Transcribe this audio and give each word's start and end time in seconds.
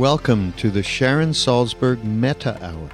Welcome 0.00 0.54
to 0.54 0.70
the 0.70 0.82
Sharon 0.82 1.32
Salzberg 1.32 2.02
Metta 2.04 2.58
Hour. 2.64 2.88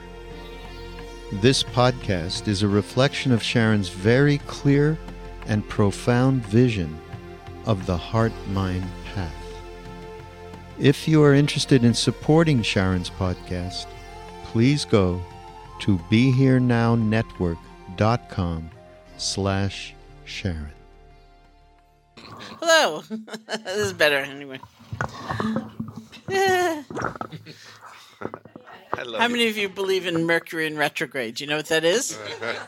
This 1.34 1.62
podcast 1.62 2.48
is 2.48 2.64
a 2.64 2.68
reflection 2.68 3.30
of 3.30 3.45
Sharon's 3.45 3.90
very 3.90 4.39
clear 4.39 4.98
and 5.46 5.68
profound 5.68 6.45
vision 6.45 6.98
of 7.64 7.86
the 7.86 7.96
heart 7.96 8.32
mind 8.48 8.82
path. 9.14 9.32
If 10.81 11.07
you 11.07 11.22
are 11.22 11.32
interested 11.32 11.84
in 11.84 11.95
supporting 11.95 12.62
Sharon's 12.62 13.11
podcast, 13.11 13.86
please 14.46 14.84
go 14.84 15.23
to 15.82 15.98
BeHereNowNetwork.com 16.11 18.70
slash 19.17 19.95
Sharon. 20.25 20.73
Hello. 22.17 23.04
this 23.64 23.76
is 23.76 23.93
better 23.93 24.17
anyway. 24.17 24.59
How 28.96 29.29
many 29.29 29.48
of 29.48 29.58
you 29.58 29.68
believe 29.68 30.07
in 30.07 30.25
Mercury 30.25 30.67
in 30.67 30.76
retrograde? 30.76 31.36
Do 31.36 31.44
you 31.44 31.50
know 31.50 31.57
what 31.57 31.67
that 31.67 31.84
is? 31.84 32.19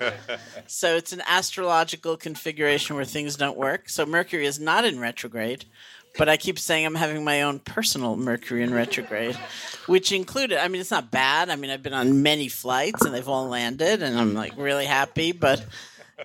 so 0.67 0.95
it's 0.97 1.13
an 1.13 1.23
astrological 1.27 2.17
configuration 2.17 2.97
where 2.97 3.05
things 3.05 3.37
don't 3.37 3.57
work. 3.57 3.89
So 3.89 4.05
Mercury 4.05 4.45
is 4.45 4.61
not 4.61 4.85
in 4.85 5.01
retrograde, 5.01 5.65
but 6.19 6.29
I 6.29 6.37
keep 6.37 6.59
saying 6.59 6.85
I'm 6.85 6.95
having 6.95 7.25
my 7.25 7.43
own 7.43 7.61
personal 7.61 8.17
Mercury 8.17 8.63
in 8.63 8.75
retrograde, 8.75 9.37
which 9.87 10.13
included, 10.13 10.59
I 10.59 10.69
mean, 10.69 10.81
it's 10.81 10.91
not 10.91 11.11
bad. 11.11 11.49
I 11.49 11.57
mean, 11.57 11.71
I've 11.71 11.83
been 11.83 11.95
on 11.95 12.23
many 12.23 12.49
flights 12.49 13.05
and 13.05 13.15
they've 13.15 13.29
all 13.29 13.49
landed, 13.49 14.03
and 14.03 14.19
I'm 14.19 14.35
like 14.35 14.53
really 14.57 14.87
happy, 14.87 15.33
but 15.33 15.65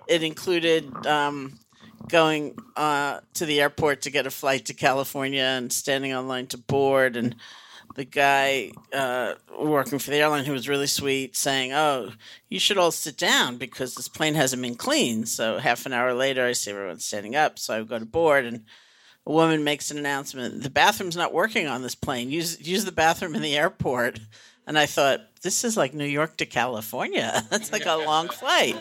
it 0.08 0.22
included 0.22 1.08
um, 1.08 1.60
going 2.08 2.58
uh, 2.76 3.20
to 3.36 3.46
the 3.46 3.62
airport 3.62 4.02
to 4.02 4.10
get 4.10 4.28
a 4.28 4.32
flight 4.32 4.66
to 4.66 4.74
California 4.74 5.44
and 5.44 5.72
standing 5.72 6.14
online 6.14 6.48
to 6.48 6.58
board 6.58 7.16
and 7.16 7.36
the 7.96 8.06
guy 8.06 8.72
uh, 8.92 9.36
working 9.60 10.00
for 10.00 10.10
the 10.10 10.18
airline 10.18 10.46
who 10.46 10.52
was 10.52 10.70
really 10.70 10.88
sweet 10.88 11.36
saying, 11.36 11.74
"Oh, 11.74 12.12
you 12.50 12.60
should 12.60 12.78
all 12.78 12.92
sit 12.92 13.18
down 13.18 13.58
because 13.58 13.96
this 13.96 14.08
plane 14.08 14.34
hasn't 14.34 14.62
been 14.62 14.76
cleaned." 14.76 15.30
So 15.30 15.60
half 15.60 15.86
an 15.86 15.94
hour 15.94 16.14
later, 16.14 16.46
I 16.46 16.54
see 16.54 16.72
everyone 16.72 17.00
standing 17.00 17.36
up. 17.36 17.60
So 17.60 17.76
I 17.76 17.84
go 17.84 18.00
to 18.00 18.06
board, 18.06 18.46
and 18.46 18.66
a 19.26 19.32
woman 19.32 19.64
makes 19.64 19.92
an 19.92 19.98
announcement: 19.98 20.64
"The 20.64 20.70
bathroom's 20.70 21.18
not 21.18 21.34
working 21.34 21.68
on 21.68 21.84
this 21.84 21.96
plane. 21.96 22.30
Use 22.30 22.60
use 22.66 22.86
the 22.86 22.92
bathroom 22.92 23.36
in 23.36 23.42
the 23.42 23.58
airport." 23.58 24.20
And 24.66 24.80
I 24.80 24.86
thought, 24.86 25.22
"This 25.42 25.64
is 25.64 25.78
like 25.78 25.94
New 25.94 26.06
York 26.06 26.38
to 26.38 26.46
California. 26.46 27.46
That's 27.50 27.72
like 27.72 27.86
a 27.86 27.96
long 27.96 28.30
flight." 28.30 28.78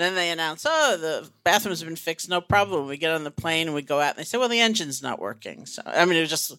Then 0.00 0.14
they 0.14 0.30
announce, 0.30 0.64
"Oh, 0.66 0.96
the 0.96 1.28
bathrooms 1.44 1.80
have 1.80 1.88
been 1.88 1.96
fixed. 1.96 2.28
No 2.28 2.40
problem." 2.40 2.86
We 2.86 2.96
get 2.96 3.12
on 3.12 3.24
the 3.24 3.30
plane 3.30 3.68
and 3.68 3.74
we 3.74 3.82
go 3.82 4.00
out, 4.00 4.10
and 4.10 4.18
they 4.18 4.24
say, 4.24 4.38
"Well, 4.38 4.48
the 4.48 4.60
engine's 4.60 5.02
not 5.02 5.20
working." 5.20 5.66
So 5.66 5.82
I 5.84 6.04
mean, 6.04 6.16
it 6.16 6.20
was 6.20 6.30
just 6.30 6.56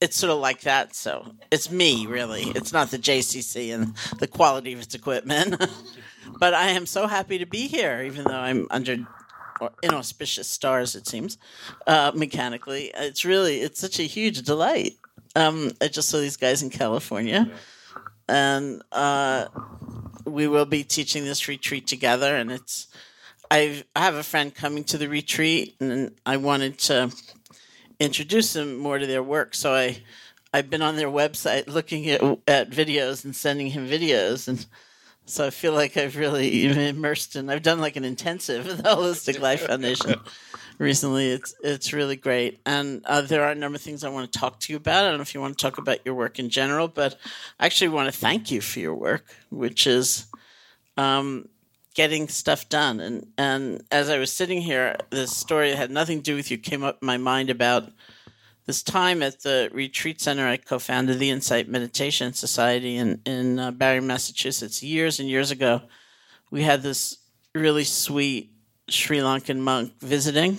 it's 0.00 0.16
sort 0.16 0.30
of 0.30 0.38
like 0.38 0.62
that. 0.62 0.94
So 0.94 1.34
it's 1.50 1.70
me, 1.70 2.06
really. 2.06 2.44
It's 2.54 2.72
not 2.72 2.90
the 2.90 2.98
JCC 2.98 3.74
and 3.74 3.94
the 4.18 4.26
quality 4.26 4.72
of 4.72 4.80
its 4.80 4.94
equipment. 4.94 5.62
but 6.38 6.54
I 6.54 6.68
am 6.68 6.86
so 6.86 7.06
happy 7.06 7.38
to 7.38 7.46
be 7.46 7.68
here, 7.68 8.02
even 8.02 8.24
though 8.24 8.38
I'm 8.38 8.66
under 8.70 9.06
inauspicious 9.82 10.48
stars, 10.48 10.94
it 10.94 11.06
seems, 11.06 11.36
uh, 11.86 12.12
mechanically. 12.14 12.90
It's 12.94 13.24
really, 13.26 13.60
it's 13.60 13.78
such 13.78 13.98
a 14.00 14.04
huge 14.04 14.42
delight. 14.42 14.94
Um, 15.36 15.72
I 15.82 15.88
just 15.88 16.08
saw 16.08 16.18
these 16.18 16.38
guys 16.38 16.62
in 16.62 16.70
California. 16.70 17.50
And 18.30 18.82
uh, 18.92 19.46
we 20.24 20.46
will 20.46 20.66
be 20.66 20.84
teaching 20.84 21.24
this 21.24 21.48
retreat 21.48 21.86
together. 21.86 22.36
And 22.36 22.52
it's, 22.52 22.86
I've, 23.50 23.84
I 23.96 24.00
have 24.04 24.14
a 24.14 24.22
friend 24.22 24.54
coming 24.54 24.84
to 24.84 24.98
the 24.98 25.08
retreat, 25.08 25.74
and 25.80 26.12
I 26.24 26.36
wanted 26.36 26.78
to 26.80 27.12
introduce 27.98 28.52
them 28.52 28.76
more 28.76 28.98
to 28.98 29.06
their 29.06 29.22
work. 29.22 29.54
So 29.54 29.74
I, 29.74 30.02
I've 30.52 30.70
been 30.70 30.82
on 30.82 30.96
their 30.96 31.08
website 31.08 31.68
looking 31.68 32.08
at 32.08 32.22
at 32.48 32.70
videos 32.70 33.24
and 33.24 33.34
sending 33.34 33.68
him 33.68 33.88
videos, 33.88 34.48
and 34.48 34.66
so 35.26 35.46
I 35.46 35.50
feel 35.50 35.72
like 35.72 35.96
I've 35.96 36.16
really 36.16 36.66
immersed 36.88 37.36
in. 37.36 37.50
I've 37.50 37.62
done 37.62 37.80
like 37.80 37.96
an 37.96 38.04
intensive 38.04 38.66
with 38.66 38.76
the 38.82 38.90
Holistic 38.90 39.40
Life 39.40 39.66
Foundation 39.66 40.20
recently. 40.80 41.30
It's 41.30 41.54
it's 41.62 41.92
really 41.92 42.16
great, 42.16 42.60
and 42.66 43.04
uh, 43.04 43.20
there 43.20 43.44
are 43.44 43.52
a 43.52 43.54
number 43.54 43.76
of 43.76 43.82
things 43.82 44.02
I 44.02 44.08
want 44.08 44.32
to 44.32 44.38
talk 44.38 44.58
to 44.60 44.72
you 44.72 44.78
about. 44.78 45.04
I 45.04 45.08
don't 45.08 45.18
know 45.18 45.22
if 45.22 45.34
you 45.34 45.40
want 45.40 45.56
to 45.56 45.62
talk 45.62 45.78
about 45.78 46.04
your 46.04 46.14
work 46.14 46.40
in 46.40 46.48
general, 46.48 46.88
but 46.88 47.16
I 47.60 47.66
actually 47.66 47.90
want 47.90 48.12
to 48.12 48.18
thank 48.18 48.50
you 48.50 48.60
for 48.60 48.80
your 48.80 48.96
work, 48.96 49.24
which 49.50 49.86
is. 49.86 50.26
Um, 50.96 51.48
getting 51.94 52.28
stuff 52.28 52.68
done. 52.68 53.00
And 53.00 53.26
and 53.36 53.82
as 53.90 54.08
I 54.08 54.18
was 54.18 54.32
sitting 54.32 54.60
here, 54.60 54.96
this 55.10 55.36
story 55.36 55.70
that 55.70 55.76
had 55.76 55.90
nothing 55.90 56.18
to 56.18 56.22
do 56.22 56.36
with 56.36 56.50
you 56.50 56.58
came 56.58 56.84
up 56.84 56.98
in 57.02 57.06
my 57.06 57.16
mind 57.16 57.50
about 57.50 57.90
this 58.66 58.82
time 58.82 59.22
at 59.22 59.40
the 59.42 59.68
retreat 59.72 60.20
center. 60.20 60.46
I 60.46 60.56
co-founded 60.56 61.18
the 61.18 61.30
Insight 61.30 61.68
Meditation 61.68 62.32
Society 62.32 62.96
in 62.96 63.20
in 63.24 63.58
uh, 63.58 63.70
Barre, 63.70 64.00
Massachusetts, 64.00 64.82
years 64.82 65.20
and 65.20 65.28
years 65.28 65.50
ago. 65.50 65.82
We 66.50 66.62
had 66.62 66.82
this 66.82 67.18
really 67.54 67.84
sweet 67.84 68.52
Sri 68.88 69.18
Lankan 69.18 69.58
monk 69.58 69.92
visiting. 70.00 70.58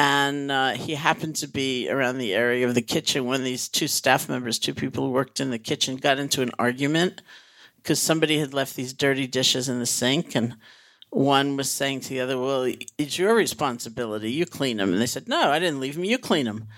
And 0.00 0.52
uh, 0.52 0.74
he 0.74 0.94
happened 0.94 1.34
to 1.36 1.48
be 1.48 1.90
around 1.90 2.18
the 2.18 2.32
area 2.32 2.68
of 2.68 2.76
the 2.76 2.82
kitchen 2.82 3.24
when 3.24 3.42
these 3.42 3.68
two 3.68 3.88
staff 3.88 4.28
members, 4.28 4.60
two 4.60 4.72
people 4.72 5.04
who 5.04 5.10
worked 5.10 5.40
in 5.40 5.50
the 5.50 5.58
kitchen, 5.58 5.96
got 5.96 6.20
into 6.20 6.40
an 6.40 6.52
argument 6.56 7.20
because 7.78 8.00
somebody 8.00 8.38
had 8.38 8.54
left 8.54 8.76
these 8.76 8.92
dirty 8.92 9.26
dishes 9.26 9.68
in 9.68 9.80
the 9.80 9.86
sink 9.86 10.36
and 10.36 10.54
one 11.10 11.56
was 11.56 11.68
saying 11.68 11.98
to 12.02 12.10
the 12.10 12.20
other, 12.20 12.38
Well, 12.38 12.72
it's 12.96 13.18
your 13.18 13.34
responsibility. 13.34 14.30
You 14.30 14.46
clean 14.46 14.76
them. 14.76 14.92
And 14.92 15.02
they 15.02 15.06
said, 15.06 15.26
No, 15.26 15.50
I 15.50 15.58
didn't 15.58 15.80
leave 15.80 15.96
them. 15.96 16.04
You 16.04 16.16
clean 16.16 16.44
them. 16.44 16.68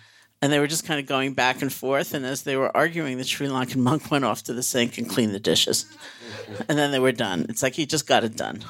And 0.40 0.50
they 0.50 0.58
were 0.58 0.66
just 0.66 0.86
kind 0.86 0.98
of 0.98 1.04
going 1.04 1.34
back 1.34 1.60
and 1.60 1.70
forth. 1.70 2.14
And 2.14 2.24
as 2.24 2.44
they 2.44 2.56
were 2.56 2.74
arguing, 2.74 3.18
the 3.18 3.24
Sri 3.24 3.48
Lankan 3.48 3.76
monk 3.82 4.10
went 4.10 4.24
off 4.24 4.44
to 4.44 4.54
the 4.54 4.62
sink 4.62 4.96
and 4.96 5.06
cleaned 5.06 5.34
the 5.34 5.40
dishes. 5.40 5.84
and 6.70 6.78
then 6.78 6.90
they 6.90 6.98
were 6.98 7.12
done. 7.12 7.44
It's 7.50 7.62
like 7.62 7.74
he 7.74 7.84
just 7.84 8.06
got 8.06 8.24
it 8.24 8.34
done. 8.34 8.64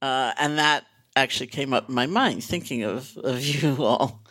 Uh, 0.00 0.32
and 0.38 0.56
that 0.56 0.86
actually 1.16 1.48
came 1.48 1.72
up 1.72 1.88
in 1.88 1.94
my 1.94 2.06
mind, 2.06 2.44
thinking 2.44 2.84
of, 2.84 3.16
of 3.16 3.40
you 3.44 3.82
all 3.82 4.22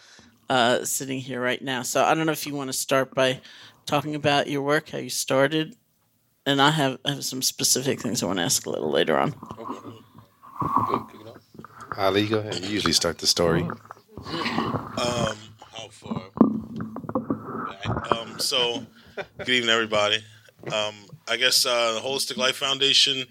uh, 0.50 0.85
sitting 0.85 1.19
here 1.19 1.41
right 1.41 1.62
now. 1.62 1.81
So 1.81 2.03
I 2.03 2.13
don't 2.13 2.25
know 2.25 2.31
if 2.31 2.46
you 2.47 2.56
want 2.56 2.69
to 2.69 2.78
start 2.78 3.13
by 3.13 3.41
talking 3.85 4.16
about 4.16 4.47
your 4.47 4.62
work, 4.62 4.90
how 4.90 5.00
you 5.00 5.09
started, 5.09 5.75
and 6.46 6.62
I 6.62 6.72
have, 6.72 7.00
I 7.03 7.12
have 7.12 7.25
some 7.25 7.41
specific 7.41 8.00
things 8.00 8.22
I 8.22 8.28
want 8.28 8.40
to 8.40 8.44
ask 8.44 8.66
a 8.66 8.69
little 8.69 8.91
later 8.91 9.18
on. 9.18 9.35
Okay. 9.59 9.90
Good, 10.88 11.34
Ali, 11.97 12.28
go 12.28 12.40
ahead. 12.40 12.59
You 12.59 12.69
usually 12.69 12.94
start 12.94 13.17
the 13.17 13.28
story. 13.28 13.62
Um, 13.62 13.78
how 14.97 15.88
far? 15.90 16.29
Um, 18.12 18.40
so, 18.40 18.85
good 19.38 19.50
evening, 19.50 19.69
everybody. 19.69 20.17
Um, 20.72 20.96
I 21.28 21.38
guess 21.38 21.66
uh, 21.66 21.94
the 21.94 22.00
Holistic 22.00 22.38
Life 22.38 22.57
Foundation. 22.57 23.25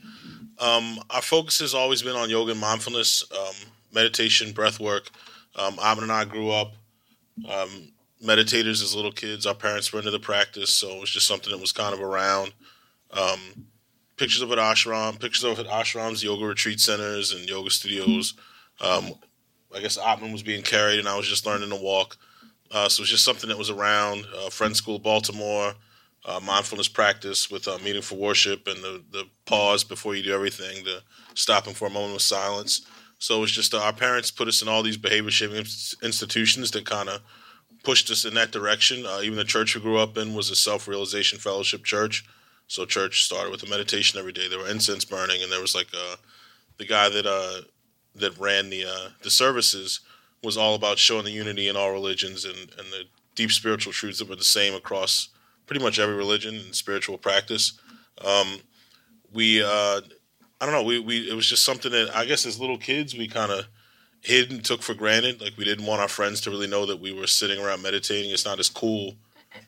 Um, 0.59 0.99
our 1.11 1.23
focus 1.23 1.61
has 1.61 1.75
always 1.75 2.03
been 2.03 2.17
on 2.17 2.31
yoga 2.31 2.53
and 2.53 2.61
mindfulness, 2.61 3.25
um, 3.33 3.71
meditation, 3.93 4.53
breath 4.53 4.81
work. 4.81 5.11
Um, 5.57 5.79
Atman 5.83 6.05
and 6.05 6.13
I 6.13 6.25
grew 6.25 6.51
up 6.51 6.75
um, 7.49 7.93
meditators 8.25 8.83
as 8.83 8.95
little 8.95 9.13
kids. 9.13 9.47
Our 9.47 9.55
parents 9.55 9.93
were 9.93 9.99
into 9.99 10.11
the 10.11 10.19
practice, 10.19 10.71
so 10.71 10.91
it 10.97 11.01
was 11.01 11.11
just 11.11 11.27
something 11.27 11.51
that 11.53 11.61
was 11.61 11.73
kind 11.73 11.95
of 11.95 12.01
around. 12.01 12.53
Um, 13.13 13.67
pictures 14.17 14.43
of 14.43 14.51
an 14.51 14.59
ashram, 14.59 15.21
pictures 15.21 15.45
of 15.45 15.59
ashrams, 15.67 16.23
yoga 16.23 16.45
retreat 16.45 16.81
centers, 16.81 17.33
and 17.33 17.49
yoga 17.49 17.71
studios. 17.71 18.35
Um, 18.81 19.13
I 19.75 19.81
guess 19.81 19.99
Atman 19.99 20.33
was 20.33 20.43
being 20.43 20.63
carried, 20.63 20.99
and 20.99 21.09
I 21.09 21.17
was 21.17 21.29
just 21.29 21.47
learning 21.47 21.71
to 21.71 21.77
walk. 21.77 22.17
Uh, 22.71 22.89
so 22.89 23.01
it 23.01 23.05
was 23.05 23.11
just 23.11 23.25
something 23.25 23.49
that 23.49 23.59
was 23.59 23.71
around. 23.71 24.27
Uh, 24.37 24.51
Friend 24.51 24.77
School 24.77 24.99
Baltimore, 24.99 25.75
uh, 26.27 26.41
mindfulness 26.43 26.89
practice 26.89 27.51
with 27.51 27.69
uh, 27.69 27.79
meeting 27.85 28.03
for 28.03 28.17
worship, 28.17 28.67
and 28.67 28.83
the, 28.83 29.03
the 29.11 29.25
pause 29.45 29.85
before 29.85 30.15
you 30.15 30.23
do 30.23 30.35
everything, 30.35 30.85
the 30.85 31.03
stopping 31.35 31.75
for 31.75 31.87
a 31.87 31.91
moment 31.91 32.15
of 32.15 32.23
silence. 32.23 32.87
So 33.19 33.39
it 33.39 33.41
was 33.41 33.53
just 33.53 33.75
uh, 33.75 33.81
our 33.83 33.93
parents 33.93 34.31
put 34.31 34.49
us 34.49 34.63
in 34.63 34.69
all 34.69 34.83
these 34.83 34.97
behavior 34.97 35.31
shaping 35.31 35.65
institutions 36.03 36.71
that 36.73 36.87
kind 36.87 37.09
of 37.09 37.21
pushed 37.83 38.11
us 38.11 38.25
in 38.25 38.35
that 38.35 38.53
direction. 38.53 39.05
Uh, 39.07 39.21
even 39.23 39.37
the 39.37 39.45
church 39.45 39.75
we 39.75 39.81
grew 39.81 39.99
up 39.99 40.17
in 40.17 40.35
was 40.35 40.51
a 40.51 40.57
self 40.57 40.89
realization 40.89 41.39
fellowship 41.39 41.85
church. 41.85 42.25
So 42.67 42.87
church 42.87 43.25
started 43.25 43.51
with 43.51 43.63
a 43.63 43.69
meditation 43.69 44.19
every 44.19 44.33
day. 44.33 44.49
There 44.49 44.59
were 44.59 44.69
incense 44.69 45.05
burning, 45.05 45.43
and 45.43 45.53
there 45.53 45.61
was 45.61 45.75
like 45.75 45.89
uh, 45.95 46.17
the 46.79 46.87
guy 46.87 47.09
that 47.11 47.27
uh, 47.27 47.63
that 48.17 48.39
ran 48.39 48.71
the 48.71 48.85
uh, 48.85 49.09
the 49.23 49.31
services 49.31 50.01
was 50.43 50.57
all 50.57 50.75
about 50.75 50.99
showing 50.99 51.25
the 51.25 51.31
unity 51.31 51.69
in 51.69 51.77
all 51.77 51.93
religions 51.93 52.45
and, 52.45 52.57
and 52.57 52.89
the 52.91 53.05
deep 53.35 53.51
spiritual 53.51 53.93
truths 53.93 54.19
that 54.19 54.29
were 54.29 54.37
the 54.37 54.45
same 54.45 54.75
across 54.75 55.29
pretty 55.67 55.83
much 55.83 55.99
every 55.99 56.15
religion 56.15 56.55
and 56.55 56.75
spiritual 56.75 57.19
practice. 57.19 57.79
Um, 58.25 58.59
we 59.33 59.63
uh, 59.63 60.01
I 60.61 60.67
don't 60.67 60.73
know. 60.73 60.83
We, 60.83 60.99
we 60.99 61.31
it 61.31 61.35
was 61.35 61.49
just 61.49 61.65
something 61.65 61.93
that 61.93 62.15
I 62.15 62.25
guess 62.25 62.47
as 62.47 62.61
little 62.61 62.79
kids 62.79 63.17
we 63.17 63.29
kind 63.29 63.53
of 63.53 63.67
hid 64.21 64.51
and 64.51 64.65
took 64.65 64.83
for 64.83 64.95
granted. 64.95 65.41
Like 65.41 65.57
we 65.57 65.65
didn't 65.65 65.87
want 65.87 66.01
our 66.01 66.09
friends 66.09 66.41
to 66.43 66.51
really 66.51 66.67
know 66.67 66.87
that 66.87 67.01
we 67.01 67.13
were 67.13 67.27
sitting 67.27 67.63
around 67.63 67.83
meditating. 67.83 68.31
It's 68.31 68.45
not 68.45 68.59
as 68.59 68.69
cool 68.69 69.15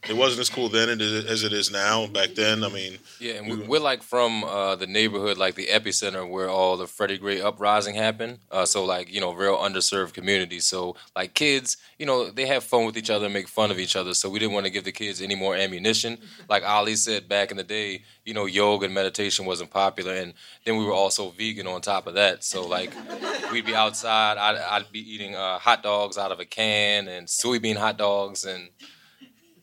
it 0.08 0.16
wasn't 0.16 0.40
as 0.40 0.50
cool 0.50 0.68
then 0.68 0.88
as 0.88 1.44
it 1.44 1.52
is 1.52 1.70
now. 1.70 2.06
Back 2.06 2.34
then, 2.34 2.62
I 2.64 2.68
mean, 2.68 2.98
yeah, 3.20 3.34
and 3.34 3.48
we, 3.48 3.66
we're 3.66 3.80
like 3.80 4.02
from 4.02 4.44
uh, 4.44 4.76
the 4.76 4.86
neighborhood, 4.86 5.38
like 5.38 5.54
the 5.54 5.66
epicenter 5.66 6.28
where 6.28 6.48
all 6.48 6.76
the 6.76 6.86
Freddie 6.86 7.18
Gray 7.18 7.40
uprising 7.40 7.94
happened. 7.94 8.38
Uh, 8.50 8.64
so 8.64 8.84
like 8.84 9.12
you 9.12 9.20
know, 9.20 9.32
real 9.32 9.56
underserved 9.56 10.12
communities. 10.12 10.64
So 10.64 10.96
like 11.14 11.34
kids, 11.34 11.76
you 11.98 12.06
know, 12.06 12.30
they 12.30 12.46
have 12.46 12.64
fun 12.64 12.86
with 12.86 12.96
each 12.96 13.10
other, 13.10 13.26
and 13.26 13.34
make 13.34 13.48
fun 13.48 13.70
of 13.70 13.78
each 13.78 13.96
other. 13.96 14.14
So 14.14 14.30
we 14.30 14.38
didn't 14.38 14.54
want 14.54 14.66
to 14.66 14.72
give 14.72 14.84
the 14.84 14.92
kids 14.92 15.20
any 15.20 15.34
more 15.34 15.56
ammunition. 15.56 16.18
Like 16.48 16.64
Ali 16.64 16.94
said 16.94 17.28
back 17.28 17.50
in 17.50 17.56
the 17.56 17.64
day, 17.64 18.04
you 18.24 18.32
know, 18.32 18.46
yoga 18.46 18.84
and 18.84 18.94
meditation 18.94 19.46
wasn't 19.46 19.70
popular, 19.70 20.14
and 20.14 20.32
then 20.64 20.76
we 20.76 20.84
were 20.84 20.92
also 20.92 21.30
vegan 21.30 21.66
on 21.66 21.80
top 21.80 22.06
of 22.06 22.14
that. 22.14 22.44
So 22.44 22.66
like 22.66 22.92
we'd 23.52 23.66
be 23.66 23.74
outside, 23.74 24.38
I'd, 24.38 24.56
I'd 24.56 24.92
be 24.92 25.00
eating 25.00 25.34
uh, 25.34 25.58
hot 25.58 25.82
dogs 25.82 26.18
out 26.18 26.30
of 26.30 26.38
a 26.38 26.44
can 26.44 27.08
and 27.08 27.26
soybean 27.26 27.76
hot 27.76 27.96
dogs 27.98 28.44
and 28.44 28.68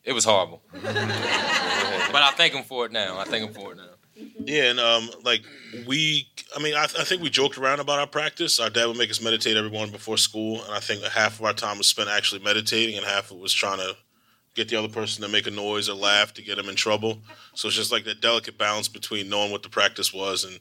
it 0.04 0.14
was 0.14 0.26
horrible. 0.26 0.62
but 0.72 0.86
I 0.94 2.32
thank 2.36 2.54
him 2.54 2.64
for 2.64 2.86
it 2.86 2.92
now. 2.92 3.20
I 3.20 3.24
thank 3.26 3.48
him 3.48 3.54
for 3.54 3.72
it 3.72 3.78
now. 3.78 3.90
Yeah, 4.46 4.70
and 4.70 4.80
um, 4.80 5.10
like 5.24 5.44
we, 5.88 6.28
I 6.56 6.62
mean, 6.62 6.76
I, 6.76 6.84
I, 6.84 7.04
think 7.04 7.22
we 7.22 7.30
joked 7.30 7.58
around 7.58 7.80
about 7.80 8.00
our 8.00 8.08
practice. 8.08 8.60
Our 8.60 8.70
dad 8.70 8.86
would 8.86 8.98
make 8.98 9.10
us 9.10 9.22
meditate 9.22 9.58
every 9.58 9.72
morning 9.72 9.92
before 9.92 10.18
school, 10.18 10.64
and 10.64 10.74
I 10.74 10.80
think 10.80 11.04
half 11.04 11.40
of 11.40 11.46
our 11.46 11.54
time 11.54 11.80
was 11.80 11.88
spent 11.88 12.10
actually 12.10 12.44
meditating, 12.44 12.96
and 12.96 13.06
half 13.06 13.32
of 13.32 13.38
it 13.38 13.42
was 13.42 13.54
trying 13.54 13.80
to 13.80 13.96
get 14.56 14.70
the 14.70 14.76
other 14.76 14.88
person 14.88 15.24
to 15.24 15.30
make 15.30 15.48
a 15.48 15.52
noise 15.52 15.90
or 15.90 15.96
laugh 15.96 16.34
to 16.34 16.44
get 16.44 16.58
them 16.58 16.70
in 16.70 16.76
trouble. 16.76 17.20
So 17.56 17.68
it's 17.68 17.78
just 17.78 17.92
like 17.92 18.04
that 18.06 18.22
delicate 18.22 18.58
balance 18.58 18.88
between 18.88 19.30
knowing 19.30 19.52
what 19.52 19.64
the 19.64 19.70
practice 19.70 20.14
was 20.14 20.44
and 20.44 20.60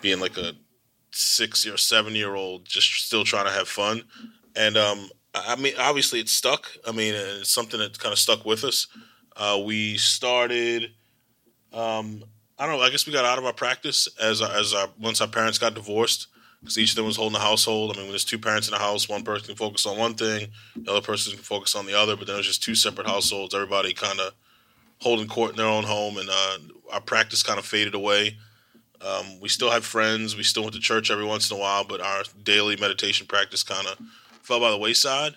being 0.00 0.18
like 0.18 0.36
a 0.36 0.54
six 1.12 1.66
or 1.66 1.76
seven 1.76 2.14
year 2.14 2.34
old 2.34 2.64
just 2.64 2.90
still 3.06 3.24
trying 3.24 3.46
to 3.46 3.52
have 3.52 3.68
fun. 3.68 4.02
And 4.56 4.76
um, 4.76 5.10
I 5.34 5.56
mean, 5.56 5.74
obviously 5.78 6.20
it 6.20 6.28
stuck. 6.28 6.70
I 6.86 6.92
mean, 6.92 7.14
it's 7.14 7.50
something 7.50 7.78
that 7.78 7.98
kind 7.98 8.12
of 8.12 8.18
stuck 8.18 8.44
with 8.44 8.64
us. 8.64 8.86
Uh, 9.36 9.60
we 9.64 9.96
started. 9.96 10.92
Um, 11.72 12.24
I 12.58 12.66
don't 12.66 12.76
know. 12.76 12.82
I 12.82 12.90
guess 12.90 13.06
we 13.06 13.12
got 13.12 13.24
out 13.24 13.38
of 13.38 13.44
our 13.44 13.52
practice 13.52 14.08
as 14.20 14.42
our, 14.42 14.50
as 14.50 14.74
our 14.74 14.88
once 15.00 15.20
our 15.20 15.28
parents 15.28 15.58
got 15.58 15.74
divorced 15.74 16.26
because 16.60 16.78
each 16.78 16.90
of 16.90 16.96
them 16.96 17.06
was 17.06 17.16
holding 17.16 17.36
a 17.36 17.42
household. 17.42 17.90
I 17.90 17.94
mean, 17.94 18.02
when 18.02 18.10
there's 18.10 18.24
two 18.24 18.38
parents 18.38 18.68
in 18.68 18.72
the 18.72 18.78
house, 18.78 19.08
one 19.08 19.22
person 19.22 19.46
can 19.46 19.56
focus 19.56 19.86
on 19.86 19.96
one 19.96 20.14
thing, 20.14 20.48
the 20.76 20.90
other 20.90 21.00
person 21.00 21.32
can 21.32 21.42
focus 21.42 21.74
on 21.74 21.86
the 21.86 21.98
other. 21.98 22.16
But 22.16 22.26
then 22.26 22.34
it 22.34 22.38
was 22.38 22.46
just 22.46 22.62
two 22.62 22.74
separate 22.74 23.06
households. 23.06 23.54
Everybody 23.54 23.94
kind 23.94 24.20
of 24.20 24.34
holding 24.98 25.28
court 25.28 25.52
in 25.52 25.56
their 25.56 25.66
own 25.66 25.84
home, 25.84 26.18
and 26.18 26.28
uh, 26.30 26.58
our 26.92 27.00
practice 27.00 27.42
kind 27.42 27.58
of 27.58 27.64
faded 27.64 27.94
away. 27.94 28.36
Um, 29.00 29.40
we 29.40 29.48
still 29.48 29.70
had 29.70 29.82
friends. 29.82 30.36
We 30.36 30.42
still 30.42 30.62
went 30.62 30.74
to 30.74 30.80
church 30.80 31.10
every 31.10 31.24
once 31.24 31.50
in 31.50 31.56
a 31.56 31.60
while, 31.60 31.84
but 31.84 32.02
our 32.02 32.24
daily 32.42 32.76
meditation 32.76 33.26
practice 33.26 33.62
kind 33.62 33.86
of 33.86 33.98
fell 34.50 34.60
by 34.60 34.70
the 34.72 34.78
wayside. 34.78 35.36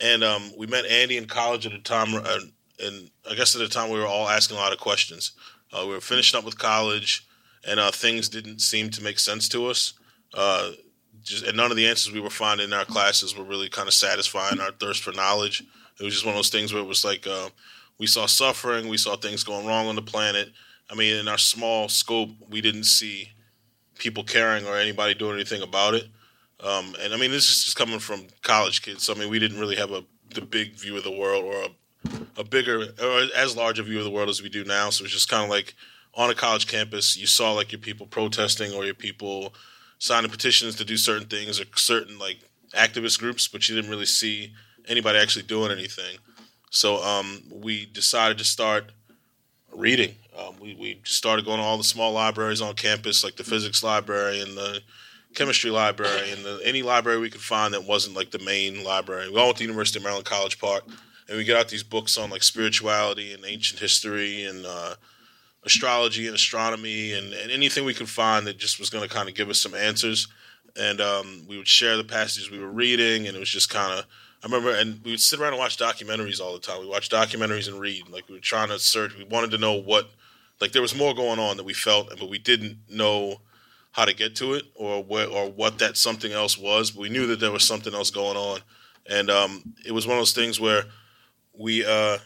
And 0.00 0.24
um, 0.24 0.50
we 0.58 0.66
met 0.66 0.84
Andy 0.84 1.16
in 1.16 1.26
college 1.26 1.64
at 1.64 1.72
a 1.72 1.78
time, 1.78 2.14
uh, 2.14 2.38
and 2.80 3.10
I 3.30 3.34
guess 3.36 3.54
at 3.54 3.60
the 3.60 3.68
time 3.68 3.90
we 3.90 3.98
were 3.98 4.06
all 4.06 4.28
asking 4.28 4.56
a 4.56 4.60
lot 4.60 4.72
of 4.72 4.80
questions. 4.80 5.32
Uh, 5.72 5.84
we 5.86 5.92
were 5.92 6.00
finishing 6.00 6.36
up 6.36 6.44
with 6.44 6.58
college, 6.58 7.26
and 7.66 7.78
uh, 7.78 7.90
things 7.92 8.28
didn't 8.28 8.60
seem 8.60 8.90
to 8.90 9.02
make 9.02 9.20
sense 9.20 9.48
to 9.50 9.66
us. 9.66 9.92
Uh, 10.34 10.72
just 11.22 11.44
and 11.44 11.56
none 11.56 11.70
of 11.70 11.76
the 11.76 11.86
answers 11.86 12.12
we 12.12 12.20
were 12.20 12.30
finding 12.30 12.66
in 12.68 12.72
our 12.72 12.84
classes 12.84 13.36
were 13.36 13.44
really 13.44 13.68
kind 13.68 13.86
of 13.86 13.94
satisfying 13.94 14.60
our 14.60 14.72
thirst 14.72 15.02
for 15.02 15.12
knowledge. 15.12 15.62
It 16.00 16.04
was 16.04 16.14
just 16.14 16.24
one 16.24 16.34
of 16.34 16.38
those 16.38 16.50
things 16.50 16.72
where 16.72 16.82
it 16.82 16.86
was 16.86 17.04
like 17.04 17.26
uh, 17.26 17.50
we 17.98 18.06
saw 18.06 18.26
suffering, 18.26 18.88
we 18.88 18.96
saw 18.96 19.16
things 19.16 19.44
going 19.44 19.66
wrong 19.66 19.86
on 19.86 19.96
the 19.96 20.02
planet. 20.02 20.50
I 20.90 20.94
mean, 20.94 21.16
in 21.16 21.28
our 21.28 21.38
small 21.38 21.88
scope, 21.88 22.30
we 22.48 22.60
didn't 22.60 22.84
see 22.84 23.30
people 23.98 24.24
caring 24.24 24.66
or 24.66 24.76
anybody 24.76 25.14
doing 25.14 25.34
anything 25.34 25.62
about 25.62 25.94
it. 25.94 26.04
Um, 26.60 26.94
and 27.00 27.14
I 27.14 27.16
mean, 27.16 27.30
this 27.30 27.48
is 27.48 27.64
just 27.64 27.76
coming 27.76 27.98
from 27.98 28.26
college 28.42 28.82
kids. 28.82 29.04
So 29.04 29.14
I 29.14 29.18
mean, 29.18 29.30
we 29.30 29.38
didn't 29.38 29.60
really 29.60 29.76
have 29.76 29.92
a 29.92 30.04
the 30.34 30.40
big 30.40 30.74
view 30.74 30.96
of 30.96 31.04
the 31.04 31.10
world 31.10 31.44
or 31.44 31.62
a, 31.62 32.40
a 32.40 32.44
bigger 32.44 32.82
or 33.02 33.26
as 33.36 33.56
large 33.56 33.78
a 33.78 33.82
view 33.82 33.98
of 33.98 34.04
the 34.04 34.10
world 34.10 34.28
as 34.28 34.42
we 34.42 34.48
do 34.48 34.64
now. 34.64 34.90
So 34.90 35.04
it's 35.04 35.12
just 35.12 35.28
kind 35.28 35.44
of 35.44 35.50
like 35.50 35.74
on 36.14 36.30
a 36.30 36.34
college 36.34 36.66
campus, 36.66 37.16
you 37.16 37.26
saw 37.26 37.52
like 37.52 37.72
your 37.72 37.80
people 37.80 38.06
protesting 38.06 38.72
or 38.72 38.84
your 38.84 38.94
people 38.94 39.54
signing 39.98 40.30
petitions 40.30 40.74
to 40.76 40.84
do 40.84 40.96
certain 40.96 41.28
things 41.28 41.60
or 41.60 41.64
certain 41.76 42.18
like 42.18 42.38
activist 42.74 43.18
groups, 43.18 43.48
but 43.48 43.68
you 43.68 43.74
didn't 43.74 43.90
really 43.90 44.06
see 44.06 44.52
anybody 44.88 45.18
actually 45.18 45.44
doing 45.44 45.70
anything. 45.70 46.18
So 46.70 47.02
um, 47.02 47.42
we 47.50 47.86
decided 47.86 48.38
to 48.38 48.44
start 48.44 48.92
reading. 49.74 50.14
Um, 50.38 50.54
we, 50.60 50.74
we 50.74 51.00
started 51.04 51.44
going 51.44 51.58
to 51.58 51.64
all 51.64 51.78
the 51.78 51.84
small 51.84 52.12
libraries 52.12 52.60
on 52.60 52.74
campus, 52.74 53.24
like 53.24 53.36
the 53.36 53.44
physics 53.44 53.82
library 53.82 54.40
and 54.40 54.56
the 54.56 54.80
chemistry 55.34 55.70
library 55.70 56.30
and 56.32 56.44
the, 56.44 56.60
any 56.64 56.82
library 56.82 57.18
we 57.18 57.30
could 57.30 57.40
find 57.40 57.74
that 57.74 57.84
wasn't 57.84 58.16
like 58.16 58.30
the 58.30 58.38
main 58.40 58.82
library. 58.82 59.30
We 59.30 59.38
all 59.38 59.46
went 59.46 59.58
to 59.58 59.64
the 59.64 59.68
University 59.68 59.98
of 59.98 60.02
Maryland 60.02 60.26
College 60.26 60.58
Park, 60.58 60.84
and 61.28 61.36
we 61.36 61.44
get 61.44 61.56
out 61.56 61.68
these 61.68 61.82
books 61.82 62.16
on 62.16 62.30
like 62.30 62.42
spirituality 62.42 63.32
and 63.32 63.44
ancient 63.44 63.80
history 63.80 64.44
and 64.44 64.64
uh, 64.64 64.94
astrology 65.64 66.26
and 66.26 66.34
astronomy 66.34 67.12
and, 67.12 67.32
and, 67.32 67.50
anything 67.50 67.84
we 67.84 67.94
could 67.94 68.08
find 68.08 68.46
that 68.46 68.56
just 68.56 68.78
was 68.78 68.90
going 68.90 69.06
to 69.06 69.14
kind 69.14 69.28
of 69.28 69.34
give 69.34 69.50
us 69.50 69.58
some 69.58 69.74
answers. 69.74 70.28
And 70.78 71.00
um, 71.00 71.44
we 71.48 71.56
would 71.56 71.68
share 71.68 71.96
the 71.96 72.04
passages 72.04 72.50
we 72.50 72.58
were 72.58 72.70
reading, 72.70 73.26
and 73.26 73.36
it 73.36 73.40
was 73.40 73.50
just 73.50 73.70
kind 73.70 73.98
of. 73.98 74.06
I 74.40 74.46
remember, 74.46 74.70
and 74.70 75.02
we 75.04 75.10
would 75.10 75.20
sit 75.20 75.40
around 75.40 75.54
and 75.54 75.58
watch 75.58 75.78
documentaries 75.78 76.40
all 76.40 76.52
the 76.52 76.60
time. 76.60 76.80
We 76.80 76.86
watched 76.86 77.10
documentaries 77.10 77.66
and 77.66 77.80
read. 77.80 78.08
Like 78.08 78.28
we 78.28 78.36
were 78.36 78.40
trying 78.40 78.68
to 78.68 78.78
search. 78.78 79.16
We 79.18 79.24
wanted 79.24 79.50
to 79.50 79.58
know 79.58 79.72
what, 79.72 80.10
like 80.60 80.70
there 80.70 80.82
was 80.82 80.94
more 80.94 81.12
going 81.12 81.40
on 81.40 81.56
that 81.56 81.64
we 81.64 81.74
felt, 81.74 82.10
but 82.10 82.30
we 82.30 82.38
didn't 82.38 82.78
know 82.88 83.40
how 83.92 84.04
to 84.04 84.14
get 84.14 84.36
to 84.36 84.54
it 84.54 84.64
or 84.74 85.02
where, 85.02 85.28
or 85.28 85.50
what 85.50 85.78
that 85.78 85.96
something 85.96 86.32
else 86.32 86.58
was. 86.58 86.94
We 86.94 87.08
knew 87.08 87.26
that 87.28 87.40
there 87.40 87.50
was 87.50 87.64
something 87.64 87.94
else 87.94 88.10
going 88.10 88.36
on, 88.36 88.60
and 89.08 89.30
um, 89.30 89.74
it 89.84 89.92
was 89.92 90.06
one 90.06 90.16
of 90.16 90.20
those 90.20 90.32
things 90.32 90.60
where 90.60 90.84
we 91.52 91.84
uh, 91.84 92.18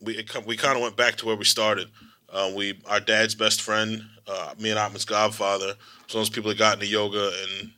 we 0.00 0.18
it, 0.18 0.46
we 0.46 0.56
kind 0.56 0.76
of 0.76 0.82
went 0.82 0.96
back 0.96 1.16
to 1.16 1.26
where 1.26 1.36
we 1.36 1.44
started. 1.44 1.88
Uh, 2.28 2.52
we 2.54 2.80
our 2.86 3.00
dad's 3.00 3.34
best 3.34 3.62
friend, 3.62 4.02
uh, 4.26 4.54
me 4.58 4.70
and 4.70 4.78
Atman's 4.78 5.04
godfather, 5.04 5.66
was 5.66 6.14
one 6.14 6.22
of 6.22 6.26
those 6.26 6.30
people 6.30 6.50
that 6.50 6.58
got 6.58 6.74
into 6.74 6.86
yoga 6.86 7.30
in 7.44 7.72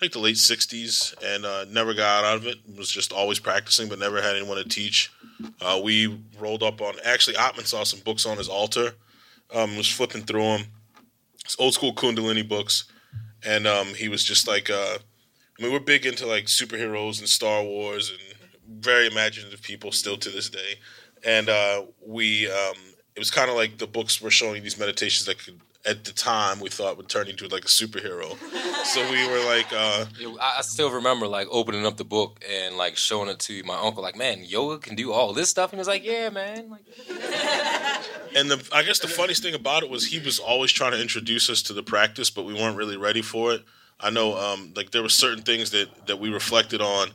like 0.00 0.12
the 0.12 0.18
late 0.18 0.36
'60s 0.36 1.14
and 1.24 1.46
uh, 1.46 1.64
never 1.70 1.94
got 1.94 2.24
out 2.24 2.36
of 2.36 2.46
it. 2.46 2.56
Was 2.76 2.90
just 2.90 3.12
always 3.12 3.38
practicing, 3.38 3.88
but 3.88 3.98
never 3.98 4.20
had 4.20 4.36
anyone 4.36 4.56
to 4.56 4.68
teach. 4.68 5.12
Uh, 5.60 5.80
we 5.82 6.20
rolled 6.38 6.62
up 6.62 6.80
on 6.80 6.94
actually 7.04 7.36
Atman 7.36 7.64
saw 7.64 7.84
some 7.84 8.00
books 8.00 8.26
on 8.26 8.38
his 8.38 8.48
altar. 8.48 8.92
Um, 9.54 9.76
was 9.76 9.88
flipping 9.88 10.22
through 10.22 10.44
them 10.44 10.64
old 11.58 11.74
school 11.74 11.94
Kundalini 11.94 12.46
books, 12.46 12.84
and 13.44 13.66
um, 13.66 13.88
he 13.94 14.08
was 14.08 14.24
just 14.24 14.46
like, 14.46 14.70
uh, 14.70 14.98
I 15.58 15.62
mean, 15.62 15.72
we're 15.72 15.80
big 15.80 16.06
into 16.06 16.26
like 16.26 16.46
superheroes 16.46 17.18
and 17.18 17.28
Star 17.28 17.62
Wars 17.62 18.10
and 18.10 18.80
very 18.84 19.06
imaginative 19.06 19.62
people 19.62 19.92
still 19.92 20.16
to 20.16 20.30
this 20.30 20.48
day, 20.48 20.76
and 21.24 21.48
uh, 21.48 21.82
we 22.04 22.50
um, 22.50 22.76
it 23.14 23.18
was 23.18 23.30
kind 23.30 23.50
of 23.50 23.56
like 23.56 23.78
the 23.78 23.86
books 23.86 24.20
were 24.20 24.30
showing 24.30 24.62
these 24.62 24.78
meditations 24.78 25.26
that 25.26 25.38
could 25.38 25.60
at 25.84 26.04
the 26.04 26.12
time 26.12 26.60
we 26.60 26.68
thought 26.68 26.96
would 26.96 27.08
turn 27.08 27.28
into 27.28 27.48
like 27.48 27.64
a 27.64 27.68
superhero. 27.68 28.36
so 28.84 29.10
we 29.10 29.26
were 29.28 29.44
like, 29.44 29.66
uh, 29.72 30.04
I 30.40 30.62
still 30.62 30.90
remember 30.90 31.26
like 31.26 31.48
opening 31.50 31.84
up 31.84 31.96
the 31.96 32.04
book 32.04 32.42
and 32.48 32.76
like 32.76 32.96
showing 32.96 33.28
it 33.28 33.40
to 33.40 33.62
my 33.64 33.76
uncle, 33.76 34.02
like, 34.02 34.16
man, 34.16 34.44
yoga 34.44 34.78
can 34.78 34.94
do 34.94 35.12
all 35.12 35.32
this 35.32 35.48
stuff, 35.48 35.72
and 35.72 35.78
he 35.78 35.80
was 35.80 35.88
like, 35.88 36.04
yeah, 36.04 36.30
man. 36.30 36.70
Like, 36.70 36.84
and 38.36 38.50
the 38.50 38.68
I 38.72 38.82
guess 38.84 39.00
the 39.00 39.08
funniest 39.08 39.42
thing 39.42 39.54
about 39.54 39.82
it 39.82 39.90
was 39.90 40.06
he 40.06 40.20
was 40.20 40.38
always 40.38 40.70
trying 40.70 40.92
to 40.92 41.00
introduce 41.00 41.50
us 41.50 41.62
to 41.62 41.72
the 41.72 41.82
practice, 41.82 42.30
but 42.30 42.44
we 42.44 42.54
weren't 42.54 42.76
really 42.76 42.96
ready 42.96 43.22
for 43.22 43.52
it. 43.52 43.62
I 43.98 44.10
know, 44.10 44.36
um, 44.36 44.72
like 44.76 44.90
there 44.90 45.02
were 45.02 45.08
certain 45.08 45.42
things 45.42 45.70
that 45.72 46.06
that 46.06 46.18
we 46.18 46.30
reflected 46.30 46.80
on 46.80 47.10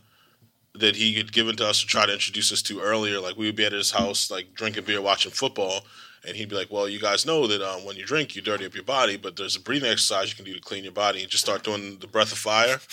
that 0.76 0.96
he 0.96 1.14
had 1.14 1.32
given 1.32 1.56
to 1.56 1.66
us 1.68 1.82
to 1.82 1.88
try 1.88 2.06
to 2.06 2.14
introduce 2.14 2.52
us 2.52 2.62
to 2.64 2.80
earlier. 2.82 3.20
Like 3.20 3.38
we 3.38 3.46
would 3.48 3.56
be 3.56 3.66
at 3.66 3.72
his 3.72 3.92
house, 3.92 4.30
like 4.30 4.54
drinking 4.54 4.84
beer, 4.84 5.02
watching 5.02 5.32
football, 5.32 5.82
and 6.28 6.36
he'd 6.36 6.50
be 6.50 6.56
like, 6.56 6.72
"Well, 6.72 6.90
you 6.90 7.00
guys 7.00 7.26
know 7.26 7.48
that 7.48 7.62
um, 7.62 7.86
when 7.86 7.96
you 7.96 8.06
drink, 8.06 8.36
you 8.36 8.42
dirty 8.42 8.66
up 8.66 8.76
your 8.76 8.84
body, 8.84 9.18
but 9.18 9.36
there's 9.36 9.56
a 9.56 9.62
breathing 9.62 9.90
exercise 9.90 10.30
you 10.30 10.36
can 10.36 10.46
do 10.46 10.54
to 10.54 10.62
clean 10.62 10.84
your 10.84 10.94
body, 10.94 11.22
and 11.22 11.30
just 11.30 11.44
start 11.44 11.64
doing 11.64 11.98
the 12.00 12.08
breath 12.08 12.32
of 12.32 12.38
fire." 12.38 12.80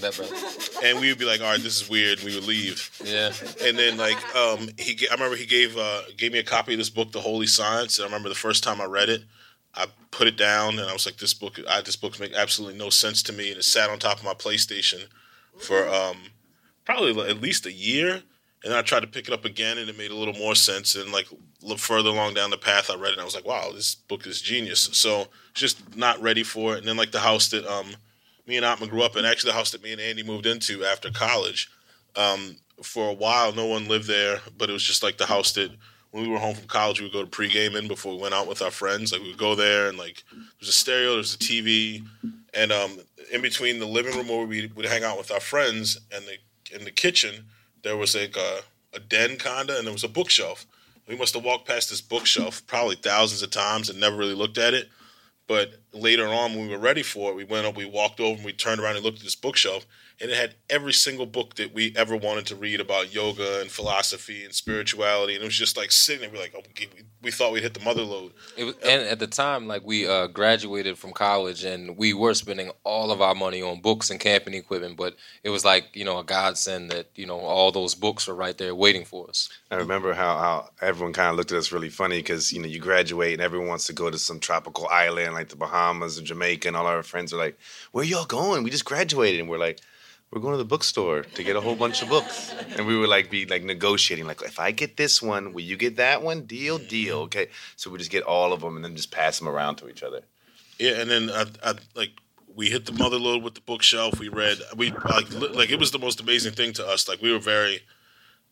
That 0.00 0.14
breath. 0.16 0.78
And 0.84 1.00
we 1.00 1.08
would 1.08 1.18
be 1.18 1.24
like, 1.24 1.40
"All 1.40 1.50
right, 1.50 1.60
this 1.60 1.80
is 1.80 1.88
weird." 1.88 2.18
And 2.18 2.28
we 2.28 2.34
would 2.34 2.44
leave. 2.46 2.90
Yeah. 3.02 3.32
And 3.62 3.76
then 3.78 3.96
like 3.96 4.18
um, 4.36 4.68
he, 4.76 5.08
I 5.08 5.14
remember 5.14 5.34
he 5.34 5.46
gave 5.46 5.76
uh, 5.76 6.02
gave 6.16 6.30
me 6.30 6.38
a 6.38 6.44
copy 6.44 6.74
of 6.74 6.78
this 6.78 6.90
book, 6.90 7.10
The 7.10 7.20
Holy 7.20 7.46
Science. 7.46 7.98
And 7.98 8.04
I 8.04 8.06
remember 8.06 8.28
the 8.28 8.34
first 8.34 8.62
time 8.62 8.80
I 8.82 8.84
read 8.84 9.08
it, 9.08 9.24
I 9.74 9.86
put 10.10 10.28
it 10.28 10.36
down, 10.36 10.78
and 10.78 10.88
I 10.88 10.92
was 10.92 11.06
like, 11.06 11.16
"This 11.16 11.32
book, 11.32 11.58
I, 11.68 11.80
this 11.80 11.96
book 11.96 12.20
makes 12.20 12.36
absolutely 12.36 12.78
no 12.78 12.90
sense 12.90 13.22
to 13.24 13.32
me." 13.32 13.48
And 13.48 13.58
it 13.58 13.64
sat 13.64 13.88
on 13.88 13.98
top 13.98 14.18
of 14.18 14.24
my 14.24 14.34
PlayStation 14.34 15.06
for 15.58 15.88
um, 15.88 16.18
probably 16.84 17.18
at 17.28 17.40
least 17.40 17.64
a 17.64 17.72
year 17.72 18.22
and 18.64 18.74
I 18.74 18.82
tried 18.82 19.00
to 19.00 19.06
pick 19.06 19.28
it 19.28 19.34
up 19.34 19.44
again, 19.44 19.78
and 19.78 19.88
it 19.88 19.96
made 19.96 20.10
a 20.10 20.16
little 20.16 20.34
more 20.34 20.54
sense. 20.54 20.94
And 20.94 21.12
like 21.12 21.28
look 21.62 21.78
further 21.78 22.10
along 22.10 22.34
down 22.34 22.50
the 22.50 22.58
path, 22.58 22.90
I 22.90 22.94
read 22.94 23.10
it, 23.10 23.12
and 23.12 23.20
I 23.20 23.24
was 23.24 23.34
like, 23.34 23.46
"Wow, 23.46 23.70
this 23.72 23.94
book 23.94 24.26
is 24.26 24.40
genius." 24.40 24.88
So 24.92 25.28
just 25.54 25.96
not 25.96 26.20
ready 26.20 26.42
for 26.42 26.74
it. 26.74 26.78
And 26.78 26.88
then 26.88 26.96
like 26.96 27.12
the 27.12 27.20
house 27.20 27.48
that 27.48 27.66
um, 27.66 27.86
me 28.46 28.56
and 28.56 28.64
Atman 28.64 28.88
grew 28.88 29.02
up 29.02 29.16
in, 29.16 29.24
actually 29.24 29.50
the 29.50 29.56
house 29.56 29.70
that 29.72 29.82
me 29.82 29.92
and 29.92 30.00
Andy 30.00 30.22
moved 30.22 30.46
into 30.46 30.84
after 30.84 31.10
college. 31.10 31.70
Um, 32.16 32.56
for 32.82 33.08
a 33.10 33.14
while, 33.14 33.52
no 33.52 33.66
one 33.66 33.88
lived 33.88 34.06
there, 34.06 34.40
but 34.56 34.70
it 34.70 34.72
was 34.72 34.84
just 34.84 35.02
like 35.02 35.18
the 35.18 35.26
house 35.26 35.52
that 35.52 35.70
when 36.10 36.22
we 36.22 36.28
were 36.28 36.38
home 36.38 36.54
from 36.54 36.66
college, 36.68 37.00
we 37.00 37.06
would 37.06 37.12
go 37.12 37.24
to 37.24 37.30
pregame 37.30 37.76
in 37.76 37.86
before 37.86 38.14
we 38.14 38.22
went 38.22 38.34
out 38.34 38.48
with 38.48 38.62
our 38.62 38.70
friends. 38.70 39.12
Like 39.12 39.20
we 39.20 39.28
would 39.28 39.38
go 39.38 39.54
there, 39.54 39.88
and 39.88 39.98
like 39.98 40.24
there's 40.58 40.68
a 40.68 40.72
stereo, 40.72 41.14
there's 41.14 41.34
a 41.34 41.38
TV, 41.38 42.04
and 42.54 42.72
um, 42.72 42.98
in 43.32 43.42
between 43.42 43.78
the 43.78 43.86
living 43.86 44.16
room 44.16 44.28
where 44.28 44.46
we 44.46 44.66
would 44.74 44.86
hang 44.86 45.04
out 45.04 45.18
with 45.18 45.30
our 45.30 45.40
friends 45.40 45.98
and 46.12 46.24
the 46.24 46.76
in 46.76 46.84
the 46.84 46.90
kitchen 46.90 47.46
there 47.82 47.96
was 47.96 48.14
like 48.14 48.36
a, 48.36 48.60
a 48.94 49.00
den 49.00 49.36
kinda, 49.36 49.76
and 49.76 49.86
there 49.86 49.92
was 49.92 50.04
a 50.04 50.08
bookshelf. 50.08 50.66
we 51.06 51.16
must 51.16 51.34
have 51.34 51.44
walked 51.44 51.66
past 51.66 51.90
this 51.90 52.00
bookshelf 52.00 52.66
probably 52.66 52.96
thousands 52.96 53.42
of 53.42 53.50
times 53.50 53.88
and 53.88 53.98
never 53.98 54.16
really 54.16 54.34
looked 54.34 54.58
at 54.58 54.74
it. 54.74 54.88
But 55.46 55.80
later 55.92 56.28
on, 56.28 56.54
when 56.54 56.68
we 56.68 56.74
were 56.74 56.78
ready 56.78 57.02
for 57.02 57.30
it, 57.30 57.36
we 57.36 57.44
went 57.44 57.66
up, 57.66 57.76
we 57.76 57.86
walked 57.86 58.20
over, 58.20 58.36
and 58.36 58.44
we 58.44 58.52
turned 58.52 58.80
around 58.80 58.96
and 58.96 59.04
looked 59.04 59.18
at 59.18 59.24
this 59.24 59.34
bookshelf, 59.34 59.86
and 60.20 60.30
it 60.30 60.36
had 60.36 60.54
every 60.68 60.92
single 60.92 61.26
book 61.26 61.54
that 61.54 61.72
we 61.72 61.92
ever 61.96 62.16
wanted 62.16 62.46
to 62.46 62.56
read 62.56 62.80
about 62.80 63.14
yoga 63.14 63.60
and 63.60 63.70
philosophy 63.70 64.44
and 64.44 64.52
spirituality. 64.52 65.34
And 65.34 65.42
it 65.42 65.46
was 65.46 65.56
just 65.56 65.76
like 65.76 65.92
sitting 65.92 66.22
there, 66.22 66.30
we're 66.30 66.40
like, 66.40 66.54
oh, 66.56 66.62
we, 66.76 66.88
we 67.22 67.30
thought 67.30 67.52
we'd 67.52 67.62
hit 67.62 67.74
the 67.74 67.84
mother 67.84 68.02
lode. 68.02 68.32
It 68.56 68.64
was, 68.64 68.74
and 68.78 69.02
at 69.02 69.20
the 69.20 69.28
time, 69.28 69.68
like 69.68 69.84
we 69.84 70.08
uh, 70.08 70.26
graduated 70.26 70.98
from 70.98 71.12
college, 71.12 71.64
and 71.64 71.96
we 71.96 72.14
were 72.14 72.34
spending 72.34 72.70
all 72.82 73.12
of 73.12 73.20
our 73.20 73.34
money 73.34 73.62
on 73.62 73.80
books 73.80 74.10
and 74.10 74.18
camping 74.18 74.54
equipment. 74.54 74.96
But 74.96 75.16
it 75.44 75.50
was 75.50 75.64
like 75.64 75.86
you 75.94 76.04
know 76.04 76.18
a 76.18 76.24
godsend 76.24 76.90
that 76.90 77.08
you 77.14 77.26
know 77.26 77.38
all 77.38 77.70
those 77.70 77.94
books 77.94 78.26
were 78.26 78.34
right 78.34 78.56
there 78.58 78.74
waiting 78.74 79.04
for 79.04 79.28
us. 79.28 79.48
I 79.70 79.76
remember 79.76 80.14
how, 80.14 80.38
how 80.38 80.70
everyone 80.80 81.12
kind 81.12 81.30
of 81.30 81.36
looked 81.36 81.52
at 81.52 81.58
us 81.58 81.72
really 81.72 81.90
funny 81.90 82.18
because 82.18 82.52
you 82.52 82.60
know 82.60 82.68
you 82.68 82.80
graduate 82.80 83.34
and 83.34 83.42
everyone 83.42 83.68
wants 83.68 83.86
to 83.86 83.92
go 83.92 84.10
to 84.10 84.18
some 84.18 84.40
tropical 84.40 84.88
island 84.88 85.34
like 85.34 85.48
the 85.48 85.56
Bahamas 85.56 86.18
and 86.18 86.26
Jamaica, 86.26 86.68
and 86.68 86.76
all 86.76 86.86
our 86.86 87.02
friends 87.02 87.32
are 87.32 87.38
like, 87.38 87.58
"Where 87.92 88.04
y'all 88.04 88.24
going? 88.24 88.64
We 88.64 88.70
just 88.70 88.84
graduated," 88.84 89.40
and 89.40 89.48
we're 89.48 89.58
like 89.58 89.80
we're 90.30 90.40
going 90.40 90.52
to 90.52 90.58
the 90.58 90.64
bookstore 90.64 91.22
to 91.22 91.42
get 91.42 91.56
a 91.56 91.60
whole 91.60 91.74
bunch 91.74 92.02
of 92.02 92.08
books. 92.08 92.54
And 92.76 92.86
we 92.86 92.96
would 92.96 93.08
like 93.08 93.30
be 93.30 93.46
like 93.46 93.64
negotiating 93.64 94.26
like 94.26 94.42
if 94.42 94.58
i 94.58 94.70
get 94.70 94.96
this 94.96 95.22
one 95.22 95.52
will 95.52 95.62
you 95.62 95.76
get 95.76 95.96
that 95.96 96.22
one? 96.22 96.42
Deal 96.42 96.78
deal. 96.78 97.20
Okay. 97.20 97.48
So 97.76 97.90
we 97.90 97.98
just 97.98 98.10
get 98.10 98.24
all 98.24 98.52
of 98.52 98.60
them 98.60 98.76
and 98.76 98.84
then 98.84 98.94
just 98.94 99.10
pass 99.10 99.38
them 99.38 99.48
around 99.48 99.76
to 99.76 99.88
each 99.88 100.02
other. 100.02 100.22
Yeah 100.78 101.00
and 101.00 101.10
then 101.10 101.30
I, 101.30 101.46
I, 101.62 101.74
like 101.94 102.10
we 102.54 102.70
hit 102.70 102.86
the 102.86 102.92
mother 102.92 103.18
lode 103.18 103.42
with 103.42 103.54
the 103.54 103.60
bookshelf. 103.60 104.18
We 104.18 104.28
read 104.28 104.58
we 104.76 104.90
like 104.90 105.32
like 105.32 105.70
it 105.70 105.78
was 105.78 105.92
the 105.92 105.98
most 105.98 106.20
amazing 106.20 106.52
thing 106.52 106.72
to 106.74 106.86
us. 106.86 107.08
Like 107.08 107.22
we 107.22 107.32
were 107.32 107.38
very 107.38 107.80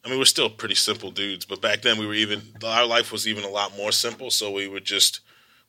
i 0.05 0.09
mean 0.09 0.19
we're 0.19 0.25
still 0.25 0.49
pretty 0.49 0.77
simple 0.77 1.11
dudes 1.11 1.45
but 1.45 1.61
back 1.61 1.83
then 1.83 1.99
we 1.99 2.07
were 2.07 2.15
even 2.15 2.41
our 2.65 2.87
life 2.87 3.11
was 3.11 3.27
even 3.27 3.45
a 3.45 3.49
lot 3.49 3.77
more 3.77 3.93
simple. 3.93 4.31
So 4.31 4.51
we 4.51 4.67
would 4.67 4.85
just 4.85 5.21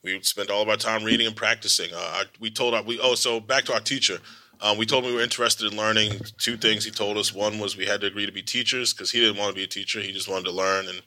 we 0.02 0.14
would 0.14 0.24
spend 0.24 0.50
all 0.50 0.62
of 0.62 0.68
our 0.68 0.76
time 0.76 1.04
reading 1.04 1.26
and 1.26 1.36
practicing. 1.36 1.90
Uh, 1.94 2.24
we 2.40 2.50
told 2.50 2.72
our 2.72 2.82
we 2.82 2.98
oh 2.98 3.14
so 3.14 3.40
back 3.40 3.64
to 3.64 3.74
our 3.74 3.80
teacher 3.80 4.18
um, 4.60 4.78
we 4.78 4.86
told 4.86 5.04
him 5.04 5.10
we 5.10 5.16
were 5.16 5.22
interested 5.22 5.70
in 5.70 5.78
learning 5.78 6.20
two 6.38 6.56
things. 6.56 6.84
He 6.84 6.90
told 6.90 7.16
us 7.16 7.32
one 7.32 7.58
was 7.58 7.76
we 7.76 7.86
had 7.86 8.00
to 8.00 8.06
agree 8.06 8.26
to 8.26 8.32
be 8.32 8.42
teachers 8.42 8.92
because 8.92 9.10
he 9.10 9.20
didn't 9.20 9.36
want 9.36 9.50
to 9.50 9.54
be 9.54 9.64
a 9.64 9.68
teacher. 9.68 10.00
He 10.00 10.12
just 10.12 10.28
wanted 10.28 10.46
to 10.46 10.52
learn, 10.52 10.88
and 10.88 11.02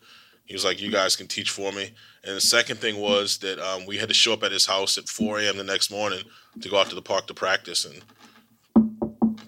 he 0.46 0.54
was 0.54 0.64
like, 0.64 0.82
"You 0.82 0.92
guys 0.92 1.16
can 1.16 1.28
teach 1.28 1.50
for 1.50 1.72
me." 1.72 1.92
And 2.24 2.36
the 2.36 2.42
second 2.42 2.78
thing 2.78 2.98
was 2.98 3.40
that 3.40 3.60
um, 3.60 3.86
we 3.86 3.98
had 3.98 4.08
to 4.08 4.14
show 4.14 4.34
up 4.34 4.44
at 4.44 4.52
his 4.52 4.66
house 4.66 4.98
at 4.98 5.10
4 5.10 5.40
a.m. 5.40 5.58
the 5.58 5.64
next 5.64 5.92
morning 5.92 6.24
to 6.62 6.70
go 6.70 6.78
out 6.78 6.90
to 6.90 6.96
the 6.96 7.02
park 7.02 7.28
to 7.28 7.34
practice. 7.34 7.86
And 7.86 8.02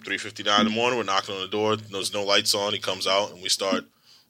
3:59 0.04 0.60
in 0.60 0.66
the 0.66 0.70
morning, 0.70 0.98
we're 0.98 1.04
knocking 1.04 1.34
on 1.34 1.40
the 1.40 1.48
door. 1.48 1.76
There's 1.76 2.12
no 2.12 2.24
lights 2.24 2.54
on. 2.54 2.72
He 2.72 2.78
comes 2.78 3.06
out, 3.06 3.32
and 3.32 3.42
we 3.42 3.48
start. 3.48 3.84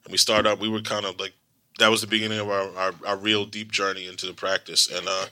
And 0.05 0.11
we 0.11 0.17
start 0.17 0.45
up. 0.45 0.59
We 0.59 0.69
were 0.69 0.81
kind 0.81 1.05
of 1.05 1.19
like 1.19 1.33
that 1.79 1.89
was 1.89 2.01
the 2.01 2.07
beginning 2.07 2.39
of 2.39 2.49
our, 2.49 2.69
our, 2.77 2.93
our 3.05 3.17
real 3.17 3.45
deep 3.45 3.71
journey 3.71 4.07
into 4.07 4.25
the 4.25 4.33
practice, 4.33 4.89
and 4.89 5.07
uh, 5.07 5.25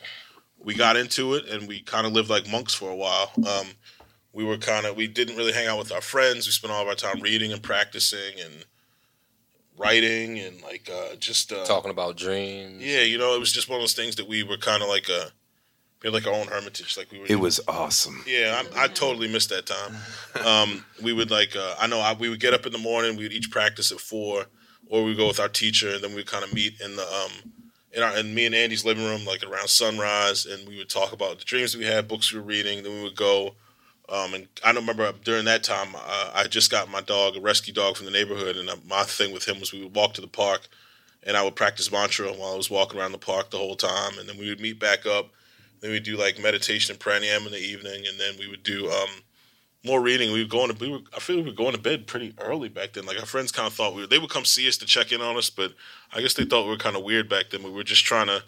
we 0.60 0.76
got 0.76 0.98
into 0.98 1.36
it, 1.36 1.48
and 1.48 1.68
we 1.68 1.82
kind 1.82 2.06
of 2.06 2.14
lived 2.14 2.30
like 2.30 2.50
monks 2.50 2.74
for 2.74 2.90
a 2.90 2.96
while. 2.96 3.32
Um, 3.38 3.68
we 4.34 4.44
were 4.44 4.58
kind 4.58 4.86
of 4.86 4.96
we 4.96 5.08
didn't 5.08 5.38
really 5.38 5.54
hang 5.54 5.68
out 5.68 5.78
with 5.78 5.92
our 5.92 6.02
friends. 6.02 6.48
We 6.48 6.52
spent 6.52 6.74
all 6.74 6.82
of 6.82 6.88
our 6.88 6.96
time 6.96 7.22
reading 7.22 7.54
and 7.54 7.62
practicing 7.62 8.40
and 8.44 8.66
writing 9.78 10.40
and 10.40 10.62
like 10.62 10.90
uh, 10.94 11.16
just 11.16 11.54
uh, 11.54 11.66
talking 11.66 11.92
about 11.92 12.18
dreams. 12.18 12.82
Yeah, 12.84 13.02
you 13.02 13.18
know, 13.18 13.36
it 13.36 13.40
was 13.40 13.52
just 13.54 13.70
one 13.70 13.78
of 13.78 13.82
those 13.84 13.94
things 13.94 14.16
that 14.18 14.28
we 14.28 14.44
were 14.44 14.58
kind 14.58 14.82
of 14.82 14.90
like 14.90 15.08
a 15.08 15.32
we 16.02 16.08
had 16.08 16.14
like 16.14 16.28
our 16.28 16.34
own 16.34 16.48
hermitage. 16.48 16.98
Like 16.98 17.12
we 17.12 17.20
were. 17.20 17.26
It 17.30 17.40
was 17.40 17.62
awesome. 17.68 18.24
Yeah, 18.28 18.62
I, 18.76 18.86
I 18.86 18.88
totally 18.88 19.32
missed 19.32 19.50
that 19.50 19.66
time. 19.66 19.96
Um, 20.46 20.86
we 21.02 21.14
would 21.14 21.32
like 21.32 21.56
uh, 21.56 21.76
I 21.80 21.88
know 21.88 22.00
I, 22.00 22.14
we 22.14 22.28
would 22.30 22.40
get 22.40 22.54
up 22.54 22.66
in 22.66 22.72
the 22.72 22.78
morning. 22.78 23.16
We 23.16 23.24
would 23.24 23.34
each 23.34 23.52
practice 23.52 23.92
at 23.92 24.00
four, 24.00 24.48
or 24.88 25.04
we 25.04 25.16
go 25.16 25.28
with 25.28 25.40
our 25.40 25.48
teacher, 25.48 25.94
and 25.94 26.04
then 26.04 26.10
we 26.12 26.18
would 26.18 26.28
kind 26.28 26.44
of 26.44 26.54
meet 26.54 26.82
in 26.82 26.96
the 26.96 27.04
um, 27.04 27.54
in 27.92 28.02
our 28.02 28.18
in 28.18 28.34
me 28.34 28.48
and 28.48 28.56
Andy's 28.56 28.84
living 28.84 29.06
room, 29.06 29.26
like 29.26 29.44
around 29.44 29.70
sunrise, 29.70 30.46
and 30.46 30.68
we 30.68 30.78
would 30.78 30.90
talk 30.90 31.14
about 31.14 31.40
the 31.40 31.46
dreams 31.46 31.78
we 31.78 31.86
had, 31.86 32.08
books 32.08 32.34
we 32.34 32.40
were 32.40 32.46
reading. 32.46 32.84
Then 32.84 32.96
we 32.96 33.04
would 33.04 33.16
go 33.16 33.56
um, 34.14 34.36
and 34.36 34.48
I 34.64 34.72
remember 34.72 35.12
during 35.24 35.46
that 35.46 35.64
time, 35.64 35.96
uh, 35.96 36.32
I 36.36 36.46
just 36.46 36.70
got 36.70 36.90
my 36.90 37.02
dog, 37.02 37.36
a 37.36 37.42
rescue 37.42 37.74
dog 37.74 37.98
from 37.98 38.06
the 38.06 38.12
neighborhood, 38.12 38.58
and 38.58 38.70
uh, 38.70 38.76
my 38.88 39.02
thing 39.04 39.34
with 39.34 39.48
him 39.48 39.60
was 39.60 39.74
we 39.74 39.82
would 39.82 39.96
walk 39.96 40.14
to 40.14 40.22
the 40.22 40.28
park, 40.28 40.68
and 41.24 41.36
I 41.36 41.42
would 41.42 41.56
practice 41.56 41.92
mantra 41.92 42.32
while 42.32 42.54
I 42.54 42.56
was 42.58 42.70
walking 42.70 43.00
around 43.00 43.14
the 43.14 43.18
park 43.18 43.50
the 43.50 43.58
whole 43.58 43.76
time, 43.76 44.20
and 44.20 44.30
then 44.30 44.38
we 44.38 44.50
would 44.50 44.60
meet 44.60 44.80
back 44.80 45.08
up. 45.08 45.32
Then 45.80 45.90
we'd 45.90 46.04
do 46.04 46.16
like 46.16 46.40
meditation 46.40 46.94
and 46.94 47.00
pranayama 47.00 47.48
in 47.48 47.54
the 47.54 47.58
evening, 47.58 48.06
and 48.08 48.20
then 48.20 48.36
we 48.38 48.48
would 48.48 48.62
do 48.62 48.88
um, 48.88 49.10
more 49.84 50.00
reading. 50.00 50.32
We 50.32 50.44
would 50.44 50.52
go 50.52 50.64
into 50.64 50.76
we 50.80 50.92
were 50.92 51.02
I 51.16 51.20
feel 51.20 51.38
we 51.38 51.50
were 51.50 51.52
going 51.52 51.74
to 51.74 51.82
bed 51.82 52.06
pretty 52.06 52.36
early 52.40 52.70
back 52.70 52.94
then. 52.94 53.08
Like 53.08 53.20
our 53.20 53.26
friends 53.26 53.52
kind 53.52 53.68
of 53.68 53.74
thought 53.74 53.96
we 53.96 54.02
were, 54.02 54.08
they 54.08 54.20
would 54.20 54.30
come 54.30 54.46
see 54.46 54.68
us 54.68 54.78
to 54.78 54.86
check 54.86 55.12
in 55.12 55.22
on 55.22 55.38
us, 55.38 55.50
but 55.50 55.74
I 56.14 56.22
guess 56.22 56.36
they 56.36 56.46
thought 56.46 56.66
we 56.66 56.70
were 56.70 56.78
kind 56.78 56.96
of 56.96 57.04
weird 57.04 57.30
back 57.30 57.46
then. 57.50 57.64
We 57.64 57.72
were 57.72 57.84
just 57.84 58.06
trying 58.06 58.28
to 58.28 58.44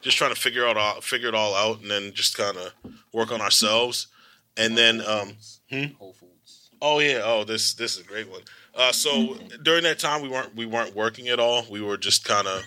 just 0.00 0.18
trying 0.18 0.34
to 0.34 0.40
figure 0.40 0.66
out 0.66 1.04
figure 1.04 1.28
it 1.28 1.36
all 1.36 1.54
out, 1.54 1.82
and 1.82 1.90
then 1.90 2.12
just 2.12 2.36
kind 2.36 2.56
of 2.56 2.72
work 3.12 3.30
on 3.30 3.40
ourselves 3.40 4.08
and 4.56 4.76
then 4.76 5.00
um, 5.06 5.32
hmm? 5.70 5.84
Whole 5.98 6.12
Foods. 6.12 6.70
Oh 6.80 6.98
yeah. 6.98 7.22
Oh, 7.24 7.44
this 7.44 7.74
this 7.74 7.96
is 7.96 8.04
a 8.04 8.06
great 8.06 8.30
one. 8.30 8.42
Uh, 8.74 8.92
so 8.92 9.36
during 9.62 9.84
that 9.84 9.98
time, 9.98 10.22
we 10.22 10.28
weren't 10.28 10.54
we 10.54 10.66
weren't 10.66 10.94
working 10.94 11.28
at 11.28 11.38
all. 11.38 11.64
We 11.70 11.80
were 11.80 11.96
just 11.96 12.24
kind 12.24 12.46
of 12.46 12.64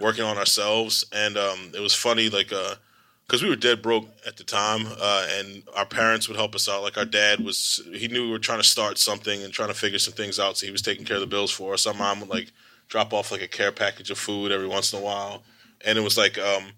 working 0.00 0.24
on 0.24 0.36
ourselves, 0.36 1.04
and 1.12 1.36
um, 1.36 1.72
it 1.74 1.80
was 1.80 1.94
funny, 1.94 2.28
like 2.28 2.48
because 2.48 3.42
uh, 3.42 3.44
we 3.44 3.48
were 3.50 3.56
dead 3.56 3.82
broke 3.82 4.06
at 4.26 4.36
the 4.36 4.44
time, 4.44 4.86
uh, 5.00 5.28
and 5.38 5.62
our 5.76 5.86
parents 5.86 6.28
would 6.28 6.36
help 6.36 6.54
us 6.54 6.68
out. 6.68 6.82
Like 6.82 6.96
our 6.96 7.04
dad 7.04 7.40
was, 7.40 7.80
he 7.92 8.08
knew 8.08 8.24
we 8.24 8.30
were 8.30 8.38
trying 8.38 8.60
to 8.60 8.66
start 8.66 8.98
something 8.98 9.42
and 9.42 9.52
trying 9.52 9.68
to 9.68 9.74
figure 9.74 9.98
some 9.98 10.14
things 10.14 10.38
out, 10.38 10.56
so 10.56 10.66
he 10.66 10.72
was 10.72 10.82
taking 10.82 11.04
care 11.04 11.16
of 11.16 11.20
the 11.20 11.26
bills 11.26 11.50
for 11.50 11.74
us. 11.74 11.86
Our 11.86 11.94
mom 11.94 12.20
would 12.20 12.28
like 12.30 12.52
drop 12.88 13.12
off 13.12 13.30
like 13.30 13.42
a 13.42 13.48
care 13.48 13.72
package 13.72 14.10
of 14.10 14.18
food 14.18 14.50
every 14.52 14.68
once 14.68 14.92
in 14.92 14.98
a 14.98 15.02
while, 15.02 15.42
and 15.84 15.98
it 15.98 16.02
was 16.02 16.16
like 16.16 16.38
um, 16.38 16.72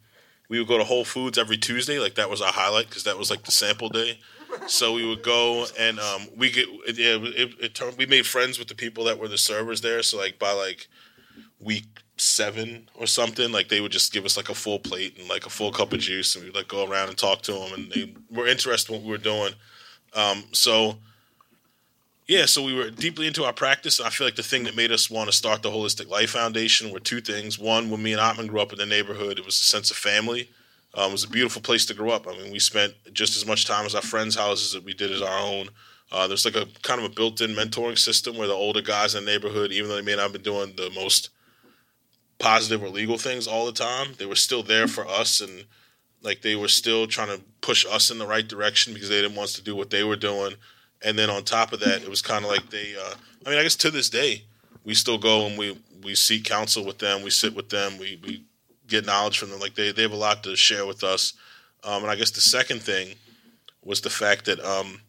we 0.51 0.59
would 0.59 0.69
go 0.69 0.77
to 0.77 0.85
Whole 0.85 1.05
Foods 1.05 1.39
every 1.39 1.57
Tuesday. 1.57 1.99
Like 1.99 2.17
that 2.17 2.29
was 2.29 2.43
our 2.43 2.53
highlight 2.53 2.89
because 2.89 3.05
that 3.05 3.17
was 3.17 3.31
like 3.31 3.45
the 3.45 3.53
sample 3.53 3.89
day. 3.89 4.19
So 4.67 4.93
we 4.93 5.07
would 5.07 5.23
go 5.23 5.65
and 5.79 5.99
um, 6.01 6.23
we 6.37 6.51
get 6.51 6.67
yeah 6.99 7.19
it, 7.23 7.55
it 7.61 7.75
turned, 7.75 7.97
we 7.97 8.05
made 8.05 8.27
friends 8.27 8.59
with 8.59 8.69
the 8.69 8.75
people 8.75 9.05
that 9.05 9.19
were 9.19 9.29
the 9.29 9.39
servers 9.39 9.81
there. 9.81 10.03
So 10.03 10.19
like 10.19 10.39
by 10.41 10.53
like 10.53 10.89
week 11.61 12.01
seven 12.17 12.89
or 12.97 13.07
something, 13.07 13.53
like 13.53 13.69
they 13.69 13.81
would 13.81 13.93
just 13.93 14.13
give 14.13 14.25
us 14.25 14.37
like 14.37 14.49
a 14.49 14.55
full 14.55 14.81
plate 14.81 15.17
and 15.19 15.29
like 15.29 15.47
a 15.47 15.51
full 15.51 15.71
cup 15.71 15.93
of 15.93 16.01
juice, 16.01 16.35
and 16.35 16.45
we'd 16.45 16.55
like 16.55 16.69
go 16.69 16.85
around 16.85 17.09
and 17.09 17.17
talk 17.17 17.43
to 17.43 17.53
them, 17.53 17.73
and 17.75 17.93
they 17.93 18.13
were 18.29 18.49
interested 18.49 18.93
in 18.93 18.99
what 18.99 19.07
we 19.07 19.13
were 19.13 19.19
doing. 19.19 19.53
Um, 20.15 20.45
so 20.51 20.97
yeah, 22.31 22.47
so 22.47 22.63
we 22.63 22.73
were 22.73 22.91
deeply 22.91 23.27
into 23.27 23.43
our 23.43 23.53
practice, 23.53 23.99
and 23.99 24.07
I 24.07 24.11
feel 24.11 24.25
like 24.25 24.37
the 24.37 24.45
thing 24.45 24.63
that 24.63 24.77
made 24.77 24.93
us 24.93 25.11
want 25.11 25.29
to 25.29 25.37
start 25.37 25.65
the 25.65 25.69
Holistic 25.69 26.09
Life 26.09 26.31
Foundation 26.31 26.93
were 26.93 27.01
two 27.01 27.21
things. 27.21 27.59
One, 27.59 27.91
when 27.91 28.05
me 28.05 28.13
and 28.13 28.21
Atman 28.21 28.47
grew 28.47 28.61
up 28.61 28.73
in 28.73 28.79
the 28.79 28.87
neighborhood, 28.87 29.41
it 29.41 29.45
was 29.45 29.59
a 29.59 29.65
sense 29.65 29.91
of 29.91 29.97
family. 29.97 30.49
Um, 30.95 31.09
it 31.09 31.13
was 31.13 31.25
a 31.25 31.29
beautiful 31.29 31.61
place 31.61 31.85
to 31.87 31.95
grow 31.95 32.11
up. 32.11 32.29
I 32.29 32.39
mean, 32.39 32.53
we 32.53 32.61
spent 32.61 32.95
just 33.13 33.37
as 33.37 33.45
much 33.45 33.67
time 33.67 33.85
as 33.85 33.97
our 33.97 34.01
friends' 34.03 34.37
houses 34.37 34.73
that 34.75 34.85
we 34.85 34.95
did 34.95 35.11
as 35.11 35.23
our 35.23 35.41
own. 35.41 35.71
Uh, 36.13 36.29
there's 36.29 36.45
like 36.45 36.55
a 36.55 36.69
kind 36.83 37.01
of 37.01 37.07
a 37.11 37.13
built-in 37.13 37.51
mentoring 37.51 37.99
system 37.99 38.37
where 38.37 38.47
the 38.47 38.55
older 38.55 38.81
guys 38.81 39.17
in 39.17 39.25
the 39.25 39.31
neighborhood, 39.33 39.73
even 39.73 39.89
though 39.91 39.97
they 39.97 40.03
may 40.03 40.15
not 40.15 40.23
have 40.23 40.33
been 40.33 40.43
doing 40.43 40.73
the 40.77 40.93
most 40.95 41.31
positive 42.39 42.81
or 42.81 42.91
legal 42.91 43.19
things 43.19 43.49
all 43.49 43.67
the 43.67 43.73
time, 43.73 44.15
they 44.19 44.27
were 44.27 44.37
still 44.37 44.63
there 44.63 44.87
for 44.87 45.05
us 45.05 45.41
and 45.41 45.65
like 46.23 46.43
they 46.43 46.55
were 46.55 46.69
still 46.69 47.09
trying 47.09 47.37
to 47.37 47.43
push 47.61 47.85
us 47.87 48.09
in 48.09 48.19
the 48.19 48.27
right 48.27 48.47
direction 48.47 48.95
because 48.95 49.09
they 49.09 49.21
didn't 49.21 49.35
want 49.35 49.49
us 49.49 49.55
to 49.55 49.65
do 49.65 49.75
what 49.75 49.91
they 49.91 50.05
were 50.05 50.15
doing 50.15 50.55
and 51.03 51.19
then 51.19 51.31
on 51.31 51.45
top 51.45 51.73
of 51.73 51.81
that, 51.81 52.03
it 52.03 52.09
was 52.09 52.23
kind 52.23 52.45
of 52.45 52.51
like 52.51 52.71
they. 52.71 52.95
Uh, 52.95 53.15
I 53.47 53.51
mean, 53.51 53.59
I 53.59 53.63
guess 53.63 53.77
to 53.77 53.91
this 53.91 54.11
day, 54.11 54.45
we 54.85 54.95
still 54.95 55.19
go 55.19 55.47
and 55.47 55.59
we 55.59 55.79
we 56.03 56.15
seek 56.15 56.45
counsel 56.45 56.85
with 56.85 56.99
them. 56.99 57.23
We 57.23 57.31
sit 57.31 57.55
with 57.55 57.69
them. 57.69 57.99
We 57.99 58.21
we 58.23 58.45
get 58.87 59.07
knowledge 59.07 59.39
from 59.39 59.51
them. 59.51 59.61
Like 59.61 59.75
they 59.75 59.93
they 59.93 60.03
have 60.03 60.13
a 60.13 60.17
lot 60.17 60.43
to 60.45 60.57
share 60.57 60.87
with 60.87 61.03
us. 61.03 61.35
Um, 61.83 62.03
and 62.03 62.11
I 62.11 62.17
guess 62.17 62.31
the 62.31 62.41
second 62.41 62.83
thing 62.83 63.15
was 63.83 64.03
the 64.03 64.11
fact 64.11 64.45
that 64.45 64.61
um, 64.61 65.01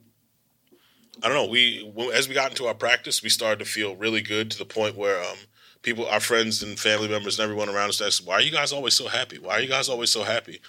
I 1.21 1.27
don't 1.27 1.35
know. 1.35 1.49
We 1.49 1.91
as 2.13 2.27
we 2.27 2.33
got 2.33 2.51
into 2.51 2.67
our 2.67 2.73
practice, 2.73 3.21
we 3.21 3.29
started 3.29 3.59
to 3.59 3.65
feel 3.65 3.95
really 3.95 4.21
good 4.21 4.49
to 4.51 4.57
the 4.57 4.65
point 4.65 4.95
where 4.95 5.21
um, 5.21 5.37
people, 5.81 6.07
our 6.07 6.19
friends 6.19 6.63
and 6.63 6.79
family 6.79 7.07
members, 7.07 7.37
and 7.37 7.43
everyone 7.43 7.69
around 7.69 7.89
us 7.89 8.01
asked, 8.01 8.25
"Why 8.25 8.35
are 8.35 8.41
you 8.41 8.51
guys 8.51 8.71
always 8.71 8.93
so 8.93 9.07
happy? 9.07 9.37
Why 9.37 9.55
are 9.55 9.61
you 9.61 9.69
guys 9.69 9.89
always 9.89 10.09
so 10.09 10.23
happy?" 10.23 10.61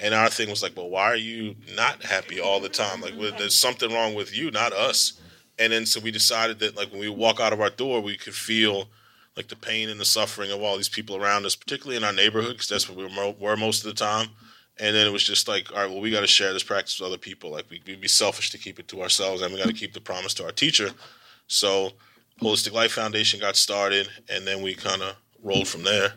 And 0.00 0.14
our 0.14 0.28
thing 0.28 0.50
was 0.50 0.62
like, 0.62 0.76
well, 0.76 0.88
why 0.88 1.04
are 1.04 1.16
you 1.16 1.54
not 1.76 2.02
happy 2.02 2.40
all 2.40 2.60
the 2.60 2.68
time? 2.68 3.00
Like, 3.00 3.14
well, 3.18 3.32
there's 3.36 3.54
something 3.54 3.92
wrong 3.92 4.14
with 4.14 4.36
you, 4.36 4.50
not 4.50 4.72
us. 4.72 5.14
And 5.58 5.72
then 5.72 5.86
so 5.86 6.00
we 6.00 6.10
decided 6.10 6.58
that 6.60 6.76
like 6.76 6.90
when 6.90 7.00
we 7.00 7.08
walk 7.08 7.40
out 7.40 7.52
of 7.52 7.60
our 7.60 7.70
door, 7.70 8.00
we 8.00 8.16
could 8.16 8.34
feel 8.34 8.88
like 9.36 9.48
the 9.48 9.56
pain 9.56 9.88
and 9.88 10.00
the 10.00 10.04
suffering 10.04 10.50
of 10.50 10.62
all 10.62 10.76
these 10.76 10.88
people 10.88 11.16
around 11.16 11.46
us, 11.46 11.56
particularly 11.56 11.96
in 11.96 12.04
our 12.04 12.12
neighborhood, 12.12 12.52
because 12.52 12.68
that's 12.68 12.88
where 12.88 12.98
we 12.98 13.04
were, 13.04 13.30
were, 13.38 13.56
most 13.56 13.84
of 13.84 13.94
the 13.94 14.04
time. 14.04 14.28
And 14.78 14.94
then 14.94 15.06
it 15.06 15.12
was 15.12 15.24
just 15.24 15.48
like, 15.48 15.70
all 15.70 15.78
right, 15.78 15.90
well, 15.90 16.00
we 16.00 16.10
got 16.10 16.20
to 16.20 16.26
share 16.26 16.52
this 16.52 16.62
practice 16.62 16.98
with 16.98 17.06
other 17.06 17.18
people. 17.18 17.50
Like, 17.50 17.66
we, 17.70 17.80
would 17.86 18.00
be 18.00 18.08
selfish 18.08 18.50
to 18.50 18.58
keep 18.58 18.78
it 18.78 18.88
to 18.88 19.02
ourselves, 19.02 19.42
and 19.42 19.52
we 19.52 19.58
got 19.58 19.68
to 19.68 19.74
keep 19.74 19.92
the 19.92 20.00
promise 20.00 20.34
to 20.34 20.44
our 20.44 20.52
teacher. 20.52 20.90
So, 21.46 21.92
Holistic 22.40 22.72
Life 22.72 22.92
Foundation 22.92 23.38
got 23.38 23.56
started, 23.56 24.08
and 24.28 24.46
then 24.46 24.62
we 24.62 24.74
kind 24.74 25.02
of 25.02 25.16
rolled 25.42 25.68
from 25.68 25.84
there. 25.84 26.14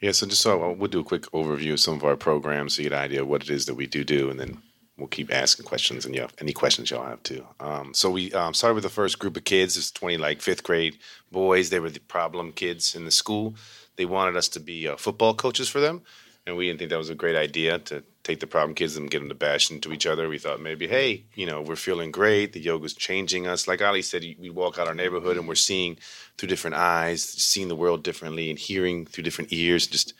Yeah, 0.00 0.12
so 0.12 0.26
just 0.26 0.42
so 0.42 0.72
we'll 0.72 0.88
do 0.88 1.00
a 1.00 1.04
quick 1.04 1.22
overview 1.32 1.72
of 1.72 1.80
some 1.80 1.94
of 1.94 2.04
our 2.04 2.16
programs 2.16 2.74
so 2.74 2.82
you 2.82 2.88
get 2.88 2.96
an 2.96 3.04
idea 3.04 3.22
of 3.22 3.28
what 3.28 3.42
it 3.42 3.50
is 3.50 3.66
that 3.66 3.74
we 3.74 3.86
do 3.86 4.04
do, 4.04 4.30
and 4.30 4.38
then 4.38 4.62
we'll 4.96 5.08
keep 5.08 5.32
asking 5.32 5.66
questions, 5.66 6.06
and 6.06 6.14
you 6.14 6.20
have 6.20 6.34
any 6.40 6.52
questions 6.52 6.90
y'all 6.90 7.04
have 7.04 7.22
too. 7.24 7.44
Um, 7.58 7.92
so 7.94 8.10
we 8.10 8.32
um, 8.32 8.54
started 8.54 8.74
with 8.74 8.84
the 8.84 8.90
first 8.90 9.18
group 9.18 9.36
of 9.36 9.44
kids. 9.44 9.76
It's 9.76 9.90
twenty 9.90 10.16
like 10.16 10.40
fifth 10.40 10.62
grade 10.62 10.98
boys. 11.32 11.70
They 11.70 11.80
were 11.80 11.90
the 11.90 12.00
problem 12.00 12.52
kids 12.52 12.94
in 12.94 13.04
the 13.04 13.10
school. 13.10 13.56
They 13.96 14.04
wanted 14.06 14.36
us 14.36 14.48
to 14.50 14.60
be 14.60 14.86
uh, 14.86 14.96
football 14.96 15.34
coaches 15.34 15.68
for 15.68 15.80
them, 15.80 16.02
and 16.48 16.56
we 16.56 16.66
didn't 16.66 16.78
think 16.78 16.90
that 16.90 16.98
was 16.98 17.10
a 17.10 17.14
great 17.14 17.36
idea 17.36 17.78
to 17.78 18.02
take 18.24 18.40
the 18.40 18.46
problem 18.46 18.74
kids 18.74 18.96
and 18.96 19.10
get 19.10 19.20
them 19.20 19.28
to 19.28 19.34
bash 19.34 19.70
into 19.70 19.92
each 19.92 20.06
other. 20.06 20.28
We 20.28 20.38
thought 20.38 20.60
maybe, 20.60 20.88
hey, 20.88 21.24
you 21.34 21.46
know, 21.46 21.60
we're 21.60 21.76
feeling 21.76 22.10
great. 22.10 22.54
The 22.54 22.60
yoga's 22.60 22.94
changing 22.94 23.46
us. 23.46 23.68
Like 23.68 23.82
Ali 23.82 24.02
said, 24.02 24.22
we 24.40 24.50
walk 24.50 24.78
out 24.78 24.88
our 24.88 24.94
neighborhood 24.94 25.36
and 25.36 25.46
we're 25.46 25.54
seeing 25.54 25.98
through 26.36 26.48
different 26.48 26.76
eyes, 26.76 27.22
seeing 27.22 27.68
the 27.68 27.76
world 27.76 28.02
differently, 28.02 28.50
and 28.50 28.58
hearing 28.58 29.06
through 29.06 29.24
different 29.24 29.52
ears. 29.52 29.86
Just 29.86 30.14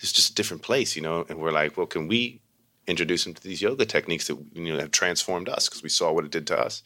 it's 0.00 0.12
just 0.12 0.32
a 0.32 0.34
different 0.34 0.62
place, 0.62 0.96
you 0.96 1.02
know. 1.02 1.24
And 1.28 1.38
we're 1.38 1.52
like, 1.52 1.76
well, 1.76 1.86
can 1.86 2.08
we 2.08 2.40
introduce 2.86 3.24
them 3.24 3.34
to 3.34 3.42
these 3.42 3.62
yoga 3.62 3.84
techniques 3.84 4.28
that 4.28 4.38
you 4.54 4.72
know 4.72 4.80
have 4.80 4.90
transformed 4.90 5.48
us 5.48 5.68
because 5.68 5.82
we 5.82 5.88
saw 5.88 6.12
what 6.12 6.24
it 6.24 6.30
did 6.30 6.46
to 6.46 6.58
us. 6.58 6.82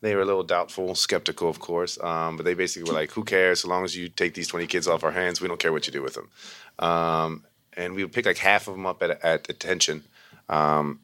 They 0.00 0.16
were 0.16 0.22
a 0.22 0.26
little 0.26 0.42
doubtful, 0.42 0.96
skeptical, 0.96 1.48
of 1.48 1.60
course, 1.60 1.96
um, 2.02 2.36
but 2.36 2.44
they 2.44 2.54
basically 2.54 2.90
were 2.90 2.98
like, 2.98 3.12
"Who 3.12 3.22
cares? 3.22 3.60
So 3.60 3.68
long 3.68 3.84
as 3.84 3.96
you 3.96 4.08
take 4.08 4.34
these 4.34 4.48
twenty 4.48 4.66
kids 4.66 4.88
off 4.88 5.04
our 5.04 5.12
hands, 5.12 5.40
we 5.40 5.46
don't 5.48 5.60
care 5.60 5.72
what 5.72 5.86
you 5.86 5.92
do 5.92 6.02
with 6.02 6.14
them." 6.14 6.30
Um, 6.78 7.44
and 7.76 7.94
we 7.94 8.04
would 8.04 8.12
pick 8.12 8.26
like 8.26 8.38
half 8.38 8.68
of 8.68 8.74
them 8.74 8.86
up 8.86 9.02
at, 9.02 9.22
at 9.24 9.48
attention. 9.48 10.04
Um, 10.48 11.00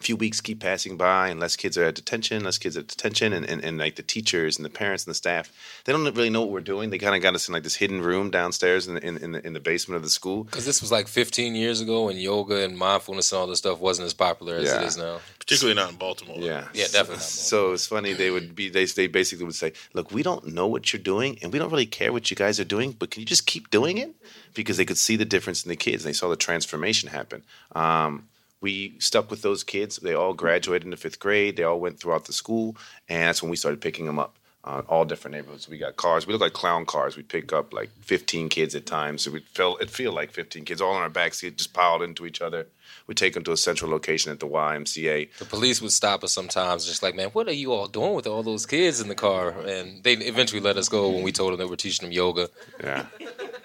few 0.00 0.16
weeks 0.16 0.40
keep 0.40 0.60
passing 0.60 0.96
by 0.96 1.28
and 1.28 1.40
less 1.40 1.56
kids 1.56 1.78
are 1.78 1.84
at 1.84 1.94
detention, 1.94 2.44
less 2.44 2.58
kids 2.58 2.76
at 2.76 2.88
detention, 2.88 3.32
and, 3.32 3.46
and, 3.48 3.64
and 3.64 3.78
like 3.78 3.94
the 3.96 4.02
teachers 4.02 4.56
and 4.58 4.64
the 4.64 4.68
parents 4.70 5.04
and 5.04 5.10
the 5.10 5.14
staff, 5.14 5.50
they 5.84 5.92
don't 5.92 6.04
really 6.14 6.28
know 6.30 6.40
what 6.42 6.50
we're 6.50 6.60
doing. 6.60 6.90
They 6.90 6.98
kind 6.98 7.14
of 7.14 7.22
got 7.22 7.34
us 7.34 7.48
in 7.48 7.54
like 7.54 7.62
this 7.62 7.76
hidden 7.76 8.02
room 8.02 8.30
downstairs 8.30 8.86
in 8.88 8.94
the, 8.96 9.06
in, 9.06 9.16
in 9.18 9.32
the, 9.32 9.46
in 9.46 9.52
the 9.54 9.60
basement 9.60 9.96
of 9.96 10.02
the 10.02 10.10
school. 10.10 10.44
Because 10.44 10.66
this 10.66 10.82
was 10.82 10.90
like 10.92 11.08
15 11.08 11.54
years 11.54 11.80
ago 11.80 12.06
when 12.06 12.16
yoga 12.18 12.64
and 12.64 12.76
mindfulness 12.76 13.32
and 13.32 13.40
all 13.40 13.46
this 13.46 13.58
stuff 13.58 13.78
wasn't 13.80 14.04
as 14.06 14.12
popular 14.14 14.56
as 14.56 14.64
Yeah. 14.64 14.82
it 14.82 14.84
is 14.84 14.96
now. 14.98 15.20
Particularly 15.38 15.74
not 15.80 15.90
in 15.90 15.96
Baltimore. 15.96 16.38
Yeah, 16.38 16.66
Yeah, 16.74 16.84
definitely 16.86 17.16
not. 17.16 17.22
So 17.22 17.72
it's 17.72 17.86
funny 17.86 18.12
they 18.14 18.30
would 18.30 18.54
be 18.54 18.68
they 18.68 18.84
they 18.86 19.06
basically 19.06 19.44
would 19.44 19.54
say, 19.54 19.72
"Look, 19.92 20.10
we 20.10 20.22
don't 20.22 20.48
know 20.48 20.66
what 20.66 20.92
you're 20.92 21.02
doing, 21.02 21.38
and 21.42 21.52
we 21.52 21.58
don't 21.58 21.70
really 21.70 21.86
care 21.86 22.12
what 22.12 22.30
you 22.30 22.36
guys 22.36 22.58
are 22.58 22.64
doing, 22.64 22.92
but 22.92 23.10
can 23.10 23.20
you 23.20 23.26
just 23.26 23.46
keep 23.46 23.70
doing 23.70 23.98
it?" 23.98 24.14
Because 24.54 24.76
they 24.76 24.84
could 24.86 24.98
see 24.98 25.16
the 25.16 25.24
difference 25.24 25.62
in 25.64 25.68
the 25.68 25.76
kids. 25.76 26.04
and 26.04 26.08
They 26.08 26.16
saw 26.16 26.28
the 26.30 26.36
transformation 26.36 27.10
happen. 27.10 27.42
Um, 27.74 28.28
we 28.64 28.94
stuck 28.98 29.30
with 29.30 29.42
those 29.42 29.62
kids. 29.62 29.98
They 29.98 30.14
all 30.14 30.32
graduated 30.32 30.86
into 30.86 30.96
fifth 30.96 31.20
grade. 31.20 31.56
They 31.58 31.64
all 31.64 31.78
went 31.78 32.00
throughout 32.00 32.24
the 32.24 32.32
school, 32.32 32.76
and 33.10 33.24
that's 33.24 33.42
when 33.42 33.50
we 33.50 33.56
started 33.56 33.82
picking 33.82 34.06
them 34.06 34.18
up. 34.18 34.38
Uh, 34.64 34.80
all 34.88 35.04
different 35.04 35.34
neighborhoods. 35.36 35.68
We 35.68 35.76
got 35.76 35.96
cars. 35.96 36.26
We 36.26 36.32
look 36.32 36.40
like 36.40 36.54
clown 36.54 36.86
cars. 36.86 37.18
We 37.18 37.22
pick 37.22 37.52
up 37.52 37.74
like 37.74 37.90
15 38.00 38.48
kids 38.48 38.74
at 38.74 38.86
times. 38.86 39.20
So 39.20 39.30
we 39.30 39.40
feel 39.40 39.76
it 39.76 39.90
feel 39.90 40.12
like 40.14 40.30
15 40.30 40.64
kids 40.64 40.80
all 40.80 40.96
in 40.96 41.02
our 41.02 41.10
backseat, 41.10 41.56
just 41.56 41.74
piled 41.74 42.02
into 42.02 42.24
each 42.24 42.40
other. 42.40 42.66
We 43.06 43.14
take 43.14 43.34
them 43.34 43.44
to 43.44 43.52
a 43.52 43.58
central 43.58 43.90
location 43.90 44.32
at 44.32 44.40
the 44.40 44.46
YMCA. 44.46 45.36
The 45.36 45.44
police 45.44 45.82
would 45.82 45.92
stop 45.92 46.24
us 46.24 46.32
sometimes, 46.32 46.86
just 46.86 47.02
like, 47.02 47.14
man, 47.14 47.28
what 47.34 47.46
are 47.46 47.52
you 47.52 47.74
all 47.74 47.88
doing 47.88 48.14
with 48.14 48.26
all 48.26 48.42
those 48.42 48.64
kids 48.64 49.02
in 49.02 49.08
the 49.08 49.14
car? 49.14 49.50
And 49.50 50.02
they 50.02 50.14
eventually 50.14 50.62
let 50.62 50.78
us 50.78 50.88
go 50.88 51.10
when 51.10 51.22
we 51.22 51.32
told 51.32 51.52
them 51.52 51.58
they 51.58 51.66
were 51.66 51.76
teaching 51.76 52.06
them 52.06 52.12
yoga. 52.12 52.48
Yeah. 52.82 53.04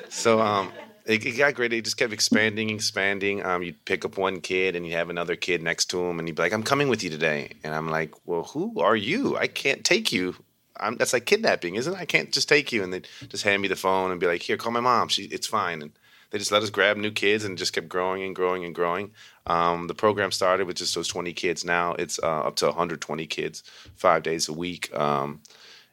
So 0.10 0.42
um, 0.42 0.74
it, 1.10 1.26
it 1.26 1.32
got 1.38 1.56
great. 1.56 1.74
It 1.74 1.84
just 1.84 1.98
kept 1.98 2.14
expanding, 2.14 2.70
expanding. 2.70 3.44
Um, 3.44 3.64
you'd 3.64 3.84
pick 3.86 4.06
up 4.06 4.18
one 4.18 4.42
kid 4.42 4.76
and 4.76 4.86
you'd 4.86 4.94
have 4.94 5.10
another 5.10 5.36
kid 5.36 5.64
next 5.64 5.86
to 5.86 6.02
him, 6.06 6.20
and 6.20 6.28
he'd 6.28 6.36
be 6.36 6.42
like, 6.44 6.54
"I'm 6.54 6.64
coming 6.64 6.88
with 6.88 7.04
you 7.04 7.10
today," 7.10 7.52
and 7.64 7.74
I'm 7.74 7.90
like, 7.90 8.14
"Well, 8.26 8.44
who 8.44 8.80
are 8.80 8.96
you? 8.96 9.36
I 9.38 9.48
can't 9.48 9.84
take 9.84 10.12
you." 10.12 10.36
I'm, 10.80 10.96
that's 10.96 11.12
like 11.12 11.26
kidnapping, 11.26 11.76
isn't 11.76 11.94
it? 11.94 12.00
I 12.00 12.06
can't 12.06 12.32
just 12.32 12.48
take 12.48 12.72
you, 12.72 12.84
and 12.84 12.94
they 12.94 13.02
just 13.28 13.44
hand 13.44 13.62
me 13.62 13.68
the 13.68 13.76
phone 13.76 14.12
and 14.12 14.20
be 14.20 14.28
like, 14.28 14.44
"Here, 14.44 14.58
call 14.58 14.72
my 14.72 14.80
mom. 14.80 15.08
She, 15.08 15.24
it's 15.24 15.48
fine." 15.48 15.82
And 15.82 15.92
they 16.32 16.38
just 16.38 16.52
let 16.52 16.62
us 16.62 16.70
grab 16.70 16.98
new 16.98 17.12
kids 17.12 17.44
and 17.44 17.58
just 17.58 17.74
kept 17.74 17.90
growing 17.90 18.24
and 18.24 18.36
growing 18.36 18.64
and 18.64 18.76
growing. 18.76 19.12
Um, 19.48 19.88
the 19.88 19.96
program 19.96 20.32
started 20.32 20.68
with 20.68 20.78
just 20.78 20.94
those 20.94 21.08
20 21.08 21.34
kids. 21.34 21.66
Now 21.66 21.94
it's 21.94 22.20
uh, 22.22 22.42
up 22.42 22.56
to 22.58 22.68
120 22.68 23.26
kids, 23.26 23.64
five 23.96 24.22
days 24.22 24.48
a 24.48 24.54
week. 24.54 24.96
Um, 24.96 25.42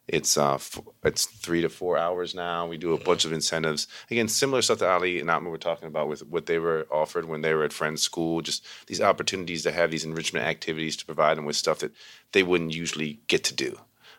it's 0.09 0.39
uh, 0.39 0.55
f- 0.55 0.81
it's 1.03 1.27
three 1.27 1.63
to 1.63 1.69
four 1.69 1.99
hours 1.99 2.35
now. 2.35 2.67
We 2.67 2.77
do 2.77 2.93
a 2.95 2.99
bunch 2.99 3.25
of 3.25 3.33
incentives. 3.33 3.89
Again, 4.11 4.29
similar 4.29 4.63
stuff 4.63 4.79
that 4.79 4.89
Ali 4.91 5.19
and 5.21 5.29
Atman 5.31 5.51
were 5.51 5.59
talking 5.59 5.89
about 5.89 6.09
with 6.09 6.25
what 6.27 6.47
they 6.47 6.59
were 6.59 6.87
offered 6.91 7.25
when 7.29 7.41
they 7.43 7.55
were 7.55 7.65
at 7.65 7.73
Friends 7.73 8.03
School. 8.03 8.41
Just 8.41 8.65
these 8.87 9.01
opportunities 9.01 9.63
to 9.65 9.73
have 9.73 9.91
these 9.91 10.05
enrichment 10.05 10.47
activities 10.47 10.97
to 10.99 11.07
provide 11.07 11.37
them 11.37 11.45
with 11.45 11.57
stuff 11.57 11.81
that 11.81 11.93
they 12.33 12.43
wouldn't 12.43 12.75
usually 12.75 13.19
get 13.27 13.43
to 13.45 13.55
do. 13.55 13.79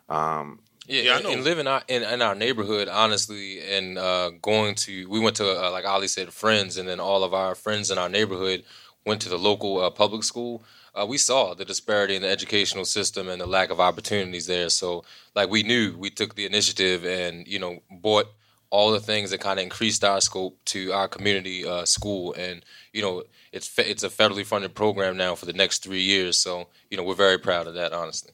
Um, 0.10 0.60
Yeah, 0.88 1.02
Yeah, 1.02 1.16
I 1.16 1.22
know. 1.22 1.32
and 1.32 1.44
living 1.44 1.68
our, 1.68 1.82
in, 1.88 2.04
in 2.04 2.22
our 2.22 2.36
neighborhood, 2.36 2.88
honestly, 2.88 3.60
and 3.62 3.98
uh, 3.98 4.32
going 4.42 4.76
to, 4.76 5.08
we 5.10 5.20
went 5.20 5.36
to, 5.38 5.66
uh, 5.66 5.72
like 5.72 5.86
Ali 5.86 6.08
said, 6.08 6.32
friends, 6.34 6.78
and 6.78 6.88
then 6.88 7.00
all 7.00 7.24
of 7.24 7.34
our 7.34 7.56
friends 7.56 7.92
in 7.92 7.98
our 7.98 8.10
neighborhood 8.10 8.64
went 9.06 9.22
to 9.22 9.30
the 9.30 9.38
local 9.38 9.82
uh, 9.82 9.90
public 9.90 10.24
school. 10.24 10.64
Uh, 11.00 11.06
we 11.06 11.18
saw 11.18 11.54
the 11.54 11.66
disparity 11.66 12.16
in 12.16 12.22
the 12.22 12.30
educational 12.30 12.86
system 12.86 13.30
and 13.30 13.40
the 13.40 13.46
lack 13.46 13.70
of 13.70 13.80
opportunities 13.80 14.48
there. 14.48 14.70
So, 14.70 15.04
like, 15.36 15.50
we 15.50 15.62
knew 15.62 15.96
we 15.98 16.10
took 16.10 16.36
the 16.36 16.46
initiative 16.46 17.06
and, 17.06 17.48
you 17.48 17.60
know, 17.60 17.82
bought 17.92 18.26
all 18.70 18.92
the 18.92 19.00
things 19.00 19.30
that 19.30 19.40
kind 19.40 19.60
of 19.60 19.64
increased 19.64 20.04
our 20.04 20.20
scope 20.20 20.58
to 20.66 20.92
our 20.92 21.08
community 21.08 21.66
uh, 21.66 21.86
school. 21.86 22.34
And, 22.34 22.66
you 22.94 23.02
know, 23.02 23.24
it's, 23.52 23.68
fe- 23.68 23.90
it's 23.90 24.04
a 24.04 24.10
federally 24.10 24.46
funded 24.46 24.74
program 24.74 25.18
now 25.18 25.36
for 25.36 25.46
the 25.46 25.54
next 25.54 25.84
three 25.84 26.02
years. 26.02 26.38
So, 26.38 26.68
you 26.90 26.98
know, 26.98 27.04
we're 27.04 27.14
very 27.14 27.38
proud 27.38 27.68
of 27.68 27.76
that, 27.76 27.94
honestly. 27.94 28.32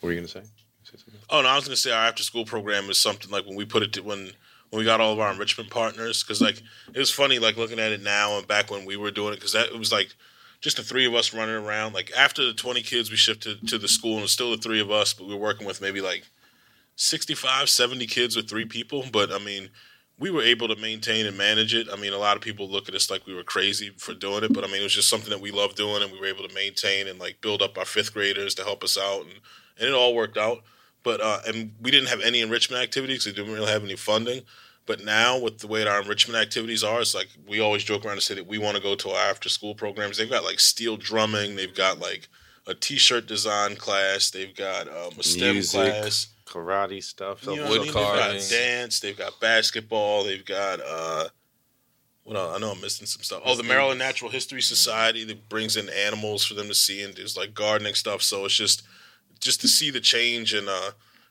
what 0.00 0.08
were 0.08 0.12
you 0.12 0.18
going 0.20 0.28
to 0.28 0.32
say? 0.32 0.42
Say? 0.84 1.12
Oh 1.30 1.42
no, 1.42 1.48
I 1.48 1.56
was 1.56 1.64
going 1.64 1.74
to 1.74 1.80
say 1.80 1.90
our 1.90 2.06
after 2.06 2.22
school 2.22 2.44
program 2.44 2.88
is 2.90 2.98
something 2.98 3.30
like 3.30 3.44
when 3.44 3.56
we 3.56 3.64
put 3.64 3.82
it 3.82 3.92
to, 3.94 4.02
when 4.02 4.30
when 4.70 4.78
we 4.78 4.84
got 4.84 5.00
all 5.00 5.12
of 5.12 5.18
our 5.18 5.32
enrichment 5.32 5.68
partners 5.68 6.22
because 6.22 6.40
like 6.40 6.62
it 6.94 6.98
was 6.98 7.10
funny 7.10 7.38
like 7.38 7.56
looking 7.56 7.80
at 7.80 7.92
it 7.92 8.02
now 8.02 8.38
and 8.38 8.46
back 8.46 8.70
when 8.70 8.84
we 8.84 8.96
were 8.96 9.10
doing 9.10 9.32
it 9.32 9.36
because 9.36 9.52
that 9.52 9.66
it 9.66 9.78
was 9.78 9.90
like 9.90 10.14
just 10.60 10.76
the 10.76 10.82
three 10.82 11.06
of 11.06 11.14
us 11.14 11.34
running 11.34 11.54
around. 11.54 11.92
Like 11.94 12.12
after 12.16 12.44
the 12.44 12.52
twenty 12.52 12.82
kids, 12.82 13.10
we 13.10 13.16
shifted 13.16 13.68
to 13.68 13.78
the 13.78 13.88
school 13.88 14.12
and 14.12 14.20
it 14.20 14.22
was 14.22 14.32
still 14.32 14.50
the 14.50 14.56
three 14.56 14.80
of 14.80 14.90
us, 14.90 15.12
but 15.12 15.26
we 15.26 15.34
were 15.34 15.40
working 15.40 15.66
with 15.66 15.80
maybe 15.80 16.00
like 16.00 16.24
65, 16.96 17.68
70 17.68 18.06
kids 18.06 18.36
with 18.36 18.48
three 18.48 18.64
people. 18.64 19.04
But 19.12 19.30
I 19.30 19.38
mean, 19.38 19.70
we 20.18 20.30
were 20.30 20.42
able 20.42 20.68
to 20.68 20.76
maintain 20.76 21.26
and 21.26 21.36
manage 21.36 21.74
it. 21.74 21.88
I 21.92 21.96
mean, 21.96 22.12
a 22.12 22.18
lot 22.18 22.36
of 22.36 22.42
people 22.42 22.68
look 22.68 22.88
at 22.88 22.94
us 22.94 23.10
like 23.10 23.26
we 23.26 23.34
were 23.34 23.42
crazy 23.42 23.90
for 23.98 24.14
doing 24.14 24.44
it, 24.44 24.52
but 24.52 24.64
I 24.64 24.66
mean, 24.66 24.80
it 24.80 24.84
was 24.84 24.94
just 24.94 25.10
something 25.10 25.30
that 25.30 25.40
we 25.40 25.50
loved 25.50 25.76
doing, 25.76 26.02
and 26.02 26.10
we 26.10 26.18
were 26.18 26.26
able 26.26 26.48
to 26.48 26.54
maintain 26.54 27.06
and 27.06 27.18
like 27.18 27.40
build 27.40 27.60
up 27.62 27.76
our 27.76 27.84
fifth 27.84 28.14
graders 28.14 28.54
to 28.54 28.64
help 28.64 28.82
us 28.82 28.96
out, 28.98 29.22
and 29.22 29.34
and 29.78 29.88
it 29.88 29.94
all 29.94 30.14
worked 30.14 30.38
out. 30.38 30.62
But 31.02 31.20
uh, 31.20 31.40
and 31.46 31.72
we 31.82 31.90
didn't 31.90 32.08
have 32.08 32.22
any 32.22 32.40
enrichment 32.40 32.82
activities; 32.82 33.26
we 33.26 33.32
didn't 33.32 33.52
really 33.52 33.70
have 33.70 33.84
any 33.84 33.96
funding. 33.96 34.42
But 34.86 35.04
now, 35.04 35.38
with 35.38 35.58
the 35.58 35.66
way 35.66 35.80
that 35.80 35.88
our 35.88 36.00
enrichment 36.00 36.40
activities 36.40 36.84
are, 36.84 37.00
it's 37.00 37.14
like 37.14 37.28
we 37.46 37.60
always 37.60 37.82
joke 37.82 38.04
around 38.04 38.14
and 38.14 38.22
say 38.22 38.34
that 38.34 38.46
we 38.46 38.58
want 38.58 38.76
to 38.76 38.82
go 38.82 38.94
to 38.94 39.10
our 39.10 39.30
after 39.30 39.48
school 39.48 39.74
programs. 39.74 40.16
They've 40.16 40.30
got 40.30 40.44
like 40.44 40.60
steel 40.60 40.96
drumming, 40.96 41.56
they've 41.56 41.74
got 41.74 41.98
like 41.98 42.28
a 42.68 42.74
t-shirt 42.74 43.26
design 43.26 43.76
class, 43.76 44.30
they've 44.30 44.54
got 44.54 44.88
um, 44.88 45.18
a 45.18 45.22
STEM 45.22 45.54
Music, 45.54 45.92
class. 45.92 46.28
karate 46.46 47.02
stuff. 47.02 47.44
You 47.44 47.56
know 47.56 47.56
self- 47.56 47.66
I 47.66 47.70
wood 47.70 47.78
mean? 47.78 47.86
They've 47.86 47.94
got 47.94 48.48
dance. 48.50 49.00
They've 49.00 49.18
got 49.18 49.40
basketball. 49.40 50.24
They've 50.24 50.44
got 50.44 50.80
uh, 50.80 51.28
what 52.22 52.36
else? 52.36 52.56
I 52.56 52.58
know 52.58 52.72
I'm 52.72 52.80
missing 52.80 53.06
some 53.06 53.22
stuff. 53.22 53.42
Oh, 53.44 53.54
the 53.54 53.62
Maryland 53.62 53.98
Natural 53.98 54.30
History 54.30 54.60
Society 54.60 55.24
that 55.24 55.48
brings 55.48 55.76
in 55.76 55.88
animals 55.88 56.44
for 56.44 56.54
them 56.54 56.66
to 56.68 56.74
see 56.74 57.02
and 57.02 57.14
there's 57.14 57.36
like 57.36 57.54
gardening 57.54 57.94
stuff. 57.94 58.22
So 58.22 58.44
it's 58.44 58.54
just 58.56 58.82
just 59.40 59.60
to 59.60 59.68
see 59.68 59.90
the 59.90 60.00
change 60.00 60.54
in 60.54 60.68
uh 60.68 60.90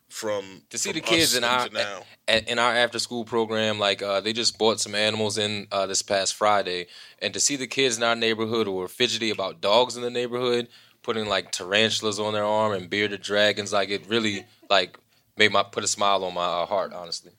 from 0.10 0.62
to 0.70 0.78
see 0.78 0.92
from 0.92 1.00
the 1.00 1.06
kids 1.06 1.36
in 1.36 1.44
our 1.44 1.66
into 1.66 2.52
in 2.52 2.60
our 2.60 2.74
after 2.74 3.00
school 3.00 3.26
program 3.26 3.80
like 3.80 4.02
uh, 4.02 4.22
they 4.22 4.34
just 4.34 4.58
bought 4.58 4.80
some 4.80 4.96
animals 4.96 5.38
in 5.38 5.68
uh, 5.72 5.86
this 5.86 6.02
past 6.02 6.36
friday 6.36 6.88
and 7.22 7.34
to 7.34 7.40
see 7.40 7.56
the 7.56 7.68
kids 7.68 7.98
in 7.98 8.04
our 8.04 8.16
neighborhood 8.16 8.68
who 8.68 8.74
were 8.74 8.88
fidgety 8.88 9.30
about 9.30 9.62
dogs 9.62 9.96
in 9.96 10.04
the 10.04 10.10
neighborhood 10.10 10.68
putting 11.02 11.28
like 11.28 11.52
tarantulas 11.52 12.20
on 12.20 12.34
their 12.34 12.46
arm 12.46 12.74
and 12.74 12.90
bearded 12.90 13.22
dragons 13.22 13.74
like 13.74 13.90
it 13.90 14.08
really 14.08 14.46
like 14.70 14.98
made 15.38 15.52
my 15.52 15.64
put 15.64 15.84
a 15.84 15.88
smile 15.88 16.24
on 16.24 16.34
my 16.34 16.46
uh, 16.46 16.66
heart 16.66 16.94
honestly 16.94 17.32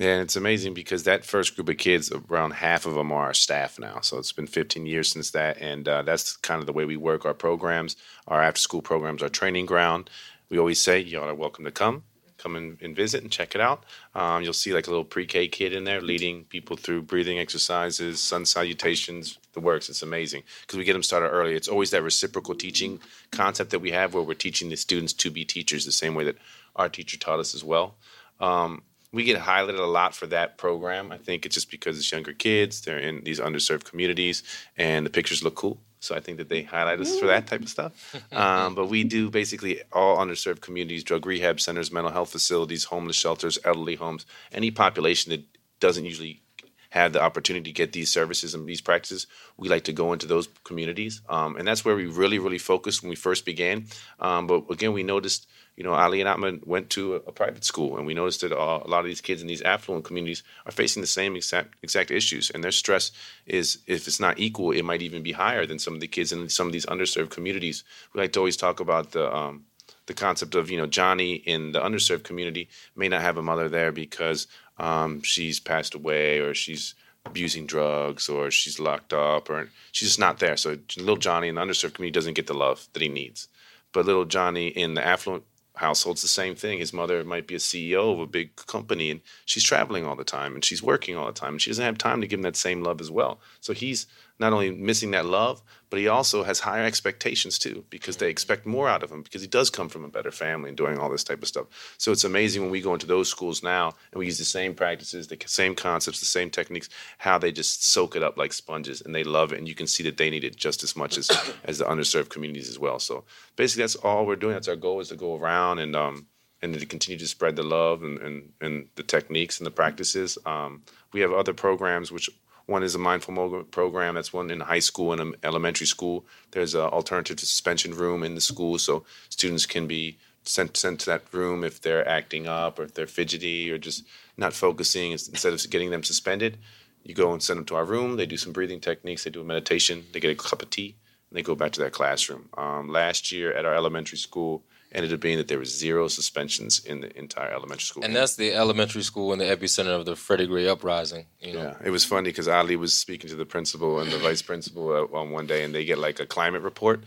Yeah, 0.00 0.14
and 0.14 0.22
it's 0.22 0.36
amazing 0.36 0.72
because 0.72 1.02
that 1.02 1.26
first 1.26 1.54
group 1.54 1.68
of 1.68 1.76
kids, 1.76 2.10
around 2.30 2.52
half 2.52 2.86
of 2.86 2.94
them 2.94 3.12
are 3.12 3.26
our 3.26 3.34
staff 3.34 3.78
now. 3.78 4.00
So 4.00 4.16
it's 4.16 4.32
been 4.32 4.46
15 4.46 4.86
years 4.86 5.12
since 5.12 5.32
that, 5.32 5.58
and 5.60 5.86
uh, 5.86 6.00
that's 6.00 6.38
kind 6.38 6.58
of 6.58 6.66
the 6.66 6.72
way 6.72 6.86
we 6.86 6.96
work 6.96 7.26
our 7.26 7.34
programs. 7.34 7.96
Our 8.26 8.40
after-school 8.40 8.80
programs, 8.80 9.22
our 9.22 9.28
training 9.28 9.66
ground. 9.66 10.08
We 10.50 10.58
always 10.58 10.80
say 10.80 10.98
y'all 10.98 11.28
are 11.28 11.34
welcome 11.34 11.64
to 11.64 11.70
come, 11.70 12.02
come 12.36 12.56
and, 12.56 12.96
visit 12.96 13.22
and 13.22 13.30
check 13.30 13.54
it 13.54 13.60
out. 13.60 13.84
Um, 14.16 14.42
you'll 14.42 14.52
see 14.52 14.74
like 14.74 14.88
a 14.88 14.90
little 14.90 15.04
pre-K 15.04 15.46
kid 15.46 15.72
in 15.72 15.84
there 15.84 16.00
leading 16.00 16.44
people 16.44 16.76
through 16.76 17.02
breathing 17.02 17.38
exercises, 17.38 18.20
sun 18.20 18.44
salutations, 18.44 19.38
the 19.52 19.60
works. 19.60 19.88
It's 19.88 20.02
amazing 20.02 20.42
because 20.62 20.76
we 20.76 20.84
get 20.84 20.94
them 20.94 21.04
started 21.04 21.28
early. 21.28 21.54
It's 21.54 21.68
always 21.68 21.90
that 21.92 22.02
reciprocal 22.02 22.56
teaching 22.56 23.00
concept 23.30 23.70
that 23.70 23.78
we 23.78 23.92
have, 23.92 24.12
where 24.12 24.24
we're 24.24 24.34
teaching 24.34 24.70
the 24.70 24.76
students 24.76 25.12
to 25.14 25.30
be 25.30 25.44
teachers, 25.44 25.86
the 25.86 25.92
same 25.92 26.16
way 26.16 26.24
that 26.24 26.36
our 26.74 26.88
teacher 26.88 27.16
taught 27.16 27.38
us 27.38 27.54
as 27.54 27.62
well. 27.62 27.94
Um, 28.40 28.82
we 29.12 29.24
get 29.24 29.40
highlighted 29.40 29.78
a 29.78 29.84
lot 29.84 30.14
for 30.14 30.26
that 30.28 30.56
program. 30.58 31.12
I 31.12 31.18
think 31.18 31.46
it's 31.46 31.54
just 31.54 31.70
because 31.70 31.96
it's 31.96 32.10
younger 32.10 32.32
kids, 32.32 32.80
they're 32.80 32.98
in 32.98 33.22
these 33.22 33.38
underserved 33.40 33.84
communities, 33.84 34.42
and 34.76 35.06
the 35.06 35.10
pictures 35.10 35.44
look 35.44 35.54
cool. 35.54 35.80
So 36.00 36.14
I 36.14 36.20
think 36.20 36.38
that 36.38 36.48
they 36.48 36.62
highlight 36.62 36.98
us 36.98 37.18
for 37.18 37.26
that 37.26 37.46
type 37.46 37.62
of 37.62 37.68
stuff. 37.68 37.92
Um, 38.32 38.74
but 38.74 38.86
we 38.86 39.04
do 39.04 39.30
basically 39.30 39.82
all 39.92 40.16
underserved 40.16 40.60
communities, 40.60 41.04
drug 41.04 41.26
rehab 41.26 41.60
centers, 41.60 41.92
mental 41.92 42.12
health 42.12 42.30
facilities, 42.30 42.84
homeless 42.84 43.16
shelters, 43.16 43.58
elderly 43.64 43.96
homes, 43.96 44.24
any 44.52 44.70
population 44.70 45.30
that 45.30 45.44
doesn't 45.78 46.06
usually 46.06 46.42
have 46.90 47.12
the 47.12 47.22
opportunity 47.22 47.70
to 47.70 47.74
get 47.74 47.92
these 47.92 48.10
services 48.10 48.54
and 48.54 48.66
these 48.66 48.80
practices, 48.80 49.26
we 49.56 49.68
like 49.68 49.84
to 49.84 49.92
go 49.92 50.12
into 50.12 50.26
those 50.26 50.48
communities, 50.64 51.22
um, 51.28 51.56
and 51.56 51.66
that's 51.66 51.84
where 51.84 51.96
we 51.96 52.06
really 52.06 52.38
really 52.38 52.58
focused 52.58 53.02
when 53.02 53.10
we 53.10 53.16
first 53.16 53.44
began. 53.44 53.86
Um, 54.18 54.46
but 54.46 54.64
again, 54.70 54.92
we 54.92 55.02
noticed 55.02 55.46
you 55.80 55.84
know, 55.84 55.94
Ali 55.94 56.20
and 56.20 56.28
Atman 56.28 56.60
went 56.66 56.90
to 56.90 57.14
a, 57.14 57.16
a 57.16 57.32
private 57.32 57.64
school, 57.64 57.96
and 57.96 58.04
we 58.04 58.12
noticed 58.12 58.42
that 58.42 58.52
uh, 58.52 58.80
a 58.84 58.86
lot 58.86 58.98
of 58.98 59.06
these 59.06 59.22
kids 59.22 59.40
in 59.40 59.48
these 59.48 59.62
affluent 59.62 60.04
communities 60.04 60.42
are 60.66 60.72
facing 60.72 61.00
the 61.00 61.06
same 61.06 61.34
exact 61.34 61.74
exact 61.82 62.10
issues, 62.10 62.50
and 62.50 62.62
their 62.62 62.70
stress 62.70 63.12
is, 63.46 63.78
if 63.86 64.06
it's 64.06 64.20
not 64.20 64.38
equal, 64.38 64.72
it 64.72 64.82
might 64.82 65.00
even 65.00 65.22
be 65.22 65.32
higher 65.32 65.64
than 65.64 65.78
some 65.78 65.94
of 65.94 66.00
the 66.00 66.06
kids 66.06 66.32
in 66.32 66.50
some 66.50 66.66
of 66.66 66.74
these 66.74 66.84
underserved 66.84 67.30
communities. 67.30 67.82
We 68.12 68.20
like 68.20 68.32
to 68.32 68.40
always 68.40 68.58
talk 68.58 68.80
about 68.80 69.12
the 69.12 69.34
um, 69.34 69.64
the 70.04 70.12
concept 70.12 70.54
of 70.54 70.70
you 70.70 70.76
know 70.76 70.86
Johnny 70.86 71.36
in 71.36 71.72
the 71.72 71.80
underserved 71.80 72.24
community 72.24 72.68
may 72.94 73.08
not 73.08 73.22
have 73.22 73.38
a 73.38 73.42
mother 73.42 73.70
there 73.70 73.90
because 73.90 74.48
um, 74.76 75.22
she's 75.22 75.60
passed 75.60 75.94
away 75.94 76.40
or 76.40 76.52
she's 76.52 76.94
abusing 77.24 77.64
drugs 77.64 78.28
or 78.28 78.50
she's 78.50 78.78
locked 78.78 79.14
up 79.14 79.48
or 79.48 79.70
she's 79.92 80.08
just 80.08 80.20
not 80.20 80.40
there. 80.40 80.58
So 80.58 80.76
little 80.98 81.16
Johnny 81.16 81.48
in 81.48 81.54
the 81.54 81.62
underserved 81.62 81.94
community 81.94 82.18
doesn't 82.18 82.34
get 82.34 82.48
the 82.48 82.52
love 82.66 82.86
that 82.92 83.00
he 83.00 83.08
needs. 83.08 83.48
But 83.92 84.04
little 84.04 84.26
Johnny 84.26 84.68
in 84.68 84.92
the 84.92 85.04
affluent 85.04 85.44
household's 85.76 86.22
the 86.22 86.28
same 86.28 86.54
thing. 86.54 86.78
His 86.78 86.92
mother 86.92 87.24
might 87.24 87.46
be 87.46 87.54
a 87.54 87.58
CEO 87.58 88.12
of 88.12 88.20
a 88.20 88.26
big 88.26 88.54
company 88.56 89.10
and 89.10 89.20
she's 89.46 89.62
traveling 89.62 90.04
all 90.06 90.16
the 90.16 90.24
time 90.24 90.54
and 90.54 90.64
she's 90.64 90.82
working 90.82 91.16
all 91.16 91.26
the 91.26 91.32
time 91.32 91.54
and 91.54 91.62
she 91.62 91.70
doesn't 91.70 91.84
have 91.84 91.98
time 91.98 92.20
to 92.20 92.26
give 92.26 92.38
him 92.38 92.42
that 92.42 92.56
same 92.56 92.82
love 92.82 93.00
as 93.00 93.10
well. 93.10 93.40
So 93.60 93.72
he's 93.72 94.06
not 94.40 94.54
only 94.54 94.70
missing 94.70 95.10
that 95.10 95.26
love, 95.26 95.62
but 95.90 95.98
he 95.98 96.08
also 96.08 96.44
has 96.44 96.60
higher 96.60 96.84
expectations 96.84 97.58
too 97.58 97.84
because 97.90 98.16
they 98.16 98.30
expect 98.30 98.64
more 98.64 98.88
out 98.88 99.02
of 99.02 99.10
him 99.10 99.22
because 99.22 99.42
he 99.42 99.48
does 99.48 99.68
come 99.68 99.88
from 99.88 100.04
a 100.04 100.08
better 100.08 100.30
family 100.30 100.68
and 100.70 100.76
doing 100.76 100.98
all 100.98 101.10
this 101.10 101.24
type 101.24 101.42
of 101.42 101.48
stuff. 101.48 101.66
So 101.98 102.10
it's 102.10 102.24
amazing 102.24 102.62
when 102.62 102.70
we 102.70 102.80
go 102.80 102.94
into 102.94 103.06
those 103.06 103.28
schools 103.28 103.62
now 103.62 103.92
and 104.12 104.18
we 104.18 104.26
use 104.26 104.38
the 104.38 104.44
same 104.44 104.74
practices, 104.74 105.26
the 105.28 105.36
same 105.46 105.74
concepts, 105.74 106.20
the 106.20 106.26
same 106.26 106.48
techniques, 106.48 106.88
how 107.18 107.38
they 107.38 107.52
just 107.52 107.84
soak 107.84 108.16
it 108.16 108.22
up 108.22 108.38
like 108.38 108.52
sponges 108.52 109.02
and 109.02 109.14
they 109.14 109.24
love 109.24 109.52
it 109.52 109.58
and 109.58 109.68
you 109.68 109.74
can 109.74 109.86
see 109.86 110.02
that 110.04 110.16
they 110.16 110.30
need 110.30 110.44
it 110.44 110.56
just 110.56 110.82
as 110.82 110.96
much 110.96 111.18
as 111.18 111.30
as 111.64 111.78
the 111.78 111.84
underserved 111.84 112.30
communities 112.30 112.68
as 112.68 112.78
well. 112.78 112.98
So 112.98 113.24
basically 113.56 113.82
that's 113.82 113.96
all 113.96 114.24
we're 114.24 114.36
doing. 114.36 114.54
That's 114.54 114.68
our 114.68 114.76
goal 114.76 115.00
is 115.00 115.08
to 115.08 115.16
go 115.16 115.36
around 115.36 115.80
and 115.80 115.94
um 115.94 116.26
and 116.62 116.74
to 116.78 116.86
continue 116.86 117.18
to 117.18 117.26
spread 117.26 117.56
the 117.56 117.62
love 117.62 118.02
and, 118.02 118.18
and, 118.18 118.52
and 118.60 118.86
the 118.94 119.02
techniques 119.02 119.58
and 119.58 119.66
the 119.66 119.70
practices. 119.70 120.36
Um, 120.44 120.82
we 121.12 121.20
have 121.20 121.32
other 121.32 121.54
programs 121.54 122.12
which 122.12 122.28
one 122.70 122.84
is 122.84 122.94
a 122.94 122.98
mindful 122.98 123.34
moment 123.34 123.70
program. 123.72 124.14
That's 124.14 124.32
one 124.32 124.50
in 124.50 124.60
high 124.60 124.78
school 124.78 125.12
and 125.12 125.34
elementary 125.42 125.86
school. 125.86 126.24
There's 126.52 126.74
an 126.74 126.82
alternative 126.82 127.36
to 127.38 127.46
suspension 127.46 127.92
room 127.94 128.22
in 128.22 128.36
the 128.36 128.40
school, 128.40 128.78
so 128.78 129.04
students 129.28 129.66
can 129.66 129.86
be 129.86 130.18
sent 130.44 130.76
sent 130.76 131.00
to 131.00 131.06
that 131.06 131.24
room 131.32 131.64
if 131.64 131.80
they're 131.80 132.08
acting 132.08 132.46
up 132.46 132.78
or 132.78 132.84
if 132.84 132.94
they're 132.94 133.06
fidgety 133.06 133.70
or 133.70 133.76
just 133.76 134.04
not 134.36 134.52
focusing. 134.52 135.10
Instead 135.12 135.52
of 135.52 135.70
getting 135.70 135.90
them 135.90 136.04
suspended, 136.04 136.58
you 137.02 137.14
go 137.14 137.32
and 137.32 137.42
send 137.42 137.58
them 137.58 137.66
to 137.66 137.74
our 137.74 137.84
room. 137.84 138.16
They 138.16 138.26
do 138.26 138.36
some 138.36 138.52
breathing 138.52 138.80
techniques. 138.80 139.24
They 139.24 139.30
do 139.30 139.40
a 139.40 139.44
meditation. 139.44 140.04
They 140.12 140.20
get 140.20 140.30
a 140.30 140.48
cup 140.48 140.62
of 140.62 140.70
tea, 140.70 140.94
and 141.28 141.36
they 141.36 141.42
go 141.42 141.56
back 141.56 141.72
to 141.72 141.80
their 141.80 141.90
classroom. 141.90 142.48
Um, 142.56 142.88
last 142.88 143.32
year 143.32 143.52
at 143.52 143.66
our 143.66 143.74
elementary 143.74 144.18
school, 144.18 144.62
ended 144.92 145.12
up 145.12 145.20
being 145.20 145.38
that 145.38 145.48
there 145.48 145.58
was 145.58 145.76
zero 145.76 146.08
suspensions 146.08 146.84
in 146.84 147.00
the 147.00 147.16
entire 147.16 147.50
elementary 147.50 147.84
school. 147.84 148.04
And 148.04 148.14
that's 148.14 148.36
the 148.36 148.52
elementary 148.52 149.02
school 149.02 149.32
in 149.32 149.38
the 149.38 149.44
epicenter 149.44 149.94
of 149.94 150.04
the 150.04 150.16
Freddie 150.16 150.46
Gray 150.46 150.68
uprising. 150.68 151.26
You 151.40 151.54
know? 151.54 151.62
Yeah, 151.62 151.76
it 151.84 151.90
was 151.90 152.04
funny 152.04 152.30
because 152.30 152.48
Ali 152.48 152.76
was 152.76 152.92
speaking 152.92 153.30
to 153.30 153.36
the 153.36 153.46
principal 153.46 154.00
and 154.00 154.10
the 154.10 154.18
vice 154.18 154.42
principal 154.42 155.08
on 155.14 155.30
one 155.30 155.46
day, 155.46 155.64
and 155.64 155.74
they 155.74 155.84
get 155.84 155.98
like 155.98 156.18
a 156.18 156.26
climate 156.26 156.62
report, 156.62 157.04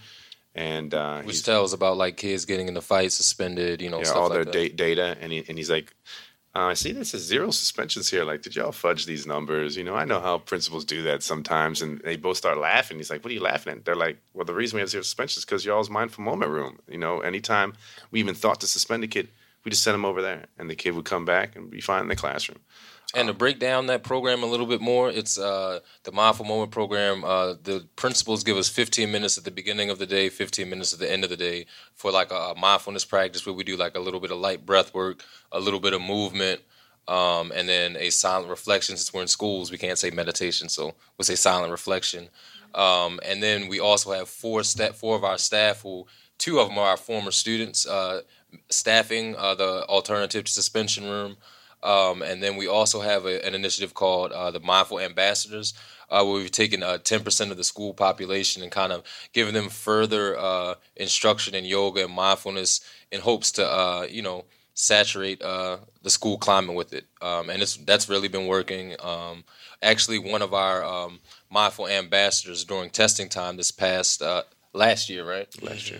and 0.55 0.93
uh, 0.93 1.21
which 1.23 1.43
tells 1.43 1.73
about 1.73 1.97
like 1.97 2.15
kids 2.17 2.45
getting 2.45 2.67
in 2.67 2.73
the 2.73 2.81
fight, 2.81 3.11
suspended, 3.11 3.81
you 3.81 3.89
know, 3.89 4.01
yeah, 4.01 4.11
all 4.11 4.29
like 4.29 4.43
their 4.43 4.45
da- 4.45 4.69
data, 4.69 5.17
and 5.19 5.31
he, 5.31 5.43
and 5.47 5.57
he's 5.57 5.69
like, 5.69 5.93
uh, 6.55 6.65
I 6.65 6.75
see 6.75 6.91
this 6.91 7.15
is 7.15 7.23
zero 7.23 7.49
suspensions 7.49 8.09
here. 8.11 8.23
Like, 8.23 8.43
did 8.43 8.55
y'all 8.55 8.71
fudge 8.71 9.07
these 9.07 9.25
numbers? 9.25 9.75
You 9.75 9.83
know, 9.83 9.95
I 9.95 10.05
know 10.05 10.19
how 10.19 10.37
principals 10.37 10.85
do 10.85 11.01
that 11.03 11.23
sometimes. 11.23 11.81
And 11.81 11.99
they 12.01 12.15
both 12.15 12.37
start 12.37 12.59
laughing. 12.59 12.97
He's 12.97 13.09
like, 13.09 13.23
What 13.23 13.31
are 13.31 13.33
you 13.33 13.41
laughing 13.41 13.73
at? 13.73 13.85
They're 13.85 13.95
like, 13.95 14.17
Well, 14.33 14.45
the 14.45 14.53
reason 14.53 14.77
we 14.77 14.81
have 14.81 14.89
zero 14.89 15.01
suspensions 15.01 15.39
is 15.39 15.45
because 15.45 15.65
y'all's 15.65 15.89
mindful 15.89 16.23
moment 16.23 16.51
room. 16.51 16.79
You 16.87 16.99
know, 16.99 17.21
anytime 17.21 17.73
we 18.11 18.19
even 18.19 18.35
thought 18.35 18.61
to 18.61 18.67
suspend 18.67 19.03
a 19.03 19.07
kid, 19.07 19.29
we 19.65 19.71
just 19.71 19.81
sent 19.81 19.95
him 19.95 20.05
over 20.05 20.21
there. 20.21 20.45
And 20.59 20.69
the 20.69 20.75
kid 20.75 20.93
would 20.93 21.05
come 21.05 21.25
back 21.25 21.55
and 21.55 21.71
be 21.71 21.81
fine 21.81 22.01
in 22.01 22.07
the 22.07 22.15
classroom. 22.15 22.59
And 23.15 23.27
to 23.27 23.33
break 23.33 23.59
down 23.59 23.85
that 23.87 24.01
program 24.01 24.41
a 24.41 24.47
little 24.47 24.65
bit 24.65 24.81
more, 24.81 25.07
it's 25.07 25.37
uh, 25.37 25.81
the 26.03 26.11
Mindful 26.11 26.45
Moment 26.45 26.71
program. 26.71 27.23
Uh, 27.23 27.53
the 27.61 27.85
principals 27.95 28.43
give 28.43 28.57
us 28.57 28.69
15 28.69 29.11
minutes 29.11 29.37
at 29.37 29.43
the 29.43 29.51
beginning 29.51 29.91
of 29.91 29.99
the 29.99 30.07
day, 30.07 30.29
15 30.29 30.67
minutes 30.67 30.93
at 30.93 30.99
the 30.99 31.11
end 31.11 31.23
of 31.23 31.29
the 31.29 31.37
day 31.37 31.67
for 31.93 32.11
like 32.11 32.31
a, 32.31 32.55
mindfulness 32.57 33.05
practice 33.05 33.45
where 33.45 33.53
we 33.53 33.63
do 33.63 33.77
like 33.77 33.95
a 33.95 33.99
little 33.99 34.19
bit 34.19 34.31
of 34.31 34.39
light 34.39 34.65
breath 34.65 34.95
work, 34.95 35.23
a 35.51 35.59
little 35.59 35.79
bit 35.79 35.93
of 35.93 36.01
movement, 36.01 36.61
um, 37.07 37.51
and 37.53 37.69
then 37.69 37.95
a 37.97 38.09
silent 38.09 38.49
reflection. 38.49 38.97
Since 38.97 39.13
we're 39.13 39.21
in 39.21 39.27
schools, 39.27 39.69
we 39.71 39.77
can't 39.77 39.99
say 39.99 40.09
meditation, 40.09 40.67
so 40.67 40.95
we'll 41.15 41.25
say 41.25 41.35
silent 41.35 41.71
reflection. 41.71 42.29
Um, 42.73 43.19
and 43.23 43.43
then 43.43 43.67
we 43.67 43.79
also 43.79 44.11
have 44.13 44.27
four 44.27 44.63
sta- 44.63 44.93
four 44.93 45.15
of 45.15 45.23
our 45.23 45.37
staff 45.37 45.83
who 45.83 46.07
two 46.39 46.59
of 46.59 46.69
them 46.69 46.79
are 46.79 46.89
our 46.89 46.97
former 46.97 47.29
students 47.29 47.85
uh, 47.85 48.21
staffing 48.69 49.35
uh, 49.35 49.53
the 49.53 49.85
alternative 49.85 50.45
to 50.45 50.51
suspension 50.51 51.03
room. 51.03 51.37
Um, 51.83 52.21
and 52.21 52.41
then 52.41 52.55
we 52.55 52.67
also 52.67 53.01
have 53.01 53.25
a, 53.25 53.45
an 53.45 53.53
initiative 53.53 53.93
called 53.93 54.31
uh, 54.31 54.51
the 54.51 54.59
Mindful 54.59 54.99
Ambassadors, 54.99 55.73
uh, 56.09 56.23
where 56.23 56.35
we've 56.35 56.51
taken 56.51 56.81
uh, 56.81 56.97
10% 56.97 57.51
of 57.51 57.57
the 57.57 57.63
school 57.63 57.93
population 57.93 58.63
and 58.63 58.71
kind 58.71 58.93
of 58.93 59.03
given 59.33 59.53
them 59.53 59.69
further 59.69 60.37
uh, 60.37 60.75
instruction 60.95 61.55
in 61.55 61.65
yoga 61.65 62.05
and 62.05 62.13
mindfulness 62.13 62.81
in 63.11 63.21
hopes 63.21 63.51
to, 63.51 63.65
uh, 63.65 64.07
you 64.09 64.21
know, 64.21 64.45
saturate 64.75 65.41
uh, 65.41 65.77
the 66.01 66.09
school 66.09 66.37
climate 66.37 66.75
with 66.75 66.93
it. 66.93 67.05
Um, 67.21 67.49
and 67.49 67.61
it's, 67.61 67.75
that's 67.77 68.09
really 68.09 68.27
been 68.27 68.47
working. 68.47 68.95
Um, 68.99 69.43
actually, 69.81 70.19
one 70.19 70.41
of 70.41 70.53
our 70.53 70.83
um, 70.83 71.19
mindful 71.51 71.87
ambassadors 71.87 72.63
during 72.63 72.89
testing 72.89 73.29
time 73.29 73.57
this 73.57 73.71
past 73.71 74.23
last 74.73 75.09
year, 75.09 75.27
right? 75.29 75.47
Last 75.61 75.91
year 75.91 75.99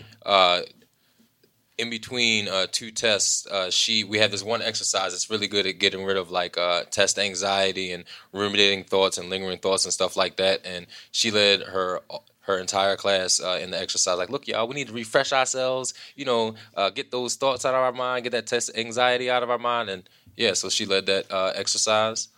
in 1.76 1.90
between 1.90 2.48
uh, 2.48 2.66
two 2.70 2.90
tests, 2.90 3.46
uh, 3.46 3.70
she 3.70 4.04
we 4.04 4.18
have 4.18 4.30
this 4.30 4.42
one 4.42 4.62
exercise 4.62 5.12
that's 5.12 5.30
really 5.30 5.48
good 5.48 5.66
at 5.66 5.78
getting 5.78 6.04
rid 6.04 6.16
of 6.16 6.30
like 6.30 6.56
uh, 6.56 6.84
test 6.90 7.18
anxiety 7.18 7.92
and 7.92 8.04
ruminating 8.32 8.84
thoughts 8.84 9.18
and 9.18 9.28
lingering 9.28 9.58
thoughts 9.58 9.84
and 9.84 9.92
stuff 9.92 10.16
like 10.16 10.36
that. 10.36 10.64
And 10.64 10.86
she 11.10 11.30
led 11.30 11.62
her 11.62 12.00
her 12.42 12.58
entire 12.58 12.96
class 12.96 13.40
uh, 13.40 13.58
in 13.60 13.70
the 13.70 13.80
exercise. 13.80 14.18
Like, 14.18 14.30
look, 14.30 14.46
y'all, 14.46 14.68
we 14.68 14.74
need 14.74 14.88
to 14.88 14.92
refresh 14.92 15.32
ourselves. 15.32 15.94
You 16.14 16.26
know, 16.26 16.54
uh, 16.76 16.90
get 16.90 17.10
those 17.10 17.36
thoughts 17.36 17.64
out 17.64 17.74
of 17.74 17.80
our 17.80 17.92
mind, 17.92 18.24
get 18.24 18.32
that 18.32 18.46
test 18.46 18.70
anxiety 18.76 19.30
out 19.30 19.42
of 19.42 19.50
our 19.50 19.58
mind. 19.58 19.88
And 19.88 20.08
yeah, 20.36 20.52
so 20.52 20.68
she 20.68 20.86
led 20.86 21.06
that 21.06 21.30
uh, 21.32 21.52
exercise. 21.54 22.28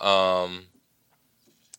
Um, 0.00 0.64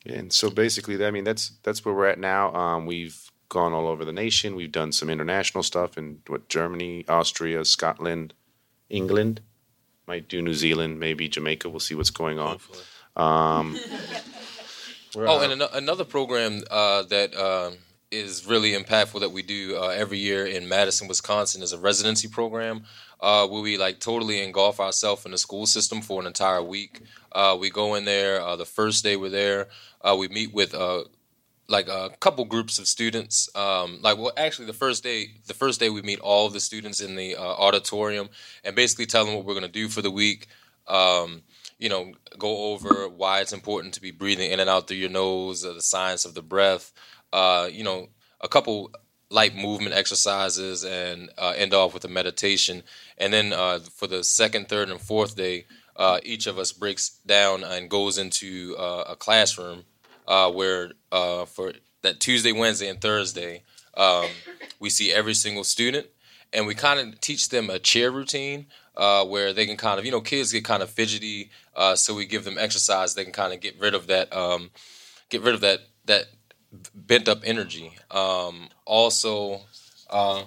and 0.06 0.32
so 0.32 0.50
basically, 0.50 1.04
I 1.06 1.12
mean, 1.12 1.24
that's 1.24 1.52
that's 1.64 1.84
where 1.84 1.94
we're 1.94 2.08
at 2.08 2.20
now. 2.20 2.54
Um, 2.54 2.86
we've 2.86 3.23
gone 3.54 3.72
all 3.72 3.88
over 3.88 4.04
the 4.04 4.12
nation. 4.12 4.56
We've 4.56 4.72
done 4.72 4.92
some 4.92 5.10
international 5.10 5.64
stuff 5.64 5.98
in 5.98 6.20
what 6.28 6.50
Germany, 6.50 7.06
Austria, 7.08 7.64
Scotland, 7.64 8.34
England. 8.90 9.42
Might 10.08 10.28
do 10.28 10.42
New 10.42 10.56
Zealand, 10.56 11.00
maybe 11.00 11.30
Jamaica. 11.30 11.70
We'll 11.70 11.80
see 11.80 11.96
what's 11.96 12.10
going 12.10 12.40
on. 12.40 12.60
Um, 13.16 13.78
oh, 15.16 15.40
and 15.42 15.62
an- 15.62 15.70
another 15.74 16.04
program 16.04 16.64
uh, 16.70 17.04
that 17.04 17.34
uh, 17.36 17.72
is 18.12 18.46
really 18.46 18.74
impactful 18.74 19.22
that 19.22 19.32
we 19.32 19.44
do 19.44 19.78
uh, 19.78 19.90
every 19.90 20.18
year 20.18 20.46
in 20.46 20.68
Madison, 20.68 21.08
Wisconsin, 21.08 21.62
is 21.62 21.72
a 21.72 21.78
residency 21.78 22.28
program 22.28 22.84
uh, 23.22 23.48
where 23.48 23.62
we 23.62 23.78
like 23.78 24.00
totally 24.00 24.42
engulf 24.42 24.80
ourselves 24.80 25.26
in 25.26 25.32
the 25.32 25.38
school 25.38 25.68
system 25.68 26.02
for 26.02 26.20
an 26.20 26.28
entire 26.28 26.64
week. 26.64 27.02
Uh, 27.32 27.56
we 27.58 27.70
go 27.70 27.96
in 27.96 28.04
there. 28.04 28.42
Uh, 28.42 28.56
the 28.56 28.66
first 28.66 29.04
day 29.04 29.16
we're 29.16 29.30
there, 29.30 29.68
we 30.18 30.28
meet 30.28 30.54
with 30.54 30.74
like 31.74 31.88
a 31.88 32.12
couple 32.20 32.46
groups 32.46 32.78
of 32.78 32.88
students. 32.88 33.50
Um, 33.56 33.98
like, 34.02 34.18
well, 34.18 34.32
actually, 34.38 34.68
the 34.68 34.74
first 34.74 35.04
day, 35.04 35.32
the 35.48 35.56
first 35.56 35.80
day 35.80 35.90
we 35.90 36.04
meet 36.04 36.20
all 36.20 36.48
the 36.50 36.60
students 36.60 37.02
in 37.02 37.16
the 37.16 37.36
uh, 37.36 37.42
auditorium 37.42 38.30
and 38.64 38.76
basically 38.76 39.08
tell 39.08 39.26
them 39.26 39.36
what 39.36 39.44
we're 39.44 39.56
going 39.56 39.66
to 39.66 39.80
do 39.82 39.90
for 39.90 40.04
the 40.04 40.12
week. 40.12 40.48
Um, 40.88 41.42
you 41.80 41.90
know, 41.90 42.14
go 42.38 42.72
over 42.72 43.10
why 43.10 43.42
it's 43.42 43.54
important 43.54 43.96
to 43.96 44.02
be 44.02 44.12
breathing 44.12 44.52
in 44.52 44.60
and 44.60 44.70
out 44.70 44.88
through 44.88 44.98
your 44.98 45.10
nose, 45.10 45.66
uh, 45.66 45.74
the 45.74 45.82
science 45.82 46.26
of 46.26 46.36
the 46.36 46.44
breath. 46.44 46.94
Uh, 47.34 47.68
you 47.70 47.84
know, 47.84 48.08
a 48.40 48.48
couple 48.48 48.92
light 49.32 49.56
movement 49.56 49.96
exercises, 49.96 50.86
and 50.86 51.32
uh, 51.40 51.54
end 51.58 51.74
off 51.74 51.96
with 51.96 52.06
a 52.06 52.08
meditation. 52.08 52.84
And 53.18 53.34
then 53.34 53.52
uh, 53.52 53.80
for 53.80 54.06
the 54.06 54.24
second, 54.24 54.70
third, 54.70 54.92
and 54.92 55.02
fourth 55.02 55.36
day, 55.36 55.66
uh, 55.96 56.20
each 56.24 56.46
of 56.46 56.60
us 56.60 56.72
breaks 56.72 57.10
down 57.26 57.64
and 57.64 57.90
goes 57.90 58.20
into 58.20 58.76
a 58.78 59.16
classroom 59.16 59.86
uh, 60.28 60.52
where 60.52 60.92
uh, 61.12 61.46
for 61.46 61.74
that 62.02 62.20
Tuesday, 62.20 62.52
Wednesday, 62.52 62.90
and 62.90 63.02
Thursday, 63.02 63.64
um, 63.96 64.28
we 64.80 64.90
see 64.90 65.12
every 65.12 65.34
single 65.34 65.64
student, 65.64 66.08
and 66.52 66.68
we 66.68 66.76
kind 66.76 67.00
of 67.00 67.20
teach 67.22 67.50
them 67.50 67.70
a 67.70 67.80
chair 67.80 68.12
routine 68.12 68.68
uh, 68.96 69.26
where 69.26 69.54
they 69.54 69.66
can 69.66 69.78
kind 69.78 70.00
of, 70.00 70.06
you 70.06 70.12
know, 70.12 70.22
kids 70.22 70.52
get 70.52 70.66
kind 70.66 70.84
of 70.84 70.90
fidgety, 70.90 71.50
uh, 71.76 71.96
so 71.96 72.14
we 72.14 72.26
give 72.26 72.44
them 72.44 72.58
exercise. 72.58 73.16
They 73.16 73.24
can 73.24 73.34
kind 73.34 73.54
of 73.54 73.60
get 73.60 73.80
rid 73.80 73.94
of 73.94 74.08
that, 74.08 74.36
um, 74.36 74.72
get 75.30 75.42
rid 75.42 75.56
of 75.56 75.62
that 75.62 75.80
that 76.06 76.26
bent 76.94 77.28
up 77.30 77.42
energy. 77.44 77.94
Um, 78.12 78.70
also, 78.86 79.62
uh, 80.10 80.44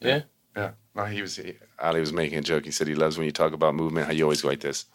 yeah, 0.00 0.22
yeah. 0.56 0.70
No, 0.94 1.04
he 1.04 1.22
was 1.22 1.40
Ali 1.78 2.00
was 2.00 2.12
making 2.12 2.38
a 2.38 2.42
joke. 2.42 2.64
He 2.64 2.70
said 2.70 2.86
he 2.86 2.94
loves 2.94 3.16
when 3.18 3.24
you 3.24 3.32
talk 3.32 3.52
about 3.52 3.74
movement. 3.74 4.06
How 4.06 4.12
you 4.12 4.24
always 4.24 4.42
go 4.42 4.48
like 4.48 4.60
this. 4.60 4.86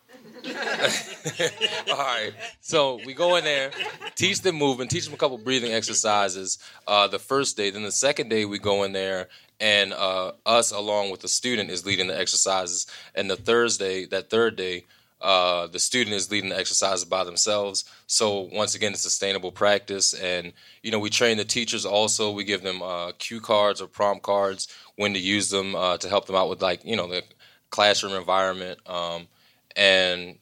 All 1.92 1.98
right. 1.98 2.32
So 2.62 3.00
we 3.06 3.14
go 3.14 3.36
in 3.36 3.44
there, 3.44 3.72
teach 4.16 4.42
them 4.42 4.56
movement, 4.56 4.92
teach 4.92 5.06
them 5.06 5.14
a 5.14 5.18
couple 5.18 5.38
breathing 5.38 5.72
exercises. 5.72 6.60
Uh, 6.88 7.08
the 7.08 7.20
first 7.20 7.58
day, 7.58 7.70
then 7.70 7.84
the 7.84 7.92
second 7.92 8.30
day 8.30 8.46
we 8.46 8.60
go 8.60 8.84
in 8.84 8.94
there 8.94 9.28
and 9.60 9.94
uh, 9.94 10.34
us 10.46 10.72
along 10.72 11.12
with 11.12 11.22
the 11.22 11.28
student 11.28 11.70
is 11.70 11.86
leading 11.86 12.08
the 12.08 12.18
exercises. 12.18 12.88
And 13.16 13.30
the 13.30 13.36
Thursday, 13.36 14.06
that 14.08 14.30
third 14.30 14.56
day, 14.56 14.86
uh, 15.20 15.66
the 15.68 15.80
student 15.80 16.16
is 16.16 16.30
leading 16.30 16.52
the 16.52 16.58
exercises 16.58 17.04
by 17.04 17.24
themselves. 17.24 17.86
So 18.06 18.50
once 18.54 18.76
again, 18.76 18.94
it's 18.94 19.02
sustainable 19.02 19.52
practice, 19.52 20.14
and 20.14 20.54
you 20.84 20.92
know 20.92 21.00
we 21.00 21.10
train 21.10 21.38
the 21.38 21.46
teachers 21.46 21.86
also. 21.86 22.32
We 22.32 22.44
give 22.44 22.62
them 22.62 22.84
uh, 22.84 23.14
cue 23.18 23.42
cards 23.42 23.82
or 23.82 23.88
prompt 23.88 24.22
cards 24.22 24.68
when 24.96 25.14
to 25.14 25.20
use 25.20 25.50
them 25.50 25.76
uh, 25.76 25.98
to 25.98 26.10
help 26.10 26.28
them 26.28 26.36
out 26.36 26.50
with 26.50 26.62
like 26.62 26.86
you 26.86 26.96
know 26.96 27.08
the 27.08 27.24
classroom 27.72 28.14
environment. 28.14 28.80
Um, 28.88 29.28
and 29.78 30.40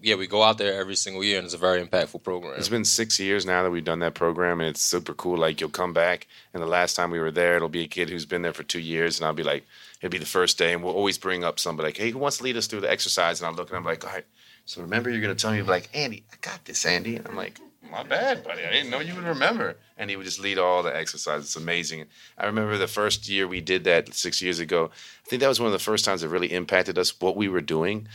yeah, 0.00 0.16
we 0.16 0.26
go 0.26 0.42
out 0.42 0.58
there 0.58 0.78
every 0.78 0.96
single 0.96 1.22
year, 1.22 1.38
and 1.38 1.44
it's 1.44 1.54
a 1.54 1.58
very 1.58 1.84
impactful 1.84 2.22
program. 2.22 2.54
It's 2.58 2.68
been 2.68 2.84
six 2.84 3.18
years 3.20 3.46
now 3.46 3.62
that 3.62 3.70
we've 3.70 3.84
done 3.84 4.00
that 4.00 4.14
program, 4.14 4.60
and 4.60 4.68
it's 4.68 4.82
super 4.82 5.14
cool. 5.14 5.38
Like 5.38 5.60
you'll 5.60 5.70
come 5.70 5.92
back, 5.92 6.26
and 6.52 6.62
the 6.62 6.66
last 6.66 6.94
time 6.94 7.10
we 7.10 7.20
were 7.20 7.30
there, 7.30 7.56
it'll 7.56 7.68
be 7.68 7.84
a 7.84 7.88
kid 7.88 8.10
who's 8.10 8.26
been 8.26 8.42
there 8.42 8.52
for 8.52 8.64
two 8.64 8.80
years, 8.80 9.18
and 9.18 9.26
I'll 9.26 9.32
be 9.32 9.44
like, 9.44 9.64
it'll 10.00 10.12
be 10.12 10.18
the 10.18 10.26
first 10.26 10.58
day, 10.58 10.72
and 10.72 10.82
we'll 10.82 10.94
always 10.94 11.16
bring 11.16 11.44
up 11.44 11.58
somebody 11.58 11.88
like, 11.88 11.96
hey, 11.96 12.10
who 12.10 12.18
wants 12.18 12.38
to 12.38 12.44
lead 12.44 12.56
us 12.56 12.66
through 12.66 12.80
the 12.80 12.90
exercise? 12.90 13.40
And 13.40 13.46
I'll 13.46 13.54
look, 13.54 13.68
and 13.68 13.78
I'm 13.78 13.84
like, 13.84 14.04
all 14.04 14.12
right. 14.12 14.26
So 14.66 14.80
remember, 14.82 15.10
you're 15.10 15.20
gonna 15.20 15.34
tell 15.34 15.52
me 15.52 15.62
like, 15.62 15.88
Andy, 15.94 16.24
I 16.32 16.36
got 16.40 16.64
this, 16.64 16.84
Andy. 16.86 17.16
And 17.16 17.28
I'm 17.28 17.36
like, 17.36 17.58
my 17.90 18.02
bad, 18.02 18.42
buddy. 18.42 18.64
I 18.64 18.72
didn't 18.72 18.90
know 18.90 19.00
you 19.00 19.14
would 19.14 19.24
remember. 19.24 19.76
And 19.96 20.10
he 20.10 20.16
would 20.16 20.24
just 20.24 20.40
lead 20.40 20.58
all 20.58 20.82
the 20.82 20.94
exercises. 20.94 21.46
It's 21.46 21.56
amazing. 21.56 22.06
I 22.36 22.46
remember 22.46 22.76
the 22.76 22.88
first 22.88 23.28
year 23.28 23.46
we 23.46 23.60
did 23.60 23.84
that 23.84 24.12
six 24.14 24.42
years 24.42 24.58
ago. 24.58 24.90
I 25.24 25.28
think 25.28 25.40
that 25.40 25.48
was 25.48 25.60
one 25.60 25.66
of 25.66 25.72
the 25.72 25.78
first 25.78 26.04
times 26.04 26.22
it 26.22 26.28
really 26.28 26.52
impacted 26.52 26.98
us. 26.98 27.20
What 27.20 27.36
we 27.36 27.48
were 27.48 27.60
doing, 27.60 28.08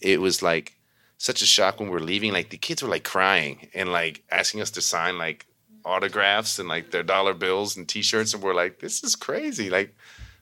it 0.00 0.20
was 0.20 0.42
like 0.42 0.78
such 1.18 1.42
a 1.42 1.46
shock 1.46 1.80
when 1.80 1.88
we 1.88 1.94
were 1.94 2.00
leaving. 2.00 2.32
Like 2.32 2.50
the 2.50 2.56
kids 2.56 2.82
were 2.82 2.88
like 2.88 3.04
crying 3.04 3.68
and 3.74 3.92
like 3.92 4.22
asking 4.30 4.60
us 4.60 4.70
to 4.72 4.80
sign 4.80 5.18
like 5.18 5.46
autographs 5.84 6.58
and 6.58 6.68
like 6.68 6.90
their 6.90 7.02
dollar 7.02 7.34
bills 7.34 7.76
and 7.76 7.88
T-shirts, 7.88 8.34
and 8.34 8.42
we're 8.42 8.54
like, 8.54 8.78
this 8.78 9.02
is 9.02 9.16
crazy. 9.16 9.70
Like 9.70 9.94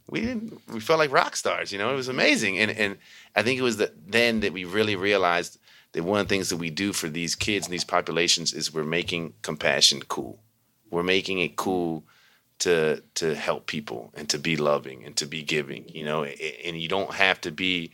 we 0.08 0.20
didn't, 0.20 0.60
we 0.72 0.80
felt 0.80 0.98
like 0.98 1.12
rock 1.12 1.36
stars. 1.36 1.72
You 1.72 1.78
know, 1.78 1.92
it 1.92 1.96
was 1.96 2.08
amazing. 2.08 2.58
And 2.58 2.70
and 2.70 2.96
I 3.34 3.42
think 3.42 3.58
it 3.58 3.62
was 3.62 3.78
the, 3.78 3.92
then 4.06 4.40
that 4.40 4.52
we 4.52 4.64
really 4.64 4.96
realized 4.96 5.58
that 5.92 6.04
one 6.04 6.20
of 6.20 6.28
the 6.28 6.34
things 6.34 6.50
that 6.50 6.56
we 6.58 6.70
do 6.70 6.92
for 6.92 7.08
these 7.08 7.34
kids 7.34 7.66
and 7.66 7.72
these 7.72 7.84
populations 7.84 8.52
is 8.52 8.72
we're 8.72 8.84
making 8.84 9.34
compassion 9.42 10.02
cool. 10.08 10.38
We're 10.90 11.02
making 11.02 11.38
it 11.40 11.56
cool 11.56 12.04
to 12.58 13.02
to 13.14 13.34
help 13.34 13.66
people 13.66 14.12
and 14.14 14.28
to 14.28 14.38
be 14.38 14.56
loving 14.56 15.04
and 15.04 15.16
to 15.16 15.26
be 15.26 15.42
giving. 15.42 15.88
You 15.88 16.04
know, 16.04 16.24
and 16.24 16.78
you 16.80 16.88
don't 16.88 17.14
have 17.14 17.40
to 17.42 17.50
be 17.50 17.92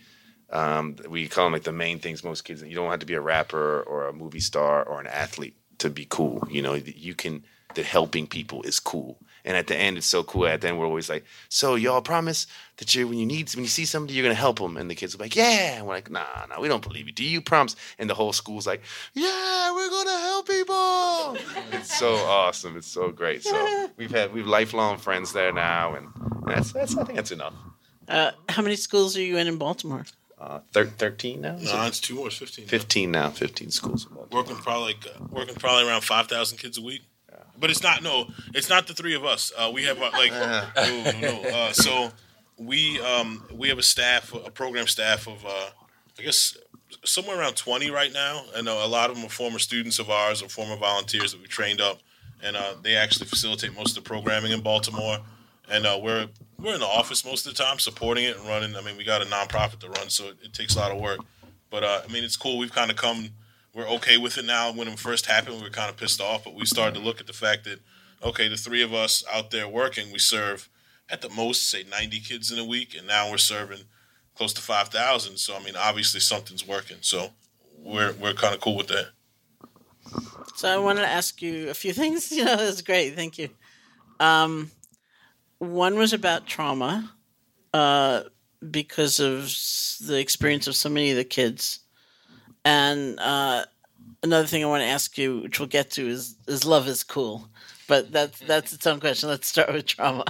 um, 0.52 0.96
we 1.08 1.28
call 1.28 1.44
them 1.44 1.52
like 1.52 1.64
the 1.64 1.72
main 1.72 1.98
things 1.98 2.22
most 2.22 2.42
kids. 2.42 2.62
You 2.62 2.74
don't 2.74 2.90
have 2.90 3.00
to 3.00 3.06
be 3.06 3.14
a 3.14 3.20
rapper 3.20 3.82
or 3.82 4.08
a 4.08 4.12
movie 4.12 4.40
star 4.40 4.82
or 4.84 5.00
an 5.00 5.06
athlete 5.06 5.56
to 5.78 5.90
be 5.90 6.06
cool. 6.08 6.46
You 6.50 6.62
know, 6.62 6.74
you 6.74 7.14
can 7.14 7.44
that 7.74 7.86
helping 7.86 8.26
people 8.26 8.62
is 8.62 8.78
cool. 8.78 9.18
And 9.44 9.56
at 9.56 9.66
the 9.66 9.76
end, 9.76 9.96
it's 9.98 10.06
so 10.06 10.22
cool. 10.22 10.46
At 10.46 10.60
the 10.60 10.68
end, 10.68 10.78
we're 10.78 10.86
always 10.86 11.08
like, 11.10 11.24
"So 11.48 11.74
y'all 11.74 12.00
promise 12.00 12.46
that 12.76 12.94
you, 12.94 13.08
when 13.08 13.18
you 13.18 13.26
need, 13.26 13.52
when 13.54 13.64
you 13.64 13.68
see 13.68 13.84
somebody, 13.84 14.14
you're 14.14 14.22
gonna 14.22 14.34
help 14.34 14.60
them." 14.60 14.76
And 14.76 14.88
the 14.88 14.94
kids 14.94 15.14
are 15.14 15.18
like, 15.18 15.34
"Yeah." 15.34 15.78
And 15.78 15.86
we're 15.86 15.94
like, 15.94 16.10
"Nah, 16.10 16.46
nah, 16.48 16.60
we 16.60 16.68
don't 16.68 16.82
believe 16.82 17.06
you. 17.06 17.12
Do 17.12 17.24
you 17.24 17.40
promise?" 17.40 17.74
And 17.98 18.08
the 18.08 18.14
whole 18.14 18.32
school's 18.32 18.68
like, 18.68 18.82
"Yeah, 19.14 19.74
we're 19.74 19.90
gonna 19.90 20.20
help 20.20 20.46
people." 20.46 21.36
it's 21.72 21.98
so 21.98 22.14
awesome. 22.14 22.76
It's 22.76 22.86
so 22.86 23.10
great. 23.10 23.42
So 23.42 23.88
we've 23.96 24.12
had 24.12 24.32
we've 24.32 24.46
lifelong 24.46 24.98
friends 24.98 25.32
there 25.32 25.52
now, 25.52 25.94
and 25.96 26.08
that's 26.46 26.72
that's 26.72 26.96
I 26.96 27.02
think 27.02 27.16
that's 27.16 27.32
enough. 27.32 27.54
Uh, 28.06 28.32
how 28.48 28.62
many 28.62 28.76
schools 28.76 29.16
are 29.16 29.22
you 29.22 29.38
in 29.38 29.48
in 29.48 29.56
Baltimore? 29.56 30.04
Uh, 30.42 30.58
thir- 30.72 30.86
13 30.86 31.40
now? 31.40 31.54
Is 31.54 31.72
No, 31.72 31.82
it? 31.84 31.88
it's 31.88 32.00
two 32.00 32.16
more. 32.16 32.26
It's 32.26 32.36
fifteen. 32.36 32.66
15 32.66 33.10
now. 33.12 33.30
15 33.30 33.70
schools. 33.70 34.08
Working 34.32 34.56
probably 34.56 34.94
like, 34.94 35.06
uh, 35.06 35.24
working 35.30 35.54
probably 35.54 35.86
around 35.88 36.02
five 36.02 36.26
thousand 36.28 36.58
kids 36.58 36.78
a 36.78 36.82
week. 36.82 37.02
But 37.58 37.70
it's 37.70 37.82
not 37.82 38.02
no, 38.02 38.26
it's 38.54 38.68
not 38.68 38.88
the 38.88 38.94
three 38.94 39.14
of 39.14 39.24
us. 39.24 39.52
Uh, 39.56 39.70
we 39.72 39.84
have 39.84 39.98
uh, 40.02 40.10
like 40.14 40.32
no, 40.32 40.64
no, 40.76 41.20
no. 41.20 41.48
Uh, 41.48 41.72
so 41.72 42.10
we 42.58 43.00
um, 43.02 43.44
we 43.52 43.68
have 43.68 43.78
a 43.78 43.82
staff, 43.84 44.34
a 44.34 44.50
program 44.50 44.88
staff 44.88 45.28
of 45.28 45.44
uh, 45.46 45.70
I 46.18 46.22
guess 46.22 46.56
somewhere 47.04 47.38
around 47.38 47.54
twenty 47.56 47.90
right 47.90 48.12
now, 48.12 48.42
and 48.56 48.68
uh, 48.68 48.72
a 48.82 48.88
lot 48.88 49.10
of 49.10 49.16
them 49.16 49.24
are 49.26 49.28
former 49.28 49.60
students 49.60 50.00
of 50.00 50.10
ours 50.10 50.42
or 50.42 50.48
former 50.48 50.76
volunteers 50.76 51.32
that 51.32 51.40
we 51.40 51.46
trained 51.46 51.80
up, 51.80 52.00
and 52.42 52.56
uh, 52.56 52.74
they 52.82 52.96
actually 52.96 53.26
facilitate 53.26 53.76
most 53.76 53.96
of 53.96 54.02
the 54.02 54.08
programming 54.08 54.50
in 54.50 54.60
Baltimore. 54.60 55.18
And 55.70 55.86
uh, 55.86 56.00
we're 56.02 56.28
we're 56.62 56.74
in 56.74 56.80
the 56.80 56.86
office 56.86 57.24
most 57.24 57.46
of 57.46 57.54
the 57.54 57.62
time, 57.62 57.78
supporting 57.78 58.24
it 58.24 58.36
and 58.36 58.46
running. 58.46 58.76
I 58.76 58.82
mean, 58.82 58.96
we 58.96 59.04
got 59.04 59.22
a 59.22 59.24
nonprofit 59.24 59.80
to 59.80 59.88
run, 59.88 60.08
so 60.08 60.28
it, 60.28 60.36
it 60.42 60.52
takes 60.52 60.76
a 60.76 60.78
lot 60.78 60.92
of 60.92 61.00
work. 61.00 61.18
But 61.70 61.82
uh, 61.82 62.02
I 62.08 62.12
mean, 62.12 62.24
it's 62.24 62.36
cool. 62.36 62.58
We've 62.58 62.72
kind 62.72 62.90
of 62.90 62.96
come. 62.96 63.30
We're 63.74 63.88
okay 63.88 64.18
with 64.18 64.38
it 64.38 64.44
now. 64.44 64.72
When 64.72 64.86
it 64.86 64.98
first 64.98 65.26
happened, 65.26 65.56
we 65.56 65.62
were 65.62 65.70
kind 65.70 65.90
of 65.90 65.96
pissed 65.96 66.20
off, 66.20 66.44
but 66.44 66.54
we 66.54 66.66
started 66.66 66.94
to 66.94 67.00
look 67.00 67.20
at 67.20 67.26
the 67.26 67.32
fact 67.32 67.64
that 67.64 67.80
okay, 68.22 68.48
the 68.48 68.56
three 68.56 68.82
of 68.82 68.94
us 68.94 69.24
out 69.32 69.50
there 69.50 69.66
working, 69.66 70.12
we 70.12 70.18
serve 70.18 70.68
at 71.10 71.20
the 71.20 71.28
most 71.28 71.68
say 71.68 71.84
90 71.90 72.20
kids 72.20 72.52
in 72.52 72.58
a 72.58 72.64
week, 72.64 72.94
and 72.96 73.06
now 73.06 73.30
we're 73.30 73.38
serving 73.38 73.80
close 74.34 74.52
to 74.52 74.62
5,000. 74.62 75.36
So 75.36 75.56
I 75.56 75.62
mean, 75.62 75.74
obviously 75.76 76.20
something's 76.20 76.66
working. 76.66 76.98
So 77.00 77.30
we're 77.78 78.12
we're 78.12 78.34
kind 78.34 78.54
of 78.54 78.60
cool 78.60 78.76
with 78.76 78.88
that. 78.88 79.08
So 80.54 80.68
I 80.68 80.76
wanted 80.78 81.00
to 81.00 81.08
ask 81.08 81.40
you 81.42 81.70
a 81.70 81.74
few 81.74 81.92
things. 82.02 82.30
You 82.30 82.44
know, 82.44 82.56
that's 82.56 82.82
great. 82.82 83.14
Thank 83.14 83.38
you. 83.38 83.48
Um, 84.20 84.70
one 85.62 85.96
was 85.96 86.12
about 86.12 86.46
trauma, 86.46 87.12
uh, 87.72 88.22
because 88.70 89.20
of 89.20 89.44
the 90.06 90.18
experience 90.18 90.66
of 90.66 90.74
so 90.74 90.88
many 90.88 91.10
of 91.10 91.16
the 91.16 91.24
kids, 91.24 91.78
and 92.64 93.18
uh, 93.20 93.64
another 94.24 94.46
thing 94.46 94.64
I 94.64 94.66
want 94.66 94.82
to 94.82 94.88
ask 94.88 95.16
you, 95.16 95.40
which 95.40 95.60
we'll 95.60 95.68
get 95.68 95.90
to, 95.92 96.06
is 96.06 96.36
is 96.48 96.64
love 96.64 96.88
is 96.88 97.04
cool, 97.04 97.48
but 97.86 98.10
that's 98.10 98.40
that's 98.40 98.72
its 98.72 98.86
own 98.86 98.98
question. 98.98 99.28
Let's 99.28 99.46
start 99.46 99.72
with 99.72 99.86
trauma. 99.86 100.24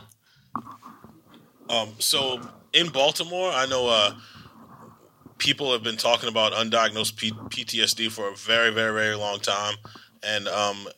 Um, 1.70 1.94
so 1.98 2.40
in 2.74 2.88
Baltimore, 2.88 3.50
I 3.50 3.64
know 3.64 3.88
uh, 3.88 4.14
people 5.38 5.72
have 5.72 5.82
been 5.82 5.96
talking 5.96 6.28
about 6.28 6.52
undiagnosed 6.52 7.16
P- 7.16 7.32
PTSD 7.32 8.10
for 8.10 8.28
a 8.28 8.36
very, 8.36 8.70
very, 8.70 8.92
very 8.92 9.16
long 9.16 9.40
time, 9.40 9.76
and 10.22 10.46
um, 10.48 10.88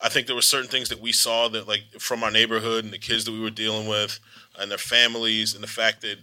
I 0.00 0.08
think 0.08 0.26
there 0.26 0.36
were 0.36 0.42
certain 0.42 0.70
things 0.70 0.88
that 0.90 1.00
we 1.00 1.12
saw 1.12 1.48
that, 1.48 1.66
like, 1.66 1.82
from 1.98 2.22
our 2.22 2.30
neighborhood 2.30 2.84
and 2.84 2.92
the 2.92 2.98
kids 2.98 3.24
that 3.24 3.32
we 3.32 3.40
were 3.40 3.50
dealing 3.50 3.88
with, 3.88 4.20
and 4.58 4.70
their 4.70 4.78
families, 4.78 5.54
and 5.54 5.62
the 5.62 5.68
fact 5.68 6.02
that 6.02 6.18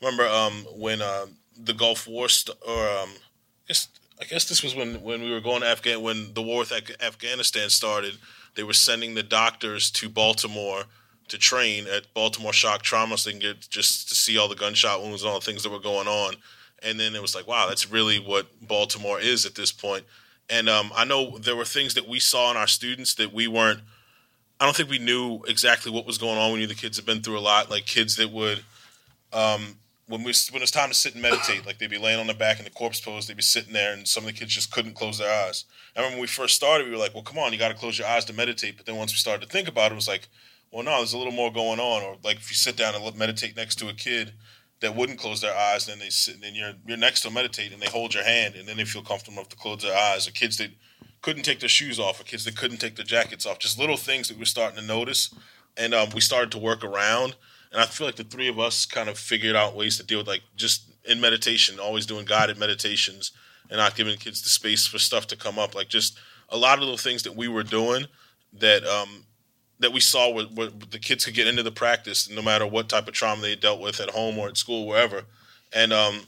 remember 0.00 0.26
um, 0.26 0.66
when 0.76 1.00
uh, 1.02 1.26
the 1.56 1.74
Gulf 1.74 2.06
War 2.08 2.28
st- 2.28 2.56
or 2.66 2.88
um, 2.88 3.10
I 3.10 3.68
guess 3.68 3.88
I 4.20 4.24
guess 4.24 4.44
this 4.48 4.62
was 4.62 4.74
when 4.74 5.02
when 5.02 5.22
we 5.22 5.30
were 5.30 5.40
going 5.40 5.62
to 5.62 5.68
Afghan 5.68 6.02
when 6.02 6.34
the 6.34 6.42
war 6.42 6.60
with 6.60 6.72
Af- 6.72 7.02
Afghanistan 7.02 7.70
started. 7.70 8.18
They 8.56 8.64
were 8.64 8.72
sending 8.72 9.14
the 9.14 9.22
doctors 9.22 9.90
to 9.92 10.08
Baltimore 10.08 10.84
to 11.28 11.38
train 11.38 11.86
at 11.86 12.12
Baltimore 12.14 12.52
Shock 12.52 12.82
Trauma 12.82 13.16
so 13.16 13.30
they 13.30 13.34
can 13.34 13.40
get 13.40 13.68
just 13.70 14.08
to 14.08 14.14
see 14.16 14.36
all 14.36 14.48
the 14.48 14.56
gunshot 14.56 15.00
wounds 15.00 15.22
and 15.22 15.30
all 15.30 15.38
the 15.38 15.46
things 15.46 15.62
that 15.62 15.70
were 15.70 15.78
going 15.78 16.08
on. 16.08 16.34
And 16.82 16.98
then 16.98 17.14
it 17.14 17.22
was 17.22 17.34
like, 17.34 17.46
wow, 17.46 17.66
that's 17.68 17.90
really 17.90 18.18
what 18.18 18.48
Baltimore 18.66 19.20
is 19.20 19.46
at 19.46 19.54
this 19.54 19.70
point. 19.70 20.04
And 20.50 20.68
um, 20.68 20.90
I 20.94 21.04
know 21.04 21.38
there 21.38 21.56
were 21.56 21.64
things 21.64 21.94
that 21.94 22.08
we 22.08 22.18
saw 22.18 22.50
in 22.50 22.56
our 22.56 22.66
students 22.66 23.14
that 23.14 23.32
we 23.32 23.46
weren't. 23.46 23.80
I 24.58 24.64
don't 24.64 24.76
think 24.76 24.90
we 24.90 24.98
knew 24.98 25.42
exactly 25.48 25.90
what 25.92 26.06
was 26.06 26.18
going 26.18 26.36
on. 26.38 26.52
We 26.52 26.58
knew 26.58 26.66
the 26.66 26.74
kids 26.74 26.96
had 26.96 27.06
been 27.06 27.22
through 27.22 27.38
a 27.38 27.40
lot, 27.40 27.70
like 27.70 27.86
kids 27.86 28.16
that 28.16 28.30
would, 28.30 28.62
um, 29.32 29.76
when 30.06 30.24
we 30.24 30.34
when 30.50 30.60
it's 30.60 30.72
time 30.72 30.88
to 30.88 30.94
sit 30.94 31.14
and 31.14 31.22
meditate, 31.22 31.64
like 31.64 31.78
they'd 31.78 31.88
be 31.88 31.96
laying 31.96 32.18
on 32.18 32.26
their 32.26 32.36
back 32.36 32.58
in 32.58 32.64
the 32.64 32.70
corpse 32.70 33.00
pose, 33.00 33.26
they'd 33.26 33.36
be 33.36 33.42
sitting 33.42 33.72
there, 33.72 33.92
and 33.92 34.06
some 34.08 34.24
of 34.24 34.26
the 34.26 34.32
kids 34.32 34.52
just 34.52 34.72
couldn't 34.72 34.94
close 34.94 35.18
their 35.18 35.46
eyes. 35.46 35.64
I 35.94 36.00
remember 36.00 36.16
when 36.16 36.22
we 36.22 36.26
first 36.26 36.56
started, 36.56 36.86
we 36.86 36.90
were 36.90 36.98
like, 36.98 37.14
well, 37.14 37.22
come 37.22 37.38
on, 37.38 37.52
you 37.52 37.58
got 37.58 37.68
to 37.68 37.74
close 37.74 37.96
your 37.96 38.08
eyes 38.08 38.24
to 38.24 38.32
meditate. 38.32 38.76
But 38.76 38.86
then 38.86 38.96
once 38.96 39.12
we 39.12 39.18
started 39.18 39.46
to 39.46 39.52
think 39.52 39.68
about 39.68 39.92
it, 39.92 39.92
it 39.92 39.96
was 39.96 40.08
like, 40.08 40.28
well, 40.72 40.84
no, 40.84 40.96
there's 40.96 41.12
a 41.12 41.18
little 41.18 41.32
more 41.32 41.52
going 41.52 41.78
on. 41.78 42.02
Or 42.02 42.16
like 42.24 42.36
if 42.36 42.50
you 42.50 42.56
sit 42.56 42.76
down 42.76 42.94
and 42.94 43.16
meditate 43.16 43.56
next 43.56 43.76
to 43.76 43.88
a 43.88 43.94
kid 43.94 44.32
that 44.80 44.96
wouldn't 44.96 45.18
close 45.18 45.40
their 45.40 45.56
eyes, 45.56 45.86
then 45.86 45.98
they 45.98 46.10
sit, 46.10 46.34
and 46.34 46.42
then 46.42 46.54
you're 46.54 46.72
you're 46.86 46.96
next 46.96 47.20
to 47.22 47.30
meditate, 47.30 47.72
and 47.72 47.80
they 47.80 47.88
hold 47.88 48.14
your 48.14 48.24
hand, 48.24 48.54
and 48.54 48.66
then 48.66 48.76
they 48.76 48.84
feel 48.84 49.02
comfortable 49.02 49.38
enough 49.38 49.48
to 49.50 49.56
close 49.56 49.82
their 49.82 49.96
eyes. 49.96 50.26
Or 50.26 50.32
kids 50.32 50.56
that 50.58 50.70
couldn't 51.22 51.42
take 51.42 51.60
their 51.60 51.68
shoes 51.68 51.98
off, 51.98 52.20
or 52.20 52.24
kids 52.24 52.44
that 52.44 52.56
couldn't 52.56 52.78
take 52.78 52.96
their 52.96 53.04
jackets 53.04 53.46
off. 53.46 53.58
Just 53.58 53.78
little 53.78 53.96
things 53.96 54.28
that 54.28 54.38
we're 54.38 54.44
starting 54.44 54.80
to 54.80 54.86
notice, 54.86 55.34
and 55.76 55.94
um, 55.94 56.08
we 56.14 56.20
started 56.20 56.50
to 56.52 56.58
work 56.58 56.82
around. 56.84 57.36
And 57.72 57.80
I 57.80 57.86
feel 57.86 58.06
like 58.06 58.16
the 58.16 58.24
three 58.24 58.48
of 58.48 58.58
us 58.58 58.84
kind 58.84 59.08
of 59.08 59.16
figured 59.16 59.54
out 59.54 59.76
ways 59.76 59.96
to 59.98 60.02
deal 60.02 60.18
with 60.18 60.26
like 60.26 60.42
just 60.56 60.90
in 61.04 61.20
meditation, 61.20 61.78
always 61.78 62.06
doing 62.06 62.24
guided 62.24 62.58
meditations, 62.58 63.32
and 63.68 63.78
not 63.78 63.94
giving 63.94 64.16
kids 64.18 64.42
the 64.42 64.48
space 64.48 64.86
for 64.86 64.98
stuff 64.98 65.26
to 65.28 65.36
come 65.36 65.58
up. 65.58 65.74
Like 65.74 65.88
just 65.88 66.18
a 66.48 66.56
lot 66.56 66.78
of 66.78 66.80
little 66.80 66.96
things 66.96 67.22
that 67.22 67.36
we 67.36 67.48
were 67.48 67.62
doing 67.62 68.06
that 68.54 68.84
um, 68.84 69.24
that 69.80 69.92
we 69.92 70.00
saw 70.00 70.30
where, 70.30 70.44
where 70.46 70.68
the 70.68 70.98
kids 70.98 71.24
could 71.24 71.34
get 71.34 71.46
into 71.46 71.62
the 71.62 71.72
practice 71.72 72.30
no 72.30 72.42
matter 72.42 72.66
what 72.66 72.88
type 72.88 73.08
of 73.08 73.14
trauma 73.14 73.42
they 73.42 73.56
dealt 73.56 73.80
with 73.80 74.00
at 74.00 74.10
home 74.10 74.38
or 74.38 74.48
at 74.48 74.56
school, 74.56 74.86
wherever. 74.86 75.24
And 75.72 75.92
um, 75.92 76.20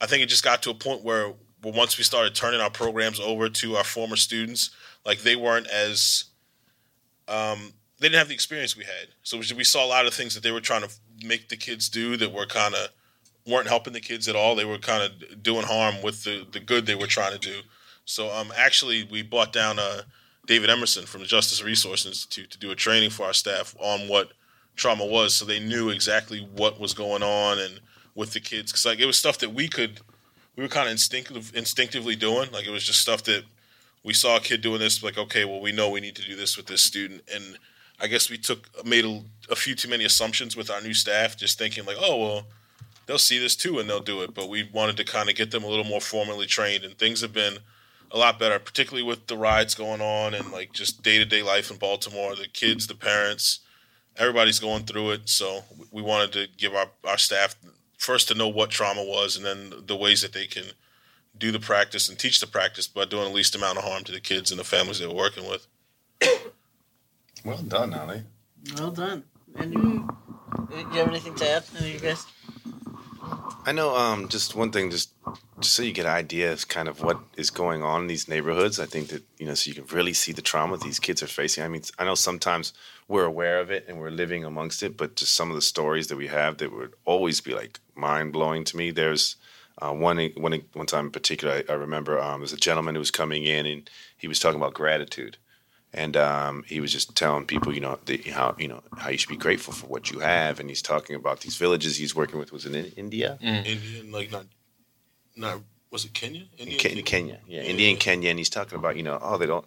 I 0.00 0.06
think 0.06 0.22
it 0.22 0.26
just 0.26 0.44
got 0.44 0.62
to 0.64 0.70
a 0.70 0.74
point 0.74 1.02
where, 1.02 1.32
where 1.62 1.74
once 1.74 1.96
we 1.96 2.04
started 2.04 2.34
turning 2.34 2.60
our 2.60 2.70
programs 2.70 3.20
over 3.20 3.48
to 3.48 3.76
our 3.76 3.84
former 3.84 4.16
students, 4.16 4.70
like 5.04 5.20
they 5.20 5.36
weren't 5.36 5.68
as 5.68 6.24
um, 7.28 7.72
they 7.98 8.08
didn't 8.08 8.18
have 8.18 8.28
the 8.28 8.34
experience 8.34 8.76
we 8.76 8.84
had. 8.84 9.08
So 9.22 9.38
we 9.38 9.64
saw 9.64 9.84
a 9.84 9.88
lot 9.88 10.06
of 10.06 10.14
things 10.14 10.34
that 10.34 10.42
they 10.42 10.50
were 10.50 10.60
trying 10.60 10.82
to 10.82 10.90
make 11.24 11.48
the 11.48 11.56
kids 11.56 11.88
do 11.88 12.16
that 12.16 12.32
were 12.32 12.46
kind 12.46 12.74
of 12.74 12.88
weren't 13.46 13.68
helping 13.68 13.92
the 13.92 14.00
kids 14.00 14.28
at 14.28 14.36
all. 14.36 14.54
They 14.54 14.64
were 14.64 14.78
kind 14.78 15.02
of 15.02 15.42
doing 15.42 15.64
harm 15.64 16.02
with 16.02 16.24
the 16.24 16.46
the 16.50 16.60
good 16.60 16.86
they 16.86 16.94
were 16.94 17.06
trying 17.06 17.32
to 17.32 17.38
do. 17.38 17.60
So 18.04 18.30
um, 18.32 18.52
actually, 18.56 19.04
we 19.04 19.22
brought 19.22 19.52
down 19.52 19.78
uh, 19.78 20.02
David 20.46 20.70
Emerson 20.70 21.06
from 21.06 21.20
the 21.20 21.26
Justice 21.26 21.62
Resource 21.62 22.06
Institute 22.06 22.50
to 22.52 22.58
do 22.58 22.70
a 22.70 22.76
training 22.76 23.10
for 23.10 23.24
our 23.24 23.32
staff 23.32 23.74
on 23.78 24.08
what 24.08 24.32
trauma 24.76 25.04
was, 25.04 25.34
so 25.34 25.44
they 25.44 25.58
knew 25.58 25.90
exactly 25.90 26.48
what 26.54 26.78
was 26.78 26.94
going 26.94 27.22
on 27.22 27.58
and 27.58 27.80
with 28.14 28.32
the 28.32 28.40
kids. 28.40 28.72
Because 28.72 28.86
like 28.86 29.00
it 29.00 29.06
was 29.06 29.16
stuff 29.16 29.38
that 29.38 29.52
we 29.52 29.68
could, 29.68 30.00
we 30.54 30.62
were 30.62 30.68
kind 30.68 30.86
of 30.86 30.92
instinctive, 30.92 31.52
instinctively 31.54 32.14
doing. 32.14 32.50
Like 32.52 32.66
it 32.66 32.70
was 32.70 32.84
just 32.84 33.00
stuff 33.00 33.24
that 33.24 33.44
we 34.04 34.14
saw 34.14 34.36
a 34.36 34.40
kid 34.40 34.62
doing 34.62 34.78
this. 34.78 35.02
Like 35.02 35.18
okay, 35.18 35.44
well 35.44 35.60
we 35.60 35.72
know 35.72 35.90
we 35.90 36.00
need 36.00 36.16
to 36.16 36.22
do 36.22 36.36
this 36.36 36.56
with 36.56 36.66
this 36.66 36.82
student, 36.82 37.22
and 37.34 37.58
I 38.00 38.06
guess 38.06 38.30
we 38.30 38.38
took 38.38 38.84
made 38.84 39.04
a, 39.04 39.22
a 39.50 39.56
few 39.56 39.74
too 39.74 39.88
many 39.88 40.04
assumptions 40.04 40.56
with 40.56 40.70
our 40.70 40.80
new 40.80 40.94
staff, 40.94 41.36
just 41.36 41.58
thinking 41.58 41.84
like, 41.84 41.98
oh 42.00 42.16
well, 42.16 42.46
they'll 43.06 43.18
see 43.18 43.38
this 43.38 43.56
too 43.56 43.80
and 43.80 43.90
they'll 43.90 44.00
do 44.00 44.22
it. 44.22 44.32
But 44.32 44.48
we 44.48 44.68
wanted 44.72 44.96
to 44.98 45.04
kind 45.04 45.28
of 45.28 45.34
get 45.34 45.50
them 45.50 45.64
a 45.64 45.68
little 45.68 45.84
more 45.84 46.00
formally 46.00 46.46
trained, 46.46 46.84
and 46.84 46.96
things 46.96 47.20
have 47.20 47.32
been 47.32 47.58
a 48.10 48.18
lot 48.18 48.38
better, 48.38 48.58
particularly 48.58 49.02
with 49.02 49.26
the 49.26 49.36
rides 49.36 49.74
going 49.74 50.00
on 50.00 50.34
and 50.34 50.52
like 50.52 50.72
just 50.72 51.02
day 51.02 51.18
to 51.18 51.24
day 51.24 51.42
life 51.42 51.70
in 51.70 51.76
Baltimore. 51.76 52.34
The 52.34 52.48
kids, 52.48 52.86
the 52.86 52.94
parents, 52.94 53.60
everybody's 54.16 54.58
going 54.58 54.84
through 54.84 55.10
it. 55.12 55.28
So 55.28 55.64
we 55.90 56.02
wanted 56.02 56.32
to 56.32 56.48
give 56.56 56.74
our, 56.74 56.90
our 57.04 57.18
staff 57.18 57.56
first 57.98 58.28
to 58.28 58.34
know 58.34 58.48
what 58.48 58.70
trauma 58.70 59.02
was 59.02 59.36
and 59.36 59.44
then 59.44 59.72
the 59.86 59.96
ways 59.96 60.22
that 60.22 60.32
they 60.32 60.46
can 60.46 60.64
do 61.38 61.52
the 61.52 61.60
practice 61.60 62.08
and 62.08 62.18
teach 62.18 62.40
the 62.40 62.46
practice 62.46 62.86
by 62.86 63.04
doing 63.04 63.24
the 63.24 63.34
least 63.34 63.54
amount 63.54 63.78
of 63.78 63.84
harm 63.84 64.04
to 64.04 64.12
the 64.12 64.20
kids 64.20 64.50
and 64.50 64.58
the 64.58 64.64
families 64.64 64.98
they 64.98 65.06
were 65.06 65.14
working 65.14 65.46
with. 65.48 65.66
Well 67.44 67.58
done, 67.58 67.94
Ali. 67.94 68.22
Well 68.76 68.90
done. 68.90 69.22
And 69.54 69.74
mm. 69.74 70.08
you, 70.70 70.78
you 70.78 70.98
have 70.98 71.08
anything 71.08 71.34
to 71.36 71.48
add? 71.48 71.64
Any 71.78 71.94
of 71.94 71.94
you 71.94 72.08
guys? 72.08 72.26
I 73.68 73.72
know. 73.72 73.96
Um, 73.96 74.28
just 74.28 74.54
one 74.54 74.70
thing, 74.70 74.92
just 74.92 75.10
just 75.58 75.74
so 75.74 75.82
you 75.82 75.92
get 75.92 76.06
an 76.06 76.12
idea 76.12 76.52
of 76.52 76.68
kind 76.68 76.86
of 76.86 77.02
what 77.02 77.18
is 77.36 77.50
going 77.50 77.82
on 77.82 78.02
in 78.02 78.06
these 78.06 78.28
neighborhoods. 78.28 78.78
I 78.78 78.86
think 78.86 79.08
that 79.08 79.24
you 79.38 79.46
know, 79.46 79.54
so 79.54 79.68
you 79.68 79.74
can 79.74 79.86
really 79.86 80.12
see 80.12 80.30
the 80.30 80.40
trauma 80.40 80.76
these 80.76 81.00
kids 81.00 81.20
are 81.20 81.26
facing. 81.26 81.64
I 81.64 81.68
mean, 81.68 81.82
I 81.98 82.04
know 82.04 82.14
sometimes 82.14 82.72
we're 83.08 83.24
aware 83.24 83.58
of 83.58 83.72
it 83.72 83.84
and 83.88 83.98
we're 83.98 84.10
living 84.10 84.44
amongst 84.44 84.84
it, 84.84 84.96
but 84.96 85.16
just 85.16 85.34
some 85.34 85.50
of 85.50 85.56
the 85.56 85.62
stories 85.62 86.06
that 86.06 86.16
we 86.16 86.28
have 86.28 86.58
that 86.58 86.72
would 86.72 86.94
always 87.04 87.40
be 87.40 87.54
like 87.54 87.80
mind 87.96 88.32
blowing 88.32 88.62
to 88.64 88.76
me. 88.76 88.92
There's 88.92 89.34
uh, 89.78 89.92
one 89.92 90.18
one 90.36 90.62
one 90.74 90.86
time 90.86 91.06
in 91.06 91.10
particular, 91.10 91.64
I, 91.68 91.72
I 91.72 91.74
remember 91.74 92.20
um, 92.20 92.34
there 92.34 92.42
was 92.42 92.52
a 92.52 92.56
gentleman 92.56 92.94
who 92.94 93.00
was 93.00 93.10
coming 93.10 93.42
in 93.42 93.66
and 93.66 93.90
he 94.16 94.28
was 94.28 94.38
talking 94.38 94.60
about 94.60 94.74
gratitude 94.74 95.38
and 95.96 96.14
um, 96.16 96.62
he 96.66 96.78
was 96.78 96.92
just 96.92 97.16
telling 97.16 97.46
people, 97.46 97.74
you 97.74 97.80
know, 97.80 97.98
the, 98.04 98.18
how 98.30 98.54
you 98.58 98.68
know 98.68 98.82
how 98.98 99.08
you 99.08 99.16
should 99.16 99.30
be 99.30 99.36
grateful 99.36 99.72
for 99.72 99.86
what 99.86 100.10
you 100.10 100.20
have, 100.20 100.60
and 100.60 100.68
he's 100.68 100.82
talking 100.82 101.16
about 101.16 101.40
these 101.40 101.56
villages 101.56 101.96
he's 101.96 102.14
working 102.14 102.38
with. 102.38 102.52
Was 102.52 102.66
in 102.66 102.74
India? 102.74 103.38
Mm. 103.42 103.66
Indian, 103.66 104.12
like 104.12 104.30
not, 104.30 104.44
not 105.34 105.60
was 105.90 106.04
it 106.04 106.12
Kenya? 106.12 106.44
Indian, 106.58 106.78
Kenya, 106.78 107.02
Kenya, 107.02 107.40
yeah, 107.48 107.62
yeah, 107.62 107.68
India 107.68 107.88
and 107.88 107.98
Kenya, 107.98 108.28
and 108.28 108.38
he's 108.38 108.50
talking 108.50 108.78
about, 108.78 108.96
you 108.96 109.02
know, 109.02 109.18
oh, 109.22 109.38
they 109.38 109.46
don't, 109.46 109.64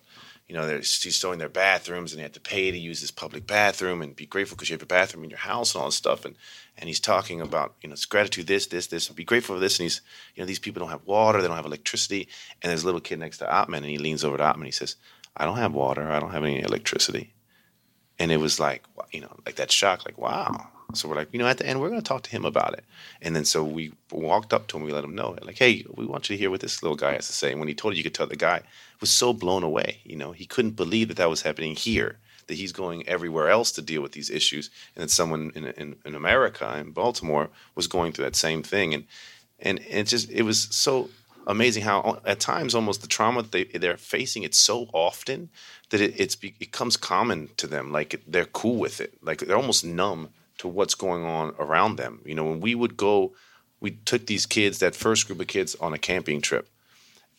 you 0.47 0.53
know, 0.53 0.67
they're 0.67 0.77
he's 0.77 1.15
showing 1.15 1.39
their 1.39 1.49
bathrooms, 1.49 2.11
and 2.11 2.19
they 2.19 2.23
have 2.23 2.33
to 2.33 2.39
pay 2.39 2.69
to 2.69 2.77
use 2.77 3.01
this 3.01 3.11
public 3.11 3.47
bathroom, 3.47 4.03
and 4.03 4.15
be 4.15 4.27
grateful 4.27 4.55
because 4.55 4.69
you 4.69 4.75
have 4.75 4.83
a 4.83 4.85
bathroom 4.85 5.23
in 5.23 5.31
your 5.31 5.39
house 5.39 5.73
and 5.73 5.81
all 5.81 5.87
this 5.87 5.95
stuff, 5.95 6.25
and 6.25 6.35
and 6.77 6.87
he's 6.87 6.99
talking 6.99 7.41
about, 7.41 7.73
you 7.81 7.89
know, 7.89 7.93
it's 7.93 8.05
gratitude, 8.05 8.45
this, 8.45 8.67
this, 8.67 8.87
this, 8.87 9.07
and 9.07 9.15
be 9.15 9.23
grateful 9.23 9.55
for 9.55 9.59
this, 9.59 9.79
and 9.79 9.85
he's, 9.85 10.01
you 10.35 10.43
know, 10.43 10.47
these 10.47 10.59
people 10.59 10.79
don't 10.79 10.91
have 10.91 11.05
water, 11.05 11.41
they 11.41 11.47
don't 11.47 11.57
have 11.57 11.65
electricity, 11.65 12.27
and 12.61 12.69
there's 12.69 12.83
a 12.83 12.85
little 12.85 13.01
kid 13.01 13.17
next 13.17 13.39
to 13.39 13.51
Atman, 13.51 13.83
and 13.83 13.91
he 13.91 13.97
leans 13.97 14.23
over 14.23 14.37
to 14.37 14.43
Atman, 14.43 14.61
and 14.61 14.67
he 14.67 14.71
says 14.71 14.95
I 15.35 15.45
don't 15.45 15.57
have 15.57 15.73
water. 15.73 16.09
I 16.09 16.19
don't 16.19 16.31
have 16.31 16.43
any 16.43 16.61
electricity. 16.61 17.33
And 18.17 18.31
it 18.31 18.37
was 18.37 18.59
like, 18.59 18.83
you 19.11 19.21
know, 19.21 19.35
like 19.45 19.55
that 19.55 19.71
shock, 19.71 20.05
like, 20.05 20.17
wow. 20.17 20.67
So 20.93 21.07
we're 21.07 21.15
like, 21.15 21.29
you 21.31 21.39
know, 21.39 21.47
at 21.47 21.57
the 21.57 21.65
end, 21.65 21.79
we're 21.79 21.89
going 21.89 22.01
to 22.01 22.07
talk 22.07 22.23
to 22.23 22.31
him 22.31 22.45
about 22.45 22.73
it. 22.73 22.83
And 23.21 23.35
then 23.35 23.45
so 23.45 23.63
we 23.63 23.93
walked 24.11 24.53
up 24.53 24.67
to 24.67 24.77
him, 24.77 24.83
we 24.83 24.91
let 24.91 25.03
him 25.03 25.15
know, 25.15 25.37
like, 25.43 25.57
hey, 25.57 25.85
we 25.95 26.05
want 26.05 26.29
you 26.29 26.35
to 26.35 26.39
hear 26.39 26.49
what 26.49 26.61
this 26.61 26.81
little 26.81 26.97
guy 26.97 27.13
has 27.13 27.27
to 27.27 27.33
say. 27.33 27.51
And 27.51 27.59
when 27.59 27.69
he 27.69 27.75
told 27.75 27.93
it, 27.93 27.97
you 27.97 28.03
could 28.03 28.15
tell 28.15 28.27
the 28.27 28.35
guy 28.35 28.61
was 28.99 29.11
so 29.11 29.31
blown 29.31 29.63
away. 29.63 29.99
You 30.03 30.15
know, 30.15 30.31
he 30.31 30.45
couldn't 30.45 30.75
believe 30.75 31.07
that 31.07 31.17
that 31.17 31.29
was 31.29 31.43
happening 31.43 31.75
here, 31.75 32.17
that 32.47 32.55
he's 32.55 32.71
going 32.71 33.07
everywhere 33.07 33.49
else 33.49 33.71
to 33.73 33.81
deal 33.81 34.01
with 34.01 34.13
these 34.13 34.31
issues. 34.31 34.71
And 34.95 35.03
that 35.03 35.11
someone 35.11 35.51
in, 35.55 35.65
in, 35.65 35.95
in 36.05 36.15
America, 36.15 36.75
in 36.79 36.91
Baltimore, 36.91 37.49
was 37.75 37.87
going 37.87 38.11
through 38.11 38.25
that 38.25 38.35
same 38.35 38.63
thing. 38.63 38.93
And, 38.95 39.05
and 39.59 39.79
it 39.87 40.07
just, 40.07 40.29
it 40.31 40.41
was 40.41 40.67
so 40.71 41.09
amazing 41.49 41.83
how 41.83 41.99
uh, 42.01 42.19
at 42.25 42.39
times 42.39 42.75
almost 42.75 43.01
the 43.01 43.07
trauma 43.07 43.41
they 43.41 43.65
they're 43.65 43.97
facing 43.97 44.43
it 44.43 44.55
so 44.55 44.87
often 44.93 45.49
that 45.89 45.99
it, 45.99 46.17
it's 46.17 46.37
it 46.41 46.59
becomes 46.59 46.95
common 46.95 47.49
to 47.57 47.67
them. 47.67 47.91
Like 47.91 48.21
they're 48.25 48.45
cool 48.45 48.77
with 48.77 49.01
it. 49.01 49.15
Like 49.21 49.39
they're 49.39 49.57
almost 49.57 49.83
numb 49.83 50.29
to 50.59 50.67
what's 50.67 50.95
going 50.95 51.25
on 51.25 51.53
around 51.59 51.97
them. 51.97 52.21
You 52.25 52.35
know, 52.35 52.45
when 52.45 52.61
we 52.61 52.75
would 52.75 52.95
go, 52.95 53.33
we 53.79 53.91
took 53.91 54.27
these 54.27 54.45
kids, 54.45 54.79
that 54.79 54.95
first 54.95 55.27
group 55.27 55.41
of 55.41 55.47
kids, 55.47 55.75
on 55.75 55.93
a 55.93 55.97
camping 55.97 56.41
trip, 56.41 56.69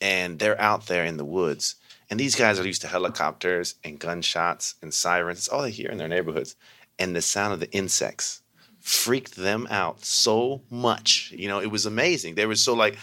and 0.00 0.38
they're 0.38 0.60
out 0.60 0.86
there 0.86 1.04
in 1.04 1.16
the 1.16 1.24
woods. 1.24 1.76
And 2.10 2.18
these 2.18 2.34
guys 2.34 2.58
are 2.58 2.66
used 2.66 2.82
to 2.82 2.88
helicopters 2.88 3.76
and 3.84 4.00
gunshots 4.00 4.74
and 4.82 4.92
sirens. 4.92 5.38
It's 5.38 5.48
all 5.48 5.62
they 5.62 5.70
hear 5.70 5.90
in 5.90 5.98
their 5.98 6.08
neighborhoods. 6.08 6.56
And 6.98 7.14
the 7.14 7.22
sound 7.22 7.54
of 7.54 7.60
the 7.60 7.70
insects 7.70 8.42
freaked 8.80 9.36
them 9.36 9.68
out 9.70 10.04
so 10.04 10.62
much. 10.70 11.32
You 11.36 11.46
know, 11.46 11.60
it 11.60 11.70
was 11.70 11.86
amazing. 11.86 12.34
They 12.34 12.46
were 12.46 12.56
so 12.56 12.74
like, 12.74 12.98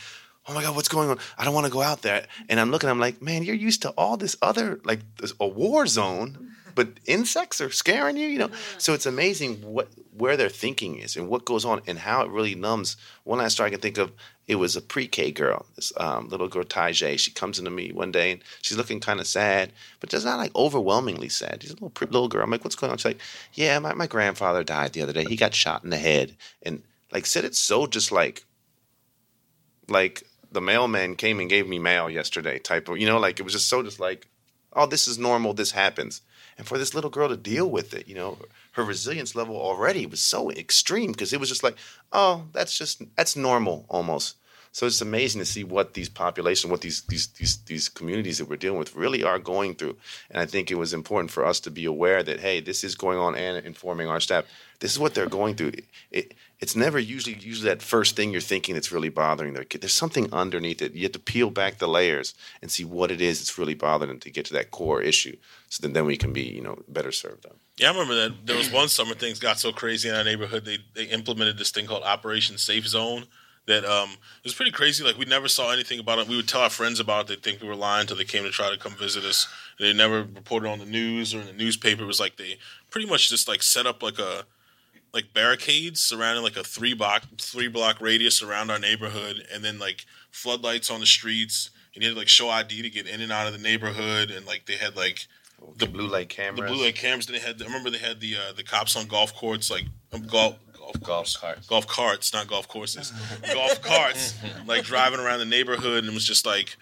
oh 0.48 0.54
my 0.54 0.62
god 0.62 0.76
what's 0.76 0.88
going 0.88 1.10
on? 1.10 1.20
I 1.38 1.46
don't 1.46 1.54
want 1.54 1.66
to 1.66 1.72
go 1.72 1.82
out 1.82 2.02
there. 2.02 2.26
And 2.50 2.60
i'm 2.60 2.72
looking 2.72 2.90
i'm 2.90 3.00
like 3.00 3.22
man 3.22 3.44
you're 3.44 3.56
used 3.56 3.82
to 3.84 3.90
all 3.92 4.18
this 4.18 4.36
other 4.42 4.80
like 4.84 5.00
this, 5.18 5.34
a 5.40 5.48
war 5.48 5.88
zone 5.88 6.54
but 6.76 6.90
insects 7.06 7.60
are 7.60 7.72
scaring 7.72 8.18
you 8.18 8.28
you 8.28 8.40
know? 8.40 8.52
So 8.78 8.94
it's 8.94 9.06
amazing 9.06 9.56
what 9.62 9.90
where 10.16 10.38
their 10.38 10.50
thinking 10.50 11.00
is 11.00 11.16
and 11.16 11.28
what 11.30 11.46
goes 11.46 11.64
on 11.64 11.82
and 11.86 12.00
how 12.00 12.24
it 12.24 12.32
really 12.32 12.56
numbs. 12.56 12.98
One 13.24 13.40
last 13.40 13.54
story 13.54 13.68
i 13.68 13.72
can 13.72 13.80
think 13.80 13.98
of 13.98 14.12
it 14.48 14.56
was 14.56 14.76
a 14.78 14.82
pre-k 14.82 15.32
girl 15.32 15.66
this 15.76 15.92
um, 15.98 16.30
little 16.30 16.48
girl 16.48 16.64
Tajay. 16.64 17.20
she 17.20 17.32
comes 17.32 17.60
into 17.60 17.72
me 17.72 17.92
one 17.92 18.12
day 18.12 18.32
and 18.32 18.42
she's 18.62 18.78
looking 18.78 19.00
kind 19.00 19.20
of 19.20 19.28
sad 19.28 19.74
but 20.00 20.10
just 20.10 20.26
not 20.26 20.38
like 20.38 20.56
overwhelmingly 20.56 21.30
sad. 21.30 21.62
She's 21.62 21.72
a 21.72 21.76
little 21.76 21.92
little 22.00 22.28
girl. 22.30 22.44
I'm 22.44 22.52
like 22.52 22.64
what's 22.64 22.76
going 22.76 22.92
on? 22.92 22.98
She's 22.98 23.06
like 23.06 23.20
yeah 23.54 23.78
my, 23.80 23.94
my 23.94 24.08
grandfather 24.08 24.64
died 24.64 24.94
the 24.94 25.02
other 25.02 25.14
day. 25.14 25.26
He 25.26 25.36
got 25.36 25.54
shot 25.54 25.84
in 25.84 25.90
the 25.90 25.98
head. 25.98 26.36
And 26.64 26.84
like 27.12 27.26
said 27.26 27.46
it 27.46 27.56
so 27.56 27.88
just 27.88 28.12
like 28.12 28.44
like 29.90 30.24
the 30.52 30.62
mailman 30.62 31.16
came 31.16 31.40
and 31.40 31.50
gave 31.50 31.68
me 31.68 31.80
mail 31.80 32.10
yesterday 32.10 32.60
type 32.60 32.88
of 32.88 32.98
you 32.98 33.06
know 33.06 33.20
like 33.20 33.40
it 33.40 33.44
was 33.44 33.54
just 33.54 33.68
so 33.68 33.84
just 33.84 34.00
like 34.00 34.28
oh 34.74 34.86
this 34.86 35.08
is 35.08 35.18
normal 35.18 35.54
this 35.54 35.72
happens. 35.72 36.22
And 36.60 36.66
for 36.66 36.80
this 36.80 36.96
little 36.96 37.12
girl 37.12 37.30
to 37.30 37.38
deal 37.38 37.70
with 37.70 37.94
it 37.94 38.08
you 38.08 38.16
know 38.16 38.38
her 38.74 38.84
resilience 38.84 39.36
level 39.36 39.56
already 39.56 40.06
was 40.06 40.22
so 40.22 40.52
extreme 40.52 41.12
because 41.12 41.34
it 41.34 41.40
was 41.40 41.50
just 41.50 41.64
like 41.64 41.78
oh 42.12 42.46
that's 42.54 42.78
just 42.78 43.02
that's 43.16 43.36
normal 43.36 43.86
almost. 43.90 44.36
So 44.72 44.86
it's 44.86 45.02
amazing 45.02 45.40
to 45.40 45.46
see 45.46 45.64
what 45.64 45.94
these 45.94 46.10
populations 46.10 46.70
what 46.70 46.82
these 46.82 47.02
these 47.04 47.28
these 47.28 47.58
these 47.66 47.90
communities 47.90 48.38
that 48.38 48.50
we're 48.50 48.58
dealing 48.58 48.80
with 48.80 48.96
really 48.96 49.24
are 49.24 49.40
going 49.40 49.76
through. 49.76 49.98
And 50.30 50.40
i 50.40 50.46
think 50.46 50.70
it 50.70 50.76
was 50.76 50.94
important 50.94 51.32
for 51.32 51.46
us 51.46 51.60
to 51.62 51.72
be 51.72 51.86
aware 51.86 52.24
that 52.24 52.40
hey 52.40 52.60
this 52.60 52.84
is 52.84 52.96
going 52.96 53.18
on 53.18 53.36
and 53.36 53.66
informing 53.66 54.08
our 54.08 54.20
staff. 54.20 54.46
This 54.80 54.92
is 54.92 55.00
what 55.00 55.16
they're 55.16 55.28
going 55.28 55.56
through. 55.56 55.70
It, 55.70 55.86
it 56.12 56.34
it's 56.60 56.76
never 56.76 56.98
usually 56.98 57.36
usually 57.36 57.70
that 57.70 57.82
first 57.82 58.16
thing 58.16 58.32
you're 58.32 58.42
thinking 58.42 58.74
that's 58.74 58.92
really 58.92 59.10
bothering 59.10 59.54
their 59.54 59.64
kid. 59.64 59.82
There's 59.82 59.94
something 59.94 60.32
underneath 60.34 60.82
it. 60.82 60.94
You 60.94 61.04
have 61.04 61.12
to 61.12 61.20
peel 61.20 61.52
back 61.52 61.78
the 61.78 61.88
layers 61.88 62.34
and 62.62 62.72
see 62.72 62.84
what 62.84 63.12
it 63.12 63.22
is 63.22 63.40
that's 63.40 63.58
really 63.58 63.76
bothering 63.76 64.10
them 64.10 64.20
to 64.22 64.32
get 64.32 64.46
to 64.46 64.54
that 64.54 64.72
core 64.72 65.02
issue. 65.02 65.38
So 65.70 65.82
then, 65.82 65.94
then 65.94 66.06
we 66.06 66.18
can 66.18 66.34
be, 66.34 66.42
you 66.42 66.62
know, 66.62 66.82
better 66.88 67.12
served 67.12 67.44
them. 67.44 67.58
Yeah, 67.78 67.90
I 67.90 67.92
remember 67.92 68.16
that 68.16 68.46
there 68.46 68.58
was 68.58 68.72
one 68.72 68.90
summer 68.90 69.14
things 69.14 69.40
got 69.40 69.60
so 69.60 69.72
crazy 69.72 70.10
in 70.10 70.16
our 70.16 70.24
neighborhood. 70.24 70.66
They 70.66 70.80
they 70.96 71.06
implemented 71.06 71.58
this 71.58 71.72
thing 71.72 71.86
called 71.86 72.04
Operation 72.04 72.58
Safe 72.58 72.88
Zone. 72.88 73.26
That 73.68 73.86
um, 73.86 74.12
it 74.12 74.46
was 74.46 74.56
pretty 74.56 74.72
crazy. 74.72 75.04
Like 75.04 75.18
we 75.18 75.26
never 75.26 75.48
saw 75.48 75.72
anything 75.72 76.00
about 76.00 76.18
it. 76.20 76.28
We 76.28 76.38
would 76.38 76.48
tell 76.48 76.62
our 76.62 76.70
friends 76.70 77.00
about 77.00 77.26
it. 77.26 77.28
They 77.28 77.52
think 77.52 77.62
we 77.62 77.68
were 77.68 77.76
lying 77.76 78.02
until 78.02 78.18
they 78.18 78.24
came 78.24 78.44
to 78.44 78.50
try 78.50 78.72
to 78.72 78.78
come 78.80 78.94
visit 78.94 79.26
us. 79.26 79.48
They 79.78 79.94
never 79.94 80.22
reported 80.22 80.70
on 80.70 80.80
the 80.80 80.86
news 80.86 81.36
or 81.36 81.42
in 81.42 81.48
the 81.48 81.54
newspaper. 81.54 82.02
It 82.02 82.08
was 82.08 82.20
like 82.20 82.38
they 82.38 82.58
pretty 82.90 83.08
much 83.08 83.30
just 83.30 83.48
like 83.48 83.62
set 83.62 83.86
up 83.86 84.02
like 84.02 84.18
a 84.18 84.46
like 85.14 85.34
barricades 85.34 86.00
surrounding 86.00 86.44
like 86.44 86.58
a 86.58 86.64
three 86.64 86.94
block 86.94 87.24
three 87.40 87.68
block 87.68 88.02
radius 88.02 88.42
around 88.42 88.70
our 88.70 88.80
neighborhood, 88.80 89.46
and 89.54 89.64
then 89.64 89.80
like 89.80 90.06
floodlights 90.32 90.90
on 90.92 91.00
the 91.00 91.06
streets. 91.06 91.70
And 91.94 92.04
you 92.04 92.10
had 92.10 92.14
to 92.14 92.20
like 92.20 92.28
show 92.28 92.50
ID 92.50 92.84
to 92.84 92.90
get 92.90 93.08
in 93.08 93.22
and 93.22 93.32
out 93.32 93.48
of 93.48 93.54
the 93.54 93.60
neighborhood, 93.60 94.30
and 94.30 94.46
like 94.46 94.66
they 94.66 94.76
had 94.76 94.96
like 94.96 95.28
the 95.78 95.88
blue 95.88 96.08
light 96.08 96.30
cameras. 96.30 96.70
The 96.70 96.76
blue 96.76 96.84
light 96.86 96.96
cameras. 96.96 97.26
Then 97.26 97.36
they 97.36 97.42
had. 97.42 97.62
I 97.62 97.66
remember 97.66 97.90
they 97.90 97.98
had 97.98 98.20
the 98.20 98.36
uh, 98.36 98.54
the 98.56 98.64
cops 98.64 98.96
on 98.96 99.08
golf 99.08 99.36
courts, 99.36 99.72
like 99.72 99.86
um, 100.14 100.24
golf 100.24 100.58
golf 100.78 101.02
golf 101.02 101.34
carts, 101.34 101.68
golf 101.68 101.88
carts, 101.88 102.34
not 102.34 102.48
golf 102.48 102.68
courses, 102.68 103.12
golf 103.54 103.82
carts, 103.82 104.36
like 104.66 104.84
driving 104.84 105.20
around 105.20 105.40
the 105.40 105.46
neighborhood, 105.46 106.04
and 106.04 106.12
it 106.12 106.14
was 106.14 106.26
just 106.26 106.46
like, 106.46 106.78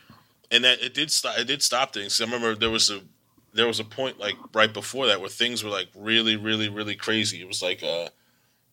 and 0.51 0.63
that 0.63 0.81
it 0.81 0.93
did 0.93 1.11
stop. 1.11 1.37
It 1.37 1.45
did 1.45 1.61
stop 1.61 1.93
things. 1.93 2.19
I 2.19 2.25
remember 2.25 2.55
there 2.55 2.69
was 2.69 2.89
a 2.89 3.01
there 3.53 3.67
was 3.67 3.79
a 3.79 3.85
point 3.85 4.19
like 4.19 4.35
right 4.53 4.71
before 4.71 5.07
that 5.07 5.21
where 5.21 5.29
things 5.29 5.63
were 5.63 5.69
like 5.69 5.87
really, 5.95 6.35
really, 6.35 6.67
really 6.67 6.95
crazy. 6.95 7.41
It 7.41 7.47
was 7.47 7.61
like 7.61 7.81
uh, 7.81 8.09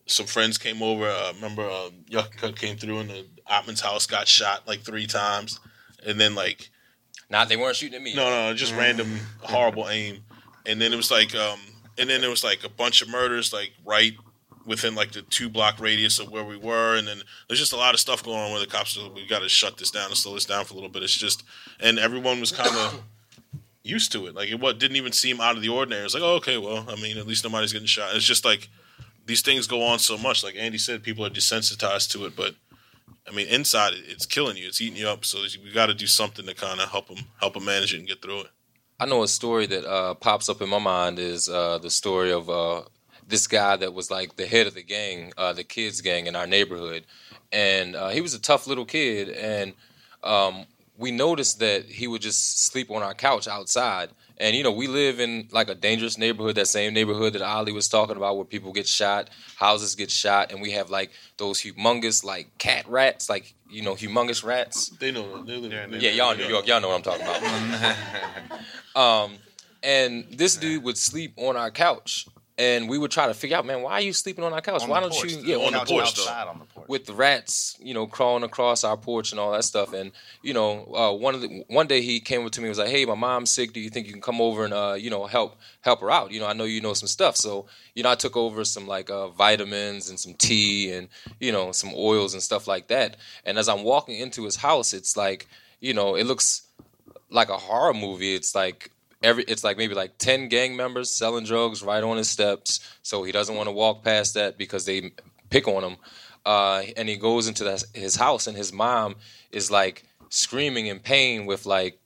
some 0.05 0.25
friends 0.25 0.57
came 0.57 0.81
over. 0.81 1.05
I 1.05 1.29
uh, 1.29 1.33
remember 1.35 1.63
uh, 1.63 1.89
Yuck 2.09 2.35
Cut 2.37 2.55
came 2.55 2.77
through 2.77 2.99
and 2.99 3.09
the 3.09 3.25
Atman's 3.47 3.81
house 3.81 4.05
got 4.05 4.27
shot 4.27 4.67
like 4.67 4.81
three 4.81 5.07
times, 5.07 5.59
and 6.05 6.19
then 6.19 6.35
like, 6.35 6.69
not 7.29 7.49
they 7.49 7.57
weren't 7.57 7.75
shooting 7.75 7.95
at 7.95 8.01
me. 8.01 8.15
No, 8.15 8.29
no, 8.29 8.53
just 8.53 8.75
random 8.75 9.19
horrible 9.41 9.89
aim, 9.89 10.23
and 10.65 10.81
then 10.81 10.93
it 10.93 10.97
was 10.97 11.11
like, 11.11 11.35
um, 11.35 11.59
and 11.97 12.09
then 12.09 12.21
there 12.21 12.29
was 12.29 12.43
like 12.43 12.63
a 12.63 12.69
bunch 12.69 13.01
of 13.01 13.09
murders 13.09 13.53
like 13.53 13.71
right 13.85 14.13
within 14.65 14.95
like 14.95 15.11
the 15.11 15.21
two 15.23 15.49
block 15.49 15.79
radius 15.79 16.19
of 16.19 16.31
where 16.31 16.43
we 16.43 16.57
were, 16.57 16.95
and 16.95 17.07
then 17.07 17.21
there's 17.47 17.59
just 17.59 17.73
a 17.73 17.77
lot 17.77 17.93
of 17.93 17.99
stuff 17.99 18.23
going 18.23 18.37
on 18.37 18.51
where 18.51 18.59
the 18.59 18.67
cops 18.67 18.97
are. 18.97 19.09
We 19.09 19.25
got 19.27 19.39
to 19.39 19.49
shut 19.49 19.77
this 19.77 19.91
down 19.91 20.07
and 20.07 20.17
slow 20.17 20.33
this 20.33 20.45
down 20.45 20.65
for 20.65 20.73
a 20.73 20.75
little 20.75 20.89
bit. 20.89 21.03
It's 21.03 21.15
just, 21.15 21.43
and 21.79 21.97
everyone 21.97 22.39
was 22.39 22.51
kind 22.51 22.75
of 22.75 23.01
used 23.83 24.11
to 24.13 24.27
it. 24.27 24.35
Like 24.35 24.49
it 24.49 24.59
what 24.59 24.79
didn't 24.79 24.97
even 24.97 25.11
seem 25.11 25.39
out 25.39 25.55
of 25.55 25.61
the 25.61 25.69
ordinary. 25.69 26.05
It's 26.05 26.13
like, 26.13 26.23
oh, 26.23 26.35
okay, 26.35 26.57
well, 26.57 26.85
I 26.89 26.95
mean, 26.95 27.17
at 27.17 27.27
least 27.27 27.43
nobody's 27.43 27.73
getting 27.73 27.87
shot. 27.87 28.15
It's 28.15 28.25
just 28.25 28.45
like 28.45 28.69
these 29.25 29.41
things 29.41 29.67
go 29.67 29.83
on 29.83 29.99
so 29.99 30.17
much. 30.17 30.43
Like 30.43 30.55
Andy 30.57 30.77
said, 30.77 31.03
people 31.03 31.25
are 31.25 31.29
desensitized 31.29 32.11
to 32.11 32.25
it, 32.25 32.35
but 32.35 32.55
I 33.27 33.31
mean, 33.31 33.47
inside 33.47 33.93
it's 34.07 34.25
killing 34.25 34.57
you. 34.57 34.67
It's 34.67 34.81
eating 34.81 34.97
you 34.97 35.07
up. 35.07 35.25
So 35.25 35.39
we 35.63 35.71
got 35.71 35.87
to 35.87 35.93
do 35.93 36.07
something 36.07 36.45
to 36.45 36.53
kind 36.53 36.79
of 36.79 36.89
help 36.89 37.07
them 37.07 37.25
help 37.39 37.53
them 37.53 37.65
manage 37.65 37.93
it 37.93 37.99
and 37.99 38.07
get 38.07 38.21
through 38.21 38.41
it. 38.41 38.47
I 38.99 39.05
know 39.05 39.23
a 39.23 39.27
story 39.27 39.65
that 39.67 39.85
uh, 39.85 40.13
pops 40.13 40.49
up 40.49 40.61
in 40.61 40.69
my 40.69 40.79
mind 40.79 41.19
is 41.19 41.49
uh, 41.49 41.77
the 41.79 41.89
story 41.89 42.31
of 42.31 42.49
uh, 42.49 42.83
this 43.27 43.47
guy 43.47 43.75
that 43.77 43.93
was 43.93 44.11
like 44.11 44.35
the 44.35 44.45
head 44.45 44.67
of 44.67 44.75
the 44.75 44.83
gang, 44.83 45.33
uh, 45.37 45.53
the 45.53 45.63
kids 45.63 46.01
gang 46.01 46.27
in 46.27 46.35
our 46.35 46.47
neighborhood, 46.47 47.05
and 47.51 47.95
uh, 47.95 48.09
he 48.09 48.21
was 48.21 48.33
a 48.33 48.39
tough 48.39 48.67
little 48.67 48.85
kid, 48.85 49.29
and 49.29 49.73
um, 50.23 50.65
we 50.97 51.11
noticed 51.11 51.59
that 51.59 51.85
he 51.85 52.07
would 52.07 52.21
just 52.21 52.65
sleep 52.65 52.91
on 52.91 53.01
our 53.01 53.13
couch 53.13 53.47
outside. 53.47 54.09
And 54.37 54.55
you 54.55 54.63
know, 54.63 54.71
we 54.71 54.87
live 54.87 55.19
in 55.19 55.47
like 55.51 55.69
a 55.69 55.75
dangerous 55.75 56.17
neighborhood, 56.17 56.55
that 56.55 56.67
same 56.67 56.93
neighborhood 56.93 57.33
that 57.33 57.41
Ali 57.41 57.71
was 57.71 57.87
talking 57.87 58.17
about, 58.17 58.35
where 58.35 58.45
people 58.45 58.71
get 58.71 58.87
shot, 58.87 59.29
houses 59.57 59.95
get 59.95 60.09
shot, 60.09 60.51
and 60.51 60.61
we 60.61 60.71
have 60.71 60.89
like 60.89 61.11
those 61.37 61.61
humongous 61.61 62.23
like 62.23 62.57
cat 62.57 62.85
rats, 62.87 63.29
like 63.29 63.53
you 63.69 63.81
know, 63.81 63.95
humongous 63.95 64.43
rats. 64.43 64.89
They 64.99 65.11
know. 65.11 65.43
They 65.43 65.57
live, 65.57 65.71
yeah, 65.71 65.97
yeah, 65.99 66.11
y'all 66.11 66.31
in 66.31 66.37
New 66.39 66.47
York, 66.47 66.67
y'all 66.67 66.81
know 66.81 66.89
what 66.89 67.07
I'm 67.07 67.19
talking 67.19 67.25
about. 67.25 68.59
um, 68.95 69.37
and 69.83 70.25
this 70.31 70.55
dude 70.55 70.83
would 70.83 70.97
sleep 70.97 71.33
on 71.37 71.57
our 71.57 71.69
couch, 71.69 72.27
and 72.57 72.87
we 72.87 72.97
would 72.99 73.09
try 73.09 73.25
to 73.25 73.33
figure 73.33 73.57
out, 73.57 73.65
man, 73.65 73.81
why 73.81 73.93
are 73.93 74.01
you 74.01 74.13
sleeping 74.13 74.43
on 74.43 74.53
our 74.53 74.61
couch? 74.61 74.83
On 74.83 74.89
why 74.89 74.99
don't 74.99 75.11
porch, 75.11 75.31
you, 75.31 75.39
yeah, 75.39 75.55
on 75.55 75.73
the 75.73 75.79
porch, 75.79 76.05
outside 76.05 76.47
on 76.47 76.59
the 76.59 76.65
porch. 76.65 76.87
with 76.87 77.05
the 77.05 77.13
rats, 77.13 77.75
you 77.81 77.95
know, 77.95 78.05
crawling 78.05 78.43
across 78.43 78.83
our 78.83 78.95
porch 78.95 79.31
and 79.31 79.39
all 79.39 79.51
that 79.53 79.63
stuff. 79.63 79.91
And 79.93 80.11
you 80.43 80.53
know, 80.53 80.85
uh, 80.93 81.11
one 81.13 81.33
of 81.33 81.41
the 81.41 81.63
one 81.67 81.87
day 81.87 82.01
he 82.01 82.19
came 82.19 82.45
up 82.45 82.51
to 82.51 82.61
me 82.61 82.67
and 82.67 82.69
was 82.69 82.77
like, 82.77 82.89
"Hey, 82.89 83.05
my 83.05 83.15
mom's 83.15 83.49
sick. 83.49 83.73
Do 83.73 83.79
you 83.79 83.89
think 83.89 84.05
you 84.05 84.13
can 84.13 84.21
come 84.21 84.39
over 84.39 84.65
and 84.65 84.73
uh, 84.73 84.95
you 84.97 85.09
know 85.09 85.25
help 85.25 85.57
help 85.81 86.01
her 86.01 86.11
out? 86.11 86.31
You 86.31 86.41
know, 86.41 86.47
I 86.47 86.53
know 86.53 86.65
you 86.65 86.79
know 86.79 86.93
some 86.93 87.07
stuff." 87.07 87.35
So 87.35 87.65
you 87.95 88.03
know, 88.03 88.11
I 88.11 88.15
took 88.15 88.37
over 88.37 88.63
some 88.65 88.87
like 88.87 89.09
uh, 89.09 89.29
vitamins 89.29 90.09
and 90.09 90.19
some 90.19 90.35
tea 90.35 90.91
and 90.91 91.07
you 91.39 91.51
know 91.51 91.71
some 91.71 91.91
oils 91.95 92.33
and 92.33 92.43
stuff 92.43 92.67
like 92.67 92.87
that. 92.89 93.17
And 93.45 93.57
as 93.57 93.67
I'm 93.67 93.83
walking 93.83 94.19
into 94.19 94.45
his 94.45 94.57
house, 94.57 94.93
it's 94.93 95.17
like 95.17 95.47
you 95.79 95.93
know, 95.93 96.15
it 96.15 96.25
looks 96.25 96.61
like 97.29 97.49
a 97.49 97.57
horror 97.57 97.93
movie. 97.93 98.35
It's 98.35 98.53
like 98.53 98.91
every 99.23 99.43
it's 99.45 99.63
like 99.63 99.77
maybe 99.77 99.95
like 99.95 100.17
10 100.17 100.49
gang 100.49 100.75
members 100.75 101.09
selling 101.09 101.45
drugs 101.45 101.81
right 101.81 102.03
on 102.03 102.17
his 102.17 102.29
steps 102.29 102.79
so 103.01 103.23
he 103.23 103.31
doesn't 103.31 103.55
want 103.55 103.67
to 103.67 103.73
walk 103.73 104.03
past 104.03 104.33
that 104.35 104.57
because 104.57 104.85
they 104.85 105.11
pick 105.49 105.67
on 105.67 105.83
him. 105.83 105.97
Uh, 106.45 106.83
and 106.97 107.07
he 107.07 107.15
goes 107.15 107.47
into 107.47 107.63
the, 107.63 107.83
his 107.93 108.17
house 108.17 108.47
and 108.47 108.57
his 108.57 108.73
mom 108.73 109.15
is 109.51 109.71
like 109.71 110.03
screaming 110.29 110.87
in 110.87 110.99
pain 110.99 111.45
with 111.45 111.65
like 111.65 111.99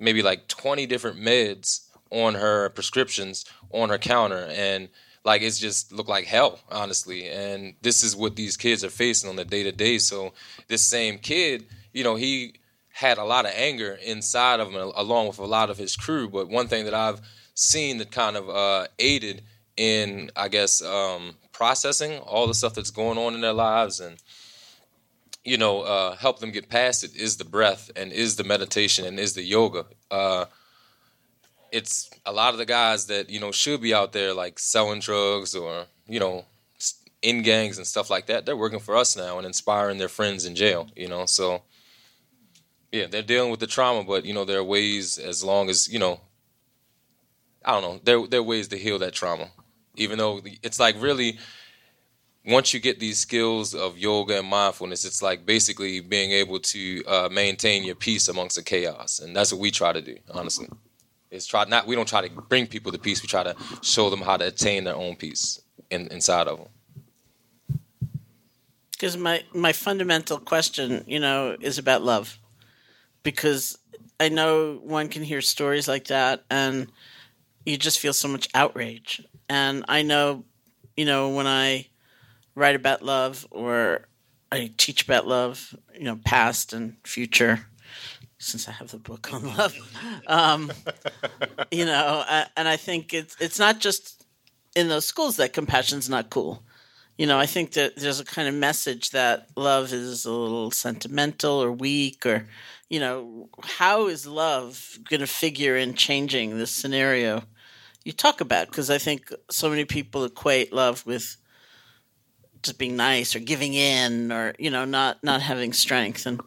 maybe 0.00 0.22
like 0.22 0.48
20 0.48 0.86
different 0.86 1.18
meds 1.18 1.86
on 2.10 2.34
her 2.34 2.70
prescriptions 2.70 3.44
on 3.70 3.90
her 3.90 3.98
counter. 3.98 4.48
And 4.50 4.88
like 5.24 5.42
it's 5.42 5.60
just 5.60 5.92
looked 5.92 6.08
like 6.08 6.24
hell 6.24 6.58
honestly. 6.72 7.28
And 7.28 7.74
this 7.82 8.02
is 8.02 8.16
what 8.16 8.34
these 8.34 8.56
kids 8.56 8.82
are 8.82 8.90
facing 8.90 9.30
on 9.30 9.36
the 9.36 9.44
day 9.44 9.62
to 9.62 9.72
day 9.72 9.98
so 9.98 10.32
this 10.66 10.82
same 10.82 11.18
kid 11.18 11.66
you 11.94 12.04
know 12.04 12.16
he 12.16 12.54
had 12.94 13.18
a 13.18 13.24
lot 13.24 13.44
of 13.44 13.50
anger 13.56 13.98
inside 14.04 14.60
of 14.60 14.70
him, 14.70 14.92
along 14.94 15.26
with 15.26 15.40
a 15.40 15.44
lot 15.44 15.68
of 15.68 15.76
his 15.76 15.96
crew. 15.96 16.28
But 16.28 16.48
one 16.48 16.68
thing 16.68 16.84
that 16.84 16.94
I've 16.94 17.20
seen 17.54 17.98
that 17.98 18.12
kind 18.12 18.36
of 18.36 18.48
uh, 18.48 18.86
aided 19.00 19.42
in, 19.76 20.30
I 20.36 20.46
guess, 20.46 20.80
um, 20.80 21.34
processing 21.50 22.18
all 22.20 22.46
the 22.46 22.54
stuff 22.54 22.74
that's 22.74 22.92
going 22.92 23.18
on 23.18 23.34
in 23.34 23.40
their 23.40 23.52
lives 23.52 23.98
and 23.98 24.16
you 25.44 25.58
know 25.58 25.82
uh, 25.82 26.14
help 26.16 26.38
them 26.38 26.52
get 26.52 26.68
past 26.68 27.04
it 27.04 27.14
is 27.16 27.36
the 27.36 27.44
breath 27.44 27.90
and 27.96 28.12
is 28.12 28.36
the 28.36 28.44
meditation 28.44 29.04
and 29.04 29.18
is 29.18 29.34
the 29.34 29.42
yoga. 29.42 29.86
Uh, 30.08 30.44
it's 31.72 32.08
a 32.24 32.32
lot 32.32 32.54
of 32.54 32.58
the 32.58 32.64
guys 32.64 33.06
that 33.06 33.28
you 33.28 33.40
know 33.40 33.50
should 33.50 33.80
be 33.80 33.92
out 33.92 34.12
there 34.12 34.32
like 34.32 34.60
selling 34.60 35.00
drugs 35.00 35.56
or 35.56 35.86
you 36.06 36.20
know 36.20 36.44
in 37.22 37.42
gangs 37.42 37.76
and 37.76 37.86
stuff 37.88 38.08
like 38.08 38.26
that. 38.26 38.46
They're 38.46 38.56
working 38.56 38.78
for 38.78 38.94
us 38.94 39.16
now 39.16 39.38
and 39.38 39.46
inspiring 39.46 39.98
their 39.98 40.08
friends 40.08 40.46
in 40.46 40.54
jail. 40.54 40.88
You 40.94 41.08
know, 41.08 41.26
so 41.26 41.62
yeah, 42.94 43.06
they're 43.08 43.22
dealing 43.22 43.50
with 43.50 43.58
the 43.58 43.66
trauma, 43.66 44.04
but 44.04 44.24
you 44.24 44.32
know 44.32 44.44
there 44.44 44.58
are 44.58 44.64
ways 44.64 45.18
as 45.18 45.42
long 45.42 45.68
as 45.68 45.92
you 45.92 45.98
know. 45.98 46.20
I 47.64 47.72
don't 47.72 47.82
know. 47.82 48.00
There 48.04 48.24
there 48.28 48.38
are 48.38 48.44
ways 48.44 48.68
to 48.68 48.78
heal 48.78 49.00
that 49.00 49.14
trauma, 49.14 49.48
even 49.96 50.16
though 50.18 50.40
it's 50.62 50.78
like 50.78 50.94
really. 51.00 51.38
Once 52.46 52.74
you 52.74 52.78
get 52.78 53.00
these 53.00 53.18
skills 53.18 53.74
of 53.74 53.96
yoga 53.96 54.38
and 54.38 54.46
mindfulness, 54.46 55.06
it's 55.06 55.22
like 55.22 55.46
basically 55.46 56.00
being 56.00 56.30
able 56.30 56.60
to 56.60 57.02
uh, 57.06 57.26
maintain 57.32 57.82
your 57.82 57.94
peace 57.94 58.28
amongst 58.28 58.56
the 58.56 58.62
chaos, 58.62 59.18
and 59.18 59.34
that's 59.34 59.50
what 59.50 59.58
we 59.62 59.70
try 59.70 59.94
to 59.94 60.02
do. 60.02 60.14
Honestly, 60.30 60.68
is 61.30 61.46
try 61.46 61.64
not 61.64 61.86
we 61.86 61.96
don't 61.96 62.06
try 62.06 62.28
to 62.28 62.42
bring 62.42 62.66
people 62.66 62.92
to 62.92 62.98
peace. 62.98 63.22
We 63.22 63.28
try 63.28 63.44
to 63.44 63.56
show 63.80 64.10
them 64.10 64.20
how 64.20 64.36
to 64.36 64.46
attain 64.46 64.84
their 64.84 64.94
own 64.94 65.16
peace 65.16 65.62
in, 65.90 66.06
inside 66.08 66.46
of 66.46 66.58
them. 66.58 66.68
Because 68.92 69.16
my 69.16 69.42
my 69.54 69.72
fundamental 69.72 70.38
question, 70.38 71.02
you 71.08 71.18
know, 71.18 71.56
is 71.60 71.78
about 71.78 72.02
love 72.02 72.38
because 73.24 73.76
I 74.20 74.28
know 74.28 74.76
one 74.82 75.08
can 75.08 75.24
hear 75.24 75.40
stories 75.40 75.88
like 75.88 76.06
that 76.06 76.44
and 76.50 76.90
you 77.66 77.76
just 77.76 77.98
feel 77.98 78.12
so 78.12 78.28
much 78.28 78.48
outrage. 78.54 79.22
And 79.48 79.84
I 79.88 80.02
know, 80.02 80.44
you 80.96 81.04
know, 81.04 81.30
when 81.30 81.46
I 81.46 81.88
write 82.54 82.76
about 82.76 83.02
love 83.02 83.46
or 83.50 84.06
I 84.52 84.70
teach 84.76 85.02
about 85.02 85.26
love, 85.26 85.74
you 85.94 86.04
know, 86.04 86.18
past 86.24 86.72
and 86.72 86.96
future, 87.04 87.66
since 88.38 88.68
I 88.68 88.72
have 88.72 88.90
the 88.90 88.98
book 88.98 89.32
on 89.32 89.56
love, 89.56 89.74
um, 90.26 90.70
you 91.70 91.84
know, 91.84 92.24
and 92.56 92.68
I 92.68 92.76
think 92.76 93.14
it's 93.14 93.36
it's 93.40 93.58
not 93.58 93.80
just 93.80 94.24
in 94.76 94.88
those 94.88 95.06
schools 95.06 95.36
that 95.36 95.52
compassion's 95.52 96.08
not 96.08 96.30
cool. 96.30 96.62
You 97.16 97.26
know, 97.26 97.38
I 97.38 97.46
think 97.46 97.72
that 97.72 97.96
there's 97.96 98.20
a 98.20 98.24
kind 98.24 98.48
of 98.48 98.54
message 98.54 99.10
that 99.10 99.48
love 99.56 99.92
is 99.92 100.24
a 100.24 100.32
little 100.32 100.70
sentimental 100.72 101.62
or 101.62 101.70
weak 101.70 102.26
or 102.26 102.46
you 102.94 103.00
know, 103.00 103.48
how 103.64 104.06
is 104.06 104.24
love 104.24 105.00
going 105.10 105.18
to 105.18 105.26
figure 105.26 105.76
in 105.76 105.94
changing 105.94 106.56
this 106.56 106.70
scenario 106.70 107.42
you 108.04 108.12
talk 108.12 108.40
about? 108.40 108.68
Because 108.68 108.88
I 108.88 108.98
think 108.98 109.32
so 109.50 109.68
many 109.68 109.84
people 109.84 110.22
equate 110.22 110.72
love 110.72 111.04
with 111.04 111.36
just 112.62 112.78
being 112.78 112.94
nice 112.94 113.34
or 113.34 113.40
giving 113.40 113.74
in 113.74 114.30
or 114.30 114.54
you 114.60 114.70
know 114.70 114.84
not 114.84 115.24
not 115.24 115.42
having 115.42 115.72
strength 115.72 116.24
and 116.24 116.40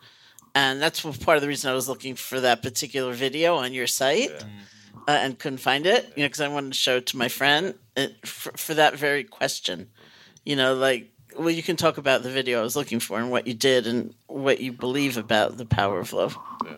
and 0.55 0.81
that's 0.81 1.01
part 1.01 1.35
of 1.35 1.41
the 1.41 1.49
reason 1.49 1.69
I 1.69 1.73
was 1.73 1.89
looking 1.89 2.15
for 2.15 2.39
that 2.39 2.63
particular 2.63 3.11
video 3.11 3.57
on 3.57 3.73
your 3.73 3.85
site 3.85 4.29
yeah. 4.29 5.03
uh, 5.05 5.11
and 5.11 5.37
couldn't 5.37 5.59
find 5.59 5.85
it 5.85 6.05
you 6.15 6.23
know 6.23 6.27
because 6.27 6.39
I 6.39 6.47
wanted 6.47 6.71
to 6.71 6.79
show 6.79 6.95
it 6.95 7.07
to 7.07 7.17
my 7.17 7.27
friend 7.27 7.75
it, 7.97 8.11
uh, 8.11 8.25
for, 8.25 8.51
for 8.53 8.73
that 8.73 8.95
very 8.95 9.25
question 9.25 9.89
you 10.45 10.55
know 10.55 10.73
like 10.73 11.11
well, 11.37 11.49
you 11.49 11.63
can 11.63 11.75
talk 11.75 11.97
about 11.97 12.23
the 12.23 12.29
video 12.29 12.59
I 12.59 12.63
was 12.63 12.75
looking 12.75 12.99
for 12.99 13.19
and 13.19 13.31
what 13.31 13.47
you 13.47 13.53
did 13.53 13.87
and 13.87 14.13
what 14.27 14.59
you 14.59 14.71
believe 14.71 15.17
about 15.17 15.57
the 15.57 15.65
power 15.65 15.99
of 15.99 16.13
love. 16.13 16.37
Yeah. 16.65 16.77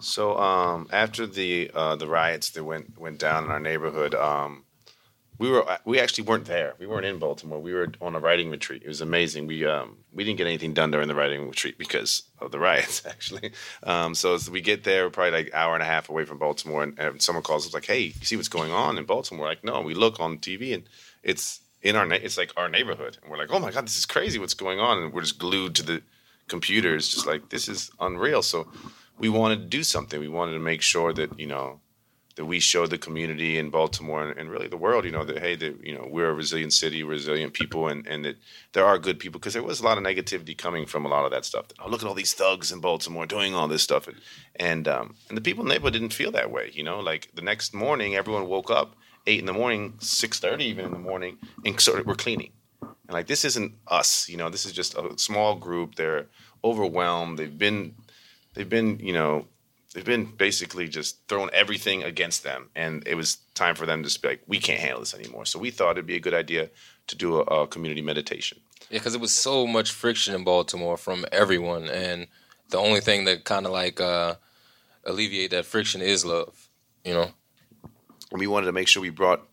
So 0.00 0.36
um, 0.36 0.88
after 0.92 1.26
the 1.26 1.70
uh, 1.72 1.96
the 1.96 2.08
riots 2.08 2.50
that 2.50 2.64
went 2.64 2.98
went 2.98 3.18
down 3.18 3.44
in 3.44 3.50
our 3.50 3.60
neighborhood, 3.60 4.14
um, 4.14 4.64
we 5.38 5.48
were 5.48 5.64
we 5.84 6.00
actually 6.00 6.24
weren't 6.24 6.44
there. 6.46 6.74
We 6.78 6.86
weren't 6.86 7.06
in 7.06 7.18
Baltimore. 7.18 7.60
We 7.60 7.72
were 7.72 7.88
on 8.00 8.14
a 8.16 8.20
writing 8.20 8.50
retreat. 8.50 8.82
It 8.84 8.88
was 8.88 9.00
amazing. 9.00 9.46
We 9.46 9.64
um, 9.64 9.98
we 10.12 10.24
didn't 10.24 10.38
get 10.38 10.46
anything 10.46 10.74
done 10.74 10.90
during 10.90 11.08
the 11.08 11.14
writing 11.14 11.48
retreat 11.48 11.78
because 11.78 12.24
of 12.40 12.50
the 12.50 12.58
riots, 12.58 13.06
actually. 13.06 13.52
Um, 13.82 14.14
so 14.14 14.34
as 14.34 14.50
we 14.50 14.60
get 14.60 14.84
there, 14.84 15.08
probably 15.08 15.32
like 15.32 15.46
an 15.46 15.54
hour 15.54 15.74
and 15.74 15.82
a 15.82 15.86
half 15.86 16.08
away 16.08 16.24
from 16.24 16.38
Baltimore, 16.38 16.82
and, 16.82 16.98
and 16.98 17.22
someone 17.22 17.42
calls 17.42 17.66
us 17.66 17.74
like, 17.74 17.86
"Hey, 17.86 18.00
you 18.00 18.12
see 18.24 18.36
what's 18.36 18.48
going 18.48 18.72
on 18.72 18.98
in 18.98 19.04
Baltimore?" 19.04 19.46
Like, 19.46 19.64
no, 19.64 19.80
we 19.80 19.94
look 19.94 20.20
on 20.20 20.38
TV 20.38 20.74
and 20.74 20.84
it's 21.22 21.61
in 21.82 21.96
our 21.96 22.10
it's 22.12 22.38
like 22.38 22.52
our 22.56 22.68
neighborhood. 22.68 23.18
And 23.22 23.30
we're 23.30 23.38
like 23.38 23.52
oh 23.52 23.58
my 23.58 23.70
god 23.70 23.86
this 23.86 23.96
is 23.96 24.06
crazy. 24.06 24.38
What's 24.38 24.54
going 24.54 24.80
on? 24.80 25.02
And 25.02 25.12
we're 25.12 25.22
just 25.22 25.38
glued 25.38 25.74
to 25.76 25.82
the 25.82 26.02
computers 26.48 27.08
just 27.08 27.26
like 27.26 27.48
this 27.50 27.68
is 27.68 27.90
unreal. 28.00 28.42
So 28.42 28.68
we 29.18 29.28
wanted 29.28 29.60
to 29.60 29.66
do 29.66 29.82
something. 29.82 30.18
We 30.20 30.28
wanted 30.28 30.52
to 30.52 30.58
make 30.58 30.82
sure 30.82 31.12
that 31.12 31.38
you 31.38 31.46
know 31.46 31.80
that 32.36 32.46
we 32.46 32.60
showed 32.60 32.90
the 32.90 32.96
community 32.96 33.58
in 33.58 33.68
baltimore 33.68 34.26
and, 34.26 34.38
and 34.38 34.50
really 34.50 34.66
the 34.66 34.76
world 34.76 35.04
you 35.04 35.10
know 35.10 35.22
that 35.22 35.38
hey 35.38 35.54
that 35.54 35.84
you 35.84 35.94
know 35.94 36.06
we're 36.10 36.30
a 36.30 36.32
resilient 36.32 36.72
city 36.72 37.02
resilient 37.02 37.52
people 37.52 37.88
and, 37.88 38.06
and 38.06 38.24
that 38.24 38.36
there 38.72 38.86
are 38.86 38.98
good 38.98 39.18
people. 39.18 39.38
Because 39.38 39.52
there 39.52 39.62
was 39.62 39.80
a 39.80 39.84
lot 39.84 39.98
of 39.98 40.04
negativity 40.04 40.56
coming 40.56 40.86
from 40.86 41.04
a 41.04 41.08
lot 41.08 41.24
of 41.24 41.30
that 41.30 41.44
stuff. 41.44 41.66
Oh 41.80 41.88
look 41.88 42.02
at 42.02 42.08
all 42.08 42.14
these 42.14 42.34
thugs 42.34 42.72
in 42.72 42.80
baltimore 42.80 43.26
doing 43.26 43.54
all 43.54 43.68
this 43.68 43.82
stuff. 43.82 44.08
And 44.08 44.18
and, 44.56 44.88
um, 44.88 45.14
and 45.28 45.36
the 45.36 45.42
people 45.42 45.62
in 45.62 45.68
the 45.68 45.74
neighborhood 45.74 45.94
didn't 45.94 46.14
feel 46.14 46.30
that 46.32 46.50
way 46.50 46.70
you 46.72 46.82
know? 46.82 47.00
Like 47.00 47.30
the 47.34 47.42
next 47.42 47.74
morning 47.74 48.14
everyone 48.14 48.46
woke 48.46 48.70
up 48.70 48.96
eight 49.26 49.40
in 49.40 49.46
the 49.46 49.52
morning, 49.52 49.94
six 49.98 50.40
thirty 50.40 50.64
even 50.64 50.84
in 50.84 50.90
the 50.92 50.98
morning, 50.98 51.38
and 51.64 51.80
so 51.80 52.02
we're 52.04 52.14
cleaning. 52.14 52.50
And 52.80 53.12
like 53.12 53.26
this 53.26 53.44
isn't 53.44 53.74
us, 53.86 54.28
you 54.28 54.36
know. 54.36 54.50
This 54.50 54.66
is 54.66 54.72
just 54.72 54.96
a 54.96 55.16
small 55.16 55.54
group. 55.54 55.94
They're 55.94 56.26
overwhelmed. 56.64 57.38
They've 57.38 57.58
been, 57.58 57.94
they've 58.54 58.68
been, 58.68 58.98
you 59.00 59.12
know, 59.12 59.46
they've 59.94 60.04
been 60.04 60.24
basically 60.24 60.88
just 60.88 61.26
throwing 61.28 61.50
everything 61.50 62.02
against 62.02 62.42
them, 62.42 62.70
and 62.74 63.06
it 63.06 63.14
was 63.14 63.38
time 63.54 63.74
for 63.74 63.86
them 63.86 64.02
to 64.02 64.20
be 64.20 64.28
like, 64.28 64.42
we 64.46 64.58
can't 64.58 64.80
handle 64.80 65.00
this 65.00 65.14
anymore. 65.14 65.46
So 65.46 65.58
we 65.58 65.70
thought 65.70 65.92
it'd 65.92 66.06
be 66.06 66.16
a 66.16 66.20
good 66.20 66.34
idea 66.34 66.70
to 67.06 67.16
do 67.16 67.36
a, 67.36 67.42
a 67.42 67.66
community 67.66 68.02
meditation. 68.02 68.58
Yeah, 68.90 68.98
because 68.98 69.14
it 69.14 69.20
was 69.20 69.34
so 69.34 69.66
much 69.66 69.92
friction 69.92 70.34
in 70.34 70.44
Baltimore 70.44 70.96
from 70.96 71.24
everyone, 71.30 71.88
and 71.88 72.26
the 72.70 72.78
only 72.78 73.00
thing 73.00 73.24
that 73.26 73.44
kind 73.44 73.66
of 73.66 73.72
like 73.72 74.00
uh, 74.00 74.34
alleviate 75.04 75.50
that 75.50 75.66
friction 75.66 76.00
is 76.00 76.24
love. 76.24 76.68
You 77.04 77.14
know. 77.14 77.30
And 78.32 78.40
we 78.40 78.48
wanted 78.48 78.66
to 78.66 78.72
make 78.72 78.88
sure 78.88 79.00
we 79.00 79.10
brought 79.10 79.46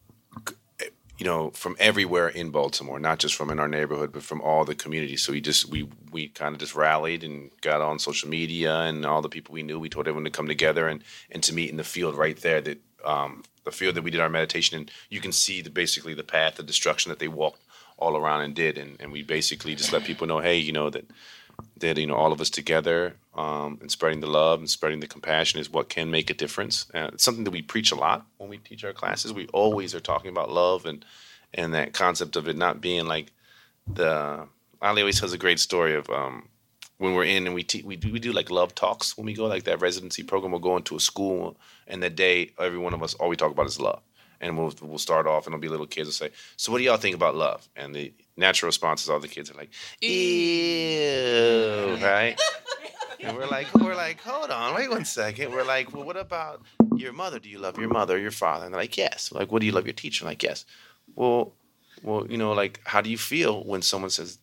you 1.20 1.26
know, 1.26 1.52
from 1.52 1.76
everywhere 1.80 2.30
in 2.30 2.50
Baltimore, 2.50 2.98
not 2.98 3.20
just 3.20 3.36
from 3.36 3.50
in 3.50 3.60
our 3.60 3.68
neighborhood, 3.68 4.14
but 4.14 4.24
from 4.24 4.40
all 4.40 4.64
the 4.64 4.74
communities. 4.74 5.22
So 5.22 5.34
we 5.34 5.42
just 5.42 5.68
we 5.68 5.90
we 6.12 6.30
kind 6.30 6.56
of 6.56 6.62
just 6.62 6.76
rallied 6.76 7.26
and 7.26 7.52
got 7.60 7.82
on 7.82 8.00
social 8.00 8.30
media 8.30 8.74
and 8.84 9.06
all 9.06 9.22
the 9.22 9.28
people 9.28 9.54
we 9.54 9.62
knew. 9.62 9.78
We 9.78 9.90
told 9.90 10.08
everyone 10.08 10.24
to 10.24 10.32
come 10.32 10.48
together 10.48 10.88
and 10.88 11.04
and 11.30 11.44
to 11.44 11.54
meet 11.54 11.70
in 11.70 11.76
the 11.76 11.84
field 11.84 12.16
right 12.16 12.38
there. 12.38 12.62
That 12.62 12.78
um, 13.04 13.44
the 13.66 13.72
field 13.72 13.96
that 13.96 14.02
we 14.02 14.12
did 14.12 14.22
our 14.22 14.30
meditation 14.30 14.80
in, 14.80 14.90
you 15.10 15.20
can 15.20 15.34
see 15.34 15.62
the 15.62 15.70
basically 15.70 16.14
the 16.14 16.24
path 16.24 16.58
of 16.58 16.66
destruction 16.66 17.10
that 17.10 17.20
they 17.20 17.28
walked 17.28 17.64
all 17.98 18.16
around 18.16 18.44
and 18.44 18.56
did. 18.56 18.78
And 18.78 18.96
and 19.02 19.12
we 19.12 19.22
basically 19.22 19.76
just 19.76 19.92
let 19.92 20.06
people 20.06 20.26
know, 20.26 20.40
hey, 20.40 20.58
you 20.58 20.72
know 20.72 20.90
that 20.90 21.06
that 21.78 21.98
you 21.98 22.08
know 22.08 22.16
all 22.16 22.32
of 22.32 22.42
us 22.42 22.50
together 22.50 23.16
um, 23.36 23.78
and 23.82 23.92
spreading 23.92 24.20
the 24.20 24.28
love 24.28 24.60
and 24.60 24.70
spreading 24.70 25.00
the 25.00 25.08
compassion 25.08 25.60
is 25.60 25.70
what 25.70 25.90
can 25.90 26.12
make 26.12 26.30
a 26.30 26.34
difference. 26.34 26.88
Uh, 26.94 27.10
it's 27.14 27.24
something 27.24 27.44
that 27.44 27.52
we 27.52 27.62
preach 27.62 27.92
a 27.92 27.96
lot 27.96 28.26
when 28.38 28.50
we 28.50 28.58
teach 28.58 28.84
our 28.84 28.94
classes. 28.94 29.34
We 29.34 29.48
always 29.48 29.96
are 29.96 30.00
talking 30.00 30.32
about 30.32 30.52
love 30.52 30.86
and 30.86 31.06
and 31.54 31.74
that 31.74 31.94
concept 31.94 32.36
of 32.36 32.48
it 32.48 32.58
not 32.58 32.82
being 32.82 33.06
like 33.06 33.32
the. 33.88 34.48
Ali 34.82 35.02
always 35.02 35.20
tells 35.20 35.34
a 35.34 35.38
great 35.38 35.60
story 35.60 35.94
of 35.94 36.10
um, 36.10 36.48
when 37.00 37.14
we're 37.16 37.24
in 37.26 37.48
and 37.48 37.56
we 37.56 37.64
te- 37.64 37.84
we 37.84 37.96
do 37.96 38.12
we 38.12 38.20
do 38.20 38.32
like 38.32 38.52
love 38.52 38.76
talks 38.76 39.18
when 39.18 39.26
we 39.26 39.34
go 39.34 39.46
like 39.46 39.64
that 39.64 39.82
residency 39.82 40.22
program. 40.24 40.52
We'll 40.52 40.62
go 40.62 40.78
into 40.78 40.96
a 40.96 41.00
school 41.00 41.58
and 41.88 42.04
that 42.04 42.16
day 42.16 42.52
every 42.60 42.78
one 42.78 42.94
of 42.94 43.02
us 43.02 43.16
all 43.16 43.30
we 43.30 43.36
talk 43.36 43.52
about 43.52 43.66
is 43.66 43.80
love. 43.80 44.02
And 44.42 44.58
we'll 44.58 44.74
we'll 44.82 44.98
start 44.98 45.28
off 45.28 45.46
and 45.46 45.54
it'll 45.54 45.62
be 45.62 45.68
little 45.68 45.88
kids 45.88 46.08
will 46.08 46.14
say, 46.14 46.30
"So 46.56 46.72
what 46.72 46.78
do 46.78 46.84
y'all 46.86 46.98
think 46.98 47.16
about 47.16 47.36
love?" 47.36 47.68
And 47.76 47.94
the 47.94 48.14
natural 48.40 48.68
response 48.68 49.04
is 49.04 49.10
all 49.10 49.20
the 49.20 49.28
kids 49.28 49.52
are 49.52 49.56
like, 49.56 49.70
"Ew," 50.02 51.98
right? 52.02 52.36
And 53.22 53.36
we're 53.36 53.48
like, 53.48 53.74
we're 53.76 53.96
like, 53.96 54.22
hold 54.22 54.50
on, 54.50 54.74
wait 54.76 54.90
one 54.90 55.04
second. 55.04 55.52
We're 55.52 55.66
like, 55.66 55.94
well, 55.94 56.06
what 56.06 56.16
about 56.16 56.62
your 56.96 57.12
mother? 57.12 57.38
Do 57.38 57.50
you 57.50 57.60
love 57.60 57.78
your 57.78 57.90
mother 57.90 58.16
or 58.16 58.18
your 58.18 58.32
father? 58.32 58.64
And 58.66 58.74
they're 58.74 58.80
like, 58.80 58.98
yes. 58.98 59.30
We're 59.30 59.42
like, 59.42 59.52
what 59.52 59.60
do 59.60 59.66
you 59.66 59.74
love 59.74 59.86
your 59.86 59.94
teacher? 59.94 60.24
I'm 60.24 60.30
like, 60.30 60.42
yes. 60.42 60.64
Well, 61.16 61.54
well, 62.02 62.26
you 62.30 62.38
know, 62.38 62.54
like, 62.54 62.80
how 62.86 63.02
do 63.02 63.10
you 63.10 63.18
feel 63.18 63.64
when 63.66 63.82
someone 63.82 64.10
says, 64.10 64.38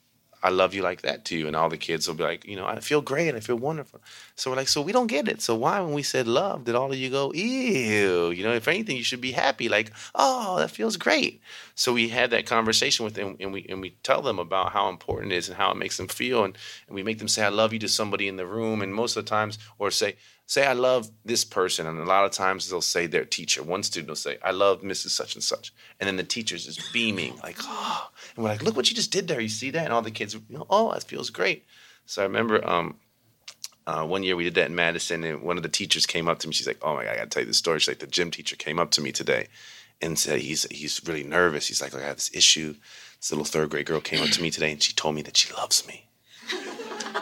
I 0.47 0.51
love 0.51 0.75
you 0.75 0.83
like 0.83 1.03
that 1.03 1.25
to 1.25 1.37
you. 1.37 1.49
And 1.49 1.57
all 1.57 1.69
the 1.69 1.77
kids 1.77 2.07
will 2.07 2.15
be 2.15 2.23
like, 2.23 2.47
you 2.47 2.55
know, 2.55 2.67
I 2.67 2.79
feel 2.79 3.01
great. 3.01 3.35
I 3.35 3.41
feel 3.41 3.57
wonderful. 3.57 4.01
So 4.37 4.49
we're 4.49 4.57
like, 4.57 4.69
so 4.69 4.81
we 4.81 4.93
don't 4.93 5.09
get 5.09 5.27
it. 5.27 5.43
So 5.43 5.57
why, 5.57 5.81
when 5.81 5.93
we 5.93 6.05
said 6.05 6.29
love, 6.29 6.63
did 6.63 6.77
all 6.77 6.93
of 6.93 6.97
you 6.97 7.11
go, 7.11 7.33
ew? 7.33 8.31
You 8.31 8.45
know, 8.45 8.53
if 8.53 8.69
anything, 8.69 8.97
you 8.97 9.03
should 9.03 9.21
be 9.21 9.33
happy. 9.33 9.69
Like, 9.69 9.91
oh, 10.15 10.59
that 10.59 10.71
feels 10.71 10.97
great. 10.97 11.43
So 11.75 11.93
we 11.93 12.11
had 12.11 12.31
that 12.31 12.47
conversation 12.47 13.05
with 13.05 13.15
them 13.15 13.37
and 13.41 13.53
we, 13.53 13.67
and 13.69 13.81
we 13.81 13.97
tell 14.05 14.23
them 14.23 14.39
about 14.39 14.71
how 14.71 14.89
important 14.89 15.33
it 15.33 15.37
is 15.37 15.49
and 15.49 15.57
how 15.57 15.73
it 15.73 15.77
makes 15.79 15.97
them 15.97 16.07
feel. 16.07 16.45
And, 16.45 16.57
and 16.87 16.95
we 16.95 17.03
make 17.03 17.19
them 17.19 17.27
say, 17.27 17.43
I 17.45 17.49
love 17.49 17.73
you 17.73 17.81
to 17.81 17.89
somebody 17.89 18.29
in 18.29 18.37
the 18.37 18.47
room. 18.47 18.83
And 18.83 18.95
most 18.95 19.17
of 19.17 19.25
the 19.25 19.29
times, 19.29 19.59
or 19.81 19.91
say, 19.91 20.15
say 20.47 20.65
I 20.65 20.73
love 20.73 21.11
this 21.25 21.45
person, 21.45 21.87
and 21.87 21.99
a 21.99 22.05
lot 22.05 22.25
of 22.25 22.31
times 22.31 22.71
they'll 22.71 22.81
say 22.81 23.07
their 23.07 23.25
teacher. 23.25 23.63
One 23.63 23.83
student 23.83 24.09
will 24.09 24.17
say, 24.17 24.39
I 24.43 24.53
love 24.53 24.83
Mrs. 24.83 25.11
Such 25.11 25.35
and 25.35 25.43
Such. 25.43 25.73
And 26.01 26.07
then 26.07 26.17
the 26.17 26.25
teacher's 26.25 26.65
just 26.65 26.93
beaming, 26.93 27.37
like, 27.43 27.57
oh. 27.63 28.09
And 28.37 28.45
we're 28.45 28.51
like, 28.51 28.63
look 28.63 28.77
what 28.77 28.89
you 28.89 28.97
just 28.97 29.11
did 29.11 29.29
there. 29.29 29.41
You 29.41 29.49
see 29.49 29.71
that? 29.71 29.85
And 29.85 29.93
all 29.93 30.03
the 30.03 30.11
kids, 30.11 30.35
you 30.35 30.41
know, 30.49 30.67
oh, 30.71 30.93
that 30.93 31.03
feels 31.03 31.31
great. 31.31 31.65
So 32.07 32.23
I 32.23 32.27
remember 32.27 32.67
um, 32.67 32.95
uh, 33.87 34.05
one 34.05 34.23
year 34.23 34.37
we 34.37 34.45
did 34.45 34.55
that 34.55 34.69
in 34.69 34.75
Madison, 34.75 35.25
and 35.25 35.43
one 35.43 35.57
of 35.57 35.65
the 35.65 35.69
teachers 35.69 36.07
came 36.07 36.29
up 36.29 36.39
to 36.41 36.49
me. 36.49 36.55
She's 36.55 36.67
like, 36.67 36.79
oh 36.83 36.95
my 36.95 37.05
God, 37.05 37.13
I 37.13 37.17
gotta 37.17 37.29
tell 37.29 37.43
you 37.43 37.49
this 37.49 37.59
story. 37.59 37.81
She's 37.81 37.89
like, 37.89 37.99
the 37.99 38.07
gym 38.07 38.31
teacher 38.31 38.57
came 38.57 38.79
up 38.79 38.93
to 38.93 39.01
me 39.01 39.11
today 39.13 39.49
and 40.01 40.19
said 40.19 40.41
he's 40.41 40.65
he's 40.71 41.01
really 41.07 41.25
nervous. 41.25 41.67
He's 41.67 41.81
like, 41.81 41.95
I 41.95 42.03
have 42.03 42.17
this 42.17 42.31
issue. 42.35 42.75
This 43.19 43.33
little 43.33 43.45
third 43.45 43.71
grade 43.71 43.87
girl 43.87 44.01
came 44.01 44.23
up 44.23 44.31
to 44.31 44.43
me 44.43 44.51
today 44.51 44.73
and 44.73 44.83
she 44.83 44.93
told 44.93 45.15
me 45.15 45.23
that 45.23 45.37
she 45.37 45.53
loves 45.55 45.87
me. 45.87 46.07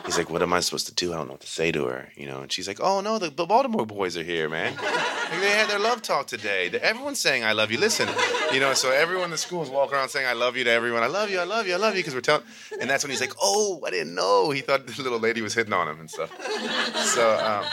He's 0.05 0.19
like, 0.19 0.31
what 0.31 0.43
am 0.43 0.53
I 0.53 0.61
supposed 0.61 0.87
to 0.87 0.95
do? 0.95 1.13
I 1.13 1.17
don't 1.17 1.27
know 1.27 1.33
what 1.33 1.41
to 1.41 1.47
say 1.47 1.73
to 1.73 1.87
her, 1.87 2.09
you 2.17 2.27
know. 2.27 2.41
And 2.41 2.53
she's 2.53 2.69
like, 2.69 2.81
oh 2.81 3.01
no, 3.01 3.19
the, 3.19 3.31
the 3.31 3.47
Baltimore 3.47 3.87
boys 3.87 4.17
are 4.17 4.23
here, 4.23 4.49
man. 4.49 4.75
Like, 4.77 5.41
they 5.41 5.51
had 5.51 5.69
their 5.69 5.79
love 5.79 6.03
talk 6.03 6.27
today. 6.27 6.71
Everyone's 6.71 7.21
saying 7.21 7.45
I 7.45 7.53
love 7.53 7.71
you. 7.71 7.79
Listen, 7.79 8.09
you 8.53 8.61
know. 8.61 8.75
So 8.75 8.91
everyone 8.91 9.27
in 9.27 9.31
the 9.31 9.39
school 9.39 9.63
is 9.63 9.71
walking 9.71 9.97
around 9.97 10.11
saying 10.11 10.27
I 10.27 10.33
love 10.35 10.57
you 10.57 10.65
to 10.65 10.71
everyone. 10.71 11.03
I 11.03 11.07
love 11.07 11.31
you. 11.31 11.39
I 11.39 11.45
love 11.45 11.67
you. 11.67 11.75
I 11.75 11.77
love 11.77 11.95
you 11.95 12.01
because 12.01 12.15
we're 12.15 12.21
telling. 12.21 12.45
And 12.81 12.89
that's 12.89 13.03
when 13.05 13.11
he's 13.11 13.21
like, 13.21 13.35
oh, 13.41 13.83
I 13.87 13.91
didn't 13.91 14.15
know. 14.15 14.51
He 14.51 14.61
thought 14.61 14.87
the 14.87 15.03
little 15.03 15.19
lady 15.19 15.41
was 15.43 15.55
hitting 15.55 15.73
on 15.73 15.89
him 15.89 16.01
and 16.01 16.11
stuff. 16.11 16.31
So. 17.15 17.39
Um, 17.39 17.65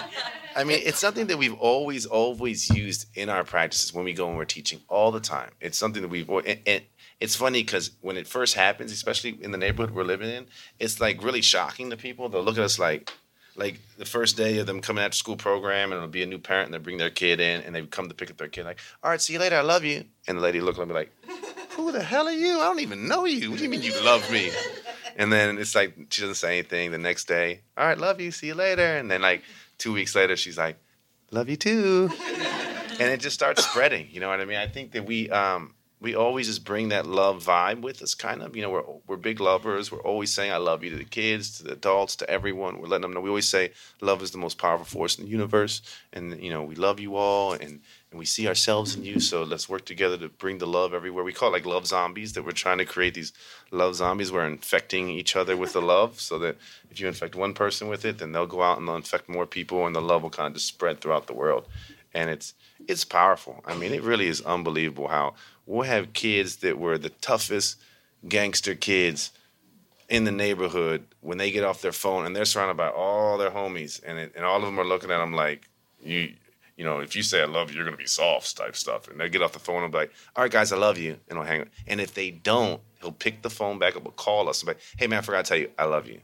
I 0.54 0.66
mean, 0.66 0.82
it's 0.84 1.00
something 1.00 1.28
that 1.28 1.38
we've 1.38 1.54
always, 1.54 2.06
always 2.06 2.70
used 2.70 3.08
in 3.16 3.30
our 3.30 3.46
practices 3.46 3.94
when 3.94 4.04
we 4.04 4.14
go 4.14 4.28
and 4.28 4.38
we're 4.38 4.46
teaching 4.46 4.82
all 4.90 5.12
the 5.12 5.22
time. 5.22 5.52
It's 5.62 5.78
something 5.78 6.02
that 6.02 6.10
we've, 6.10 6.30
and, 6.30 6.60
and 6.66 6.82
it's 7.22 7.36
funny 7.36 7.62
because 7.62 7.92
when 8.02 8.18
it 8.18 8.28
first 8.28 8.56
happens, 8.56 8.92
especially 8.92 9.38
in 9.42 9.52
the 9.52 9.58
neighborhood 9.58 9.94
we're 9.96 10.04
living 10.04 10.30
in, 10.30 10.48
it's 10.80 11.00
like 11.00 11.24
really 11.24 11.42
shocking 11.42 11.92
to 11.92 11.96
people. 11.96 12.28
They'll 12.28 12.42
look 12.42 12.58
at 12.58 12.64
us 12.64 12.80
like, 12.80 13.14
like 13.56 13.80
the 14.00 14.06
first 14.06 14.36
day 14.36 14.58
of 14.58 14.66
them 14.66 14.82
coming 14.82 15.04
after 15.04 15.16
school 15.16 15.36
program, 15.36 15.92
and 15.92 15.98
it'll 15.98 16.10
be 16.10 16.24
a 16.24 16.26
new 16.26 16.40
parent, 16.40 16.66
and 16.66 16.74
they 16.74 16.80
bring 16.80 16.98
their 16.98 17.12
kid 17.12 17.40
in, 17.40 17.62
and 17.62 17.76
they 17.76 17.84
come 17.84 18.10
to 18.10 18.16
pick 18.16 18.32
up 18.32 18.38
their 18.38 18.48
kid, 18.48 18.66
like, 18.66 18.80
all 19.04 19.12
right, 19.12 19.22
see 19.22 19.34
you 19.34 19.40
later, 19.40 19.56
I 19.56 19.62
love 19.62 19.84
you. 19.84 20.04
And 20.28 20.40
the 20.40 20.42
lady 20.42 20.62
look 20.62 20.80
at 20.80 20.88
me 20.88 20.96
like, 20.96 21.12
who 21.70 21.92
the 21.92 22.02
hell 22.02 22.28
are 22.28 22.32
you? 22.32 22.60
I 22.60 22.64
don't 22.64 22.80
even 22.80 23.08
know 23.08 23.26
you. 23.26 23.52
What 23.52 23.60
do 23.60 23.64
you 23.64 23.70
mean 23.70 23.84
you 23.84 23.94
love 24.04 24.30
me? 24.32 24.52
And 25.16 25.32
then 25.32 25.60
it's 25.60 25.76
like 25.76 25.94
she 26.10 26.22
doesn't 26.22 26.36
say 26.36 26.58
anything. 26.58 26.90
The 26.90 26.98
next 26.98 27.28
day, 27.28 27.62
all 27.78 27.86
right, 27.86 27.98
love 27.98 28.20
you, 28.20 28.32
see 28.32 28.48
you 28.48 28.56
later. 28.56 28.98
And 28.98 29.12
then 29.12 29.22
like 29.22 29.44
two 29.78 29.94
weeks 29.94 30.16
later, 30.16 30.36
she's 30.36 30.58
like, 30.58 30.78
love 31.30 31.50
you 31.50 31.58
too. 31.58 32.10
and 33.00 33.12
it 33.12 33.20
just 33.20 33.36
starts 33.36 33.64
spreading. 33.64 34.08
You 34.10 34.22
know 34.22 34.30
what 34.30 34.42
I 34.42 34.46
mean? 34.46 34.58
I 34.58 34.68
think 34.68 34.94
that 34.94 35.06
we 35.06 35.30
um, 35.30 35.76
we 36.02 36.16
always 36.16 36.48
just 36.48 36.66
bring 36.66 36.90
that 36.90 37.06
love 37.06 37.46
vibe 37.46 37.82
with 37.82 38.02
us, 38.02 38.16
kind 38.16 38.42
of. 38.42 38.56
You 38.56 38.64
know, 38.64 38.72
we're 38.72 38.84
we're 39.06 39.18
big 39.18 39.40
lovers. 39.40 39.92
We're 39.92 40.02
always 40.02 40.34
saying 40.34 40.52
"I 40.52 40.58
love 40.58 40.84
you" 40.84 40.90
to 40.90 40.96
the 40.96 41.06
kids, 41.06 41.58
to 41.58 41.64
the 41.64 41.74
adults, 41.74 42.16
to 42.18 42.30
everyone. 42.30 42.80
We're 42.80 42.88
letting 42.88 43.04
them 43.04 43.14
know. 43.14 43.22
We 43.22 43.30
always 43.30 43.48
say 43.48 43.72
love 44.02 44.24
is 44.24 44.32
the 44.32 44.40
most 44.40 44.58
powerful 44.58 44.86
force 44.86 45.20
in 45.20 45.26
the 45.26 45.30
universe, 45.30 45.84
and 46.12 46.42
you 46.42 46.50
know, 46.50 46.64
we 46.64 46.74
love 46.74 47.00
you 47.00 47.16
all, 47.16 47.54
and 47.54 47.82
and 48.10 48.20
we 48.20 48.26
see 48.26 48.48
ourselves 48.48 48.96
in 48.96 49.04
you. 49.04 49.20
So 49.20 49.44
let's 49.44 49.70
work 49.70 49.86
together 49.86 50.18
to 50.18 50.30
bring 50.30 50.58
the 50.58 50.66
love 50.66 50.96
everywhere. 50.96 51.24
We 51.24 51.34
call 51.34 51.50
it 51.50 51.54
like 51.54 51.68
love 51.68 51.86
zombies. 51.86 52.34
That 52.34 52.46
we're 52.46 52.52
trying 52.52 52.80
to 52.80 52.86
create 52.86 53.14
these 53.14 53.32
love 53.70 53.94
zombies. 53.94 54.32
We're 54.32 54.48
infecting 54.48 55.08
each 55.08 55.36
other 55.36 55.56
with 55.56 55.74
the 55.74 55.84
love, 55.84 56.20
so 56.20 56.40
that 56.40 56.58
if 56.90 57.00
you 57.00 57.08
infect 57.08 57.36
one 57.36 57.54
person 57.54 57.88
with 57.88 58.06
it, 58.06 58.18
then 58.18 58.32
they'll 58.32 58.48
go 58.48 58.64
out 58.64 58.80
and 58.80 58.88
they'll 58.88 58.96
infect 58.96 59.30
more 59.30 59.46
people, 59.46 59.86
and 59.86 59.96
the 59.96 60.02
love 60.02 60.24
will 60.24 60.32
kind 60.32 60.48
of 60.48 60.54
just 60.56 60.68
spread 60.68 61.00
throughout 61.00 61.28
the 61.28 61.34
world. 61.34 61.68
And 62.12 62.32
it's 62.32 62.56
it's 62.88 63.06
powerful. 63.06 63.64
I 63.66 63.76
mean, 63.76 63.94
it 63.94 64.02
really 64.02 64.28
is 64.28 64.42
unbelievable 64.42 65.08
how 65.08 65.36
we'll 65.72 65.84
have 65.84 66.12
kids 66.12 66.58
that 66.58 66.78
were 66.78 66.98
the 66.98 67.10
toughest 67.10 67.78
gangster 68.28 68.76
kids 68.76 69.32
in 70.10 70.26
the 70.26 70.32
neighborhood 70.32 71.06
when 71.22 71.38
they 71.38 71.50
get 71.50 71.64
off 71.64 71.82
their 71.82 71.94
phone 71.94 72.26
and 72.26 72.36
they're 72.36 72.44
surrounded 72.44 72.76
by 72.76 72.90
all 72.90 73.38
their 73.38 73.52
homies 73.52 74.02
and 74.06 74.20
it, 74.20 74.34
and 74.36 74.44
all 74.44 74.58
of 74.58 74.64
them 74.64 74.78
are 74.78 74.86
looking 74.86 75.10
at 75.10 75.20
them 75.20 75.34
like 75.34 75.70
you 76.04 76.34
you 76.76 76.84
know 76.84 77.00
if 77.00 77.16
you 77.16 77.24
say 77.24 77.42
I 77.42 77.46
love 77.46 77.70
you 77.70 77.78
you're 77.78 77.86
gonna 77.86 77.96
be 77.96 78.06
soft 78.06 78.58
type 78.58 78.76
stuff. 78.76 79.08
And 79.08 79.18
they 79.18 79.30
get 79.30 79.42
off 79.42 79.54
the 79.54 79.60
phone 79.60 79.84
and 79.84 79.92
be 79.92 80.00
like 80.00 80.12
all 80.36 80.44
right 80.44 80.52
guys 80.52 80.74
I 80.74 80.78
love 80.78 80.98
you 80.98 81.18
and 81.30 81.38
he'll 81.38 81.48
hang 81.48 81.62
up. 81.62 81.70
And 81.88 82.02
if 82.02 82.14
they 82.14 82.32
don't 82.32 82.82
he'll 83.00 83.14
pick 83.14 83.42
the 83.42 83.50
phone 83.50 83.80
back 83.80 83.96
up 83.96 84.06
or 84.06 84.12
call 84.12 84.50
us 84.50 84.62
and 84.62 84.68
be 84.68 84.74
like 84.74 84.82
hey 84.98 85.08
man 85.08 85.20
I 85.20 85.22
forgot 85.22 85.46
to 85.46 85.50
tell 85.50 85.58
you 85.58 85.70
I 85.80 85.86
love 85.86 86.06
you. 86.06 86.20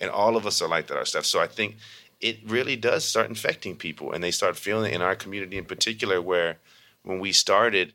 And 0.00 0.08
all 0.08 0.36
of 0.36 0.46
us 0.46 0.62
are 0.62 0.68
like 0.68 0.86
that 0.86 0.96
our 0.96 1.04
stuff 1.04 1.26
so 1.26 1.40
I 1.40 1.48
think 1.48 1.78
it 2.20 2.38
really 2.46 2.76
does 2.76 3.04
start 3.04 3.28
infecting 3.28 3.74
people 3.74 4.12
and 4.12 4.22
they 4.22 4.30
start 4.30 4.56
feeling 4.56 4.92
it 4.92 4.94
in 4.94 5.02
our 5.02 5.16
community 5.16 5.58
in 5.58 5.64
particular 5.64 6.22
where 6.22 6.58
when 7.02 7.18
we 7.18 7.32
started 7.32 7.92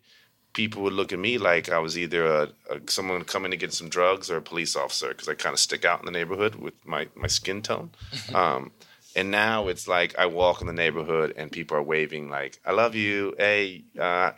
people 0.53 0.81
would 0.83 0.93
look 0.93 1.13
at 1.13 1.19
me 1.19 1.37
like 1.37 1.69
I 1.69 1.79
was 1.79 1.97
either 1.97 2.25
a, 2.25 2.49
a 2.69 2.79
someone 2.87 3.23
coming 3.23 3.51
to 3.51 3.57
get 3.57 3.73
some 3.73 3.89
drugs 3.89 4.29
or 4.29 4.37
a 4.37 4.41
police 4.41 4.75
officer 4.75 5.09
because 5.09 5.27
I 5.27 5.35
kind 5.35 5.53
of 5.53 5.59
stick 5.59 5.85
out 5.85 5.99
in 5.99 6.05
the 6.05 6.11
neighborhood 6.11 6.55
with 6.55 6.73
my 6.85 7.07
my 7.15 7.27
skin 7.27 7.61
tone. 7.61 7.91
um, 8.33 8.71
and 9.15 9.31
now 9.31 9.67
it's 9.67 9.87
like 9.87 10.17
I 10.17 10.25
walk 10.27 10.61
in 10.61 10.67
the 10.67 10.73
neighborhood 10.73 11.33
and 11.35 11.51
people 11.51 11.77
are 11.77 11.83
waving 11.83 12.29
like 12.29 12.59
"I 12.65 12.71
love 12.71 12.95
you," 12.95 13.35
"Hey, 13.37 13.83
uh, 13.99 14.31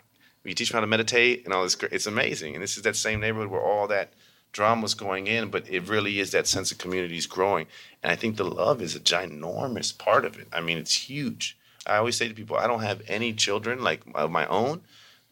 you 0.44 0.54
teach 0.54 0.72
me 0.72 0.78
how 0.78 0.82
to 0.82 0.88
meditate," 0.88 1.46
and 1.46 1.54
all 1.54 1.64
this. 1.64 1.78
It's 1.92 2.08
amazing. 2.08 2.56
And 2.56 2.64
this 2.64 2.78
is 2.78 2.84
that 2.84 2.96
same 2.96 3.20
neighborhood 3.20 3.50
where 3.50 3.62
all 3.62 3.88
that 3.88 4.14
drama 4.52 4.82
was 4.82 4.94
going 4.94 5.28
in, 5.28 5.50
but 5.50 5.70
it 5.70 5.88
really 5.88 6.20
is 6.20 6.32
that 6.32 6.48
sense 6.48 6.72
of 6.72 6.78
community 6.78 7.18
is 7.18 7.26
growing. 7.26 7.68
And 8.04 8.12
I 8.12 8.16
think 8.16 8.36
the 8.36 8.44
love 8.44 8.82
is 8.82 8.96
a 8.96 9.00
ginormous 9.00 9.98
part 9.98 10.26
of 10.26 10.38
it. 10.38 10.48
I 10.52 10.62
mean, 10.62 10.78
it's 10.78 11.10
huge. 11.10 11.58
I 11.86 11.96
always 11.98 12.16
say 12.16 12.28
to 12.28 12.34
people, 12.34 12.58
I 12.58 12.68
don't 12.68 12.82
have 12.82 13.02
any 13.08 13.34
children 13.34 13.84
like 13.84 14.02
of 14.14 14.30
my 14.30 14.46
own, 14.48 14.82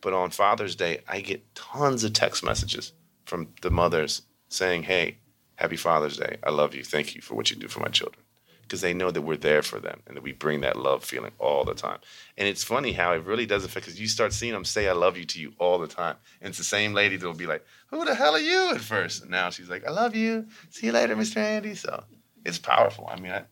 but 0.02 0.14
on 0.14 0.30
Father's 0.32 0.76
Day, 0.76 1.02
I 1.08 1.22
get 1.22 1.56
tons 1.56 2.04
of 2.04 2.14
text 2.14 2.44
messages 2.44 2.94
from 3.26 3.50
the 3.62 3.70
mothers 3.70 4.24
saying, 4.48 4.84
Hey, 4.84 5.18
happy 5.56 5.76
Father's 5.76 6.18
Day. 6.18 6.38
I 6.44 6.52
love 6.52 6.74
you. 6.74 6.84
Thank 6.84 7.16
you 7.16 7.22
for 7.22 7.36
what 7.36 7.50
you 7.50 7.56
do 7.56 7.68
for 7.68 7.80
my 7.80 7.90
children. 7.90 8.24
Because 8.62 8.82
they 8.82 8.94
know 8.94 9.10
that 9.10 9.24
we're 9.24 9.36
there 9.36 9.64
for 9.64 9.80
them 9.80 10.02
and 10.06 10.16
that 10.16 10.22
we 10.22 10.32
bring 10.32 10.62
that 10.62 10.78
love 10.78 11.04
feeling 11.04 11.32
all 11.40 11.64
the 11.64 11.74
time. 11.74 11.98
And 12.38 12.48
it's 12.48 12.64
funny 12.64 12.92
how 12.92 13.14
it 13.14 13.26
really 13.26 13.48
does 13.48 13.66
affect 13.66 13.88
because 13.88 14.00
you 14.00 14.08
start 14.08 14.32
seeing 14.32 14.54
them 14.54 14.64
say, 14.64 14.88
I 14.88 14.92
love 14.92 15.18
you 15.18 15.26
to 15.26 15.40
you 15.42 15.54
all 15.58 15.80
the 15.80 15.88
time. 15.88 16.18
And 16.40 16.50
it's 16.50 16.60
the 16.60 16.64
same 16.64 16.94
lady 16.94 17.18
that'll 17.18 17.34
be 17.34 17.48
like, 17.48 17.66
Who 17.88 18.06
the 18.06 18.14
hell 18.14 18.36
are 18.36 18.40
you 18.40 18.72
at 18.72 18.82
first? 18.82 19.24
And 19.24 19.32
now 19.32 19.50
she's 19.50 19.70
like, 19.70 19.88
I 19.88 19.92
love 19.92 20.16
you. 20.16 20.46
See 20.70 20.88
you 20.88 20.92
later, 20.92 21.16
Mr. 21.16 21.38
Andy. 21.38 21.74
So 21.74 22.04
it's 22.46 22.60
powerful. 22.60 23.10
I 23.12 23.20
mean, 23.20 23.32
I, 23.32 23.44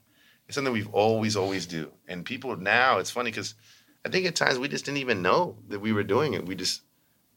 it's 0.48 0.56
something 0.56 0.72
we've 0.74 0.94
always, 0.94 1.36
always 1.36 1.66
do. 1.66 1.92
And 2.08 2.24
people 2.24 2.56
now, 2.56 3.00
it's 3.00 3.12
funny 3.12 3.32
because 3.32 3.56
I 4.08 4.10
think 4.10 4.26
at 4.26 4.38
times 4.38 4.58
we 4.58 4.70
just 4.70 4.86
didn't 4.86 5.00
even 5.00 5.22
know 5.22 5.58
that 5.68 5.82
we 5.82 5.92
were 5.92 6.02
doing 6.02 6.34
it. 6.34 6.46
We 6.46 6.56
just 6.56 6.82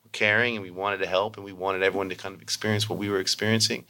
were 0.04 0.10
caring 0.12 0.54
and 0.54 0.62
we 0.62 0.70
wanted 0.70 0.98
to 0.98 1.06
help 1.06 1.36
and 1.36 1.44
we 1.44 1.52
wanted 1.52 1.82
everyone 1.82 2.08
to 2.10 2.14
kind 2.14 2.32
of 2.32 2.40
experience 2.40 2.88
what 2.88 2.96
we 2.96 3.08
were 3.08 3.18
experiencing. 3.18 3.86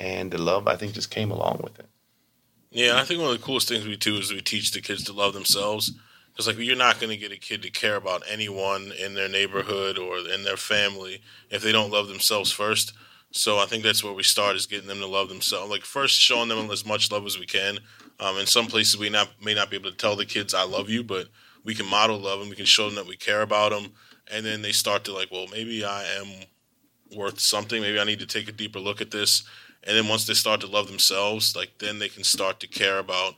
And 0.00 0.32
the 0.32 0.42
love, 0.42 0.66
I 0.66 0.74
think, 0.74 0.94
just 0.94 1.10
came 1.10 1.30
along 1.30 1.60
with 1.62 1.78
it. 1.78 1.86
Yeah, 2.72 2.96
I 2.96 3.04
think 3.04 3.20
one 3.20 3.30
of 3.30 3.38
the 3.38 3.46
coolest 3.46 3.68
things 3.68 3.86
we 3.86 3.96
do 3.96 4.16
is 4.16 4.32
we 4.32 4.40
teach 4.40 4.72
the 4.72 4.80
kids 4.80 5.04
to 5.04 5.12
love 5.12 5.32
themselves. 5.32 5.92
Because 6.32 6.48
like 6.48 6.58
you're 6.58 6.74
not 6.74 6.98
going 6.98 7.10
to 7.10 7.16
get 7.16 7.30
a 7.30 7.36
kid 7.36 7.62
to 7.62 7.70
care 7.70 7.94
about 7.94 8.24
anyone 8.28 8.90
in 8.98 9.14
their 9.14 9.28
neighborhood 9.28 9.96
or 9.96 10.18
in 10.18 10.42
their 10.42 10.56
family 10.56 11.22
if 11.50 11.62
they 11.62 11.70
don't 11.70 11.92
love 11.92 12.08
themselves 12.08 12.50
first. 12.50 12.94
So 13.30 13.58
I 13.58 13.66
think 13.66 13.84
that's 13.84 14.02
where 14.02 14.12
we 14.12 14.24
start 14.24 14.56
is 14.56 14.66
getting 14.66 14.88
them 14.88 14.98
to 14.98 15.06
love 15.06 15.28
themselves. 15.28 15.70
Like 15.70 15.84
first 15.84 16.18
showing 16.18 16.48
them 16.48 16.68
as 16.72 16.84
much 16.84 17.12
love 17.12 17.26
as 17.26 17.38
we 17.38 17.46
can. 17.46 17.78
Um, 18.18 18.38
in 18.38 18.46
some 18.46 18.66
places 18.66 18.98
we 18.98 19.08
not 19.08 19.28
may 19.40 19.54
not 19.54 19.70
be 19.70 19.76
able 19.76 19.92
to 19.92 19.96
tell 19.96 20.16
the 20.16 20.26
kids 20.26 20.52
I 20.52 20.64
love 20.64 20.90
you, 20.90 21.04
but 21.04 21.28
we 21.64 21.74
can 21.74 21.86
model 21.86 22.18
love 22.18 22.40
and 22.40 22.50
we 22.50 22.56
can 22.56 22.66
show 22.66 22.86
them 22.86 22.96
that 22.96 23.06
we 23.06 23.16
care 23.16 23.42
about 23.42 23.72
them. 23.72 23.92
And 24.30 24.44
then 24.44 24.62
they 24.62 24.72
start 24.72 25.04
to 25.04 25.12
like, 25.12 25.30
well, 25.30 25.46
maybe 25.50 25.84
I 25.84 26.04
am 26.18 26.28
worth 27.16 27.40
something. 27.40 27.80
Maybe 27.80 27.98
I 27.98 28.04
need 28.04 28.20
to 28.20 28.26
take 28.26 28.48
a 28.48 28.52
deeper 28.52 28.78
look 28.78 29.00
at 29.00 29.10
this. 29.10 29.44
And 29.82 29.96
then 29.96 30.08
once 30.08 30.26
they 30.26 30.34
start 30.34 30.60
to 30.62 30.66
love 30.66 30.86
themselves, 30.86 31.54
like 31.54 31.78
then 31.78 31.98
they 31.98 32.08
can 32.08 32.24
start 32.24 32.60
to 32.60 32.66
care 32.66 32.98
about 32.98 33.34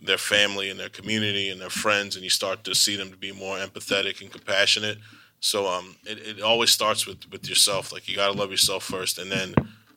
their 0.00 0.18
family 0.18 0.68
and 0.68 0.78
their 0.78 0.90
community 0.90 1.48
and 1.48 1.60
their 1.60 1.70
friends, 1.70 2.16
and 2.16 2.24
you 2.24 2.30
start 2.30 2.64
to 2.64 2.74
see 2.74 2.96
them 2.96 3.10
to 3.10 3.16
be 3.16 3.32
more 3.32 3.56
empathetic 3.56 4.20
and 4.20 4.30
compassionate. 4.30 4.98
So 5.40 5.66
um, 5.66 5.96
it, 6.04 6.18
it 6.18 6.42
always 6.42 6.70
starts 6.70 7.06
with 7.06 7.30
with 7.32 7.48
yourself. 7.48 7.92
Like 7.92 8.08
you 8.08 8.14
got 8.14 8.30
to 8.30 8.38
love 8.38 8.50
yourself 8.50 8.84
first, 8.84 9.18
and 9.18 9.30
then 9.30 9.54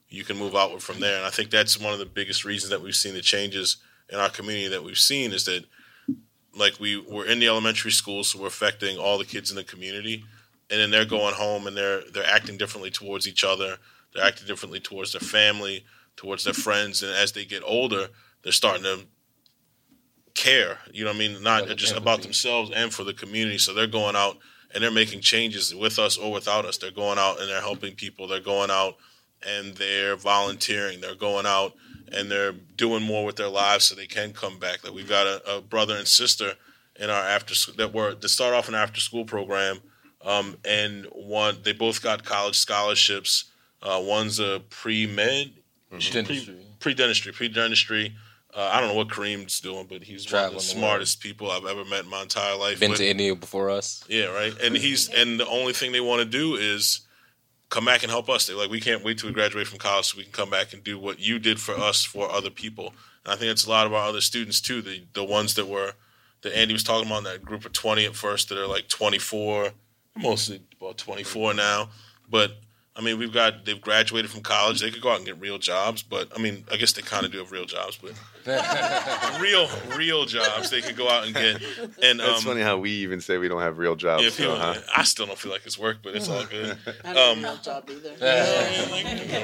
you 0.07 0.23
can 0.23 0.37
move 0.37 0.55
outward 0.55 0.81
from 0.81 1.01
there. 1.01 1.17
And 1.17 1.25
I 1.25 1.29
think 1.29 1.49
that's 1.49 1.79
one 1.79 1.93
of 1.93 1.99
the 1.99 2.05
biggest 2.05 2.45
reasons 2.45 2.69
that 2.69 2.81
we've 2.81 2.95
seen 2.95 3.13
the 3.13 3.21
changes 3.21 3.77
in 4.09 4.19
our 4.19 4.29
community 4.29 4.69
that 4.69 4.83
we've 4.83 4.97
seen 4.97 5.33
is 5.33 5.45
that 5.45 5.65
like 6.55 6.79
we 6.79 6.97
we're 6.97 7.25
in 7.25 7.39
the 7.39 7.47
elementary 7.47 7.91
school, 7.91 8.23
so 8.23 8.39
we're 8.39 8.47
affecting 8.47 8.97
all 8.97 9.17
the 9.17 9.25
kids 9.25 9.49
in 9.49 9.55
the 9.55 9.63
community, 9.63 10.23
and 10.69 10.79
then 10.79 10.91
they're 10.91 11.05
going 11.05 11.33
home 11.33 11.67
and 11.67 11.75
they're 11.75 12.01
they're 12.13 12.25
acting 12.25 12.57
differently 12.57 12.91
towards 12.91 13.27
each 13.27 13.43
other. 13.43 13.77
They're 14.13 14.25
acting 14.25 14.47
differently 14.47 14.79
towards 14.79 15.13
their 15.13 15.21
family, 15.21 15.85
towards 16.15 16.43
their 16.43 16.53
friends, 16.53 17.03
and 17.03 17.11
as 17.11 17.31
they 17.31 17.45
get 17.45 17.63
older, 17.65 18.07
they're 18.43 18.51
starting 18.51 18.83
to 18.83 19.05
care. 20.39 20.79
You 20.91 21.03
know 21.03 21.11
what 21.11 21.17
I 21.17 21.19
mean? 21.19 21.43
Not 21.43 21.67
Like 21.67 21.77
just 21.77 21.95
about 21.95 22.21
themselves 22.21 22.71
and 22.73 22.93
for 22.93 23.03
the 23.03 23.13
community. 23.13 23.57
So 23.57 23.73
they're 23.73 23.87
going 23.87 24.15
out 24.15 24.37
and 24.73 24.83
they're 24.83 24.91
making 24.91 25.21
changes 25.21 25.75
with 25.75 25.99
us 25.99 26.17
or 26.17 26.31
without 26.31 26.65
us. 26.65 26.77
They're 26.77 26.91
going 26.91 27.19
out 27.19 27.39
and 27.39 27.49
they're 27.49 27.61
helping 27.61 27.95
people. 27.95 28.27
They're 28.27 28.39
going 28.39 28.71
out 28.71 28.95
and 29.45 29.75
they're 29.75 30.15
volunteering. 30.15 31.01
They're 31.01 31.15
going 31.15 31.45
out 31.45 31.73
and 32.13 32.29
they're 32.31 32.53
doing 32.53 33.03
more 33.03 33.25
with 33.25 33.35
their 33.35 33.49
lives 33.49 33.85
so 33.85 33.95
they 33.95 34.07
can 34.07 34.33
come 34.33 34.59
back. 34.59 34.83
Like 34.83 34.93
we've 34.93 35.09
got 35.09 35.27
a, 35.27 35.57
a 35.57 35.61
brother 35.61 35.95
and 35.95 36.07
sister 36.07 36.53
in 36.99 37.09
our 37.09 37.23
after 37.23 37.55
sc- 37.55 37.75
that 37.77 37.93
were 37.93 38.13
to 38.13 38.27
start 38.29 38.53
off 38.53 38.67
an 38.67 38.75
after 38.75 38.99
school 38.99 39.25
program, 39.25 39.79
um, 40.25 40.57
and 40.65 41.05
one 41.13 41.57
they 41.63 41.73
both 41.73 42.01
got 42.01 42.23
college 42.25 42.57
scholarships. 42.57 43.45
Uh, 43.81 44.01
one's 44.03 44.39
a 44.39 44.61
pre 44.69 45.05
med, 45.07 45.51
Dentistry. 45.91 46.55
pre 46.79 46.93
dentistry, 46.93 47.31
pre 47.31 47.47
dentistry. 47.47 48.13
Uh, 48.53 48.69
I 48.73 48.79
don't 48.79 48.89
know 48.89 48.95
what 48.95 49.09
Kareem's 49.09 49.59
doing, 49.59 49.85
but 49.87 50.01
he's 50.03 50.21
one 50.25 50.25
of 50.25 50.29
Traveling 50.29 50.53
the 50.53 50.59
the 50.73 50.79
smartest 50.79 51.21
people 51.21 51.51
I've 51.51 51.65
ever 51.65 51.85
met 51.85 52.03
in 52.03 52.09
my 52.09 52.23
entire 52.23 52.55
life. 52.57 52.79
Been 52.79 52.95
to 52.95 53.07
India 53.07 53.35
before 53.35 53.69
us. 53.69 54.03
yeah, 54.09 54.25
right. 54.25 54.53
And 54.61 54.75
he's 54.75 55.07
and 55.09 55.39
the 55.39 55.47
only 55.47 55.71
thing 55.71 55.91
they 55.91 56.01
want 56.01 56.19
to 56.19 56.25
do 56.25 56.55
is 56.55 57.01
come 57.69 57.85
back 57.85 58.03
and 58.03 58.11
help 58.11 58.29
us. 58.29 58.47
They're 58.47 58.57
like, 58.57 58.69
we 58.69 58.81
can't 58.81 59.03
wait 59.03 59.19
till 59.19 59.29
we 59.29 59.33
graduate 59.33 59.67
from 59.67 59.79
college 59.79 60.05
so 60.05 60.17
we 60.17 60.23
can 60.23 60.31
come 60.31 60.49
back 60.49 60.73
and 60.73 60.83
do 60.83 60.99
what 60.99 61.19
you 61.19 61.39
did 61.39 61.59
for 61.59 61.75
us 61.75 62.03
for 62.03 62.29
other 62.29 62.49
people. 62.49 62.93
And 63.23 63.33
I 63.33 63.35
think 63.35 63.51
it's 63.51 63.65
a 63.65 63.69
lot 63.69 63.85
of 63.85 63.93
our 63.93 64.07
other 64.07 64.21
students 64.21 64.59
too. 64.59 64.81
The 64.81 65.05
the 65.13 65.23
ones 65.23 65.55
that 65.55 65.67
were 65.67 65.93
that 66.41 66.57
Andy 66.57 66.73
was 66.73 66.83
talking 66.83 67.07
about, 67.07 67.23
that 67.23 67.43
group 67.43 67.65
of 67.65 67.73
twenty 67.73 68.05
at 68.05 68.15
first 68.15 68.49
that 68.49 68.57
are 68.57 68.67
like 68.67 68.87
twenty 68.87 69.19
four, 69.19 69.71
mostly 70.17 70.61
about 70.79 70.97
twenty 70.97 71.23
four 71.23 71.53
now. 71.53 71.89
But 72.29 72.57
I 72.95 73.01
mean, 73.01 73.17
we've 73.17 73.31
got 73.31 73.63
they've 73.65 73.79
graduated 73.79 74.29
from 74.29 74.41
college. 74.41 74.81
They 74.81 74.91
could 74.91 75.01
go 75.01 75.09
out 75.11 75.17
and 75.17 75.25
get 75.25 75.39
real 75.39 75.57
jobs, 75.57 76.01
but 76.03 76.27
I 76.35 76.41
mean, 76.41 76.65
I 76.71 76.75
guess 76.75 76.91
they 76.91 77.01
kind 77.01 77.25
of 77.25 77.31
do 77.31 77.37
have 77.37 77.51
real 77.51 77.63
jobs, 77.65 77.97
but 77.97 78.11
real 79.39 79.69
real 79.95 80.25
jobs 80.25 80.69
they 80.69 80.81
could 80.81 80.97
go 80.97 81.07
out 81.09 81.25
and 81.25 81.33
get. 81.33 81.61
And 82.03 82.19
It's 82.19 82.39
um, 82.39 82.41
funny 82.43 82.61
how 82.61 82.77
we 82.77 82.91
even 82.91 83.21
say 83.21 83.37
we 83.37 83.47
don't 83.47 83.61
have 83.61 83.77
real 83.77 83.95
jobs. 83.95 84.23
yeah, 84.23 84.29
so, 84.29 84.43
people, 84.43 84.55
huh? 84.57 84.75
I 84.95 85.03
still 85.03 85.25
don't 85.27 85.37
feel 85.37 85.51
like 85.51 85.65
it's 85.65 85.77
work, 85.79 85.97
but 86.03 86.15
it's 86.15 86.27
all 86.27 86.43
good. 86.45 86.77
I 87.05 87.13
don't 87.13 87.37
Um, 87.37 87.43
have 87.43 87.43
a 87.43 87.47
real 87.47 87.57
job 87.57 87.89
either. 87.89 88.09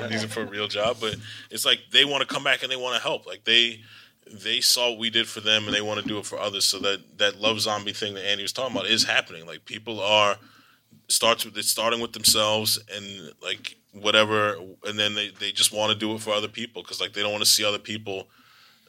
like, 0.01 0.09
these 0.09 0.23
are 0.23 0.27
for 0.27 0.41
a 0.41 0.45
real 0.47 0.67
job, 0.67 0.97
but 0.99 1.15
it's 1.49 1.65
like 1.65 1.79
they 1.91 2.03
want 2.05 2.21
to 2.21 2.27
come 2.27 2.43
back 2.43 2.63
and 2.63 2.71
they 2.71 2.75
want 2.75 2.95
to 2.95 3.01
help. 3.01 3.25
Like 3.25 3.43
they 3.45 3.81
they 4.27 4.59
saw 4.59 4.89
what 4.89 4.99
we 4.99 5.11
did 5.11 5.27
for 5.27 5.39
them 5.39 5.65
and 5.65 5.73
they 5.73 5.81
want 5.83 6.01
to 6.01 6.07
do 6.07 6.17
it 6.17 6.25
for 6.25 6.39
others. 6.39 6.65
So 6.65 6.79
that 6.79 7.19
that 7.19 7.39
love 7.39 7.61
zombie 7.61 7.93
thing 7.93 8.15
that 8.15 8.25
Andy 8.27 8.43
was 8.43 8.51
talking 8.53 8.75
about 8.75 8.87
is 8.89 9.03
happening. 9.05 9.45
Like 9.45 9.65
people 9.65 9.99
are 10.01 10.37
starts 11.07 11.45
with 11.45 11.61
starting 11.63 11.99
with 11.99 12.13
themselves 12.13 12.79
and 12.93 13.33
like 13.41 13.77
whatever, 13.93 14.57
and 14.85 14.99
then 14.99 15.15
they 15.15 15.29
they 15.39 15.51
just 15.51 15.73
want 15.73 15.91
to 15.91 15.97
do 15.97 16.13
it 16.13 16.21
for 16.21 16.31
other 16.31 16.47
people 16.47 16.81
because 16.81 17.01
like 17.01 17.13
they 17.13 17.21
don't 17.21 17.31
want 17.31 17.43
to 17.43 17.49
see 17.49 17.63
other 17.63 17.79
people 17.79 18.27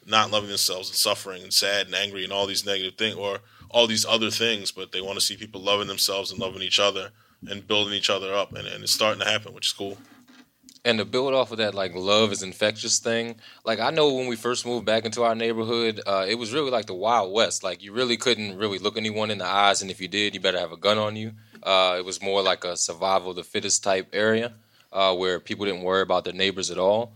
not 0.05 0.31
loving 0.31 0.49
themselves 0.49 0.89
and 0.89 0.97
suffering 0.97 1.43
and 1.43 1.53
sad 1.53 1.87
and 1.87 1.95
angry 1.95 2.23
and 2.23 2.31
all 2.31 2.47
these 2.47 2.65
negative 2.65 2.95
things 2.97 3.15
or 3.15 3.39
all 3.69 3.87
these 3.87 4.05
other 4.05 4.29
things, 4.29 4.71
but 4.71 4.91
they 4.91 5.01
want 5.01 5.15
to 5.15 5.25
see 5.25 5.35
people 5.35 5.61
loving 5.61 5.87
themselves 5.87 6.31
and 6.31 6.39
loving 6.39 6.61
each 6.61 6.79
other 6.79 7.11
and 7.47 7.67
building 7.67 7.93
each 7.93 8.09
other 8.09 8.33
up, 8.33 8.53
and, 8.53 8.67
and 8.67 8.83
it's 8.83 8.93
starting 8.93 9.19
to 9.19 9.29
happen, 9.29 9.53
which 9.53 9.67
is 9.67 9.73
cool. 9.73 9.97
And 10.85 10.99
to 10.99 11.05
build 11.05 11.33
off 11.33 11.51
of 11.51 11.57
that, 11.57 11.75
like 11.75 11.93
love 11.93 12.31
is 12.31 12.43
infectious 12.43 12.99
thing. 12.99 13.35
Like 13.65 13.79
I 13.79 13.89
know 13.89 14.13
when 14.13 14.27
we 14.27 14.37
first 14.37 14.65
moved 14.65 14.85
back 14.85 15.03
into 15.03 15.23
our 15.23 15.35
neighborhood, 15.35 16.01
uh, 16.07 16.25
it 16.27 16.35
was 16.35 16.53
really 16.53 16.71
like 16.71 16.85
the 16.85 16.93
Wild 16.93 17.33
West. 17.33 17.61
Like 17.61 17.83
you 17.83 17.91
really 17.91 18.15
couldn't 18.15 18.57
really 18.57 18.79
look 18.79 18.97
anyone 18.97 19.29
in 19.29 19.39
the 19.39 19.45
eyes, 19.45 19.81
and 19.81 19.91
if 19.91 19.99
you 19.99 20.07
did, 20.07 20.33
you 20.33 20.39
better 20.39 20.59
have 20.59 20.71
a 20.71 20.77
gun 20.77 20.97
on 20.97 21.17
you. 21.17 21.33
Uh, 21.63 21.95
it 21.97 22.05
was 22.05 22.21
more 22.21 22.41
like 22.41 22.63
a 22.63 22.77
survival 22.77 23.33
the 23.33 23.43
fittest 23.43 23.83
type 23.83 24.07
area, 24.13 24.53
uh, 24.91 25.15
where 25.15 25.39
people 25.39 25.65
didn't 25.65 25.83
worry 25.83 26.01
about 26.01 26.23
their 26.23 26.33
neighbors 26.33 26.71
at 26.71 26.77
all. 26.77 27.13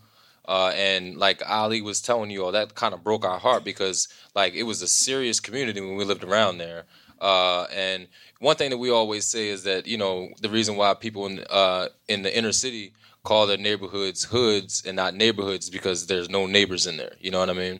Uh, 0.47 0.71
and 0.75 1.17
like 1.17 1.41
Ali 1.47 1.81
was 1.81 2.01
telling 2.01 2.31
you 2.31 2.43
all, 2.43 2.51
that 2.51 2.75
kind 2.75 2.93
of 2.93 3.03
broke 3.03 3.23
our 3.25 3.39
heart 3.39 3.63
because 3.63 4.07
like 4.35 4.53
it 4.53 4.63
was 4.63 4.81
a 4.81 4.87
serious 4.87 5.39
community 5.39 5.79
when 5.79 5.95
we 5.95 6.03
lived 6.03 6.23
around 6.23 6.57
there. 6.57 6.85
Uh, 7.19 7.65
and 7.73 8.07
one 8.39 8.55
thing 8.55 8.71
that 8.71 8.77
we 8.77 8.89
always 8.89 9.27
say 9.27 9.49
is 9.49 9.63
that 9.63 9.85
you 9.85 9.97
know 9.97 10.29
the 10.41 10.49
reason 10.49 10.75
why 10.75 10.93
people 10.95 11.27
in 11.27 11.45
uh, 11.49 11.87
in 12.07 12.23
the 12.23 12.35
inner 12.35 12.51
city 12.51 12.93
call 13.23 13.45
their 13.45 13.57
neighborhoods 13.57 14.23
hoods 14.23 14.83
and 14.85 14.95
not 14.95 15.13
neighborhoods 15.13 15.69
because 15.69 16.07
there's 16.07 16.29
no 16.29 16.47
neighbors 16.47 16.87
in 16.87 16.97
there. 16.97 17.13
You 17.19 17.29
know 17.29 17.39
what 17.39 17.51
I 17.51 17.53
mean? 17.53 17.79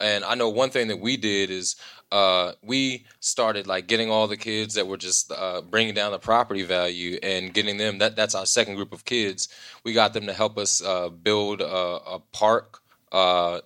And 0.00 0.24
I 0.24 0.34
know 0.34 0.48
one 0.48 0.70
thing 0.70 0.88
that 0.88 1.00
we 1.00 1.16
did 1.16 1.50
is 1.50 1.76
uh, 2.12 2.52
we 2.62 3.06
started 3.20 3.66
like 3.66 3.86
getting 3.86 4.10
all 4.10 4.28
the 4.28 4.36
kids 4.36 4.74
that 4.74 4.86
were 4.86 4.96
just 4.96 5.32
uh, 5.32 5.60
bringing 5.60 5.94
down 5.94 6.12
the 6.12 6.18
property 6.18 6.62
value 6.62 7.18
and 7.22 7.52
getting 7.52 7.76
them. 7.76 7.98
That 7.98 8.16
that's 8.16 8.34
our 8.34 8.46
second 8.46 8.76
group 8.76 8.92
of 8.92 9.04
kids. 9.04 9.48
We 9.84 9.92
got 9.92 10.12
them 10.14 10.26
to 10.26 10.32
help 10.32 10.56
us 10.56 10.82
uh, 10.82 11.08
build 11.08 11.60
a, 11.60 11.66
a 11.66 12.22
park. 12.32 12.80
Uh, 13.10 13.60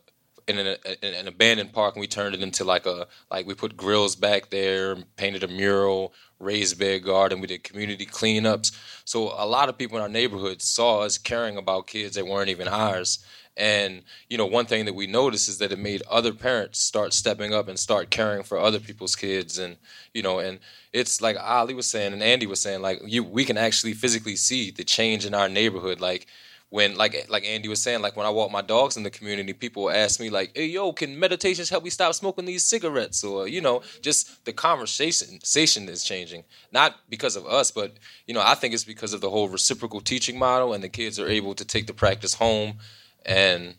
in 0.48 0.58
an, 0.58 0.76
in 1.02 1.14
an 1.14 1.28
abandoned 1.28 1.72
park, 1.72 1.94
and 1.94 2.00
we 2.00 2.06
turned 2.06 2.34
it 2.34 2.42
into 2.42 2.64
like 2.64 2.84
a 2.84 3.06
like 3.30 3.46
we 3.46 3.54
put 3.54 3.76
grills 3.76 4.16
back 4.16 4.50
there, 4.50 4.96
painted 5.16 5.44
a 5.44 5.48
mural, 5.48 6.12
raised 6.38 6.78
bed 6.78 7.04
garden. 7.04 7.40
We 7.40 7.46
did 7.46 7.64
community 7.64 8.06
cleanups. 8.06 8.76
So 9.04 9.32
a 9.36 9.46
lot 9.46 9.68
of 9.68 9.78
people 9.78 9.96
in 9.96 10.02
our 10.02 10.08
neighborhood 10.08 10.60
saw 10.60 11.00
us 11.00 11.18
caring 11.18 11.56
about 11.56 11.86
kids 11.86 12.16
that 12.16 12.26
weren't 12.26 12.50
even 12.50 12.68
ours. 12.68 13.24
And 13.56 14.02
you 14.28 14.38
know, 14.38 14.46
one 14.46 14.66
thing 14.66 14.86
that 14.86 14.94
we 14.94 15.06
noticed 15.06 15.48
is 15.48 15.58
that 15.58 15.72
it 15.72 15.78
made 15.78 16.02
other 16.10 16.32
parents 16.32 16.78
start 16.78 17.12
stepping 17.12 17.52
up 17.52 17.68
and 17.68 17.78
start 17.78 18.10
caring 18.10 18.42
for 18.42 18.58
other 18.58 18.80
people's 18.80 19.14
kids. 19.14 19.58
And 19.58 19.76
you 20.14 20.22
know, 20.22 20.38
and 20.38 20.58
it's 20.92 21.20
like 21.20 21.36
Ali 21.38 21.74
was 21.74 21.86
saying 21.86 22.12
and 22.12 22.22
Andy 22.22 22.46
was 22.46 22.60
saying, 22.60 22.80
like 22.80 23.00
you, 23.04 23.22
we 23.22 23.44
can 23.44 23.58
actually 23.58 23.92
physically 23.92 24.36
see 24.36 24.70
the 24.70 24.84
change 24.84 25.26
in 25.26 25.34
our 25.34 25.48
neighborhood. 25.48 26.00
Like 26.00 26.26
when 26.72 26.96
like 26.96 27.26
like 27.28 27.44
Andy 27.44 27.68
was 27.68 27.82
saying, 27.82 28.00
like 28.00 28.16
when 28.16 28.24
I 28.24 28.30
walk 28.30 28.50
my 28.50 28.62
dogs 28.62 28.96
in 28.96 29.02
the 29.02 29.10
community, 29.10 29.52
people 29.52 29.90
ask 29.90 30.18
me 30.18 30.30
like, 30.30 30.52
"Hey, 30.56 30.68
yo, 30.68 30.94
can 30.94 31.20
meditations 31.20 31.68
help 31.68 31.84
me 31.84 31.90
stop 31.90 32.14
smoking 32.14 32.46
these 32.46 32.64
cigarettes?" 32.64 33.22
Or 33.22 33.46
you 33.46 33.60
know, 33.60 33.82
just 34.00 34.46
the 34.46 34.54
conversation 34.54 35.88
is 35.90 36.02
changing, 36.02 36.44
not 36.72 36.94
because 37.10 37.36
of 37.36 37.44
us, 37.44 37.70
but 37.70 37.98
you 38.26 38.32
know, 38.32 38.40
I 38.42 38.54
think 38.54 38.72
it's 38.72 38.84
because 38.84 39.12
of 39.12 39.20
the 39.20 39.28
whole 39.28 39.50
reciprocal 39.50 40.00
teaching 40.00 40.38
model, 40.38 40.72
and 40.72 40.82
the 40.82 40.88
kids 40.88 41.20
are 41.20 41.28
able 41.28 41.54
to 41.56 41.64
take 41.66 41.86
the 41.86 41.92
practice 41.92 42.32
home, 42.32 42.78
and 43.24 43.74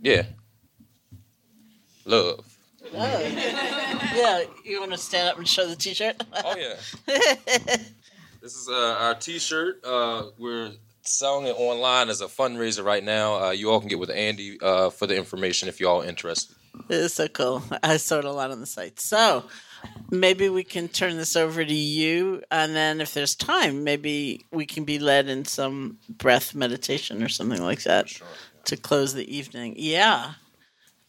yeah, 0.00 0.24
love. 2.04 2.44
Yeah, 2.92 4.44
you 4.64 4.80
want 4.80 4.92
to 4.92 4.98
stand 4.98 5.28
up 5.28 5.38
and 5.38 5.48
show 5.48 5.66
the 5.66 5.76
T-shirt? 5.76 6.22
Oh 6.32 6.56
yeah. 6.56 6.74
this 8.40 8.54
is 8.54 8.68
uh, 8.68 8.96
our 8.98 9.14
T-shirt. 9.14 9.84
Uh, 9.84 10.26
we're 10.38 10.70
selling 11.02 11.46
it 11.46 11.54
online 11.58 12.08
as 12.08 12.20
a 12.20 12.26
fundraiser 12.26 12.84
right 12.84 13.04
now. 13.04 13.46
Uh, 13.46 13.50
you 13.50 13.70
all 13.70 13.80
can 13.80 13.88
get 13.88 13.98
with 13.98 14.10
Andy 14.10 14.58
uh, 14.60 14.90
for 14.90 15.06
the 15.06 15.16
information 15.16 15.68
if 15.68 15.80
you 15.80 15.88
all 15.88 16.02
are 16.02 16.06
interested. 16.06 16.56
It 16.88 16.96
is 16.96 17.14
so 17.14 17.28
cool. 17.28 17.62
I 17.82 17.96
saw 17.96 18.18
it 18.18 18.24
a 18.24 18.32
lot 18.32 18.50
on 18.50 18.60
the 18.60 18.66
site. 18.66 19.00
So 19.00 19.44
maybe 20.10 20.48
we 20.48 20.62
can 20.62 20.88
turn 20.88 21.16
this 21.16 21.34
over 21.36 21.64
to 21.64 21.74
you, 21.74 22.42
and 22.50 22.76
then 22.76 23.00
if 23.00 23.14
there's 23.14 23.34
time, 23.34 23.82
maybe 23.84 24.44
we 24.50 24.66
can 24.66 24.84
be 24.84 24.98
led 24.98 25.28
in 25.28 25.44
some 25.44 25.98
breath 26.08 26.54
meditation 26.54 27.22
or 27.22 27.28
something 27.28 27.62
like 27.62 27.82
that 27.84 28.08
to 28.66 28.76
close 28.76 29.14
the 29.14 29.34
evening. 29.34 29.74
Yeah. 29.76 30.34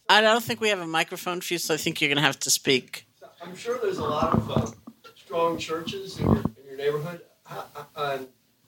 I 0.10 0.22
don't 0.22 0.43
think 0.43 0.62
we 0.62 0.70
have 0.70 0.80
a 0.80 0.88
microphone 0.88 1.41
for 1.41 1.53
you, 1.53 1.58
so 1.58 1.74
I 1.74 1.78
think 1.78 1.99
you're 1.99 2.08
going 2.08 2.18
to 2.18 2.24
have 2.24 2.39
to 2.39 2.49
speak. 2.49 3.08
I'm 3.41 3.55
sure 3.55 3.78
there's 3.82 3.97
a 3.97 4.03
lot 4.03 4.34
of 4.34 4.51
uh, 4.51 4.72
strong 5.16 5.58
churches 5.58 6.20
in 6.20 6.26
your, 6.26 6.38
in 6.38 6.66
your 6.68 6.78
neighborhood. 6.78 7.22
How, 7.45 7.66
uh, 7.95 8.18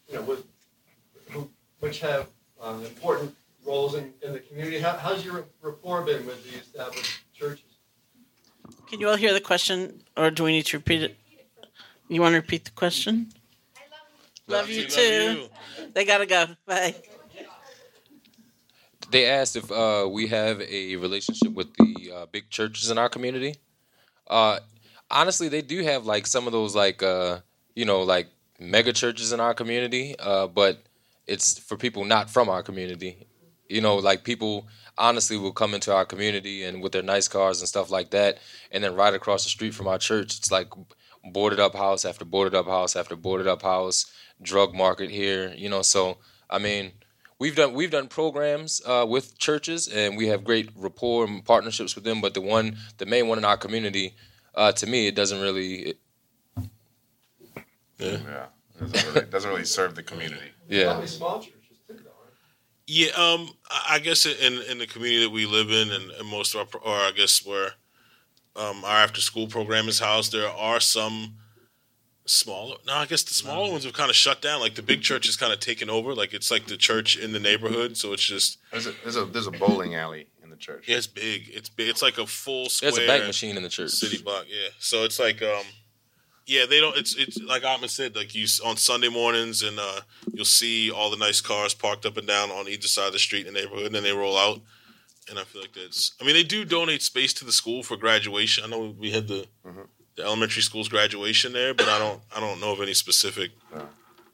you 0.08 0.16
know, 0.16 0.22
with, 0.24 0.46
who, 1.30 1.50
which 1.80 2.00
have 2.02 2.28
um, 2.62 2.84
important 2.84 3.36
roles 3.66 3.96
in, 3.96 4.14
in 4.22 4.34
the 4.34 4.40
community. 4.40 4.80
How, 4.80 4.98
how's 4.98 5.24
your 5.24 5.46
rapport 5.62 6.02
been 6.02 6.26
with 6.26 6.44
the 6.50 6.58
established 6.58 7.22
churches? 7.34 7.64
Can 8.88 9.00
you 9.00 9.10
all 9.10 9.16
hear 9.16 9.34
the 9.34 9.42
question, 9.42 10.02
or 10.18 10.32
do 10.32 10.44
we 10.44 10.52
need 10.52 10.66
to 10.68 10.78
repeat 10.78 11.04
it? 11.04 11.18
You 12.08 12.22
want 12.22 12.34
to 12.34 12.38
repeat 12.38 12.66
the 12.66 12.72
question? 12.72 13.32
I 14.48 14.52
love 14.52 14.70
you 14.70 14.86
too. 14.88 15.48
They 15.94 16.06
gotta 16.06 16.26
go. 16.26 16.48
Bye. 16.66 16.96
They 19.12 19.26
asked 19.26 19.56
if 19.56 19.72
uh, 19.72 20.08
we 20.12 20.28
have 20.28 20.62
a 20.62 20.96
relationship 20.98 21.54
with 21.54 21.74
the 21.76 22.12
uh, 22.16 22.26
big 22.28 22.50
churches 22.50 22.92
in 22.92 22.98
our 22.98 23.10
community. 23.10 23.56
Uh, 24.28 24.60
honestly, 25.10 25.50
they 25.50 25.62
do 25.62 25.84
have 25.84 26.06
like 26.06 26.28
some 26.28 26.46
of 26.46 26.54
those 26.54 26.76
like 26.76 27.02
uh, 27.02 27.40
you 27.76 27.86
know 27.86 28.04
like 28.04 28.28
mega 28.60 28.94
churches 28.94 29.32
in 29.32 29.40
our 29.40 29.54
community, 29.54 30.16
uh, 30.20 30.48
but 30.48 30.84
it's 31.26 31.58
for 31.58 31.78
people 31.78 32.06
not 32.06 32.30
from 32.30 32.50
our 32.50 32.62
community. 32.62 33.28
You 33.68 33.82
know, 33.82 33.96
like 33.98 34.24
people 34.24 34.68
honestly 34.98 35.38
will 35.38 35.54
come 35.54 35.74
into 35.74 35.94
our 35.94 36.06
community 36.06 36.64
and 36.64 36.82
with 36.82 36.92
their 36.92 37.04
nice 37.04 37.28
cars 37.28 37.62
and 37.62 37.70
stuff 37.70 37.90
like 37.90 38.12
that, 38.12 38.38
and 38.72 38.84
then 38.84 38.96
right 38.96 39.14
across 39.14 39.44
the 39.44 39.50
street 39.50 39.74
from 39.74 39.88
our 39.88 39.98
church, 39.98 40.38
it's 40.38 40.52
like 40.52 40.68
boarded 41.24 41.60
up 41.60 41.76
house 41.76 42.06
after 42.06 42.26
boarded 42.26 42.54
up 42.56 42.68
house 42.68 42.96
after 42.96 43.16
boarded 43.16 43.48
up 43.48 43.64
house, 43.64 44.12
drug 44.42 44.76
market 44.76 45.10
here. 45.10 45.54
You 45.56 45.70
know, 45.70 45.82
so 45.82 46.18
I 46.50 46.60
mean 46.60 46.92
we've 47.40 47.56
done 47.56 47.74
we've 47.74 47.92
done 47.92 48.08
programs 48.08 48.82
uh, 48.86 49.06
with 49.08 49.38
churches 49.40 49.88
and 49.88 50.18
we 50.18 50.28
have 50.28 50.44
great 50.44 50.70
rapport 50.76 51.26
and 51.26 51.44
partnerships 51.44 51.96
with 51.96 52.04
them. 52.04 52.22
But 52.22 52.34
the 52.34 52.42
one, 52.42 52.78
the 52.98 53.06
main 53.06 53.28
one 53.28 53.38
in 53.38 53.46
our 53.46 53.58
community, 53.58 54.14
uh, 54.54 54.72
to 54.74 54.86
me, 54.86 55.08
it 55.08 55.16
doesn't 55.16 55.42
really. 55.42 55.76
It, 55.76 55.98
Yeah. 57.98 58.08
Yeah, 58.08 58.46
it 58.82 58.92
doesn't 58.92 59.14
really, 59.14 59.28
doesn't 59.28 59.50
really 59.50 59.66
serve 59.66 59.96
the 59.96 60.04
community. 60.04 60.52
yeah, 60.70 60.86
Probably 60.86 61.08
small 61.08 61.40
churches 61.40 61.80
too, 61.88 61.96
though, 61.96 62.12
right? 62.24 62.34
Yeah, 62.88 63.10
um, 63.18 63.50
I 63.70 63.96
I 63.96 64.00
guess 64.00 64.26
in 64.26 64.54
in 64.72 64.78
the 64.78 64.88
community 64.88 65.24
that 65.24 65.32
we 65.32 65.46
live 65.46 65.70
in, 65.70 65.92
and, 65.92 66.12
and 66.12 66.30
most 66.30 66.56
of 66.56 66.74
our, 66.74 66.82
or 66.82 66.96
I 66.96 67.12
guess 67.16 67.46
where 67.46 67.72
um, 68.56 68.84
our 68.86 68.98
after 68.98 69.22
school 69.22 69.48
program 69.48 69.88
is 69.88 70.00
housed, 70.00 70.32
there 70.32 70.50
are 70.50 70.80
some 70.80 71.36
smaller. 72.30 72.78
No, 72.86 72.94
I 72.94 73.06
guess 73.06 73.24
the 73.24 73.34
smaller 73.34 73.72
ones 73.72 73.84
have 73.84 73.94
kind 73.94 74.10
of 74.10 74.16
shut 74.16 74.42
down. 74.42 74.60
Like 74.62 74.76
the 74.76 74.82
big 74.84 75.02
church 75.02 75.28
is 75.28 75.36
kind 75.36 75.52
of 75.54 75.60
taken 75.60 75.90
over. 75.90 76.14
Like 76.14 76.34
it's 76.34 76.50
like 76.52 76.68
the 76.68 76.78
church 76.78 77.18
in 77.18 77.32
the 77.34 77.40
neighborhood, 77.40 77.98
so 77.98 78.14
it's 78.14 78.24
just 78.24 78.58
There's 78.72 78.88
a 78.88 78.94
there's 79.04 79.16
a 79.16 79.26
there's 79.26 79.48
a 79.48 79.52
bowling 79.52 79.96
alley 79.96 80.28
in 80.44 80.50
the 80.50 80.56
church. 80.58 80.86
yeah, 80.88 80.98
it's 80.98 81.08
big. 81.08 81.50
It's 81.54 81.70
big. 81.70 81.90
It's 81.90 82.02
like 82.02 82.18
a 82.18 82.26
full 82.26 82.70
square. 82.70 82.92
there's 82.92 83.04
a 83.04 83.08
bank 83.08 83.26
machine 83.26 83.58
in 83.58 83.64
the 83.64 83.70
church. 83.70 83.92
city 83.92 84.22
block. 84.22 84.46
Yeah, 84.48 84.70
so 84.80 85.04
it's 85.04 85.20
like 85.20 85.42
um, 85.42 85.64
yeah, 86.46 86.66
they 86.68 86.80
don't. 86.80 86.98
It's 86.98 87.16
it's 87.16 87.40
like 87.42 87.64
Atman 87.64 87.90
said, 87.90 88.16
like 88.16 88.34
you 88.34 88.46
on 88.66 88.78
Sunday 88.78 89.10
mornings, 89.10 89.62
and 89.64 89.80
uh, 89.80 90.02
you'll 90.34 90.46
see 90.46 90.90
all 90.92 91.10
the 91.10 91.18
nice 91.18 91.42
cars 91.42 91.74
parked 91.74 92.06
up 92.06 92.18
and 92.18 92.28
down 92.28 92.50
on 92.52 92.68
either 92.68 92.88
side 92.88 93.08
of 93.08 93.14
the 93.14 93.20
street 93.20 93.46
in 93.48 93.54
the 93.54 93.60
neighborhood, 93.62 93.86
and 93.88 93.96
then 93.96 94.04
they 94.04 94.14
roll 94.14 94.38
out. 94.38 94.62
And 95.30 95.38
I 95.38 95.44
feel 95.44 95.62
like 95.62 95.74
that's. 95.74 96.14
I 96.20 96.26
mean, 96.26 96.34
they 96.34 96.42
do 96.44 96.66
donate 96.66 97.04
space 97.04 97.34
to 97.34 97.46
the 97.46 97.52
school 97.52 97.84
for 97.84 97.96
graduation. 97.98 98.64
I 98.64 98.68
know 98.68 98.96
we 98.98 99.12
had 99.12 99.28
the 99.28 99.46
the 100.20 100.26
elementary 100.26 100.62
school's 100.62 100.90
graduation 100.90 101.54
there, 101.54 101.74
but 101.74 101.88
I 101.88 101.98
don't 101.98 102.22
I 102.36 102.42
don't 102.42 102.60
know 102.60 102.74
of 102.74 102.82
any 102.82 102.94
specific 102.94 103.52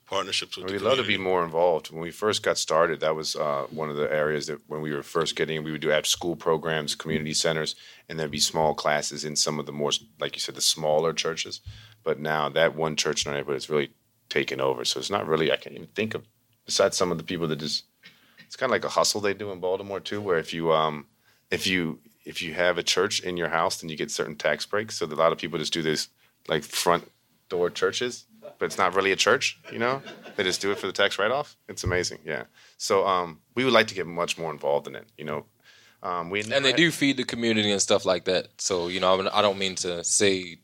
partnerships 0.08 0.58
with. 0.58 0.72
We'd 0.72 0.82
love 0.82 0.98
to 0.98 1.04
be 1.04 1.18
more 1.18 1.44
involved. 1.44 1.92
When 1.92 2.02
we 2.02 2.10
first 2.10 2.42
got 2.42 2.58
started, 2.58 3.00
that 3.02 3.16
was 3.16 3.36
uh, 3.36 3.68
one 3.70 3.92
of 3.92 3.96
the 3.96 4.12
areas 4.12 4.48
that 4.48 4.60
when 4.68 4.82
we 4.82 4.92
were 4.92 5.04
first 5.04 5.36
getting, 5.36 5.64
we 5.64 5.72
would 5.72 5.82
do 5.82 5.92
after 5.92 6.10
school 6.10 6.36
programs, 6.36 6.96
community 6.96 7.34
centers, 7.34 7.76
and 8.10 8.20
there'd 8.20 8.32
be 8.32 8.40
small 8.40 8.74
classes 8.74 9.26
in 9.26 9.36
some 9.36 9.60
of 9.60 9.68
the 9.68 9.72
more, 9.72 9.92
like 10.20 10.36
you 10.36 10.40
said, 10.40 10.56
the 10.56 10.62
smaller 10.62 11.14
churches. 11.14 11.62
But 12.04 12.20
now 12.20 12.50
that 12.50 12.76
one 12.76 12.96
church 12.96 13.24
in 13.24 13.32
our 13.32 13.38
neighborhood 13.38 13.58
is 13.58 13.70
really 13.70 13.92
taken 14.30 14.60
over. 14.60 14.86
So 14.86 15.00
it's 15.00 15.12
not 15.12 15.28
really, 15.28 15.52
I 15.52 15.56
can't 15.56 15.76
even 15.76 15.88
think 15.88 16.16
of, 16.16 16.26
besides 16.66 16.98
some 16.98 17.12
of 17.12 17.20
the 17.20 17.24
people 17.24 17.48
that 17.48 17.60
just, 17.60 17.84
it's 18.46 18.56
kind 18.56 18.72
of 18.72 18.72
like 18.72 18.86
a 18.86 18.90
hustle 18.90 19.22
they 19.22 19.36
do 19.36 19.52
in 19.52 19.60
Baltimore 19.60 20.00
too, 20.00 20.20
where 20.20 20.40
if 20.40 20.52
you, 20.52 20.72
um, 20.72 21.06
if 21.52 21.68
you, 21.68 22.00
if 22.26 22.42
you 22.42 22.54
have 22.54 22.78
a 22.78 22.84
church 22.84 23.22
in 23.22 23.38
your 23.38 23.50
house, 23.50 23.80
then 23.80 23.90
you 23.90 23.96
get 23.96 24.12
certain 24.12 24.36
tax 24.36 24.66
breaks. 24.66 24.98
So 24.98 25.06
a 25.06 25.08
lot 25.08 25.32
of 25.32 25.38
people 25.38 25.60
just 25.60 25.74
do 25.74 25.82
this 25.82 26.10
like 26.48 26.64
front 26.64 27.10
door 27.50 27.70
churches, 27.70 28.26
but 28.60 28.66
it's 28.66 28.78
not 28.78 28.96
really 28.96 29.12
a 29.12 29.16
church, 29.16 29.60
you 29.72 29.80
know? 29.80 30.02
They 30.36 30.44
just 30.44 30.62
do 30.62 30.72
it 30.72 30.80
for 30.80 30.88
the 30.88 30.94
tax 30.94 31.18
write 31.20 31.32
off. 31.32 31.56
It's 31.70 31.84
amazing. 31.84 32.20
Yeah. 32.26 32.44
So 32.78 33.06
um, 33.06 33.40
we 33.56 33.64
would 33.64 33.74
like 33.74 33.88
to 33.88 33.96
get 33.96 34.08
much 34.08 34.38
more 34.38 34.52
involved 34.52 34.88
in 34.88 34.96
it, 34.96 35.08
you 35.18 35.26
know? 35.26 35.46
Um, 36.04 36.30
we 36.30 36.42
and 36.42 36.64
they 36.64 36.74
do 36.74 36.92
feed 36.92 37.18
the 37.18 37.24
community 37.24 37.72
and 37.72 37.82
stuff 37.82 38.06
like 38.06 38.26
that. 38.26 38.50
So 38.60 38.90
you 38.90 39.00
know, 39.00 39.28
I 39.34 39.42
don't 39.42 39.58
mean 39.58 39.74
to 39.78 40.04
say 40.04 40.58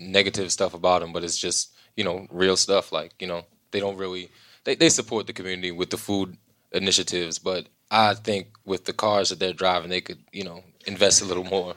negative 0.00 0.50
stuff 0.50 0.72
about 0.72 1.02
them, 1.02 1.12
but 1.12 1.22
it's 1.22 1.36
just 1.36 1.74
you 1.96 2.04
know 2.04 2.26
real 2.30 2.56
stuff. 2.56 2.92
Like 2.92 3.12
you 3.18 3.26
know, 3.26 3.44
they 3.72 3.80
don't 3.80 3.98
really 3.98 4.30
they 4.64 4.74
they 4.74 4.88
support 4.88 5.26
the 5.26 5.34
community 5.34 5.70
with 5.70 5.90
the 5.90 5.98
food 5.98 6.38
initiatives, 6.72 7.38
but 7.38 7.66
I 7.90 8.14
think 8.14 8.48
with 8.64 8.86
the 8.86 8.94
cars 8.94 9.28
that 9.28 9.38
they're 9.38 9.52
driving, 9.52 9.90
they 9.90 10.00
could 10.00 10.20
you 10.32 10.44
know 10.44 10.64
invest 10.86 11.22
a 11.22 11.24
little 11.24 11.44
more. 11.44 11.74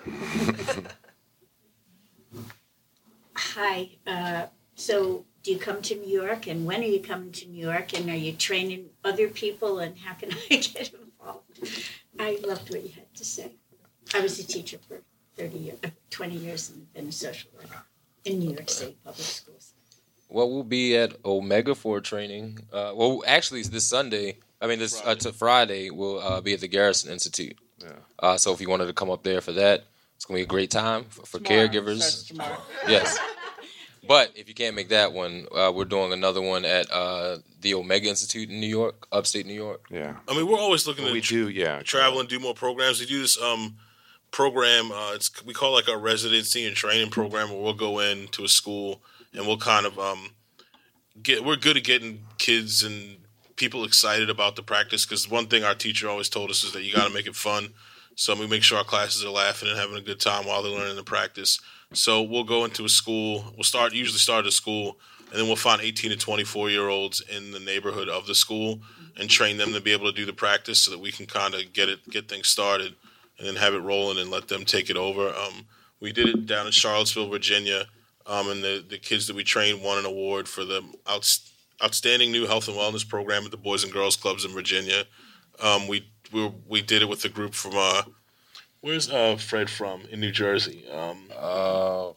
Hi. 3.35 3.89
Uh, 4.05 4.47
so, 4.75 5.25
do 5.43 5.51
you 5.51 5.59
come 5.59 5.81
to 5.81 5.95
New 5.95 6.09
York, 6.21 6.47
and 6.47 6.65
when 6.65 6.81
are 6.81 6.85
you 6.87 7.01
coming 7.01 7.31
to 7.33 7.47
New 7.47 7.65
York, 7.65 7.93
and 7.97 8.09
are 8.09 8.15
you 8.15 8.33
training 8.33 8.89
other 9.03 9.27
people, 9.27 9.79
and 9.79 9.97
how 9.97 10.13
can 10.13 10.31
I 10.51 10.55
get 10.55 10.93
involved? 10.93 11.59
I 12.19 12.39
loved 12.45 12.69
what 12.69 12.83
you 12.83 12.89
had 12.89 13.13
to 13.15 13.25
say. 13.25 13.53
I 14.13 14.19
was 14.21 14.39
a 14.39 14.43
teacher 14.43 14.77
for 14.87 15.01
thirty 15.35 15.57
years, 15.57 15.79
twenty 16.09 16.35
years, 16.35 16.69
and 16.69 16.91
been 16.93 17.07
a 17.07 17.11
social 17.11 17.49
worker 17.55 17.83
in 18.25 18.39
New 18.39 18.51
York 18.51 18.69
City 18.69 18.97
public 19.03 19.25
schools. 19.25 19.73
Well, 20.29 20.49
we'll 20.49 20.63
be 20.63 20.95
at 20.95 21.15
Omega 21.25 21.73
for 21.73 21.99
training. 22.01 22.59
Uh, 22.71 22.93
well, 22.95 23.23
actually, 23.25 23.61
it's 23.61 23.69
this 23.69 23.85
Sunday. 23.85 24.37
I 24.61 24.67
mean, 24.67 24.79
this 24.79 25.01
uh, 25.03 25.15
to 25.15 25.33
Friday, 25.33 25.89
we'll 25.89 26.19
uh, 26.19 26.41
be 26.41 26.53
at 26.53 26.59
the 26.59 26.67
Garrison 26.67 27.11
Institute. 27.11 27.57
Yeah. 27.81 27.91
Uh, 28.19 28.37
so 28.37 28.53
if 28.53 28.61
you 28.61 28.69
wanted 28.69 28.87
to 28.87 28.93
come 28.93 29.09
up 29.09 29.23
there 29.23 29.41
for 29.41 29.51
that, 29.53 29.85
it's 30.15 30.25
gonna 30.25 30.37
be 30.39 30.43
a 30.43 30.45
great 30.45 30.71
time 30.71 31.05
for, 31.05 31.25
for 31.25 31.39
caregivers. 31.39 32.31
Yes. 32.87 33.17
But 34.07 34.31
if 34.35 34.47
you 34.47 34.55
can't 34.55 34.75
make 34.75 34.89
that 34.89 35.13
one, 35.13 35.45
uh, 35.55 35.71
we're 35.75 35.85
doing 35.85 36.13
another 36.13 36.41
one 36.41 36.65
at 36.65 36.89
uh, 36.91 37.37
the 37.61 37.75
Omega 37.75 38.07
Institute 38.09 38.49
in 38.49 38.59
New 38.59 38.65
York, 38.67 39.05
upstate 39.11 39.45
New 39.45 39.53
York. 39.53 39.85
Yeah. 39.91 40.15
I 40.27 40.35
mean, 40.35 40.47
we're 40.47 40.57
always 40.57 40.87
looking 40.87 41.03
Well, 41.03 41.11
to 41.13 41.17
we 41.17 41.21
tr- 41.21 41.33
do, 41.35 41.49
yeah. 41.49 41.83
travel 41.83 42.19
and 42.19 42.27
do 42.27 42.39
more 42.39 42.55
programs. 42.55 42.99
We 42.99 43.05
do 43.05 43.21
this 43.21 43.39
um, 43.39 43.75
program. 44.31 44.91
Uh, 44.91 45.11
it's 45.13 45.29
we 45.45 45.53
call 45.53 45.73
it 45.73 45.85
like 45.85 45.89
our 45.89 45.99
residency 45.99 46.65
and 46.65 46.75
training 46.75 47.11
program, 47.11 47.49
where 47.51 47.59
we'll 47.59 47.73
go 47.73 47.99
into 47.99 48.43
a 48.43 48.47
school 48.47 49.03
and 49.33 49.45
we'll 49.45 49.57
kind 49.57 49.85
of 49.85 49.99
um, 49.99 50.31
get. 51.21 51.45
We're 51.45 51.57
good 51.57 51.77
at 51.77 51.83
getting 51.83 52.21
kids 52.39 52.81
and 52.81 53.17
people 53.59 53.83
excited 53.83 54.29
about 54.29 54.55
the 54.55 54.63
practice 54.63 55.05
because 55.05 55.29
one 55.29 55.45
thing 55.45 55.63
our 55.63 55.75
teacher 55.75 56.09
always 56.09 56.29
told 56.29 56.49
us 56.49 56.63
is 56.63 56.71
that 56.71 56.83
you 56.83 56.93
got 56.95 57.07
to 57.07 57.13
make 57.13 57.27
it 57.27 57.35
fun. 57.35 57.69
So 58.15 58.33
we 58.35 58.47
make 58.47 58.63
sure 58.63 58.77
our 58.77 58.83
classes 58.83 59.23
are 59.23 59.29
laughing 59.29 59.69
and 59.69 59.77
having 59.77 59.97
a 59.97 60.01
good 60.01 60.19
time 60.19 60.45
while 60.45 60.63
they're 60.63 60.71
learning 60.71 60.95
the 60.95 61.03
practice. 61.03 61.59
So 61.93 62.21
we'll 62.23 62.43
go 62.43 62.65
into 62.65 62.85
a 62.85 62.89
school. 62.89 63.53
We'll 63.55 63.63
start 63.63 63.93
usually 63.93 64.17
start 64.17 64.45
at 64.45 64.49
a 64.49 64.51
school, 64.51 64.97
and 65.29 65.39
then 65.39 65.47
we'll 65.47 65.55
find 65.55 65.81
18 65.81 66.11
to 66.11 66.17
24 66.17 66.69
year 66.69 66.87
olds 66.87 67.21
in 67.21 67.51
the 67.51 67.59
neighborhood 67.59 68.09
of 68.09 68.27
the 68.27 68.35
school 68.35 68.79
and 69.17 69.29
train 69.29 69.57
them 69.57 69.73
to 69.73 69.81
be 69.81 69.91
able 69.91 70.11
to 70.11 70.15
do 70.15 70.25
the 70.25 70.33
practice 70.33 70.79
so 70.79 70.91
that 70.91 70.99
we 70.99 71.11
can 71.11 71.25
kind 71.25 71.53
of 71.53 71.73
get 71.73 71.89
it 71.89 71.99
get 72.09 72.29
things 72.29 72.47
started 72.47 72.95
and 73.37 73.47
then 73.47 73.55
have 73.55 73.73
it 73.73 73.79
rolling 73.79 74.19
and 74.19 74.31
let 74.31 74.47
them 74.47 74.65
take 74.65 74.89
it 74.89 74.97
over. 74.97 75.29
Um, 75.29 75.65
we 75.99 76.11
did 76.11 76.29
it 76.29 76.45
down 76.45 76.65
in 76.65 76.71
Charlottesville, 76.71 77.29
Virginia, 77.29 77.85
um, 78.25 78.49
and 78.49 78.63
the 78.63 78.83
the 78.87 78.97
kids 78.97 79.27
that 79.27 79.35
we 79.35 79.43
trained 79.43 79.81
won 79.81 79.97
an 79.97 80.05
award 80.05 80.47
for 80.47 80.63
the 80.63 80.83
outs, 81.07 81.51
outstanding 81.83 82.31
new 82.31 82.45
health 82.45 82.67
and 82.67 82.77
wellness 82.77 83.07
program 83.07 83.45
at 83.45 83.51
the 83.51 83.57
Boys 83.57 83.83
and 83.83 83.91
Girls 83.93 84.15
Clubs 84.15 84.45
in 84.45 84.51
Virginia. 84.51 85.03
Um, 85.61 85.87
we 85.87 86.09
we 86.31 86.51
we 86.67 86.81
did 86.81 87.01
it 87.01 87.09
with 87.09 87.23
a 87.25 87.29
group 87.29 87.53
from 87.53 87.73
uh, 87.75 88.03
where's 88.81 89.09
uh, 89.09 89.35
Fred 89.37 89.69
from 89.69 90.01
in 90.11 90.19
New 90.19 90.31
Jersey. 90.31 90.85
Um, 90.91 91.29
Uh, 91.35 92.11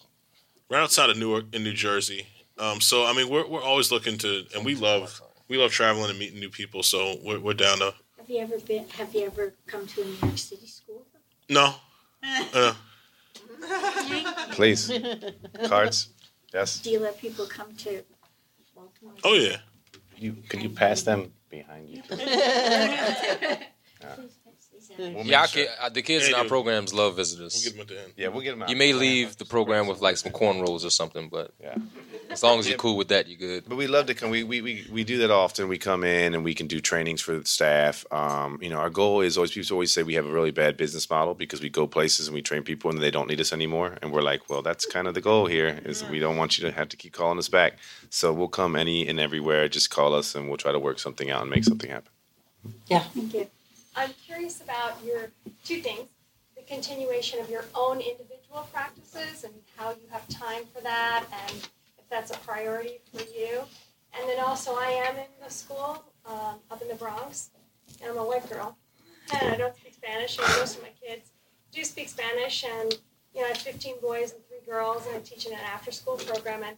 right 0.70 0.80
outside 0.82 1.10
of 1.10 1.16
Newark 1.18 1.44
in 1.52 1.62
New 1.64 1.72
Jersey. 1.74 2.26
Um, 2.58 2.80
so 2.80 3.04
I 3.04 3.12
mean, 3.12 3.28
we're 3.28 3.46
we're 3.46 3.62
always 3.62 3.90
looking 3.90 4.18
to, 4.18 4.44
and 4.54 4.64
we 4.64 4.74
love 4.74 5.20
we 5.48 5.56
love 5.58 5.72
traveling 5.72 6.10
and 6.10 6.18
meeting 6.18 6.38
new 6.40 6.50
people. 6.50 6.82
So 6.82 7.16
we're 7.24 7.40
we're 7.40 7.54
down 7.54 7.78
to 7.78 7.94
Have 8.18 8.28
you 8.28 8.40
ever 8.40 8.58
been? 8.58 8.88
Have 8.90 9.14
you 9.14 9.26
ever 9.26 9.54
come 9.66 9.86
to 9.86 10.02
a 10.02 10.04
New 10.04 10.16
York 10.22 10.38
City 10.38 10.66
school? 10.66 11.06
no. 11.48 11.74
Uh, 12.54 12.74
Please. 14.52 14.90
Cards. 15.66 16.08
Yes. 16.54 16.78
Do 16.80 16.90
you 16.90 17.00
let 17.00 17.18
people 17.18 17.46
come 17.46 17.74
to 17.76 17.90
Baltimore? 17.90 18.21
Oh 19.24 19.34
yeah. 19.34 19.57
You 20.16 20.36
could 20.48 20.62
you 20.62 20.70
pass 20.70 21.03
them 21.03 21.32
behind 21.50 21.88
you? 21.88 22.03
Please, 22.11 22.18
Betsy. 24.00 24.41
Exactly. 24.93 25.14
We'll 25.14 25.26
Yeah, 25.26 25.43
I 25.43 25.47
sure. 25.47 25.64
can, 25.64 25.74
uh, 25.80 25.88
the 25.88 26.03
kids 26.03 26.28
Yeah, 26.28 26.34
in 26.36 26.40
our 26.43 26.45
programs 26.47 26.93
love 26.95 27.16
visitors. 27.16 27.55
We'll 27.55 27.64
get 27.64 27.72
them 27.72 27.80
at 27.82 27.88
the 27.88 28.03
end. 28.05 28.12
Yeah, 28.16 28.28
we'll 28.28 28.43
get 28.43 28.51
them 28.51 28.62
out. 28.62 28.68
You 28.70 28.76
may 28.76 28.93
leave 28.93 29.36
the 29.36 29.45
program 29.45 29.86
with 29.86 30.01
like 30.01 30.16
some 30.16 30.32
cornrows 30.32 30.84
or 30.84 30.90
something, 30.90 31.28
but 31.28 31.53
Yeah. 31.61 31.76
as 32.30 32.43
long 32.43 32.59
as 32.59 32.68
you're 32.68 32.78
cool 32.78 32.97
with 32.97 33.09
that, 33.09 33.28
you're 33.28 33.38
good. 33.38 33.64
But 33.68 33.76
we 33.76 33.86
love 33.86 34.07
to 34.07 34.14
come. 34.14 34.30
We, 34.30 34.45
we, 34.45 34.61
we, 34.61 34.86
we 34.90 35.05
do 35.05 35.18
that 35.18 35.30
often. 35.30 35.68
We 35.68 35.78
come 35.78 36.05
in 36.05 36.34
and 36.34 36.45
we 36.45 36.55
can 36.55 36.66
do 36.66 36.80
trainings 36.80 37.20
for 37.20 37.38
the 37.38 37.45
staff. 37.47 38.05
Um, 38.12 38.59
you 38.62 38.68
know, 38.68 38.78
our 38.78 38.90
goal 38.90 39.20
is 39.20 39.36
always 39.36 39.53
people 39.53 39.74
always 39.74 39.93
say 39.93 40.03
we 40.03 40.14
have 40.14 40.26
a 40.26 40.32
really 40.32 40.51
bad 40.51 40.76
business 40.76 41.09
model 41.09 41.34
because 41.34 41.61
we 41.61 41.68
go 41.70 41.86
places 41.86 42.28
and 42.28 42.34
we 42.34 42.43
train 42.43 42.62
people 42.62 42.90
and 42.90 42.99
they 43.01 43.11
don't 43.11 43.28
need 43.28 43.40
us 43.40 43.53
anymore. 43.53 43.99
And 44.03 44.12
we're 44.12 44.22
like, 44.22 44.49
well, 44.51 44.62
that's 44.62 44.84
kind 44.86 45.07
of 45.09 45.14
the 45.14 45.20
goal 45.20 45.47
here 45.47 45.80
is 45.84 46.05
we 46.05 46.18
don't 46.18 46.36
want 46.36 46.59
you 46.59 46.66
to 46.68 46.72
have 46.72 46.88
to 46.90 46.97
keep 46.97 47.12
calling 47.12 47.38
us 47.38 47.49
back. 47.49 47.78
So 48.11 48.32
we'll 48.32 48.49
come 48.49 48.76
any 48.76 49.07
and 49.09 49.18
everywhere. 49.18 49.68
Just 49.68 49.90
call 49.90 50.14
us 50.14 50.34
and 50.34 50.49
we'll 50.49 50.59
try 50.59 50.72
to 50.72 50.78
work 50.78 50.99
something 50.99 51.30
out 51.30 51.43
and 51.43 51.51
make 51.51 51.64
something 51.64 51.88
happen. 51.90 52.11
Yeah. 52.86 53.01
Thank 53.01 53.34
you. 53.34 53.47
I'm 53.95 54.11
curious 54.26 54.61
about 54.61 55.03
your 55.05 55.30
two 55.64 55.80
things 55.80 56.09
the 56.57 56.62
continuation 56.62 57.40
of 57.40 57.51
your 57.51 57.64
own 57.74 58.01
individual 58.01 58.68
practices 58.72 59.45
and 59.45 59.53
how 59.76 59.90
you 59.90 60.07
have 60.11 60.26
time 60.28 60.62
for 60.74 60.80
that, 60.82 61.24
and 61.49 61.57
if 61.99 62.09
that's 62.11 62.30
a 62.30 62.38
priority 62.38 63.01
for 63.12 63.22
you. 63.22 63.61
And 64.18 64.28
then 64.28 64.38
also, 64.40 64.74
I 64.74 64.88
am 65.07 65.16
in 65.16 65.26
the 65.43 65.51
school 65.51 66.05
um, 66.26 66.57
up 66.70 66.82
in 66.82 66.88
the 66.88 66.95
Bronx, 66.95 67.51
and 68.01 68.11
I'm 68.11 68.18
a 68.18 68.24
white 68.24 68.49
girl, 68.51 68.76
and 69.34 69.53
I 69.55 69.57
don't 69.57 69.74
speak 69.76 69.95
Spanish, 69.95 70.38
and 70.38 70.47
most 70.59 70.76
of 70.76 70.82
my 70.82 70.90
kids 71.03 71.30
do 71.72 71.82
speak 71.84 72.09
Spanish, 72.09 72.64
and 72.64 72.99
you 73.34 73.40
know, 73.40 73.47
I 73.47 73.49
have 73.49 73.59
15 73.59 73.97
boys 74.03 74.32
and 74.32 74.47
three 74.47 74.61
girls, 74.66 75.07
and 75.07 75.16
I'm 75.16 75.22
teaching 75.22 75.53
an 75.53 75.59
after 75.72 75.90
school 75.90 76.16
program, 76.16 76.62
and 76.62 76.76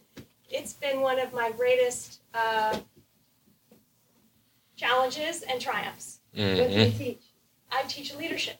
it's 0.49 0.73
been 0.73 1.01
one 1.01 1.19
of 1.19 1.33
my 1.33 1.51
greatest 1.51 2.21
uh, 2.33 2.79
challenges 4.77 5.41
and 5.43 5.59
triumphs. 5.59 6.14
What 6.35 6.69
do 6.69 6.73
you 6.73 6.91
teach? 6.91 7.21
I 7.71 7.83
teach 7.83 8.15
leadership. 8.15 8.57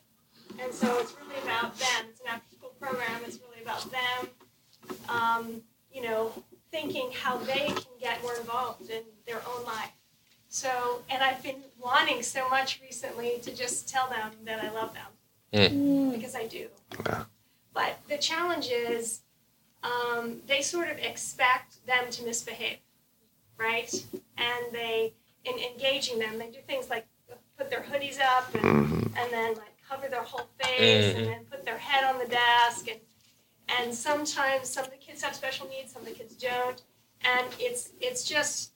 And 0.60 0.72
so 0.72 0.98
it's 0.98 1.14
really 1.20 1.40
about 1.42 1.76
them. 1.78 2.06
It's 2.08 2.20
an 2.20 2.28
after 2.28 2.54
school 2.54 2.72
program. 2.80 3.20
It's 3.26 3.38
really 3.48 3.62
about 3.62 3.90
them, 3.90 4.98
um, 5.08 5.62
you 5.92 6.02
know, 6.02 6.32
thinking 6.70 7.10
how 7.12 7.38
they 7.38 7.66
can 7.66 7.92
get 8.00 8.22
more 8.22 8.34
involved 8.36 8.90
in 8.90 9.02
their 9.26 9.42
own 9.48 9.64
life. 9.64 9.92
So, 10.48 11.02
and 11.10 11.22
I've 11.22 11.42
been 11.42 11.62
wanting 11.78 12.22
so 12.22 12.48
much 12.48 12.80
recently 12.80 13.38
to 13.42 13.54
just 13.54 13.88
tell 13.88 14.08
them 14.08 14.32
that 14.44 14.62
I 14.64 14.70
love 14.70 14.94
them 14.94 16.12
because 16.12 16.34
I 16.34 16.46
do. 16.46 16.68
Yeah. 17.04 17.24
But 17.74 17.98
the 18.08 18.16
challenge 18.16 18.68
is 18.70 19.20
um, 19.82 20.40
they 20.46 20.62
sort 20.62 20.88
of 20.88 20.98
expect 20.98 21.86
them 21.86 22.10
to 22.10 22.24
misbehave, 22.24 22.78
right? 23.58 23.92
And 24.38 24.72
they, 24.72 25.12
in 25.44 25.58
engaging 25.58 26.18
them, 26.18 26.38
they 26.38 26.48
do 26.48 26.58
things 26.66 26.88
like 26.88 27.06
put 27.56 27.70
their 27.70 27.82
hoodies 27.82 28.20
up 28.20 28.54
and 28.54 28.64
Mm-hmm. 28.64 29.16
and 29.18 29.32
then 29.32 29.54
like 29.54 29.72
cover 29.88 30.08
their 30.08 30.22
whole 30.22 30.48
face 30.60 31.06
Mhm. 31.14 31.16
and 31.18 31.26
then 31.28 31.44
put 31.50 31.64
their 31.64 31.78
head 31.78 32.04
on 32.04 32.18
the 32.18 32.26
desk 32.26 32.88
and 32.88 33.00
and 33.68 33.94
sometimes 33.94 34.68
some 34.68 34.84
of 34.84 34.90
the 34.90 34.96
kids 34.96 35.22
have 35.22 35.34
special 35.34 35.66
needs 35.68 35.92
some 35.92 36.02
of 36.02 36.08
the 36.08 36.14
kids 36.14 36.34
don't. 36.36 36.82
And 37.22 37.46
it's 37.58 37.90
it's 38.00 38.24
just 38.24 38.72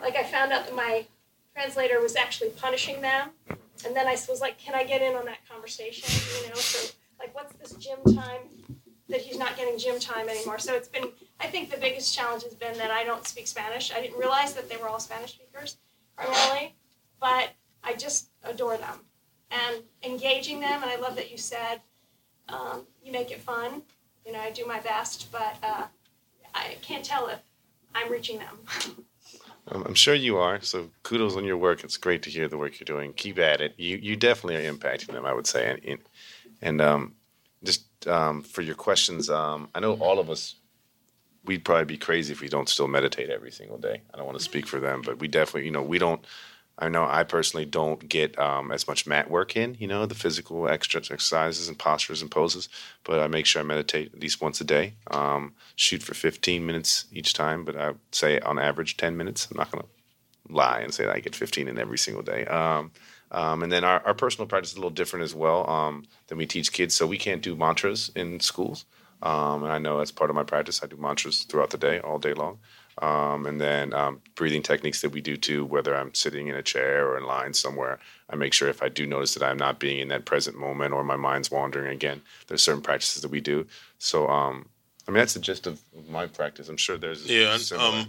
like 0.00 0.16
i 0.16 0.24
found 0.24 0.52
out 0.52 0.64
that 0.66 0.74
my 0.74 1.06
translator 1.54 2.00
was 2.00 2.16
actually 2.16 2.50
punishing 2.50 3.00
them. 3.00 3.30
And 3.84 3.94
then 3.94 4.06
i 4.06 4.12
was 4.28 4.40
like 4.40 4.58
can 4.58 4.74
i 4.74 4.84
get 4.84 5.02
in 5.02 5.14
on 5.16 5.24
that 5.26 5.38
conversation? 5.48 6.08
You 6.42 6.48
know 6.48 6.54
so 6.56 6.88
like 7.18 7.34
what's 7.34 7.54
this 7.56 7.72
gym 7.84 7.98
time 8.14 8.42
that 9.08 9.20
he's 9.20 9.38
not 9.38 9.56
getting 9.56 9.78
gym 9.78 9.98
time 9.98 10.28
anymore? 10.28 10.58
So 10.58 10.74
it's 10.74 10.88
been 10.88 11.08
i 11.40 11.46
think 11.46 11.70
the 11.70 11.76
biggest 11.78 12.14
challenge 12.14 12.42
has 12.44 12.54
been 12.54 12.76
that 12.78 12.90
i 12.90 13.04
don't 13.04 13.26
speak 13.26 13.46
spanish. 13.46 13.92
I 13.92 14.00
didn't 14.00 14.18
realize 14.18 14.54
that 14.54 14.68
they 14.68 14.76
were 14.76 14.88
all 14.88 15.00
spanish 15.00 15.32
speakers 15.34 15.76
primarily. 16.16 16.74
But 17.20 17.50
I 17.82 17.94
just 17.94 18.30
adore 18.42 18.76
them 18.76 19.00
and 19.50 19.82
engaging 20.02 20.60
them. 20.60 20.82
And 20.82 20.90
I 20.90 20.96
love 20.96 21.16
that 21.16 21.30
you 21.30 21.38
said 21.38 21.80
um, 22.48 22.86
you 23.02 23.12
make 23.12 23.30
it 23.30 23.40
fun. 23.40 23.82
You 24.26 24.32
know, 24.32 24.40
I 24.40 24.50
do 24.50 24.66
my 24.66 24.80
best, 24.80 25.30
but 25.32 25.56
uh, 25.62 25.84
I 26.54 26.76
can't 26.82 27.04
tell 27.04 27.28
if 27.28 27.40
I'm 27.94 28.10
reaching 28.10 28.38
them. 28.38 28.58
I'm 29.70 29.94
sure 29.94 30.14
you 30.14 30.38
are. 30.38 30.60
So 30.62 30.90
kudos 31.02 31.36
on 31.36 31.44
your 31.44 31.56
work. 31.56 31.84
It's 31.84 31.96
great 31.96 32.22
to 32.22 32.30
hear 32.30 32.48
the 32.48 32.56
work 32.56 32.80
you're 32.80 32.84
doing. 32.84 33.12
Keep 33.12 33.38
at 33.38 33.60
it. 33.60 33.74
You 33.76 33.98
you 33.98 34.16
definitely 34.16 34.56
are 34.56 34.72
impacting 34.72 35.12
them. 35.12 35.26
I 35.26 35.32
would 35.32 35.46
say. 35.46 35.70
And 35.70 35.84
and, 35.84 36.00
and 36.62 36.80
um, 36.80 37.14
just 37.62 37.84
um, 38.06 38.42
for 38.42 38.62
your 38.62 38.74
questions, 38.74 39.28
um, 39.28 39.68
I 39.74 39.80
know 39.80 39.94
all 39.94 40.18
of 40.18 40.30
us. 40.30 40.54
We'd 41.44 41.64
probably 41.64 41.86
be 41.86 41.96
crazy 41.96 42.32
if 42.32 42.42
we 42.42 42.48
don't 42.48 42.68
still 42.68 42.88
meditate 42.88 43.30
every 43.30 43.50
single 43.50 43.78
day. 43.78 44.02
I 44.12 44.16
don't 44.18 44.26
want 44.26 44.36
to 44.36 44.44
speak 44.44 44.66
for 44.66 44.80
them, 44.80 45.00
but 45.02 45.18
we 45.18 45.28
definitely, 45.28 45.64
you 45.64 45.70
know, 45.70 45.82
we 45.82 45.98
don't. 45.98 46.22
I 46.78 46.88
know 46.88 47.04
I 47.04 47.24
personally 47.24 47.66
don't 47.66 48.08
get 48.08 48.38
um, 48.38 48.70
as 48.70 48.86
much 48.86 49.06
mat 49.06 49.28
work 49.28 49.56
in, 49.56 49.76
you 49.80 49.88
know, 49.88 50.06
the 50.06 50.14
physical 50.14 50.68
extra 50.68 51.00
exercises 51.00 51.68
and 51.68 51.76
postures 51.76 52.22
and 52.22 52.30
poses, 52.30 52.68
but 53.02 53.18
I 53.18 53.26
make 53.26 53.46
sure 53.46 53.60
I 53.60 53.64
meditate 53.64 54.14
at 54.14 54.20
least 54.20 54.40
once 54.40 54.60
a 54.60 54.64
day. 54.64 54.94
Um, 55.10 55.54
shoot 55.74 56.02
for 56.02 56.14
15 56.14 56.64
minutes 56.64 57.06
each 57.12 57.32
time, 57.32 57.64
but 57.64 57.76
I 57.76 57.94
say 58.12 58.38
on 58.40 58.58
average 58.58 58.96
10 58.96 59.16
minutes. 59.16 59.48
I'm 59.50 59.56
not 59.56 59.72
going 59.72 59.82
to 59.82 60.54
lie 60.54 60.80
and 60.80 60.94
say 60.94 61.04
that 61.04 61.14
I 61.14 61.20
get 61.20 61.34
15 61.34 61.66
in 61.66 61.78
every 61.78 61.98
single 61.98 62.22
day. 62.22 62.44
Um, 62.46 62.92
um, 63.30 63.62
and 63.62 63.72
then 63.72 63.84
our, 63.84 64.00
our 64.06 64.14
personal 64.14 64.46
practice 64.46 64.70
is 64.70 64.76
a 64.76 64.80
little 64.80 64.90
different 64.90 65.24
as 65.24 65.34
well 65.34 65.68
um, 65.68 66.04
than 66.28 66.38
we 66.38 66.46
teach 66.46 66.72
kids. 66.72 66.94
So 66.94 67.06
we 67.06 67.18
can't 67.18 67.42
do 67.42 67.56
mantras 67.56 68.10
in 68.14 68.40
schools. 68.40 68.84
Um, 69.20 69.64
and 69.64 69.72
I 69.72 69.78
know 69.78 69.98
as 69.98 70.12
part 70.12 70.30
of 70.30 70.36
my 70.36 70.44
practice. 70.44 70.82
I 70.82 70.86
do 70.86 70.96
mantras 70.96 71.42
throughout 71.42 71.70
the 71.70 71.78
day, 71.78 71.98
all 71.98 72.18
day 72.18 72.34
long. 72.34 72.58
Um, 73.00 73.46
and 73.46 73.60
then 73.60 73.94
um, 73.94 74.20
breathing 74.34 74.62
techniques 74.62 75.02
that 75.02 75.10
we 75.10 75.20
do 75.20 75.36
too, 75.36 75.64
whether 75.64 75.94
I'm 75.94 76.12
sitting 76.14 76.48
in 76.48 76.56
a 76.56 76.62
chair 76.62 77.06
or 77.08 77.16
in 77.16 77.24
line 77.24 77.54
somewhere. 77.54 78.00
I 78.28 78.34
make 78.36 78.52
sure 78.52 78.68
if 78.68 78.82
I 78.82 78.88
do 78.88 79.06
notice 79.06 79.34
that 79.34 79.42
I'm 79.44 79.56
not 79.56 79.78
being 79.78 80.00
in 80.00 80.08
that 80.08 80.24
present 80.24 80.58
moment 80.58 80.92
or 80.92 81.04
my 81.04 81.16
mind's 81.16 81.50
wandering 81.50 81.92
again, 81.92 82.22
there's 82.48 82.62
certain 82.62 82.82
practices 82.82 83.22
that 83.22 83.30
we 83.30 83.40
do. 83.40 83.66
So, 83.98 84.28
um, 84.28 84.68
I 85.06 85.12
mean, 85.12 85.18
that's 85.18 85.34
the 85.34 85.40
gist 85.40 85.66
of 85.66 85.80
my 86.08 86.26
practice. 86.26 86.68
I'm 86.68 86.76
sure 86.76 86.98
there's 86.98 87.24
Yeah, 87.26 87.56
similar. 87.58 88.04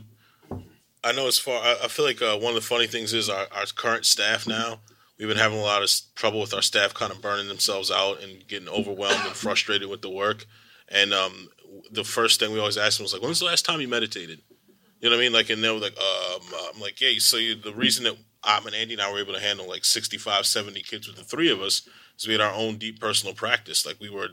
um, 0.52 0.64
I 1.04 1.12
know 1.14 1.28
as 1.28 1.38
far. 1.40 1.62
I, 1.64 1.78
I 1.84 1.88
feel 1.88 2.04
like 2.06 2.22
uh, 2.22 2.38
one 2.38 2.50
of 2.50 2.56
the 2.56 2.62
funny 2.68 2.88
things 2.88 3.14
is 3.14 3.30
our, 3.30 3.48
our 3.52 3.66
current 3.76 4.06
staff 4.06 4.48
now. 4.48 4.80
We've 5.18 5.28
been 5.28 5.38
having 5.38 5.60
a 5.60 5.62
lot 5.64 5.84
of 5.84 5.90
trouble 6.16 6.40
with 6.42 6.54
our 6.54 6.62
staff 6.62 6.94
kind 6.94 7.12
of 7.12 7.22
burning 7.22 7.48
themselves 7.48 7.92
out 7.92 8.22
and 8.24 8.46
getting 8.48 8.68
overwhelmed 8.70 9.26
and 9.26 9.36
frustrated 9.36 9.88
with 9.90 10.02
the 10.02 10.10
work. 10.10 10.46
And 10.90 11.14
um, 11.14 11.50
the 11.92 12.04
first 12.04 12.40
thing 12.40 12.52
we 12.52 12.60
always 12.60 12.78
ask 12.78 12.98
them 12.98 13.04
was 13.04 13.14
like, 13.14 13.22
"When's 13.22 13.40
the 13.40 13.46
last 13.46 13.66
time 13.66 13.80
you 13.82 13.88
meditated?" 13.88 14.42
You 15.00 15.10
know 15.10 15.16
what 15.16 15.22
I 15.22 15.26
mean? 15.26 15.34
Like, 15.34 15.50
and 15.50 15.64
they 15.64 15.70
were 15.70 15.80
like, 15.80 15.98
um, 15.98 16.42
I'm 16.74 16.82
like, 16.82 17.00
yeah. 17.00 17.12
So 17.20 17.38
you, 17.38 17.56
the 17.56 17.74
reason 17.74 18.04
that 18.04 18.18
I'm 18.44 18.66
and 18.66 18.76
Andy 18.76 18.94
and 18.94 19.02
I 19.02 19.12
were 19.12 19.20
able 19.20 19.34
to 19.34 19.40
handle 19.40 19.68
like 19.68 19.86
65, 19.86 20.46
70 20.46 20.82
kids 20.82 21.08
with 21.08 21.16
the 21.16 21.24
three 21.24 21.50
of 21.50 21.62
us 21.62 21.88
is 22.18 22.28
we 22.28 22.34
had 22.34 22.42
our 22.42 22.54
own 22.54 22.78
deep 22.78 23.00
personal 23.00 23.34
practice. 23.34 23.86
Like 23.86 24.00
we 24.00 24.10
were, 24.10 24.30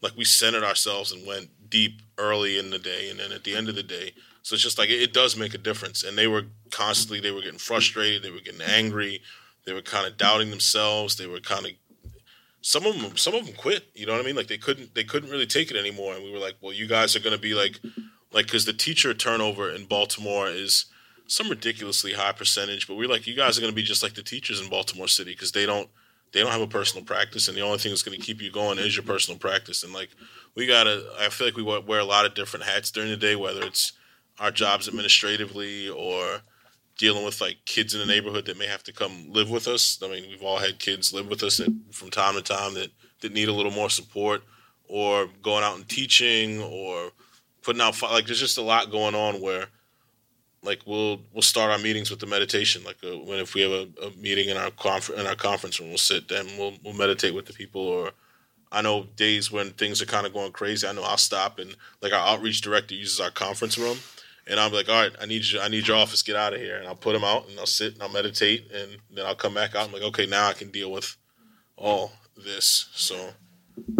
like 0.00 0.16
we 0.16 0.24
centered 0.24 0.64
ourselves 0.64 1.12
and 1.12 1.26
went 1.26 1.50
deep 1.68 2.00
early 2.18 2.58
in 2.58 2.70
the 2.70 2.78
day, 2.78 3.10
and 3.10 3.20
then 3.20 3.32
at 3.32 3.44
the 3.44 3.54
end 3.54 3.68
of 3.68 3.74
the 3.74 3.82
day. 3.82 4.12
So 4.42 4.54
it's 4.54 4.62
just 4.62 4.78
like 4.78 4.88
it, 4.88 5.02
it 5.02 5.12
does 5.12 5.36
make 5.36 5.54
a 5.54 5.58
difference. 5.58 6.02
And 6.02 6.16
they 6.16 6.26
were 6.26 6.44
constantly, 6.70 7.20
they 7.20 7.30
were 7.30 7.42
getting 7.42 7.58
frustrated, 7.58 8.22
they 8.22 8.30
were 8.30 8.40
getting 8.40 8.62
angry, 8.62 9.20
they 9.66 9.72
were 9.72 9.82
kind 9.82 10.06
of 10.06 10.16
doubting 10.16 10.50
themselves, 10.50 11.16
they 11.16 11.26
were 11.26 11.40
kind 11.40 11.66
of 11.66 11.72
some 12.62 12.84
of 12.84 13.00
them 13.00 13.16
some 13.16 13.32
of 13.32 13.46
them 13.46 13.54
quit 13.54 13.84
you 13.94 14.04
know 14.04 14.12
what 14.12 14.20
i 14.20 14.24
mean 14.24 14.34
like 14.34 14.48
they 14.48 14.58
couldn't 14.58 14.92
they 14.92 15.04
couldn't 15.04 15.30
really 15.30 15.46
take 15.46 15.70
it 15.70 15.76
anymore 15.76 16.16
and 16.16 16.24
we 16.24 16.32
were 16.32 16.38
like 16.40 16.56
well 16.60 16.72
you 16.72 16.88
guys 16.88 17.14
are 17.14 17.20
going 17.20 17.32
to 17.32 17.40
be 17.40 17.54
like 17.54 17.78
like 18.32 18.46
because 18.46 18.64
the 18.64 18.72
teacher 18.72 19.14
turnover 19.14 19.70
in 19.70 19.84
baltimore 19.84 20.48
is 20.48 20.86
some 21.26 21.48
ridiculously 21.48 22.12
high 22.12 22.32
percentage 22.32 22.86
but 22.86 22.96
we're 22.96 23.08
like 23.08 23.26
you 23.26 23.34
guys 23.34 23.56
are 23.56 23.60
going 23.60 23.72
to 23.72 23.76
be 23.76 23.82
just 23.82 24.02
like 24.02 24.14
the 24.14 24.22
teachers 24.22 24.60
in 24.60 24.68
baltimore 24.68 25.08
city 25.08 25.32
because 25.32 25.52
they 25.52 25.66
don't 25.66 25.88
they 26.32 26.40
don't 26.40 26.52
have 26.52 26.60
a 26.60 26.66
personal 26.66 27.04
practice 27.04 27.48
and 27.48 27.56
the 27.56 27.62
only 27.62 27.78
thing 27.78 27.90
that's 27.90 28.02
going 28.02 28.18
to 28.18 28.24
keep 28.24 28.42
you 28.42 28.50
going 28.50 28.78
is 28.78 28.96
your 28.96 29.04
personal 29.04 29.38
practice 29.38 29.82
and 29.82 29.92
like 29.92 30.10
we 30.54 30.66
gotta 30.66 31.04
i 31.18 31.28
feel 31.28 31.46
like 31.46 31.56
we 31.56 31.62
wear 31.62 32.00
a 32.00 32.04
lot 32.04 32.26
of 32.26 32.34
different 32.34 32.64
hats 32.64 32.90
during 32.90 33.10
the 33.10 33.16
day 33.16 33.36
whether 33.36 33.62
it's 33.62 33.92
our 34.38 34.50
jobs 34.50 34.86
administratively 34.88 35.88
or 35.88 36.42
dealing 36.98 37.24
with 37.24 37.40
like 37.40 37.58
kids 37.64 37.94
in 37.94 38.00
the 38.00 38.06
neighborhood 38.06 38.46
that 38.46 38.58
may 38.58 38.66
have 38.66 38.82
to 38.84 38.92
come 38.92 39.26
live 39.30 39.50
with 39.50 39.68
us. 39.68 39.98
I 40.02 40.08
mean, 40.08 40.24
we've 40.28 40.42
all 40.42 40.58
had 40.58 40.78
kids 40.78 41.12
live 41.12 41.28
with 41.28 41.42
us 41.42 41.60
from 41.92 42.10
time 42.10 42.34
to 42.34 42.42
time 42.42 42.74
that, 42.74 42.90
that 43.20 43.32
need 43.32 43.48
a 43.48 43.52
little 43.52 43.72
more 43.72 43.90
support, 43.90 44.42
or 44.88 45.28
going 45.42 45.64
out 45.64 45.76
and 45.76 45.88
teaching, 45.88 46.62
or 46.62 47.10
putting 47.66 47.82
out 47.82 48.00
like 48.02 48.26
there's 48.26 48.40
just 48.40 48.58
a 48.58 48.62
lot 48.62 48.90
going 48.90 49.14
on 49.14 49.40
where 49.40 49.66
like 50.62 50.80
we'll 50.86 51.20
we'll 51.32 51.42
start 51.42 51.70
our 51.70 51.78
meetings 51.78 52.10
with 52.10 52.20
the 52.20 52.26
meditation. 52.26 52.82
Like 52.84 52.96
uh, 53.04 53.18
when 53.18 53.38
if 53.38 53.54
we 53.54 53.60
have 53.62 53.72
a, 53.72 53.88
a 54.06 54.10
meeting 54.16 54.48
in 54.48 54.56
our 54.56 54.70
confer- 54.70 55.14
in 55.14 55.26
our 55.26 55.34
conference 55.34 55.78
room, 55.78 55.90
we'll 55.90 55.98
sit 55.98 56.30
and 56.30 56.48
we'll 56.58 56.74
we'll 56.82 56.94
meditate 56.94 57.34
with 57.34 57.46
the 57.46 57.52
people. 57.52 57.82
Or 57.82 58.12
I 58.72 58.80
know 58.80 59.08
days 59.16 59.52
when 59.52 59.70
things 59.70 60.00
are 60.00 60.06
kind 60.06 60.26
of 60.26 60.32
going 60.32 60.52
crazy. 60.52 60.86
I 60.86 60.92
know 60.92 61.02
I'll 61.02 61.18
stop 61.18 61.58
and 61.58 61.76
like 62.00 62.12
our 62.12 62.26
outreach 62.26 62.62
director 62.62 62.94
uses 62.94 63.20
our 63.20 63.30
conference 63.30 63.76
room 63.76 63.98
and 64.46 64.60
I'm 64.60 64.72
like, 64.72 64.88
all 64.88 65.02
right, 65.02 65.12
I 65.20 65.26
need 65.26 65.44
you, 65.44 65.60
I 65.60 65.68
need 65.68 65.88
your 65.88 65.96
office, 65.96 66.22
get 66.22 66.36
out 66.36 66.54
of 66.54 66.60
here, 66.60 66.76
and 66.76 66.86
I'll 66.86 66.94
put 66.94 67.14
them 67.14 67.24
out, 67.24 67.48
and 67.48 67.58
I'll 67.58 67.66
sit 67.66 67.94
and 67.94 68.02
I'll 68.02 68.08
meditate, 68.08 68.70
and 68.72 68.98
then 69.10 69.26
I'll 69.26 69.34
come 69.34 69.54
back 69.54 69.74
out. 69.74 69.88
I'm 69.88 69.92
like, 69.92 70.02
okay, 70.02 70.26
now 70.26 70.48
I 70.48 70.52
can 70.52 70.70
deal 70.70 70.92
with 70.92 71.16
all 71.76 72.12
this. 72.36 72.88
So, 72.94 73.32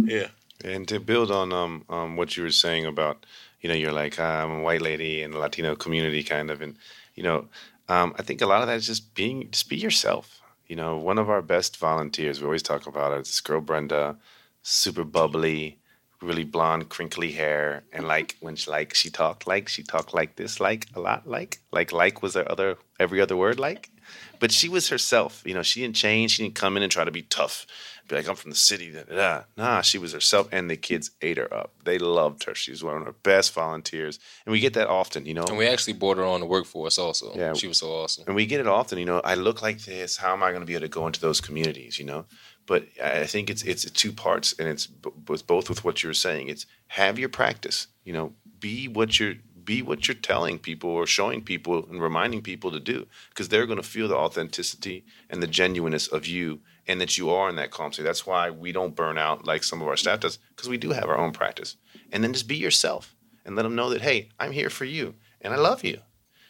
yeah, 0.05 0.29
And 0.64 0.87
to 0.89 1.01
build 1.01 1.31
on 1.31 1.53
um, 1.53 1.85
um, 1.89 2.17
what 2.17 2.37
you 2.37 2.45
were 2.45 2.51
saying 2.51 2.87
about, 2.87 3.27
you 3.61 3.68
know, 3.68 3.74
you're 3.74 3.92
like, 3.92 4.18
I'm 4.18 4.61
a 4.61 4.62
white 4.62 4.82
lady 4.82 5.22
in 5.22 5.30
the 5.30 5.38
Latino 5.38 5.74
community, 5.76 6.22
kind 6.22 6.50
of, 6.50 6.61
and 6.61 6.76
you 7.14 7.22
know, 7.22 7.48
um, 7.88 8.14
I 8.18 8.22
think 8.22 8.40
a 8.40 8.46
lot 8.46 8.62
of 8.62 8.68
that 8.68 8.76
is 8.76 8.86
just 8.86 9.14
being, 9.14 9.48
just 9.50 9.68
be 9.68 9.76
yourself. 9.76 10.40
You 10.66 10.76
know, 10.76 10.96
one 10.96 11.18
of 11.18 11.30
our 11.30 11.42
best 11.42 11.76
volunteers, 11.76 12.40
we 12.40 12.46
always 12.46 12.62
talk 12.62 12.86
about 12.86 13.12
it, 13.12 13.18
this 13.18 13.40
girl 13.40 13.61
Brenda, 13.61 14.16
super 14.62 15.04
bubbly, 15.04 15.78
really 16.20 16.44
blonde, 16.44 16.88
crinkly 16.88 17.32
hair, 17.32 17.84
and 17.92 18.07
like 18.09 18.36
when 18.40 18.57
she 18.57 18.70
like 18.70 18.94
she 18.94 19.11
talked 19.11 19.46
like 19.46 19.68
she 19.68 19.82
talked 19.82 20.12
like 20.14 20.36
this, 20.36 20.61
like 20.61 20.86
a 20.94 21.00
lot 21.00 21.26
like 21.26 21.61
like 21.72 21.92
like 21.92 22.22
was 22.22 22.34
her 22.34 22.50
other 22.50 22.76
every 22.98 23.20
other 23.20 23.36
word 23.36 23.61
like, 23.61 23.90
but 24.38 24.52
she 24.52 24.68
was 24.68 24.88
herself. 24.88 25.42
You 25.46 25.54
know, 25.54 25.62
she 25.62 25.80
didn't 25.80 25.96
change. 25.96 26.32
She 26.32 26.42
didn't 26.42 26.54
come 26.54 26.76
in 26.76 26.82
and 26.82 26.92
try 26.92 27.04
to 27.04 27.11
be 27.11 27.22
tough, 27.22 27.66
be 28.09 28.16
like 28.16 28.28
I'm 28.28 28.36
from 28.36 28.50
the 28.50 28.57
city. 28.57 28.92
Da, 28.92 29.02
da, 29.04 29.14
da. 29.16 29.42
Nah, 29.57 29.80
she 29.82 29.98
was 29.98 30.12
herself, 30.12 30.48
and 30.52 30.70
the 30.70 30.76
kids 30.76 31.11
ate 31.22 31.38
her 31.38 31.52
up. 31.52 31.72
They 31.84 31.98
loved 31.98 32.44
her. 32.44 32.54
She 32.54 32.70
was 32.70 32.84
one 32.84 32.96
of 32.96 33.07
our 33.07 33.12
best 33.22 33.52
volunteers, 33.54 34.18
and 34.44 34.52
we 34.52 34.61
get 34.61 34.74
that 34.74 34.88
often. 34.88 35.26
You 35.26 35.34
know, 35.34 35.44
And 35.44 35.57
we 35.59 35.66
actually 35.66 35.94
brought 35.94 36.18
her 36.18 36.24
on 36.24 36.40
the 36.40 36.46
workforce 36.46 36.98
also. 36.98 37.32
Yeah. 37.34 37.54
She 37.54 37.66
was 37.68 37.78
so 37.78 37.90
awesome. 37.90 38.24
and 38.26 38.36
we 38.36 38.46
get 38.46 38.61
it 38.61 38.66
often. 38.66 38.98
You 38.98 39.07
know, 39.07 39.20
I 39.24 39.34
look 39.34 39.62
like 39.62 39.80
this. 39.84 40.16
How 40.16 40.32
am 40.32 40.42
I 40.42 40.50
going 40.50 40.61
to 40.62 40.66
be 40.66 40.74
able 40.74 40.82
to 40.82 40.88
go 40.88 41.07
into 41.07 41.20
those 41.20 41.40
communities? 41.40 41.98
You 41.98 42.04
know, 42.04 42.26
but 42.66 42.84
I 43.02 43.24
think 43.26 43.50
it's 43.50 43.62
it's 43.62 43.90
two 43.90 44.12
parts, 44.12 44.54
and 44.59 44.68
it's 44.68 44.86
b- 44.86 45.11
with 45.28 45.46
both 45.46 45.68
with 45.68 45.84
what 45.84 46.02
you 46.02 46.09
were 46.09 46.14
saying. 46.14 46.48
It's 46.48 46.66
have 46.88 47.18
your 47.18 47.28
practice. 47.30 47.86
You 48.04 48.12
know, 48.12 48.32
be 48.61 48.86
what 48.88 49.18
you're 49.18 49.34
be 49.67 49.83
what 49.83 50.09
you're 50.09 50.14
telling 50.14 50.59
people 50.59 50.89
or 50.89 51.07
showing 51.07 51.43
people 51.43 51.87
and 51.91 52.01
reminding 52.01 52.41
people 52.41 52.71
to 52.71 52.81
do, 52.81 53.07
because 53.29 53.51
they're 53.51 53.67
going 53.67 53.77
to 53.77 53.87
feel 53.87 54.09
the 54.09 54.17
authenticity 54.17 55.05
and 55.29 55.43
the 55.43 55.47
genuineness 55.47 56.07
of 56.07 56.27
you, 56.27 56.61
and 56.87 57.01
that 57.01 57.19
you 57.19 57.29
are 57.29 57.51
in 57.51 57.57
that 57.57 57.71
calm 57.71 57.93
state. 57.93 58.05
That's 58.05 58.27
why 58.27 58.51
we 58.51 58.73
don't 58.73 58.97
burn 58.97 59.19
out 59.19 59.45
like 59.45 59.62
some 59.62 59.83
of 59.83 59.89
our 59.89 59.97
staff 59.97 60.21
does, 60.21 60.39
because 60.55 60.71
we 60.71 60.79
do 60.79 60.93
have 60.93 61.11
our 61.11 61.19
own 61.19 61.33
practice. 61.33 61.77
And 62.11 62.25
then 62.25 62.33
just 62.33 62.49
be 62.49 62.57
yourself 62.57 63.14
and 63.45 63.55
let 63.55 63.64
them 63.64 63.75
know 63.75 63.91
that 63.91 64.01
hey, 64.01 64.31
I'm 64.41 64.53
here 64.53 64.71
for 64.71 64.87
you, 64.87 65.14
and 65.43 65.53
I 65.53 65.57
love 65.59 65.85
you 65.85 66.01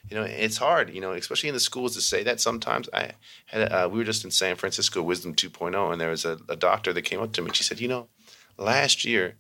you 0.09 0.17
know 0.17 0.23
it's 0.23 0.57
hard 0.57 0.91
you 0.95 1.01
know 1.01 1.13
especially 1.13 1.49
in 1.49 1.55
the 1.55 1.61
schools 1.61 1.95
to 1.95 2.01
say 2.01 2.23
that 2.23 2.41
sometimes 2.41 2.89
i 2.93 3.11
had 3.47 3.73
uh, 3.73 3.89
we 3.91 3.99
were 3.99 4.05
just 4.05 4.25
in 4.25 4.31
san 4.31 4.57
francisco 4.57 5.03
wisdom 5.03 5.35
2.0 5.35 5.93
and 5.93 6.01
there 6.01 6.11
was 6.11 6.25
a, 6.25 6.39
a 6.49 6.57
doctor 6.57 6.93
that 6.93 7.03
came 7.03 7.21
up 7.21 7.33
to 7.33 7.43
me 7.43 7.49
and 7.49 7.57
she 7.57 7.65
said 7.65 7.81
you 7.81 7.89
know 7.89 8.09
last 8.57 9.05
year 9.05 9.37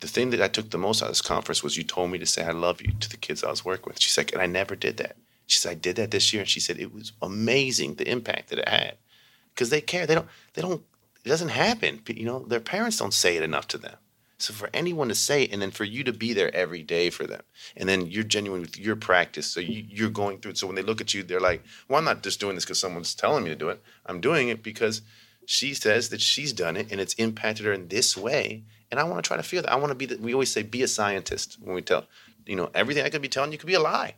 the 0.00 0.08
thing 0.08 0.30
that 0.30 0.42
i 0.42 0.48
took 0.48 0.70
the 0.70 0.78
most 0.78 1.02
out 1.02 1.06
of 1.06 1.10
this 1.12 1.22
conference 1.22 1.62
was 1.62 1.76
you 1.76 1.84
told 1.84 2.10
me 2.10 2.18
to 2.18 2.26
say 2.26 2.44
i 2.44 2.50
love 2.50 2.82
you 2.82 2.92
to 3.00 3.08
the 3.08 3.16
kids 3.16 3.42
i 3.42 3.50
was 3.50 3.64
working 3.64 3.86
with. 3.86 4.00
She's 4.00 4.16
like 4.16 4.32
and 4.32 4.42
i 4.42 4.46
never 4.46 4.76
did 4.76 4.96
that. 4.98 5.16
She 5.46 5.58
said 5.58 5.70
i 5.70 5.74
did 5.74 5.96
that 5.96 6.10
this 6.10 6.32
year 6.32 6.42
and 6.42 6.48
she 6.48 6.60
said 6.60 6.78
it 6.78 6.92
was 6.92 7.12
amazing 7.22 7.94
the 7.94 8.10
impact 8.10 8.50
that 8.50 8.58
it 8.58 8.68
had. 8.68 8.96
Because 9.54 9.70
they 9.70 9.80
care. 9.80 10.06
They 10.06 10.14
don't 10.14 10.28
they 10.54 10.62
don't 10.62 10.82
it 11.24 11.28
doesn't 11.28 11.48
happen. 11.48 12.02
You 12.06 12.24
know 12.24 12.40
their 12.40 12.60
parents 12.60 12.98
don't 12.98 13.14
say 13.14 13.36
it 13.36 13.42
enough 13.42 13.68
to 13.68 13.78
them. 13.78 13.96
So 14.38 14.52
for 14.52 14.68
anyone 14.74 15.08
to 15.08 15.14
say 15.14 15.44
it 15.44 15.52
and 15.52 15.62
then 15.62 15.70
for 15.70 15.84
you 15.84 16.04
to 16.04 16.12
be 16.12 16.34
there 16.34 16.54
every 16.54 16.82
day 16.82 17.08
for 17.08 17.26
them 17.26 17.40
and 17.74 17.88
then 17.88 18.06
you're 18.06 18.22
genuine 18.22 18.60
with 18.60 18.78
your 18.78 18.94
practice 18.94 19.46
so 19.46 19.60
you, 19.60 19.82
you're 19.88 20.10
going 20.10 20.38
through 20.38 20.50
it. 20.52 20.58
So 20.58 20.66
when 20.66 20.76
they 20.76 20.82
look 20.82 21.00
at 21.00 21.14
you 21.14 21.22
they're 21.22 21.40
like 21.40 21.64
well 21.88 21.98
i'm 21.98 22.04
not 22.04 22.22
just 22.22 22.38
doing 22.38 22.54
this 22.54 22.64
because 22.64 22.78
someone's 22.78 23.14
telling 23.14 23.44
me 23.44 23.50
to 23.50 23.56
do 23.56 23.70
it. 23.70 23.82
I'm 24.04 24.20
doing 24.20 24.48
it 24.48 24.62
because 24.62 25.00
she 25.46 25.72
says 25.72 26.10
that 26.10 26.20
she's 26.20 26.52
done 26.52 26.76
it 26.76 26.90
and 26.90 27.00
it's 27.00 27.14
impacted 27.14 27.64
her 27.64 27.72
in 27.72 27.88
this 27.88 28.14
way 28.16 28.64
and 28.96 29.06
i 29.06 29.08
want 29.08 29.22
to 29.22 29.26
try 29.28 29.36
to 29.36 29.42
feel 29.42 29.62
that 29.62 29.72
i 29.72 29.76
want 29.76 29.90
to 29.90 29.94
be 29.94 30.06
the, 30.06 30.16
we 30.16 30.32
always 30.32 30.50
say 30.50 30.62
be 30.62 30.82
a 30.82 30.88
scientist 30.88 31.58
when 31.60 31.74
we 31.74 31.82
tell 31.82 32.06
you 32.46 32.56
know 32.56 32.70
everything 32.74 33.04
i 33.04 33.10
could 33.10 33.22
be 33.22 33.28
telling 33.28 33.52
you 33.52 33.58
could 33.58 33.66
be 33.66 33.74
a 33.74 33.80
lie 33.80 34.14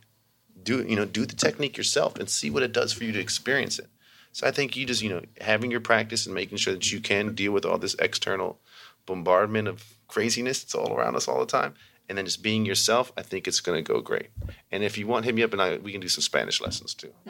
do 0.63 0.83
you 0.83 0.95
know 0.95 1.05
do 1.05 1.25
the 1.25 1.35
technique 1.35 1.77
yourself 1.77 2.15
and 2.17 2.29
see 2.29 2.49
what 2.49 2.63
it 2.63 2.71
does 2.71 2.93
for 2.93 3.03
you 3.03 3.11
to 3.11 3.19
experience 3.19 3.77
it 3.79 3.87
so 4.31 4.47
i 4.47 4.51
think 4.51 4.75
you 4.77 4.85
just 4.85 5.01
you 5.01 5.09
know 5.09 5.21
having 5.41 5.69
your 5.69 5.81
practice 5.81 6.25
and 6.25 6.33
making 6.33 6.57
sure 6.57 6.73
that 6.73 6.91
you 6.91 6.99
can 7.01 7.35
deal 7.35 7.51
with 7.51 7.65
all 7.65 7.77
this 7.77 7.95
external 7.99 8.59
bombardment 9.05 9.67
of 9.67 9.83
craziness 10.07 10.63
that's 10.63 10.75
all 10.75 10.93
around 10.93 11.15
us 11.15 11.27
all 11.27 11.39
the 11.39 11.45
time 11.45 11.73
and 12.07 12.17
then 12.17 12.25
just 12.25 12.41
being 12.41 12.65
yourself 12.65 13.11
i 13.17 13.21
think 13.21 13.47
it's 13.47 13.59
going 13.59 13.83
to 13.83 13.93
go 13.93 13.99
great 14.01 14.29
and 14.71 14.83
if 14.83 14.97
you 14.97 15.05
want 15.07 15.25
hit 15.25 15.35
me 15.35 15.43
up 15.43 15.51
and 15.53 15.61
I, 15.61 15.77
we 15.77 15.91
can 15.91 16.01
do 16.01 16.07
some 16.07 16.21
spanish 16.21 16.61
lessons 16.61 16.93
too 16.93 17.11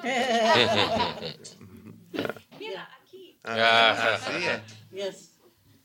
Yeah, 2.60 2.86
aquí. 3.00 3.36
Ah. 3.45 4.20
See 4.20 4.45
ya. 4.45 4.60
Yes. 4.91 5.30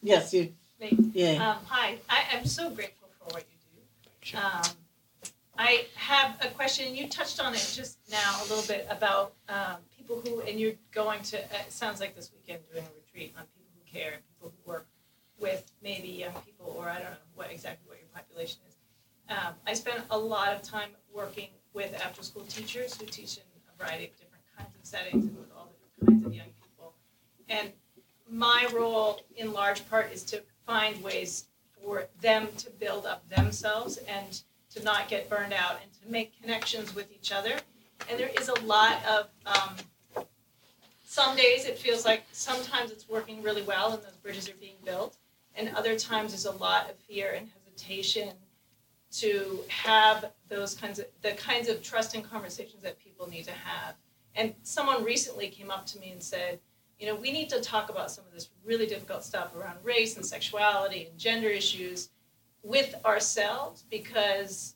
Yes, 0.03 0.35
you. 0.35 0.53
Me. 0.85 0.99
Yeah. 1.15 1.51
Um, 1.51 1.65
hi, 1.65 1.97
I 2.11 2.37
am 2.37 2.45
so 2.45 2.69
grateful 2.69 3.09
for 3.19 3.33
what 3.33 3.45
you 3.49 4.33
do. 4.33 4.39
Um, 4.39 4.63
I 5.57 5.87
have 5.95 6.37
a 6.43 6.49
question. 6.49 6.95
You 6.95 7.09
touched 7.09 7.43
on 7.43 7.55
it 7.55 7.73
just 7.75 7.99
now 8.11 8.43
a 8.43 8.45
little 8.49 8.65
bit 8.65 8.87
about 8.91 9.33
um, 9.49 9.77
people 9.97 10.21
who, 10.23 10.43
and 10.43 10.61
you're 10.61 10.75
going 10.93 11.23
to, 11.23 11.39
uh, 11.39 11.65
it 11.67 11.73
sounds 11.73 12.01
like 12.01 12.15
this 12.15 12.31
weekend 12.35 12.65
doing 12.71 12.85
a 12.85 12.95
retreat 13.01 13.33
on 13.39 13.45
people 13.57 13.71
who 13.75 13.91
care 13.91 14.13
and 14.13 14.23
people 14.29 14.53
who 14.53 14.71
work 14.71 14.87
with 15.39 15.73
maybe 15.83 16.09
young 16.09 16.35
people, 16.45 16.77
or 16.77 16.91
I 16.91 16.95
don't 16.95 17.05
know 17.13 17.33
what 17.35 17.51
exactly 17.51 17.89
what 17.89 17.99
your 17.99 18.09
population 18.13 18.61
is. 18.69 18.77
Um, 19.31 19.55
I 19.67 19.73
spent 19.73 20.03
a 20.11 20.19
lot 20.19 20.53
of 20.53 20.61
time 20.61 20.91
working 21.15 21.49
with 21.73 21.99
after 22.05 22.23
school 22.23 22.45
teachers 22.45 23.01
who 23.01 23.07
teach 23.07 23.39
in 23.39 23.43
a 23.73 23.83
variety 23.83 24.05
of 24.05 24.11
different 24.19 24.45
kinds 24.59 24.75
of 24.75 24.85
settings 24.85 25.25
and 25.25 25.39
with 25.39 25.51
all 25.57 25.71
the 25.73 25.87
different 25.87 26.25
kinds 26.25 26.27
of 26.27 26.35
young 26.35 26.53
people. 26.61 26.93
And 27.49 27.73
my 28.29 28.69
role 28.75 29.23
in 29.37 29.53
large 29.53 29.89
part 29.89 30.13
is 30.13 30.23
to 30.25 30.43
find 30.67 31.03
ways 31.03 31.47
for 31.83 32.07
them 32.21 32.49
to 32.59 32.71
build 32.71 33.07
up 33.07 33.29
themselves 33.29 33.99
and 34.09 34.43
to 34.71 34.83
not 34.83 35.09
get 35.09 35.29
burned 35.29 35.53
out 35.53 35.79
and 35.83 35.93
to 35.93 36.11
make 36.11 36.41
connections 36.41 36.95
with 36.95 37.11
each 37.13 37.33
other. 37.33 37.57
And 38.11 38.19
there 38.19 38.31
is 38.39 38.49
a 38.49 38.61
lot 38.63 39.05
of, 39.05 39.29
um, 39.47 40.27
some 41.05 41.37
days 41.37 41.65
it 41.65 41.79
feels 41.79 42.05
like 42.05 42.25
sometimes 42.33 42.91
it's 42.91 43.09
working 43.09 43.43
really 43.43 43.63
well 43.63 43.93
and 43.93 44.03
those 44.03 44.17
bridges 44.17 44.49
are 44.49 44.55
being 44.55 44.77
built. 44.85 45.17
And 45.55 45.71
other 45.77 45.97
times 45.97 46.33
there's 46.33 46.47
a 46.47 46.59
lot 46.59 46.91
of 46.91 46.97
fear 46.97 47.35
and 47.37 47.49
hesitation 47.49 48.31
to 49.13 49.61
have 49.69 50.33
those 50.49 50.75
kinds 50.75 50.99
of, 50.99 51.07
the 51.23 51.33
kinds 51.33 51.69
of 51.69 51.83
trusting 51.83 52.23
conversations 52.23 52.83
that 52.83 52.99
people 52.99 53.29
need 53.29 53.45
to 53.45 53.53
have. 53.53 53.95
And 54.35 54.55
someone 54.65 55.05
recently 55.05 55.47
came 55.49 55.71
up 55.71 55.87
to 55.87 56.01
me 56.01 56.11
and 56.11 56.21
said, 56.21 56.59
you 56.99 57.07
know, 57.07 57.15
we 57.15 57.33
need 57.33 57.49
to 57.51 57.61
talk 57.61 57.91
about 57.91 58.11
some 58.11 58.25
of 58.27 58.33
this 58.33 58.51
really 58.65 58.87
difficult 58.87 59.25
stuff 59.25 59.55
around 59.57 59.79
race 59.83 60.17
and 60.17 60.25
sexuality 60.25 61.07
and 61.11 61.19
gender 61.19 61.49
issues 61.49 62.11
with 62.63 62.95
ourselves 63.05 63.85
because 63.91 64.75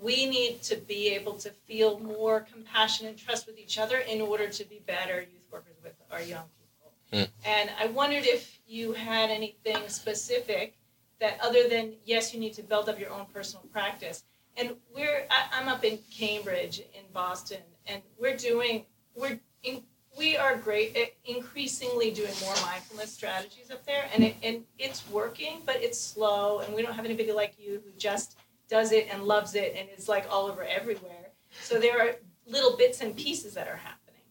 we 0.00 0.26
need 0.26 0.62
to 0.62 0.76
be 0.76 1.08
able 1.14 1.34
to 1.34 1.50
feel 1.50 1.98
more 2.00 2.40
compassion 2.40 3.06
and 3.06 3.16
trust 3.16 3.46
with 3.46 3.58
each 3.58 3.78
other 3.78 3.98
in 3.98 4.20
order 4.20 4.48
to 4.48 4.64
be 4.64 4.80
better 4.86 5.20
youth 5.20 5.46
workers 5.50 5.76
with 5.82 5.94
our 6.10 6.20
young 6.20 6.44
people. 6.60 6.92
Mm. 7.12 7.28
And 7.44 7.70
I 7.78 7.86
wondered 7.86 8.24
if 8.24 8.58
you 8.66 8.92
had 8.92 9.30
anything 9.30 9.88
specific 9.88 10.76
that 11.20 11.38
other 11.42 11.68
than 11.68 11.94
yes, 12.04 12.34
you 12.34 12.40
need 12.40 12.52
to 12.54 12.62
build 12.62 12.88
up 12.88 13.00
your 13.00 13.10
own 13.10 13.26
personal 13.32 13.64
practice. 13.72 14.24
And 14.56 14.76
we're 14.94 15.26
I, 15.30 15.60
I'm 15.60 15.68
up 15.68 15.84
in 15.84 15.98
Cambridge 16.10 16.80
in 16.80 17.04
Boston, 17.12 17.60
and 17.86 18.02
we're 18.18 18.36
doing 18.36 18.84
we're 19.14 19.38
in, 19.62 19.82
we 20.16 20.36
are 20.36 20.56
great 20.56 20.96
at 20.96 21.12
increasingly 21.24 22.10
doing 22.10 22.32
more 22.42 22.54
mindfulness 22.62 23.12
strategies 23.12 23.70
up 23.70 23.84
there, 23.84 24.08
and 24.14 24.24
it, 24.24 24.36
and 24.42 24.64
it's 24.78 25.08
working, 25.10 25.62
but 25.66 25.76
it's 25.76 26.00
slow, 26.00 26.60
and 26.60 26.74
we 26.74 26.82
don't 26.82 26.94
have 26.94 27.04
anybody 27.04 27.32
like 27.32 27.54
you 27.58 27.82
who 27.84 27.90
just 27.98 28.38
does 28.68 28.92
it 28.92 29.08
and 29.12 29.24
loves 29.24 29.54
it 29.54 29.74
and 29.76 29.88
is 29.96 30.08
like 30.08 30.26
all 30.30 30.46
over 30.46 30.64
everywhere. 30.64 31.30
So 31.60 31.78
there 31.78 32.00
are 32.00 32.16
little 32.46 32.76
bits 32.76 33.00
and 33.00 33.16
pieces 33.16 33.54
that 33.54 33.68
are 33.68 33.76
happening, 33.76 34.22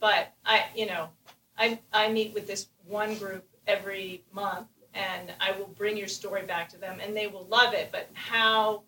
but 0.00 0.34
I 0.44 0.66
you 0.74 0.86
know 0.86 1.08
I 1.56 1.78
I 1.92 2.10
meet 2.10 2.34
with 2.34 2.46
this 2.46 2.68
one 2.86 3.14
group 3.16 3.46
every 3.66 4.24
month, 4.32 4.68
and 4.94 5.32
I 5.40 5.52
will 5.52 5.68
bring 5.68 5.96
your 5.96 6.08
story 6.08 6.42
back 6.42 6.68
to 6.70 6.78
them, 6.78 6.98
and 7.00 7.16
they 7.16 7.26
will 7.26 7.46
love 7.46 7.74
it. 7.74 7.90
But 7.92 8.08
how 8.14 8.82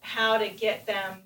how 0.00 0.36
to 0.36 0.48
get 0.48 0.86
them 0.86 1.22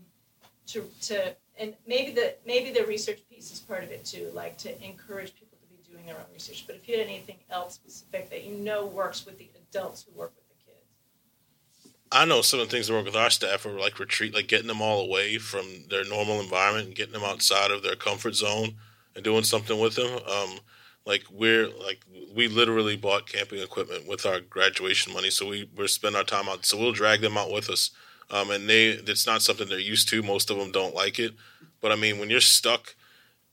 to 0.68 0.84
to 1.02 1.34
and 1.58 1.74
maybe 1.86 2.12
the 2.12 2.34
maybe 2.46 2.70
the 2.70 2.86
research 2.86 3.20
piece 3.30 3.52
is 3.52 3.58
part 3.58 3.84
of 3.84 3.90
it 3.90 4.04
too, 4.04 4.30
like 4.34 4.56
to 4.58 4.84
encourage 4.84 5.34
people 5.34 5.58
to 5.60 5.66
be 5.68 5.76
doing 5.90 6.06
their 6.06 6.16
own 6.16 6.26
research. 6.32 6.64
But 6.66 6.76
if 6.76 6.88
you 6.88 6.98
had 6.98 7.06
anything 7.06 7.38
else 7.50 7.74
specific 7.74 8.30
that 8.30 8.44
you 8.44 8.54
know 8.54 8.86
works 8.86 9.26
with 9.26 9.38
the 9.38 9.48
adults 9.70 10.04
who 10.04 10.18
work 10.18 10.32
with 10.36 10.48
the 10.48 10.64
kids. 10.64 11.94
I 12.12 12.24
know 12.24 12.42
some 12.42 12.60
of 12.60 12.68
the 12.68 12.72
things 12.72 12.88
that 12.88 12.94
work 12.94 13.06
with 13.06 13.16
our 13.16 13.30
staff 13.30 13.66
are 13.66 13.78
like 13.78 13.98
retreat, 13.98 14.34
like 14.34 14.48
getting 14.48 14.68
them 14.68 14.80
all 14.80 15.04
away 15.04 15.38
from 15.38 15.66
their 15.90 16.04
normal 16.04 16.40
environment 16.40 16.86
and 16.86 16.96
getting 16.96 17.12
them 17.12 17.24
outside 17.24 17.70
of 17.70 17.82
their 17.82 17.96
comfort 17.96 18.34
zone 18.34 18.76
and 19.14 19.24
doing 19.24 19.44
something 19.44 19.78
with 19.78 19.96
them. 19.96 20.18
Um, 20.28 20.60
like 21.08 21.24
we're 21.30 21.68
like 21.68 22.04
we 22.34 22.48
literally 22.48 22.96
bought 22.96 23.26
camping 23.26 23.60
equipment 23.60 24.06
with 24.06 24.26
our 24.26 24.40
graduation 24.40 25.12
money, 25.12 25.30
so 25.30 25.48
we 25.48 25.68
we 25.74 25.88
spend 25.88 26.14
our 26.14 26.22
time 26.22 26.48
out. 26.48 26.66
So 26.66 26.78
we'll 26.78 26.92
drag 26.92 27.22
them 27.22 27.38
out 27.38 27.50
with 27.50 27.70
us, 27.70 27.90
um, 28.30 28.50
and 28.50 28.68
they 28.68 28.88
it's 28.88 29.26
not 29.26 29.42
something 29.42 29.68
they're 29.68 29.78
used 29.78 30.08
to. 30.10 30.22
Most 30.22 30.50
of 30.50 30.58
them 30.58 30.70
don't 30.70 30.94
like 30.94 31.18
it, 31.18 31.34
but 31.80 31.92
I 31.92 31.96
mean 31.96 32.18
when 32.18 32.30
you're 32.30 32.40
stuck 32.40 32.94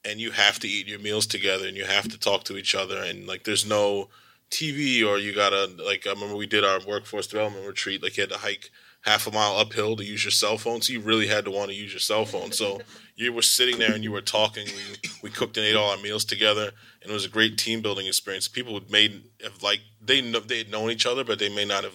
and 0.03 0.19
you 0.19 0.31
have 0.31 0.59
to 0.59 0.67
eat 0.67 0.87
your 0.87 0.99
meals 0.99 1.25
together 1.25 1.67
and 1.67 1.75
you 1.75 1.85
have 1.85 2.07
to 2.09 2.19
talk 2.19 2.43
to 2.45 2.57
each 2.57 2.75
other 2.75 3.01
and 3.01 3.27
like 3.27 3.43
there's 3.43 3.65
no 3.65 4.09
TV 4.51 5.05
or 5.05 5.17
you 5.17 5.33
gotta 5.33 5.69
like 5.83 6.05
I 6.05 6.11
remember 6.11 6.35
we 6.35 6.45
did 6.47 6.63
our 6.63 6.79
workforce 6.87 7.27
development 7.27 7.67
retreat 7.67 8.03
like 8.03 8.17
you 8.17 8.21
had 8.21 8.29
to 8.29 8.37
hike 8.37 8.69
half 9.01 9.27
a 9.27 9.31
mile 9.31 9.57
uphill 9.57 9.95
to 9.95 10.03
use 10.03 10.23
your 10.23 10.31
cell 10.31 10.57
phone. 10.57 10.81
So 10.81 10.91
you 10.91 10.99
really 10.99 11.27
had 11.27 11.45
to 11.45 11.51
want 11.51 11.69
to 11.69 11.75
use 11.75 11.93
your 11.93 11.99
cell 11.99 12.25
phone. 12.25 12.51
So 12.51 12.81
you 13.15 13.31
were 13.31 13.43
sitting 13.43 13.77
there 13.77 13.93
and 13.93 14.03
you 14.03 14.11
were 14.11 14.21
talking. 14.21 14.65
We, 14.65 15.09
we 15.21 15.29
cooked 15.29 15.57
and 15.57 15.65
ate 15.65 15.75
all 15.75 15.91
our 15.91 15.97
meals 15.97 16.25
together 16.25 16.71
and 17.01 17.11
it 17.11 17.13
was 17.13 17.25
a 17.25 17.29
great 17.29 17.57
team 17.57 17.81
building 17.81 18.07
experience. 18.07 18.47
People 18.47 18.73
had 18.73 18.89
made 18.89 19.23
have 19.43 19.61
like 19.61 19.81
they 20.01 20.21
know 20.21 20.39
they 20.39 20.59
had 20.59 20.71
known 20.71 20.91
each 20.91 21.05
other 21.05 21.23
but 21.23 21.39
they 21.39 21.53
may 21.53 21.65
not 21.65 21.83
have 21.83 21.93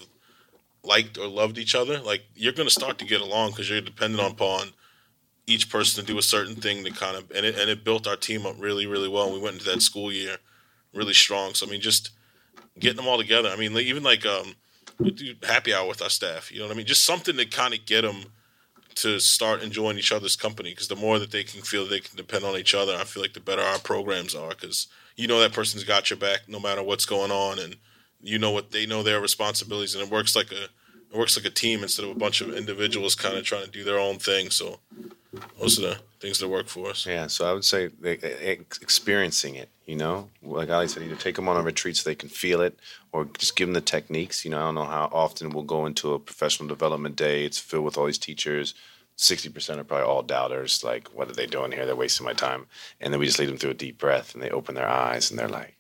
liked 0.83 1.19
or 1.19 1.27
loved 1.27 1.59
each 1.59 1.75
other 1.75 1.99
like 2.01 2.23
you're 2.35 2.55
gonna 2.55 2.71
start 2.71 2.99
to 2.99 3.05
get 3.05 3.21
along 3.21 3.51
because 3.51 3.69
you're 3.69 3.81
dependent 3.83 4.33
upon 4.33 4.69
each 5.51 5.69
person 5.69 6.05
to 6.05 6.13
do 6.13 6.19
a 6.19 6.23
certain 6.23 6.55
thing 6.55 6.85
to 6.85 6.91
kind 6.91 7.17
of 7.17 7.31
and 7.33 7.45
it 7.45 7.59
and 7.59 7.69
it 7.69 7.85
built 7.85 8.07
our 8.07 8.17
team 8.17 8.47
up 8.47 8.55
really 8.59 8.87
really 8.87 9.09
well. 9.09 9.27
And 9.27 9.35
we 9.35 9.41
went 9.41 9.55
into 9.55 9.71
that 9.71 9.83
school 9.83 10.13
year 10.13 10.37
really 10.95 11.13
strong. 11.13 11.55
So 11.55 11.67
I 11.67 11.71
mean, 11.71 11.81
just 11.81 12.11
getting 12.79 12.97
them 12.97 13.09
all 13.09 13.19
together. 13.19 13.49
I 13.49 13.57
mean, 13.57 13.73
even 13.77 14.03
like 14.03 14.25
um, 14.25 14.55
we 14.99 15.11
do 15.11 15.35
happy 15.43 15.75
hour 15.75 15.89
with 15.89 16.03
our 16.03 16.11
staff. 16.11 16.51
You 16.51 16.61
know 16.61 16.67
what 16.67 16.75
I 16.75 16.77
mean? 16.77 16.87
Just 16.87 17.05
something 17.05 17.37
to 17.37 17.45
kind 17.47 17.75
of 17.75 17.85
get 17.85 18.03
them 18.03 18.25
to 18.97 19.19
start 19.19 19.63
enjoying 19.63 19.99
each 19.99 20.13
other's 20.13 20.37
company. 20.37 20.71
Because 20.71 20.89
the 20.89 20.97
more 20.97 21.19
that 21.19 21.31
they 21.31 21.45
can 21.45 21.63
feel 21.63 21.87
they 21.87 22.01
can 22.01 22.17
depend 22.17 22.45
on 22.45 22.57
each 22.57 22.75
other, 22.75 22.95
I 22.95 23.05
feel 23.05 23.23
like 23.23 23.35
the 23.35 23.41
better 23.41 23.63
our 23.63 23.79
programs 23.79 24.35
are. 24.35 24.51
Because 24.51 24.87
you 25.17 25.27
know 25.27 25.41
that 25.41 25.53
person's 25.53 25.85
got 25.85 26.11
your 26.11 26.19
back 26.19 26.41
no 26.49 26.61
matter 26.61 26.83
what's 26.83 27.07
going 27.07 27.31
on, 27.31 27.59
and 27.59 27.77
you 28.23 28.39
know 28.39 28.51
what 28.51 28.71
they 28.71 28.87
know 28.87 29.03
their 29.03 29.21
responsibilities, 29.21 29.95
and 29.95 30.05
it 30.05 30.11
works 30.11 30.35
like 30.37 30.53
a 30.53 30.65
it 31.13 31.19
works 31.19 31.37
like 31.37 31.47
a 31.47 31.51
team 31.51 31.83
instead 31.83 32.05
of 32.05 32.13
a 32.13 32.19
bunch 32.19 32.41
of 32.41 32.55
individuals 32.55 33.15
kind 33.15 33.37
of 33.37 33.45
trying 33.45 33.65
to 33.65 33.71
do 33.71 33.83
their 33.83 33.99
own 33.99 34.19
thing. 34.19 34.51
So 34.51 34.79
those 35.59 35.79
are 35.79 35.83
the 35.83 35.99
things 36.21 36.39
that 36.39 36.49
work 36.49 36.69
for 36.69 36.91
us. 36.91 37.07
Yeah, 37.07 37.27
so 37.27 37.51
I 37.51 37.53
would 37.53 37.65
say 37.65 37.89
they, 37.89 38.13
experiencing 38.81 39.57
it, 39.57 39.69
you 39.87 39.97
know, 39.97 40.29
like 40.43 40.71
Ali 40.71 40.87
said, 40.87 41.03
either 41.03 41.17
take 41.17 41.37
them 41.37 41.49
on 41.49 41.57
a 41.57 41.63
retreat 41.63 41.97
so 41.97 42.09
they 42.09 42.15
can 42.15 42.29
feel 42.29 42.61
it, 42.61 42.79
or 43.13 43.25
just 43.25 43.57
give 43.57 43.67
them 43.67 43.75
the 43.75 43.81
techniques. 43.81 44.45
You 44.45 44.53
know, 44.53 44.59
I 44.59 44.63
don't 44.63 44.77
know 44.77 44.85
how 44.85 45.09
often 45.13 45.51
we'll 45.51 45.65
go 45.65 45.87
into 45.87 46.15
a 46.15 46.19
professional 46.19 46.69
development 46.69 47.17
day. 47.17 47.45
It's 47.45 47.59
filled 47.59 47.85
with 47.85 47.99
all 47.99 48.07
these 48.07 48.19
teachers. 48.19 48.75
Sixty 49.17 49.49
percent 49.49 49.81
are 49.81 49.85
probably 49.85 50.07
all 50.07 50.23
doubters. 50.23 50.85
Like, 50.85 51.09
what 51.09 51.29
are 51.29 51.35
they 51.35 51.47
doing 51.47 51.73
here? 51.73 51.87
They're 51.87 51.97
wasting 51.97 52.25
my 52.25 52.33
time. 52.33 52.67
And 53.01 53.13
then 53.13 53.21
we 53.21 53.27
just 53.27 53.39
lead 53.39 53.49
them 53.49 53.59
through 53.59 53.71
a 53.71 53.75
deep 53.75 53.99
breath, 53.99 54.33
and 54.33 54.43
they 54.43 54.51
open 54.51 54.75
their 54.75 54.89
eyes, 54.89 55.31
and 55.31 55.39
they're 55.39 55.49
like, 55.49 55.75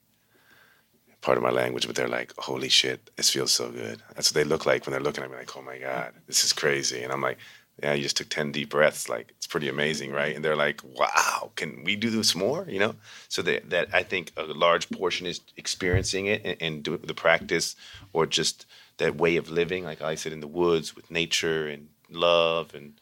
part 1.20 1.36
of 1.36 1.42
my 1.42 1.50
language, 1.50 1.86
but 1.86 1.96
they're 1.96 2.08
like, 2.08 2.32
holy 2.38 2.68
shit, 2.68 3.10
this 3.16 3.30
feels 3.30 3.52
so 3.52 3.70
good. 3.70 4.02
That's 4.14 4.30
what 4.30 4.34
they 4.34 4.48
look 4.48 4.66
like 4.66 4.86
when 4.86 4.92
they're 4.92 5.02
looking 5.02 5.22
at 5.22 5.30
me 5.30 5.36
like, 5.36 5.56
oh 5.56 5.62
my 5.62 5.78
God, 5.78 6.12
this 6.26 6.44
is 6.44 6.52
crazy. 6.52 7.02
And 7.02 7.12
I'm 7.12 7.20
like, 7.20 7.38
yeah, 7.82 7.94
you 7.94 8.02
just 8.02 8.16
took 8.16 8.28
10 8.28 8.52
deep 8.52 8.70
breaths. 8.70 9.08
Like, 9.08 9.32
it's 9.36 9.46
pretty 9.46 9.68
amazing, 9.68 10.12
right? 10.12 10.34
And 10.34 10.44
they're 10.44 10.56
like, 10.56 10.80
wow, 10.84 11.50
can 11.56 11.82
we 11.84 11.96
do 11.96 12.10
this 12.10 12.34
more? 12.34 12.66
You 12.68 12.78
know? 12.78 12.94
So 13.28 13.42
that, 13.42 13.70
that 13.70 13.88
I 13.92 14.02
think 14.02 14.32
a 14.36 14.44
large 14.44 14.90
portion 14.90 15.26
is 15.26 15.40
experiencing 15.56 16.26
it 16.26 16.42
and, 16.44 16.56
and 16.60 16.82
do 16.82 16.96
the 16.96 17.14
practice 17.14 17.76
or 18.12 18.26
just 18.26 18.66
that 18.98 19.16
way 19.16 19.36
of 19.36 19.50
living, 19.50 19.84
like 19.84 20.02
I 20.02 20.14
said, 20.14 20.32
in 20.32 20.40
the 20.40 20.46
woods 20.46 20.94
with 20.94 21.10
nature 21.10 21.68
and 21.68 21.88
love 22.10 22.74
and 22.74 22.94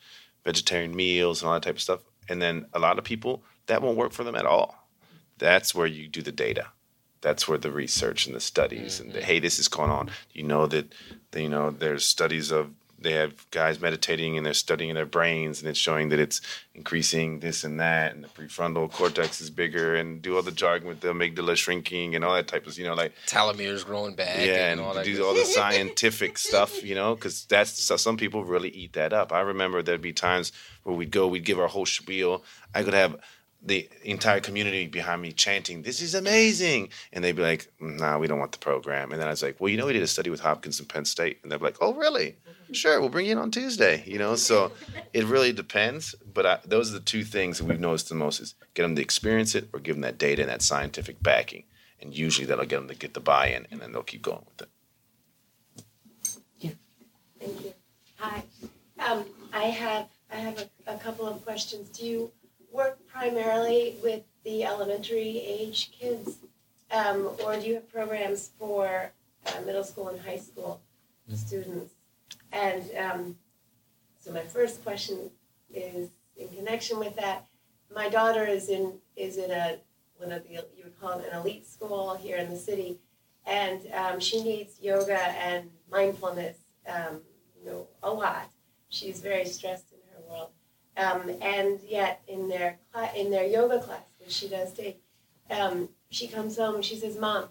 vegetarian 0.44 0.94
meals 0.94 1.42
and 1.42 1.48
all 1.48 1.54
that 1.54 1.62
type 1.62 1.76
of 1.76 1.82
stuff. 1.82 2.00
And 2.28 2.40
then 2.40 2.66
a 2.72 2.78
lot 2.78 2.98
of 2.98 3.04
people, 3.04 3.42
that 3.66 3.82
won't 3.82 3.96
work 3.96 4.12
for 4.12 4.24
them 4.24 4.36
at 4.36 4.46
all. 4.46 4.88
That's 5.38 5.74
where 5.74 5.86
you 5.86 6.08
do 6.08 6.22
the 6.22 6.32
data 6.32 6.66
that's 7.20 7.48
where 7.48 7.58
the 7.58 7.70
research 7.70 8.26
and 8.26 8.34
the 8.34 8.40
studies 8.40 8.96
mm-hmm. 8.96 9.06
and 9.06 9.12
the, 9.14 9.22
hey 9.22 9.38
this 9.38 9.58
is 9.58 9.68
going 9.68 9.90
on. 9.90 10.10
You 10.32 10.44
know 10.44 10.66
that 10.66 10.92
you 11.34 11.48
know 11.48 11.70
there's 11.70 12.04
studies 12.04 12.50
of 12.50 12.70
they 13.00 13.12
have 13.12 13.48
guys 13.50 13.80
meditating 13.80 14.36
and 14.36 14.44
they're 14.44 14.54
studying 14.54 14.94
their 14.94 15.06
brains 15.06 15.60
and 15.60 15.68
it's 15.68 15.78
showing 15.78 16.08
that 16.08 16.18
it's 16.18 16.40
increasing 16.74 17.38
this 17.40 17.62
and 17.62 17.78
that 17.78 18.14
and 18.14 18.24
the 18.24 18.28
prefrontal 18.28 18.90
cortex 18.90 19.40
is 19.40 19.50
bigger 19.50 19.94
and 19.94 20.20
do 20.20 20.36
all 20.36 20.42
the 20.42 20.50
jargon 20.50 20.88
with 20.88 21.00
the 21.00 21.08
amygdala 21.08 21.56
shrinking 21.56 22.14
and 22.14 22.24
all 22.24 22.34
that 22.34 22.48
type 22.48 22.66
of 22.66 22.76
you 22.76 22.84
know 22.84 22.94
like 22.94 23.12
telomeres 23.26 23.84
growing 23.84 24.14
back 24.14 24.38
yeah 24.38 24.70
and, 24.70 24.80
and 24.80 24.80
all 24.80 24.94
that 24.94 25.04
do 25.04 25.24
all 25.24 25.34
the 25.34 25.44
scientific 25.58 26.36
stuff 26.36 26.82
you 26.82 26.94
know 26.94 27.14
because 27.14 27.44
that's 27.44 27.80
so 27.82 27.96
some 27.96 28.16
people 28.16 28.44
really 28.44 28.70
eat 28.70 28.92
that 28.94 29.12
up. 29.12 29.32
I 29.32 29.40
remember 29.40 29.82
there'd 29.82 30.00
be 30.00 30.12
times 30.12 30.52
where 30.82 30.96
we'd 30.96 31.10
go 31.10 31.28
we'd 31.28 31.44
give 31.44 31.60
our 31.60 31.68
whole 31.68 31.86
spiel. 31.86 32.44
I 32.74 32.82
could 32.82 32.94
have 32.94 33.16
the 33.60 33.88
entire 34.04 34.40
community 34.40 34.86
behind 34.86 35.20
me 35.20 35.32
chanting, 35.32 35.82
"This 35.82 36.00
is 36.00 36.14
amazing!" 36.14 36.90
And 37.12 37.24
they'd 37.24 37.32
be 37.36 37.42
like, 37.42 37.72
"Nah, 37.80 38.18
we 38.18 38.26
don't 38.26 38.38
want 38.38 38.52
the 38.52 38.58
program." 38.58 39.10
And 39.12 39.20
then 39.20 39.26
I 39.26 39.30
was 39.30 39.42
like, 39.42 39.60
"Well, 39.60 39.68
you 39.68 39.76
know, 39.76 39.86
we 39.86 39.92
did 39.92 40.02
a 40.02 40.06
study 40.06 40.30
with 40.30 40.40
Hopkins 40.40 40.78
and 40.78 40.88
Penn 40.88 41.04
State," 41.04 41.40
and 41.42 41.50
they're 41.50 41.58
like, 41.58 41.76
"Oh, 41.80 41.94
really? 41.94 42.36
Sure, 42.70 43.00
we'll 43.00 43.08
bring 43.08 43.26
you 43.26 43.32
in 43.32 43.38
on 43.38 43.50
Tuesday." 43.50 44.04
You 44.06 44.18
know, 44.18 44.36
so 44.36 44.72
it 45.12 45.24
really 45.24 45.52
depends. 45.52 46.14
But 46.32 46.46
I, 46.46 46.58
those 46.64 46.90
are 46.90 46.98
the 46.98 47.04
two 47.04 47.24
things 47.24 47.58
that 47.58 47.64
we've 47.64 47.80
noticed 47.80 48.08
the 48.08 48.14
most: 48.14 48.40
is 48.40 48.54
get 48.74 48.82
them 48.82 48.94
to 48.96 49.02
experience 49.02 49.54
it, 49.54 49.68
or 49.72 49.80
give 49.80 49.96
them 49.96 50.02
that 50.02 50.18
data 50.18 50.42
and 50.42 50.50
that 50.50 50.62
scientific 50.62 51.22
backing. 51.22 51.64
And 52.00 52.16
usually 52.16 52.46
that'll 52.46 52.64
get 52.64 52.76
them 52.76 52.88
to 52.88 52.94
get 52.94 53.14
the 53.14 53.20
buy-in, 53.20 53.66
and 53.72 53.80
then 53.80 53.90
they'll 53.90 54.04
keep 54.04 54.22
going 54.22 54.44
with 54.46 54.62
it. 54.62 54.68
Yeah. 56.60 56.70
Thank 57.40 57.64
you. 57.64 57.74
Hi. 58.18 58.44
Um, 59.00 59.24
I 59.52 59.64
have 59.64 60.08
I 60.30 60.36
have 60.36 60.58
a, 60.86 60.94
a 60.94 60.98
couple 60.98 61.26
of 61.26 61.44
questions. 61.44 61.88
Do 61.88 62.06
you 62.06 62.30
work 62.72 62.98
primarily 63.06 63.96
with 64.02 64.22
the 64.44 64.64
elementary 64.64 65.38
age 65.38 65.90
kids, 65.98 66.38
um, 66.90 67.30
or 67.44 67.56
do 67.56 67.66
you 67.66 67.74
have 67.74 67.92
programs 67.92 68.50
for 68.58 69.12
uh, 69.46 69.60
middle 69.64 69.84
school 69.84 70.08
and 70.08 70.20
high 70.20 70.38
school 70.38 70.80
mm-hmm. 71.26 71.36
students? 71.36 71.94
And 72.52 72.84
um, 72.96 73.36
so 74.20 74.32
my 74.32 74.42
first 74.42 74.82
question 74.82 75.30
is 75.72 76.10
in 76.36 76.48
connection 76.48 76.98
with 76.98 77.16
that. 77.16 77.46
My 77.94 78.08
daughter 78.08 78.44
is 78.44 78.68
in 78.68 78.94
is 79.16 79.36
in 79.38 79.50
a 79.50 79.78
one 80.16 80.32
of 80.32 80.42
the 80.44 80.54
you 80.54 80.84
would 80.84 81.00
call 81.00 81.18
it 81.18 81.28
an 81.30 81.38
elite 81.40 81.66
school 81.66 82.16
here 82.16 82.36
in 82.36 82.50
the 82.50 82.56
city, 82.56 82.98
and 83.46 83.80
um, 83.94 84.20
she 84.20 84.42
needs 84.42 84.78
yoga 84.80 85.18
and 85.18 85.70
mindfulness, 85.90 86.58
um, 86.86 87.20
you 87.58 87.70
know, 87.70 87.86
a 88.02 88.10
lot. 88.10 88.50
She's 88.88 89.20
very 89.20 89.44
stressed 89.44 89.92
in 89.92 89.97
her 89.97 89.97
world, 89.97 89.97
um, 90.98 91.30
and 91.40 91.78
yet, 91.86 92.22
in 92.26 92.48
their 92.48 92.78
cl- 92.92 93.14
in 93.14 93.30
their 93.30 93.46
yoga 93.46 93.80
class, 93.80 94.02
which 94.18 94.32
she 94.32 94.48
does 94.48 94.72
take, 94.74 95.00
um, 95.48 95.88
she 96.10 96.26
comes 96.26 96.56
home 96.56 96.74
and 96.74 96.84
she 96.84 96.96
says, 96.96 97.16
"Mom, 97.16 97.48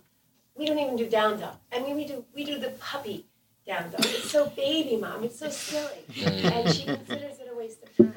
we 0.55 0.65
don't 0.65 0.77
even 0.79 0.97
do 0.97 1.07
down 1.09 1.39
dog. 1.39 1.55
I 1.71 1.79
mean, 1.79 1.95
we 1.95 2.05
do 2.05 2.25
we 2.35 2.43
do 2.43 2.59
the 2.59 2.71
puppy 2.71 3.25
down 3.65 3.89
dog. 3.89 4.01
It's 4.01 4.29
so 4.31 4.47
baby, 4.47 4.97
mom. 4.97 5.23
It's 5.23 5.39
so 5.39 5.49
silly." 5.49 6.03
and 6.25 6.69
she 6.69 6.83
considers 6.85 7.39
it 7.39 7.47
a 7.51 7.55
waste 7.55 7.83
of 7.83 7.95
time, 7.95 8.13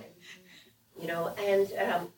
you 1.00 1.06
know. 1.06 1.32
And 1.38 1.72
um, 1.78 2.08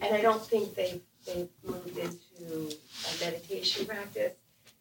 and 0.00 0.14
I 0.14 0.20
don't 0.20 0.44
think 0.44 0.74
they 0.74 1.00
they 1.26 1.48
moved 1.64 1.96
into 1.96 2.76
a 2.76 3.24
meditation 3.24 3.86
practice. 3.86 4.34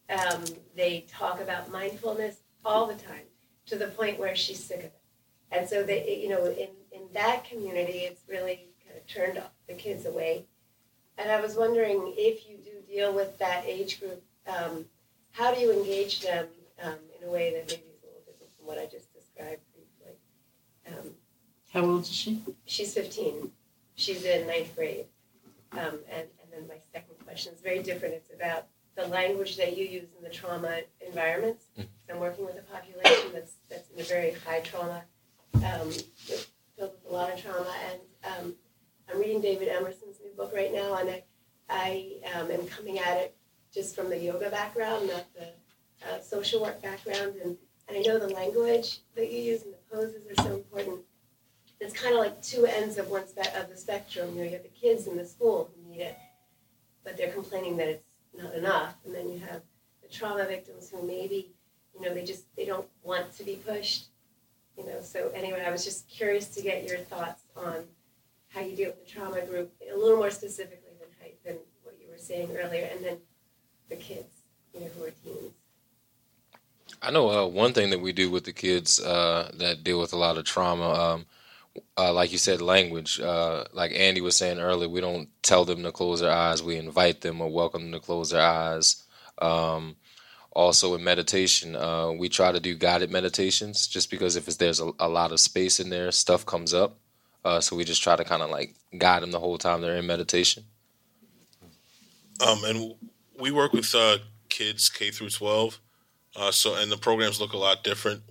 Um, 0.09 0.43
they 0.75 1.05
talk 1.09 1.41
about 1.41 1.71
mindfulness 1.71 2.37
all 2.65 2.85
the 2.85 2.95
time 2.95 3.27
to 3.67 3.77
the 3.77 3.87
point 3.87 4.19
where 4.19 4.35
she's 4.35 4.63
sick 4.63 4.79
of 4.79 4.85
it. 4.85 4.96
And 5.51 5.67
so 5.67 5.83
they, 5.83 6.19
you 6.21 6.29
know, 6.29 6.45
in 6.45 6.69
in 6.91 7.01
that 7.13 7.45
community, 7.45 7.99
it's 7.99 8.21
really 8.27 8.67
kind 8.85 8.97
of 8.97 9.07
turned 9.07 9.41
the 9.67 9.73
kids 9.73 10.05
away. 10.05 10.45
And 11.17 11.31
I 11.31 11.41
was 11.41 11.55
wondering 11.55 12.13
if 12.17 12.47
you 12.47 12.57
do 12.57 12.71
deal 12.87 13.13
with 13.13 13.37
that 13.39 13.63
age 13.65 13.99
group, 13.99 14.23
um, 14.47 14.85
how 15.31 15.53
do 15.53 15.59
you 15.59 15.71
engage 15.71 16.21
them 16.21 16.47
um, 16.83 16.95
in 17.19 17.27
a 17.27 17.31
way 17.31 17.51
that 17.53 17.67
maybe 17.67 17.83
is 17.89 18.03
a 18.03 18.07
little 18.07 18.23
different 18.27 18.51
from 18.57 18.67
what 18.67 18.77
I 18.77 18.85
just 18.85 19.13
described 19.13 19.61
briefly? 19.73 20.15
Um, 20.87 21.13
how 21.73 21.81
old 21.81 22.01
is 22.01 22.11
she? 22.11 22.41
She's 22.65 22.93
15. 22.93 23.51
She's 23.95 24.23
in 24.25 24.47
ninth 24.47 24.75
grade. 24.75 25.05
Um, 25.73 25.99
and, 26.11 26.27
and 26.41 26.51
then 26.51 26.67
my 26.67 26.77
second 26.93 27.15
question 27.25 27.53
is 27.53 27.61
very 27.61 27.81
different. 27.81 28.13
It's 28.13 28.33
about 28.33 28.67
the 28.95 29.07
language 29.07 29.57
that 29.57 29.77
you 29.77 29.85
use 29.85 30.07
in 30.17 30.23
the 30.23 30.29
trauma 30.29 30.81
environments. 31.05 31.65
Mm. 31.77 31.85
I'm 32.09 32.19
working 32.19 32.45
with 32.45 32.57
a 32.57 32.61
population 32.61 33.31
that's, 33.33 33.53
that's 33.69 33.89
in 33.91 33.99
a 33.99 34.03
very 34.03 34.31
high 34.45 34.61
trauma 34.61 35.03
um, 35.55 35.91
filled 35.91 36.45
with 36.79 36.91
a 37.09 37.13
lot 37.13 37.33
of 37.33 37.41
trauma. 37.41 37.73
And 37.91 37.99
um, 38.31 38.55
I'm 39.09 39.19
reading 39.19 39.41
David 39.41 39.67
Emerson's 39.69 40.19
new 40.23 40.31
book 40.35 40.51
right 40.53 40.73
now, 40.73 40.95
and 40.95 41.09
I, 41.09 41.23
I 41.69 42.13
um, 42.35 42.51
am 42.51 42.67
coming 42.67 42.99
at 42.99 43.17
it 43.17 43.35
just 43.73 43.95
from 43.95 44.09
the 44.09 44.17
yoga 44.17 44.49
background, 44.49 45.07
not 45.07 45.25
the 45.33 45.47
uh, 46.07 46.21
social 46.21 46.61
work 46.61 46.81
background. 46.81 47.35
And, 47.43 47.57
and 47.87 47.97
I 47.97 48.01
know 48.01 48.19
the 48.19 48.33
language 48.33 48.99
that 49.15 49.31
you 49.31 49.39
use 49.39 49.63
and 49.63 49.73
the 49.73 49.95
poses 49.95 50.23
are 50.29 50.43
so 50.43 50.55
important. 50.55 50.99
It's 51.79 51.93
kind 51.93 52.13
of 52.13 52.19
like 52.19 52.41
two 52.41 52.65
ends 52.65 52.97
of 52.97 53.09
one 53.09 53.27
spe- 53.27 53.55
of 53.55 53.69
the 53.69 53.77
spectrum. 53.77 54.29
You 54.31 54.35
know, 54.37 54.43
you 54.43 54.51
have 54.51 54.63
the 54.63 54.69
kids 54.69 55.07
in 55.07 55.15
the 55.15 55.25
school 55.25 55.69
who 55.73 55.91
need 55.91 56.01
it, 56.01 56.17
but 57.03 57.17
they're 57.17 57.31
complaining 57.31 57.77
that 57.77 57.87
it's 57.87 58.03
not 58.35 58.53
enough. 58.55 58.95
And 59.05 59.13
then 59.13 59.29
you 59.29 59.39
have 59.39 59.61
the 60.01 60.07
trauma 60.09 60.45
victims 60.45 60.89
who 60.89 61.05
maybe, 61.05 61.51
you 61.93 62.01
know, 62.01 62.13
they 62.13 62.23
just 62.23 62.43
they 62.55 62.65
don't 62.65 62.87
want 63.03 63.31
to 63.37 63.43
be 63.43 63.55
pushed 63.55 64.07
you 64.77 64.85
know, 64.85 65.01
so 65.01 65.31
anyway, 65.33 65.63
I 65.65 65.71
was 65.71 65.83
just 65.83 66.07
curious 66.07 66.47
to 66.49 66.61
get 66.61 66.87
your 66.87 66.99
thoughts 66.99 67.43
on 67.55 67.85
how 68.49 68.61
you 68.61 68.75
deal 68.75 68.89
with 68.89 69.05
the 69.05 69.11
trauma 69.11 69.41
group 69.45 69.73
a 69.91 69.97
little 69.97 70.17
more 70.17 70.29
specifically 70.29 70.91
than 70.99 71.09
how, 71.19 71.27
than 71.45 71.57
what 71.83 71.95
you 71.99 72.09
were 72.09 72.17
saying 72.17 72.55
earlier, 72.55 72.89
and 72.91 73.03
then 73.03 73.17
the 73.89 73.95
kids, 73.95 74.43
you 74.73 74.81
know, 74.81 74.87
who 74.97 75.05
are 75.05 75.11
teens. 75.23 75.53
I 77.01 77.11
know 77.11 77.29
uh, 77.29 77.47
one 77.47 77.73
thing 77.73 77.89
that 77.89 77.99
we 77.99 78.11
do 78.11 78.31
with 78.31 78.45
the 78.45 78.53
kids 78.53 78.99
uh, 78.99 79.51
that 79.55 79.83
deal 79.83 79.99
with 79.99 80.13
a 80.13 80.17
lot 80.17 80.37
of 80.37 80.45
trauma. 80.45 80.89
Um, 80.89 81.25
uh, 81.97 82.11
like 82.11 82.31
you 82.31 82.37
said, 82.37 82.61
language. 82.61 83.19
Uh, 83.19 83.65
like 83.73 83.91
Andy 83.93 84.21
was 84.21 84.35
saying 84.35 84.59
earlier, 84.59 84.89
we 84.89 85.01
don't 85.01 85.29
tell 85.43 85.65
them 85.65 85.83
to 85.83 85.91
close 85.91 86.21
their 86.21 86.31
eyes. 86.31 86.63
We 86.63 86.75
invite 86.75 87.21
them 87.21 87.41
or 87.41 87.51
welcome 87.51 87.83
them 87.83 87.99
to 87.99 88.05
close 88.05 88.31
their 88.31 88.41
eyes. 88.41 89.03
Um, 89.39 89.95
also 90.57 90.95
in 90.95 91.03
meditation 91.03 91.75
uh, 91.75 92.11
we 92.11 92.27
try 92.27 92.51
to 92.51 92.59
do 92.59 92.73
guided 92.73 93.11
meditations 93.11 93.85
just 93.85 94.09
because 94.09 94.35
if 94.35 94.45
there's 94.57 94.81
a, 94.81 94.91
a, 94.99 95.07
lot 95.07 95.31
of 95.31 95.39
space 95.39 95.79
in 95.79 95.89
there 95.89 96.11
stuff 96.11 96.45
comes 96.47 96.73
up. 96.73 96.97
Uh, 97.45 97.61
so 97.61 97.75
we 97.75 97.83
just 97.83 98.01
try 98.01 98.15
to 98.15 98.23
kind 98.23 98.41
of 98.41 98.49
like 98.49 98.73
guide 98.97 99.21
them 99.21 99.29
the 99.29 99.39
whole 99.39 99.59
time 99.59 99.81
they're 99.81 99.97
in 99.97 100.07
meditation. 100.07 100.63
Um, 102.45 102.63
and 102.65 102.95
we 103.39 103.51
work 103.51 103.71
with 103.71 103.93
uh, 103.93 104.17
kids 104.49 104.89
k 104.89 105.11
through 105.11 105.29
12 105.29 105.79
uh, 106.35 106.51
so 106.51 106.75
and 106.75 106.91
the 106.91 106.97
programs 106.97 107.39
look 107.39 107.53
a 107.53 107.57
lot 107.57 107.83
different 107.83 108.23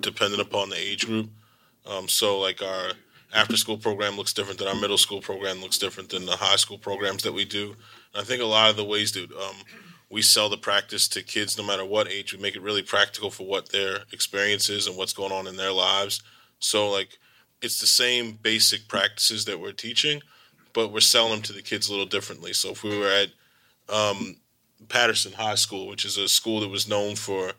depending 0.00 0.40
upon 0.40 0.70
the 0.70 0.76
age 0.76 1.06
group. 1.06 1.30
Um, 1.86 2.08
so 2.08 2.40
like 2.40 2.60
our 2.60 2.90
after 3.32 3.56
school 3.56 3.78
program 3.78 4.16
looks 4.16 4.32
different 4.32 4.58
than 4.58 4.66
our 4.68 4.74
middle 4.74 4.98
school 4.98 5.20
program 5.20 5.60
looks 5.60 5.78
different 5.78 6.08
than 6.08 6.26
the 6.26 6.36
high 6.36 6.56
school 6.56 6.78
programs 6.78 7.22
that 7.22 7.32
we 7.32 7.44
do. 7.44 7.76
And 8.14 8.22
I 8.22 8.24
think 8.24 8.42
a 8.42 8.46
lot 8.46 8.70
of 8.70 8.76
the 8.76 8.84
ways 8.84 9.12
that 9.12 9.30
um, 9.30 9.56
we 10.10 10.22
sell 10.22 10.48
the 10.48 10.56
practice 10.56 11.06
to 11.08 11.22
kids, 11.22 11.58
no 11.58 11.64
matter 11.64 11.84
what 11.84 12.08
age, 12.08 12.32
we 12.32 12.40
make 12.40 12.56
it 12.56 12.62
really 12.62 12.82
practical 12.82 13.30
for 13.30 13.46
what 13.46 13.70
their 13.70 14.00
experience 14.12 14.68
is 14.68 14.86
and 14.86 14.96
what's 14.96 15.12
going 15.12 15.32
on 15.32 15.46
in 15.46 15.56
their 15.56 15.72
lives. 15.72 16.22
So 16.58 16.90
like 16.90 17.18
it's 17.60 17.80
the 17.80 17.86
same 17.86 18.38
basic 18.42 18.88
practices 18.88 19.44
that 19.44 19.60
we're 19.60 19.72
teaching, 19.72 20.22
but 20.72 20.92
we're 20.92 21.00
selling 21.00 21.32
them 21.32 21.42
to 21.42 21.52
the 21.52 21.62
kids 21.62 21.88
a 21.88 21.90
little 21.90 22.06
differently. 22.06 22.52
So 22.52 22.70
if 22.70 22.82
we 22.82 22.98
were 22.98 23.10
at 23.10 23.28
um, 23.94 24.36
Patterson 24.88 25.32
High 25.32 25.56
School, 25.56 25.88
which 25.88 26.04
is 26.04 26.16
a 26.16 26.28
school 26.28 26.60
that 26.60 26.68
was 26.68 26.88
known 26.88 27.16
for 27.16 27.52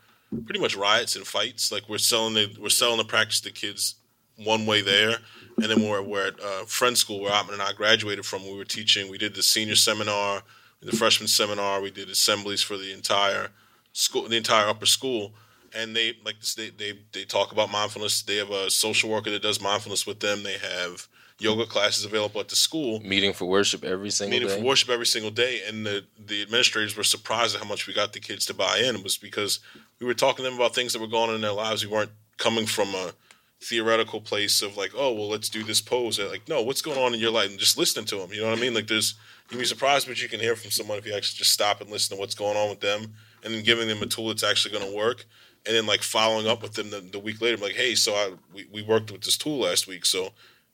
pretty 0.46 0.60
much 0.60 0.76
riots 0.76 1.16
and 1.16 1.28
fights, 1.28 1.72
like 1.72 1.90
we're 1.90 1.98
selling 1.98 2.34
the 2.34 2.56
we're 2.60 2.70
selling 2.70 2.98
the 2.98 3.04
practice 3.04 3.42
to 3.42 3.52
kids 3.52 3.96
one 4.38 4.66
way 4.66 4.82
there, 4.82 5.18
and 5.58 5.66
then 5.66 5.88
we're, 5.88 6.02
we're 6.02 6.28
at 6.28 6.40
uh, 6.40 6.64
Friends 6.66 7.00
School 7.00 7.20
where 7.20 7.34
Atman 7.34 7.56
and 7.56 7.62
I 7.62 7.74
graduated 7.74 8.26
from. 8.26 8.44
We 8.44 8.56
were 8.56 8.64
teaching. 8.64 9.10
We 9.10 9.18
did 9.18 9.36
the 9.36 9.44
senior 9.44 9.76
seminar, 9.76 10.44
the 10.82 10.96
freshman 10.96 11.28
seminar. 11.28 11.82
We 11.82 11.92
did 11.92 12.10
assemblies 12.10 12.62
for 12.62 12.78
the 12.78 12.94
entire 12.94 13.50
school, 13.94 14.28
the 14.28 14.38
entire 14.38 14.68
upper 14.68 14.86
school 14.86 15.34
and 15.76 15.96
they 15.96 16.14
like 16.26 16.40
they, 16.58 16.70
they 16.70 16.94
they 17.12 17.26
talk 17.26 17.52
about 17.52 17.72
mindfulness. 17.72 18.22
They 18.22 18.38
have 18.38 18.50
a 18.50 18.70
social 18.70 19.10
worker 19.10 19.30
that 19.32 19.42
does 19.42 19.62
mindfulness 19.62 20.06
with 20.06 20.20
them. 20.20 20.44
They 20.44 20.58
have 20.58 21.08
yoga 21.40 21.66
classes 21.66 22.06
available 22.06 22.42
at 22.42 22.50
the 22.50 22.56
school. 22.56 23.00
Meeting 23.02 23.34
for 23.34 23.46
worship 23.46 23.84
every 23.84 24.10
single 24.10 24.32
Meeting 24.32 24.48
day. 24.50 24.58
for 24.58 24.66
worship 24.66 24.90
every 24.90 25.06
single 25.06 25.32
day, 25.32 25.62
and 25.68 25.86
the 25.86 26.06
the 26.18 26.42
administrators 26.42 26.96
were 26.96 27.04
surprised 27.04 27.56
at 27.56 27.62
how 27.62 27.68
much 27.68 27.88
we 27.88 27.94
got 27.94 28.14
the 28.14 28.20
kids 28.20 28.46
to 28.48 28.54
buy 28.54 28.80
in. 28.80 28.96
It 28.96 29.04
was 29.04 29.18
because 29.18 29.60
we 30.00 30.06
were 30.06 30.14
talking 30.14 30.44
to 30.44 30.50
them 30.50 30.60
about 30.60 30.76
things 30.76 30.94
that 30.94 31.00
were 31.00 31.08
going 31.08 31.30
on 31.30 31.36
in 31.36 31.42
their 31.42 31.52
lives. 31.52 31.86
We 31.86 31.92
weren't 31.92 32.12
coming 32.38 32.66
from 32.66 32.90
a 32.90 33.14
theoretical 33.62 34.22
place 34.22 34.62
of 34.62 34.78
like, 34.78 34.92
oh 34.96 35.14
well, 35.14 35.30
let's 35.30 35.50
do 35.50 35.64
this 35.64 35.82
pose. 35.82 36.18
They're 36.18 36.30
like, 36.30 36.48
no, 36.48 36.62
what's 36.62 36.82
going 36.82 36.98
on 36.98 37.14
in 37.14 37.20
your 37.20 37.32
life? 37.32 37.50
And 37.50 37.60
just 37.60 37.78
listening 37.78 38.06
to 38.06 38.18
them. 38.18 38.32
You 38.32 38.42
know 38.42 38.50
what 38.50 38.58
I 38.58 38.62
mean? 38.62 38.74
Like, 38.74 38.88
there's 38.88 39.16
you'd 39.50 39.60
be 39.60 39.66
surprised 39.66 40.08
what 40.08 40.22
you 40.22 40.30
can 40.30 40.40
hear 40.40 40.56
from 40.56 40.72
someone 40.72 40.98
if 40.98 41.06
you 41.06 41.14
actually 41.14 41.38
just 41.38 41.52
stop 41.52 41.82
and 41.82 41.90
listen 41.90 42.16
to 42.16 42.20
what's 42.20 42.36
going 42.36 42.58
on 42.58 42.70
with 42.70 42.80
them, 42.80 43.14
and 43.44 43.54
then 43.54 43.64
giving 43.64 43.88
them 43.88 44.02
a 44.02 44.06
tool 44.06 44.28
that's 44.28 44.44
actually 44.44 44.78
going 44.78 44.90
to 44.90 44.96
work 44.96 45.26
and 45.66 45.76
then 45.76 45.86
like 45.86 46.02
following 46.02 46.48
up 46.48 46.62
with 46.62 46.74
them 46.74 46.90
the, 46.90 47.02
the 47.02 47.20
week 47.20 47.42
later, 47.42 47.58
like, 47.58 47.76
hey, 47.76 47.96
so 47.96 48.14
I 48.14 48.32
we, 48.54 48.68
we 48.72 48.82
worked 48.82 49.12
with 49.12 49.22
this 49.22 49.38
tool 49.38 49.60
last 49.60 49.88
week, 49.88 50.06
so 50.06 50.30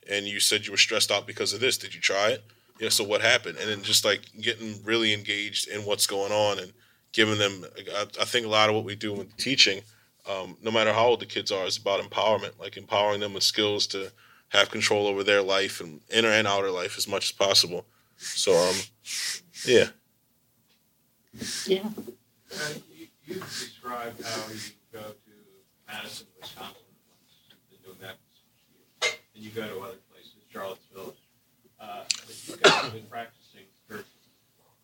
and 0.10 0.26
you 0.26 0.40
said 0.40 0.66
you 0.66 0.72
were 0.72 0.78
stressed 0.78 1.12
out 1.12 1.26
because 1.26 1.54
of 1.54 1.60
this. 1.60 1.78
Did 1.78 1.96
you 1.96 2.02
try 2.02 2.30
it? 2.30 2.44
Yeah. 2.80 2.90
So 2.90 3.04
what 3.04 3.22
happened? 3.22 3.58
And 3.58 3.70
then 3.70 3.82
just 3.82 4.06
like 4.06 4.22
getting 4.40 4.84
really 4.84 5.14
engaged 5.14 5.68
in 5.68 5.82
what's 5.82 6.08
going 6.08 6.32
on 6.32 6.60
and 6.60 6.72
giving 7.12 7.40
them. 7.40 7.66
I, 7.96 8.06
I 8.22 8.26
think 8.26 8.46
a 8.46 8.50
lot 8.50 8.70
of 8.70 8.76
what 8.76 8.84
we 8.84 8.96
do 8.96 9.14
with 9.14 9.36
teaching, 9.38 9.82
um, 10.30 10.58
no 10.62 10.72
matter 10.72 10.94
how 10.94 11.08
old 11.08 11.20
the 11.20 11.26
kids 11.26 11.52
are, 11.52 11.66
it's 11.66 11.78
about 11.78 12.02
empowerment, 12.02 12.60
like 12.60 12.78
empowering 12.78 13.20
them 13.20 13.34
with 13.34 13.44
skills 13.44 13.88
to 13.88 14.12
have 14.50 14.72
control 14.72 15.08
over 15.08 15.24
their 15.24 15.42
life 15.42 15.82
and 15.82 16.02
inner 16.12 16.30
and 16.30 16.48
outer 16.48 16.72
life 16.72 16.98
as 16.98 17.08
much 17.08 17.26
as 17.26 17.32
possible. 17.32 17.86
So 18.18 18.54
um, 18.54 18.76
yeah. 19.66 19.88
Yeah. 21.68 21.84
Uh, 22.54 22.74
you, 22.96 23.08
you 23.26 23.36
described 23.36 24.24
how 24.24 24.48
you 24.52 24.60
go 24.94 25.02
to 25.02 25.32
Madison, 25.88 26.28
Wisconsin, 26.40 26.76
once 27.10 27.34
you've 27.50 27.70
been 27.70 27.84
doing 27.84 27.98
that 28.02 28.16
for 29.02 29.08
years, 29.10 29.20
and 29.36 29.44
you 29.44 29.50
go 29.52 29.68
to 29.68 29.80
other 29.84 30.00
places, 30.12 30.32
Charlottesville. 30.52 31.16
Uh, 31.80 32.04
but 32.26 32.48
you 32.48 32.56
guys 32.58 32.74
have 32.74 32.94
been 32.94 33.06
practicing 33.10 33.68
for 33.88 34.06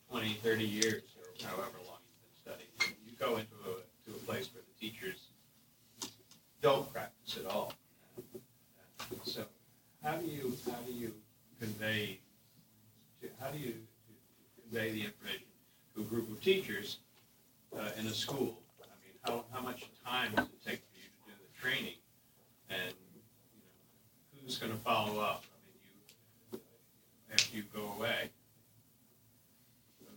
20, 0.10 0.34
30 0.44 0.66
years, 0.66 1.04
or 1.18 1.48
however 1.48 1.80
long 1.88 2.04
you've 2.04 2.20
been 2.28 2.36
studying. 2.44 2.98
You 3.08 3.14
go 3.18 3.38
into 3.38 3.56
a, 3.64 3.80
to 4.10 4.16
a 4.16 4.20
place 4.26 4.50
where 4.54 4.64
the 4.68 4.76
teachers 4.86 5.21
don't 6.62 6.92
practice 6.94 7.38
at 7.38 7.46
all. 7.52 7.74
So, 9.24 9.46
how 10.04 10.18
do 10.18 10.26
you 10.26 10.58
how 10.66 10.78
do 10.86 10.94
you 10.94 11.14
convey 11.60 12.20
how 13.40 13.50
do 13.50 13.58
you 13.58 13.76
convey 14.62 14.92
the 14.92 15.06
information 15.06 15.48
to 15.96 16.02
a 16.02 16.04
group 16.06 16.32
of 16.32 16.42
teachers 16.42 16.98
uh, 17.78 17.90
in 18.00 18.08
a 18.08 18.14
school? 18.14 18.58
I 18.82 18.86
mean, 19.04 19.14
how, 19.24 19.46
how 19.52 19.62
much 19.62 19.86
time 20.06 20.32
does 20.36 20.46
it 20.46 20.64
take 20.66 20.80
for 20.80 20.98
you 20.98 21.04
to 21.04 21.32
do 21.32 21.32
the 21.38 21.62
training? 21.62 21.96
And, 22.70 22.94
you 23.54 23.60
know, 23.62 24.44
who's 24.44 24.58
going 24.58 24.72
to 24.72 24.78
follow 24.80 25.20
up? 25.20 25.44
I 25.54 25.58
mean, 25.68 25.80
you, 26.54 26.60
after 27.34 27.58
you 27.58 27.64
go 27.74 27.94
away. 27.98 28.30
So 30.00 30.08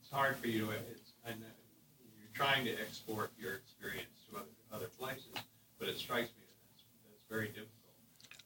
it's 0.00 0.10
hard 0.10 0.36
for 0.36 0.48
you 0.48 0.66
to, 0.66 0.70
it's, 0.70 1.12
I 1.26 1.30
know, 1.30 1.52
you're 2.18 2.34
trying 2.34 2.64
to 2.64 2.72
export 2.72 3.30
your 3.38 3.54
experience 3.54 4.06
to 4.06 4.11
other, 4.72 4.86
places, 4.98 5.26
but 5.78 5.88
it 5.88 5.98
strikes 5.98 6.28
me 6.30 6.44
that 6.46 7.10
that's, 7.10 7.20
very 7.28 7.48
difficult. 7.48 7.68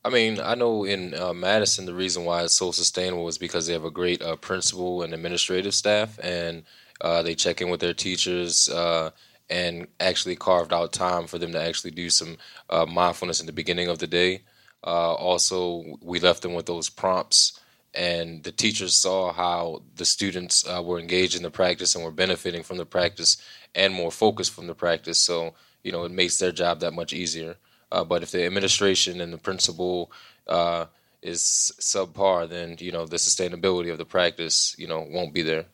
I 0.04 0.08
mean, 0.08 0.40
I 0.40 0.54
know 0.54 0.84
in 0.84 1.14
uh, 1.14 1.32
Madison, 1.32 1.86
the 1.86 1.94
reason 1.94 2.24
why 2.24 2.44
it's 2.44 2.54
so 2.54 2.70
sustainable 2.70 3.26
is 3.28 3.38
because 3.38 3.66
they 3.66 3.72
have 3.72 3.84
a 3.84 3.90
great 3.90 4.22
uh, 4.22 4.36
principal 4.36 5.02
and 5.02 5.12
administrative 5.12 5.74
staff, 5.74 6.18
and 6.22 6.62
uh, 7.00 7.22
they 7.22 7.34
check 7.34 7.60
in 7.60 7.70
with 7.70 7.80
their 7.80 7.94
teachers 7.94 8.68
uh, 8.68 9.10
and 9.50 9.88
actually 9.98 10.36
carved 10.36 10.72
out 10.72 10.92
time 10.92 11.26
for 11.26 11.38
them 11.38 11.52
to 11.52 11.60
actually 11.60 11.90
do 11.90 12.08
some 12.08 12.36
uh, 12.70 12.86
mindfulness 12.86 13.40
in 13.40 13.46
the 13.46 13.52
beginning 13.52 13.88
of 13.88 13.98
the 13.98 14.06
day. 14.06 14.42
Uh, 14.84 15.14
also, 15.14 15.98
we 16.00 16.20
left 16.20 16.42
them 16.42 16.54
with 16.54 16.66
those 16.66 16.88
prompts, 16.88 17.60
and 17.92 18.44
the 18.44 18.52
teachers 18.52 18.94
saw 18.94 19.32
how 19.32 19.82
the 19.96 20.04
students 20.04 20.64
were 20.84 21.00
engaged 21.00 21.34
in 21.34 21.42
the 21.42 21.50
practice 21.50 21.94
and 21.94 22.04
were 22.04 22.12
benefiting 22.12 22.62
from 22.62 22.76
the 22.76 22.86
practice 22.86 23.38
and 23.74 23.92
more 23.92 24.12
focused 24.12 24.52
from 24.52 24.68
the 24.68 24.74
practice. 24.74 25.18
So, 25.18 25.54
you 25.86 25.92
know, 25.92 26.02
it 26.02 26.10
makes 26.10 26.38
their 26.38 26.50
job 26.50 26.80
that 26.80 26.92
much 26.92 27.12
easier. 27.12 27.56
Uh, 27.92 28.02
but 28.02 28.24
if 28.24 28.32
the 28.32 28.44
administration 28.44 29.20
and 29.20 29.32
the 29.32 29.38
principal 29.38 30.10
uh, 30.48 30.86
is 31.22 31.72
subpar, 31.78 32.48
then 32.48 32.76
you 32.80 32.90
know 32.90 33.06
the 33.06 33.16
sustainability 33.16 33.92
of 33.92 33.98
the 33.98 34.04
practice, 34.04 34.74
you 34.78 34.88
know, 34.88 35.06
won't 35.08 35.32
be 35.32 35.42
there. 35.42 35.66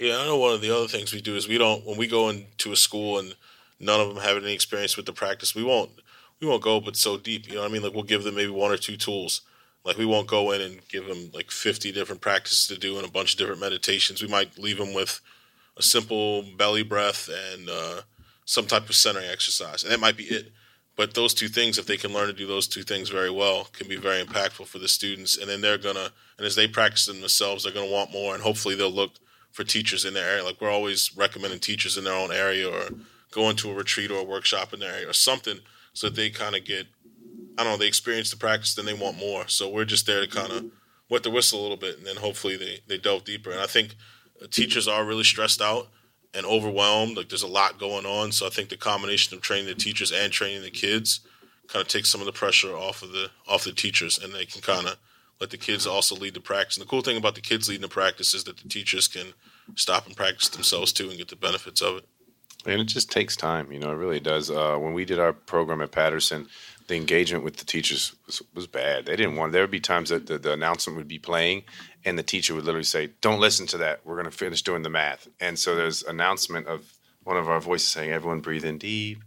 Yeah, 0.00 0.18
I 0.18 0.26
know 0.26 0.36
one 0.36 0.54
of 0.54 0.60
the 0.60 0.76
other 0.76 0.88
things 0.88 1.12
we 1.12 1.20
do 1.20 1.36
is 1.36 1.46
we 1.46 1.56
don't 1.56 1.86
when 1.86 1.96
we 1.96 2.08
go 2.08 2.28
into 2.28 2.72
a 2.72 2.76
school 2.76 3.20
and 3.20 3.36
none 3.78 4.00
of 4.00 4.08
them 4.08 4.24
have 4.24 4.36
any 4.42 4.52
experience 4.52 4.96
with 4.96 5.06
the 5.06 5.12
practice, 5.12 5.54
we 5.54 5.62
won't 5.62 5.90
we 6.40 6.48
won't 6.48 6.62
go 6.62 6.80
but 6.80 6.96
so 6.96 7.16
deep. 7.16 7.46
You 7.46 7.54
know 7.54 7.60
what 7.60 7.70
I 7.70 7.72
mean? 7.72 7.82
Like 7.82 7.94
we'll 7.94 8.02
give 8.02 8.24
them 8.24 8.34
maybe 8.34 8.50
one 8.50 8.72
or 8.72 8.76
two 8.76 8.96
tools. 8.96 9.42
Like 9.84 9.98
we 9.98 10.06
won't 10.06 10.26
go 10.26 10.50
in 10.50 10.62
and 10.62 10.88
give 10.88 11.06
them 11.06 11.30
like 11.32 11.52
50 11.52 11.92
different 11.92 12.20
practices 12.20 12.66
to 12.66 12.76
do 12.76 12.96
and 12.96 13.06
a 13.06 13.10
bunch 13.10 13.34
of 13.34 13.38
different 13.38 13.60
meditations. 13.60 14.20
We 14.20 14.28
might 14.28 14.58
leave 14.58 14.78
them 14.78 14.94
with 14.94 15.20
a 15.76 15.82
simple 15.82 16.42
belly 16.42 16.82
breath 16.82 17.28
and 17.28 17.68
uh, 17.68 18.00
some 18.44 18.66
type 18.66 18.88
of 18.88 18.94
centering 18.94 19.28
exercise, 19.28 19.82
and 19.82 19.92
that 19.92 20.00
might 20.00 20.16
be 20.16 20.24
it. 20.24 20.52
But 20.96 21.14
those 21.14 21.34
two 21.34 21.48
things, 21.48 21.76
if 21.76 21.86
they 21.86 21.96
can 21.96 22.12
learn 22.12 22.28
to 22.28 22.32
do 22.32 22.46
those 22.46 22.68
two 22.68 22.82
things 22.82 23.08
very 23.08 23.30
well, 23.30 23.64
can 23.72 23.88
be 23.88 23.96
very 23.96 24.22
impactful 24.22 24.66
for 24.66 24.78
the 24.78 24.86
students. 24.86 25.36
And 25.36 25.48
then 25.48 25.60
they're 25.60 25.78
gonna, 25.78 26.10
and 26.38 26.46
as 26.46 26.54
they 26.54 26.68
practice 26.68 27.06
them 27.06 27.20
themselves, 27.20 27.64
they're 27.64 27.72
gonna 27.72 27.90
want 27.90 28.12
more, 28.12 28.34
and 28.34 28.42
hopefully 28.42 28.76
they'll 28.76 28.90
look 28.90 29.12
for 29.50 29.64
teachers 29.64 30.04
in 30.04 30.14
their 30.14 30.28
area. 30.28 30.44
Like 30.44 30.60
we're 30.60 30.70
always 30.70 31.16
recommending 31.16 31.58
teachers 31.58 31.98
in 31.98 32.04
their 32.04 32.14
own 32.14 32.30
area, 32.30 32.68
or 32.70 32.90
going 33.32 33.56
to 33.56 33.70
a 33.70 33.74
retreat 33.74 34.10
or 34.10 34.20
a 34.20 34.24
workshop 34.24 34.72
in 34.72 34.80
their 34.80 34.94
area, 34.94 35.08
or 35.08 35.14
something, 35.14 35.58
so 35.92 36.08
that 36.08 36.16
they 36.16 36.30
kind 36.30 36.54
of 36.54 36.64
get, 36.64 36.86
I 37.58 37.64
don't 37.64 37.72
know, 37.72 37.78
they 37.78 37.88
experience 37.88 38.30
the 38.30 38.36
practice, 38.36 38.74
then 38.74 38.86
they 38.86 38.94
want 38.94 39.18
more. 39.18 39.48
So 39.48 39.68
we're 39.68 39.84
just 39.84 40.06
there 40.06 40.20
to 40.20 40.28
kind 40.28 40.52
of 40.52 40.66
wet 41.08 41.24
the 41.24 41.30
whistle 41.30 41.60
a 41.60 41.62
little 41.62 41.76
bit, 41.76 41.98
and 41.98 42.06
then 42.06 42.16
hopefully 42.16 42.56
they 42.56 42.80
they 42.86 42.98
delve 42.98 43.24
deeper. 43.24 43.50
And 43.50 43.60
I 43.60 43.66
think 43.66 43.96
teachers 44.50 44.86
are 44.86 45.04
really 45.04 45.24
stressed 45.24 45.60
out 45.60 45.88
and 46.34 46.46
overwhelmed. 46.46 47.16
Like 47.16 47.28
there's 47.28 47.42
a 47.42 47.48
lot 47.48 47.78
going 47.78 48.06
on. 48.06 48.32
So 48.32 48.46
I 48.46 48.50
think 48.50 48.68
the 48.68 48.76
combination 48.76 49.36
of 49.36 49.42
training 49.42 49.66
the 49.66 49.74
teachers 49.74 50.12
and 50.12 50.32
training 50.32 50.62
the 50.62 50.70
kids 50.70 51.20
kind 51.68 51.82
of 51.82 51.88
takes 51.88 52.10
some 52.10 52.20
of 52.20 52.26
the 52.26 52.32
pressure 52.32 52.76
off 52.76 53.02
of 53.02 53.12
the 53.12 53.30
off 53.48 53.64
the 53.64 53.72
teachers, 53.72 54.18
and 54.18 54.32
they 54.32 54.44
can 54.44 54.60
kind 54.60 54.86
of 54.86 54.96
let 55.40 55.50
the 55.50 55.56
kids 55.58 55.86
also 55.86 56.14
lead 56.14 56.34
the 56.34 56.40
practice. 56.40 56.76
And 56.76 56.86
the 56.86 56.90
cool 56.90 57.02
thing 57.02 57.16
about 57.16 57.34
the 57.34 57.40
kids 57.40 57.68
leading 57.68 57.82
the 57.82 57.88
practice 57.88 58.34
is 58.34 58.44
that 58.44 58.58
the 58.58 58.68
teachers 58.68 59.08
can 59.08 59.28
stop 59.74 60.06
and 60.06 60.16
practice 60.16 60.48
themselves 60.48 60.92
too 60.92 61.08
and 61.08 61.18
get 61.18 61.28
the 61.28 61.36
benefits 61.36 61.80
of 61.80 61.98
it. 61.98 62.04
And 62.66 62.80
it 62.80 62.84
just 62.84 63.10
takes 63.10 63.36
time, 63.36 63.70
you 63.72 63.78
know. 63.78 63.90
It 63.90 63.96
really 63.96 64.20
does. 64.20 64.50
Uh, 64.50 64.76
when 64.76 64.94
we 64.94 65.04
did 65.04 65.18
our 65.18 65.32
program 65.32 65.82
at 65.82 65.92
Patterson, 65.92 66.48
the 66.86 66.96
engagement 66.96 67.44
with 67.44 67.56
the 67.56 67.64
teachers 67.64 68.14
was, 68.26 68.42
was 68.54 68.66
bad. 68.66 69.06
They 69.06 69.16
didn't 69.16 69.36
want. 69.36 69.52
There 69.52 69.62
would 69.62 69.70
be 69.70 69.80
times 69.80 70.10
that 70.10 70.26
the, 70.26 70.38
the 70.38 70.52
announcement 70.52 70.96
would 70.96 71.08
be 71.08 71.18
playing, 71.18 71.64
and 72.04 72.18
the 72.18 72.22
teacher 72.22 72.54
would 72.54 72.64
literally 72.64 72.84
say, 72.84 73.10
"Don't 73.20 73.40
listen 73.40 73.66
to 73.68 73.78
that. 73.78 74.00
We're 74.04 74.16
going 74.16 74.30
to 74.30 74.30
finish 74.30 74.62
doing 74.62 74.82
the 74.82 74.90
math." 74.90 75.28
And 75.40 75.58
so 75.58 75.74
there's 75.74 76.02
announcement 76.02 76.66
of 76.66 76.92
one 77.22 77.36
of 77.36 77.48
our 77.48 77.60
voices 77.60 77.88
saying, 77.88 78.10
"Everyone 78.10 78.40
breathe 78.40 78.64
in 78.64 78.78
deep, 78.78 79.22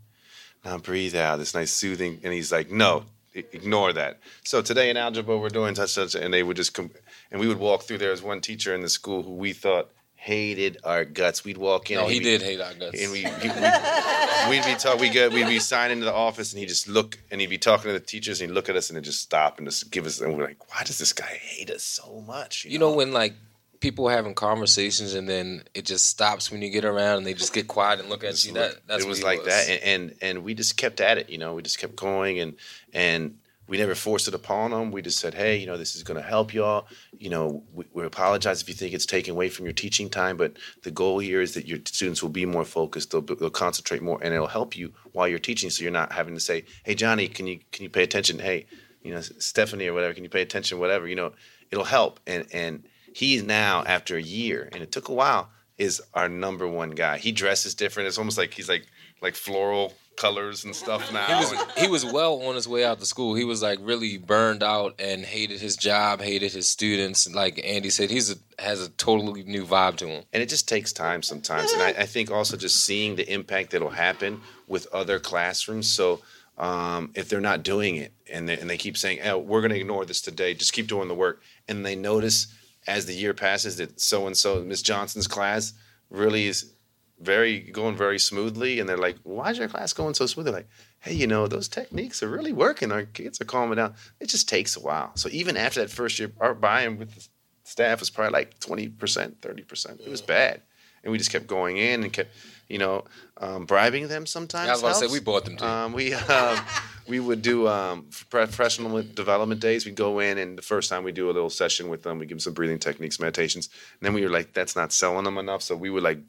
now 0.64 0.78
breathe 0.78 1.16
out." 1.16 1.40
This 1.40 1.54
nice 1.54 1.72
soothing, 1.72 2.20
and 2.24 2.34
he's 2.34 2.52
like, 2.52 2.70
"No, 2.70 3.06
ignore 3.34 3.94
that." 3.94 4.20
So 4.44 4.62
today 4.62 4.90
in 4.90 4.98
algebra 4.98 5.38
we're 5.38 5.50
doing 5.50 5.76
such 5.76 5.92
such, 5.92 6.16
and 6.16 6.34
they 6.34 6.44
would 6.44 6.58
just 6.58 6.74
come, 6.74 6.92
and 7.32 7.40
we 7.40 7.48
would 7.48 7.60
walk 7.60 7.84
through. 7.84 7.98
There 8.00 8.12
was 8.12 8.22
one 8.22 8.42
teacher 8.42 8.74
in 8.76 8.82
the 8.82 8.90
school 8.90 9.24
who 9.24 9.34
we 9.34 9.54
thought 9.54 9.92
hated 10.28 10.78
our 10.84 11.06
guts. 11.06 11.46
We'd 11.46 11.58
walk 11.58 11.90
in. 11.90 11.98
No, 11.98 12.08
he 12.08 12.20
did 12.20 12.42
hate 12.42 12.60
our 12.60 12.74
guts. 12.74 13.02
And 13.02 13.12
we, 13.14 13.20
he, 13.20 13.48
we'd, 13.48 14.50
we'd 14.50 14.66
be 14.66 14.76
talk, 14.78 15.00
we 15.00 15.10
go, 15.10 15.30
we'd 15.30 15.48
be 15.48 15.60
signing 15.60 15.94
into 15.94 16.06
the 16.06 16.14
office, 16.14 16.52
and 16.52 16.60
he'd 16.60 16.68
just 16.68 16.90
look, 16.90 17.18
and 17.32 17.40
he'd 17.40 17.50
be 17.50 17.58
talking 17.58 17.86
to 17.90 17.94
the 17.94 18.06
teachers, 18.06 18.42
and 18.42 18.50
he'd 18.50 18.54
look 18.54 18.68
at 18.68 18.76
us, 18.76 18.90
and 18.90 18.98
he'd 18.98 19.06
just 19.06 19.22
stop 19.22 19.58
and 19.58 19.66
just 19.68 19.90
give 19.90 20.06
us, 20.06 20.20
and 20.20 20.36
we're 20.36 20.44
like, 20.44 20.70
why 20.74 20.84
does 20.84 20.98
this 20.98 21.14
guy 21.14 21.40
hate 21.42 21.72
us 21.72 21.84
so 21.84 22.22
much? 22.28 22.66
You 22.66 22.78
know 22.78 22.92
when 22.92 23.14
like 23.14 23.36
people 23.80 24.10
having 24.10 24.34
conversations 24.34 25.14
and 25.14 25.30
then 25.30 25.64
it 25.76 25.86
just 25.86 26.08
stops 26.08 26.52
when 26.52 26.64
you 26.64 26.70
get 26.72 26.84
around 26.84 27.18
and 27.18 27.28
they 27.28 27.34
just 27.34 27.54
get 27.54 27.68
quiet 27.68 28.00
and 28.00 28.10
look 28.10 28.24
at 28.24 28.44
you. 28.44 28.54
That 28.54 28.76
that's 28.88 29.04
it 29.04 29.08
was 29.08 29.24
like 29.24 29.44
that, 29.46 29.70
and, 29.70 29.84
and 29.84 30.16
and 30.22 30.44
we 30.44 30.54
just 30.54 30.78
kept 30.78 31.00
at 31.00 31.18
it. 31.18 31.30
You 31.30 31.38
know, 31.38 31.54
we 31.54 31.62
just 31.62 31.80
kept 31.80 31.96
going, 31.96 32.40
and 32.40 32.56
and 32.94 33.38
we 33.68 33.78
never 33.78 33.96
forced 33.96 34.28
it 34.28 34.34
upon 34.34 34.72
them. 34.72 34.92
We 34.92 35.02
just 35.02 35.20
said, 35.20 35.34
hey, 35.34 35.58
you 35.58 35.66
know, 35.66 35.78
this 35.78 35.96
is 35.96 36.04
going 36.04 36.20
to 36.20 36.28
help 36.28 36.54
y'all. 36.54 36.88
You 37.18 37.30
know, 37.30 37.64
we, 37.74 37.86
we 37.94 38.06
apologize 38.06 38.62
if 38.62 38.70
you 38.70 38.76
think 38.76 38.94
it's 38.94 39.06
taken 39.06 39.32
away 39.34 39.50
from 39.50 39.66
your 39.66 39.74
teaching 39.74 40.10
time, 40.10 40.38
but 40.38 40.54
the 40.84 40.92
goal 40.92 41.20
here 41.20 41.42
is 41.42 41.54
that 41.56 41.68
your 41.68 41.80
students 41.86 42.24
will 42.24 42.30
be 42.30 42.46
more 42.46 42.64
focused. 42.64 43.12
They'll, 43.12 43.22
they'll 43.22 43.50
concentrate 43.50 44.02
more, 44.02 44.20
and 44.22 44.34
it'll 44.34 44.48
help 44.48 44.78
you 44.78 44.94
while 45.12 45.28
you're 45.28 45.40
teaching. 45.40 45.70
So 45.70 45.84
you're 45.84 45.92
not 45.92 46.14
having 46.14 46.34
to 46.34 46.40
say, 46.40 46.66
hey, 46.84 46.96
Johnny, 46.96 47.28
can 47.28 47.48
you 47.48 47.60
can 47.72 47.84
you 47.84 47.90
pay 47.90 48.04
attention? 48.04 48.40
Hey, 48.40 48.66
you 49.02 49.14
know, 49.14 49.22
Stephanie 49.22 49.88
or 49.88 49.94
whatever, 49.94 50.14
can 50.14 50.24
you 50.24 50.30
pay 50.30 50.42
attention? 50.42 50.80
Whatever, 50.80 51.08
you 51.08 51.16
know, 51.16 51.34
it'll 51.72 51.84
help. 51.84 52.20
And 52.26 52.46
and 52.54 52.84
he's 53.14 53.44
now 53.44 53.84
after 53.86 54.16
a 54.16 54.22
year, 54.22 54.70
and 54.72 54.82
it 54.82 54.92
took 54.92 55.10
a 55.10 55.14
while, 55.14 55.50
is 55.78 56.02
our 56.14 56.30
number 56.30 56.68
one 56.68 56.92
guy. 56.92 57.18
He 57.18 57.32
dresses 57.32 57.76
different. 57.76 58.08
It's 58.08 58.18
almost 58.18 58.38
like 58.38 58.54
he's 58.54 58.70
like 58.70 58.88
like 59.22 59.36
floral 59.36 59.94
colors 60.18 60.66
and 60.66 60.76
stuff 60.76 61.12
now. 61.14 61.26
He 61.26 61.34
was 61.36 61.66
he 61.78 61.88
was 61.88 62.06
well 62.06 62.42
on 62.44 62.56
his 62.56 62.68
way 62.68 62.84
out 62.84 63.00
to 63.00 63.06
school. 63.06 63.36
He 63.36 63.46
was 63.46 63.62
like 63.62 63.80
really 63.82 64.18
burned 64.18 64.64
out 64.64 64.96
and 65.00 65.24
hated 65.24 65.62
his 65.62 65.78
job, 65.78 66.22
hated 66.22 66.52
his 66.52 66.70
students. 66.70 67.34
Like 67.34 67.62
Andy 67.64 67.90
said, 67.90 68.10
he's 68.10 68.32
a, 68.32 68.36
has 68.62 68.86
a 68.86 68.90
totally 68.90 69.44
new 69.44 69.66
vibe 69.66 69.98
to 69.98 70.08
him. 70.08 70.24
and 70.34 70.44
it 70.44 70.50
just 70.50 70.68
takes 70.68 70.92
time 70.92 71.22
sometimes. 71.24 71.72
And 71.72 71.82
I, 71.82 71.90
I 71.90 72.06
think 72.06 72.32
also 72.32 72.58
just 72.58 72.86
seeing 72.86 73.16
the 73.16 73.32
impact 73.32 73.72
that'll 73.72 73.90
happen 73.90 74.42
with 74.68 74.88
other 74.94 75.20
classrooms. 75.20 75.90
So 75.90 76.22
um, 76.58 77.12
if 77.14 77.30
they're 77.30 77.40
not 77.40 77.64
doing 77.64 77.98
it 77.98 78.12
and 78.32 78.50
they, 78.50 78.58
and 78.58 78.70
they 78.70 78.78
keep 78.78 78.98
saying, 78.98 79.20
oh, 79.24 79.38
we're 79.38 79.62
going 79.62 79.72
to 79.72 79.80
ignore 79.80 80.06
this 80.06 80.22
today, 80.22 80.54
just 80.54 80.74
keep 80.74 80.88
doing 80.88 81.08
the 81.08 81.16
work. 81.16 81.42
And 81.68 81.86
they 81.86 81.96
notice 81.96 82.48
as 82.88 83.06
the 83.06 83.14
year 83.14 83.34
passes 83.34 83.78
that 83.78 84.00
so 84.00 84.26
and 84.26 84.36
so, 84.36 84.64
Miss 84.64 84.82
Johnson's 84.82 85.28
class 85.28 85.74
really 86.10 86.48
is 86.48 86.74
very 87.20 87.60
going 87.60 87.96
very 87.96 88.20
smoothly. 88.20 88.80
And 88.80 88.88
they're 88.88 88.98
like, 88.98 89.18
why 89.24 89.52
is 89.52 89.58
your 89.58 89.68
class 89.68 89.94
going 89.94 90.14
so 90.14 90.26
smooth? 90.26 90.46
They're 90.46 90.54
like, 90.54 90.70
hey, 91.00 91.14
you 91.14 91.28
know, 91.28 91.48
those 91.48 91.68
techniques 91.68 92.22
are 92.22 92.30
really 92.30 92.54
working. 92.54 92.92
Our 92.92 93.04
kids 93.04 93.42
are 93.42 93.46
calming 93.46 93.78
down. 93.78 93.96
It 94.20 94.30
just 94.30 94.48
takes 94.50 94.76
a 94.76 94.80
while. 94.80 95.12
So 95.16 95.30
even 95.32 95.58
after 95.58 95.82
that 95.82 95.90
first 95.90 96.20
year, 96.20 96.32
our 96.40 96.54
buy-in 96.54 96.98
with 96.98 97.16
the 97.16 97.28
staff 97.64 98.00
was 98.00 98.10
probably 98.10 98.34
like 98.34 98.60
20%, 98.60 98.92
30%. 98.98 100.00
It 100.00 100.10
was 100.10 100.22
bad. 100.22 100.62
And 101.04 101.12
we 101.12 101.18
just 101.18 101.32
kept 101.32 101.48
going 101.48 101.78
in 101.78 102.04
and 102.04 102.12
kept, 102.12 102.32
you 102.68 102.78
know, 102.78 103.06
um, 103.38 103.66
bribing 103.66 104.08
them 104.08 104.26
sometimes. 104.26 104.70
I 104.70 104.72
was 104.74 104.82
about 104.82 105.00
to 105.00 105.08
say 105.08 105.14
we 105.14 105.20
bought 105.20 105.46
them 105.46 105.58
too. 105.58 105.66
Um, 105.66 105.94
we 105.94 106.14
um, 106.14 106.60
we 107.08 107.20
would 107.20 107.42
do 107.42 107.68
um, 107.68 108.08
professional 108.30 109.02
development 109.04 109.62
days. 109.62 109.86
We'd 109.86 109.96
go 109.96 110.20
in, 110.20 110.38
and 110.38 110.58
the 110.58 110.64
first 110.64 110.90
time 110.90 111.04
we 111.04 111.12
do 111.12 111.30
a 111.30 111.32
little 111.32 111.50
session 111.50 111.88
with 111.88 112.04
them, 112.04 112.20
we 112.20 112.26
give 112.26 112.38
them 112.38 112.40
some 112.40 112.54
breathing 112.54 112.80
techniques, 112.80 113.20
meditations. 113.20 113.70
And 114.02 114.06
then 114.06 114.14
we 114.14 114.24
were 114.24 114.30
like, 114.30 114.54
that's 114.54 114.76
not 114.76 114.92
selling 114.92 115.24
them 115.24 115.38
enough, 115.38 115.62
so 115.62 115.76
we 115.76 115.90
would 115.90 116.04
like 116.04 116.20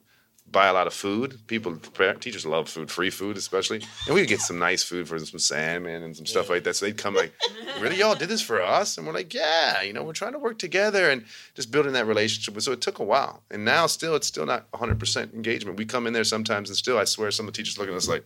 buy 0.50 0.66
a 0.66 0.72
lot 0.72 0.86
of 0.86 0.94
food. 0.94 1.38
People, 1.46 1.76
teachers 2.20 2.46
love 2.46 2.68
food, 2.68 2.90
free 2.90 3.10
food 3.10 3.36
especially, 3.36 3.82
and 4.06 4.14
we 4.14 4.22
would 4.22 4.28
get 4.28 4.40
some 4.40 4.58
nice 4.58 4.82
food 4.82 5.08
for 5.08 5.18
some 5.18 5.38
salmon 5.38 6.02
and 6.02 6.16
some 6.16 6.26
stuff 6.26 6.48
like 6.48 6.64
that. 6.64 6.74
So 6.74 6.86
they'd 6.86 6.96
come 6.96 7.14
like, 7.14 7.32
really, 7.80 7.96
y'all 7.96 8.14
did 8.14 8.28
this 8.28 8.42
for 8.42 8.62
us? 8.62 8.96
And 8.96 9.06
we're 9.06 9.12
like, 9.12 9.34
yeah, 9.34 9.82
you 9.82 9.92
know, 9.92 10.02
we're 10.02 10.12
trying 10.12 10.32
to 10.32 10.38
work 10.38 10.58
together 10.58 11.10
and 11.10 11.24
just 11.54 11.70
building 11.70 11.92
that 11.92 12.06
relationship. 12.06 12.60
So 12.62 12.72
it 12.72 12.80
took 12.80 12.98
a 12.98 13.04
while, 13.04 13.42
and 13.50 13.64
now 13.64 13.86
still, 13.86 14.14
it's 14.14 14.26
still 14.26 14.46
not 14.46 14.70
100% 14.72 15.34
engagement. 15.34 15.78
We 15.78 15.84
come 15.84 16.06
in 16.06 16.12
there 16.12 16.24
sometimes, 16.24 16.70
and 16.70 16.76
still, 16.76 16.98
I 16.98 17.04
swear, 17.04 17.30
some 17.30 17.46
of 17.46 17.52
the 17.52 17.56
teachers 17.56 17.78
looking 17.78 17.94
at 17.94 17.98
us 17.98 18.08
like 18.08 18.24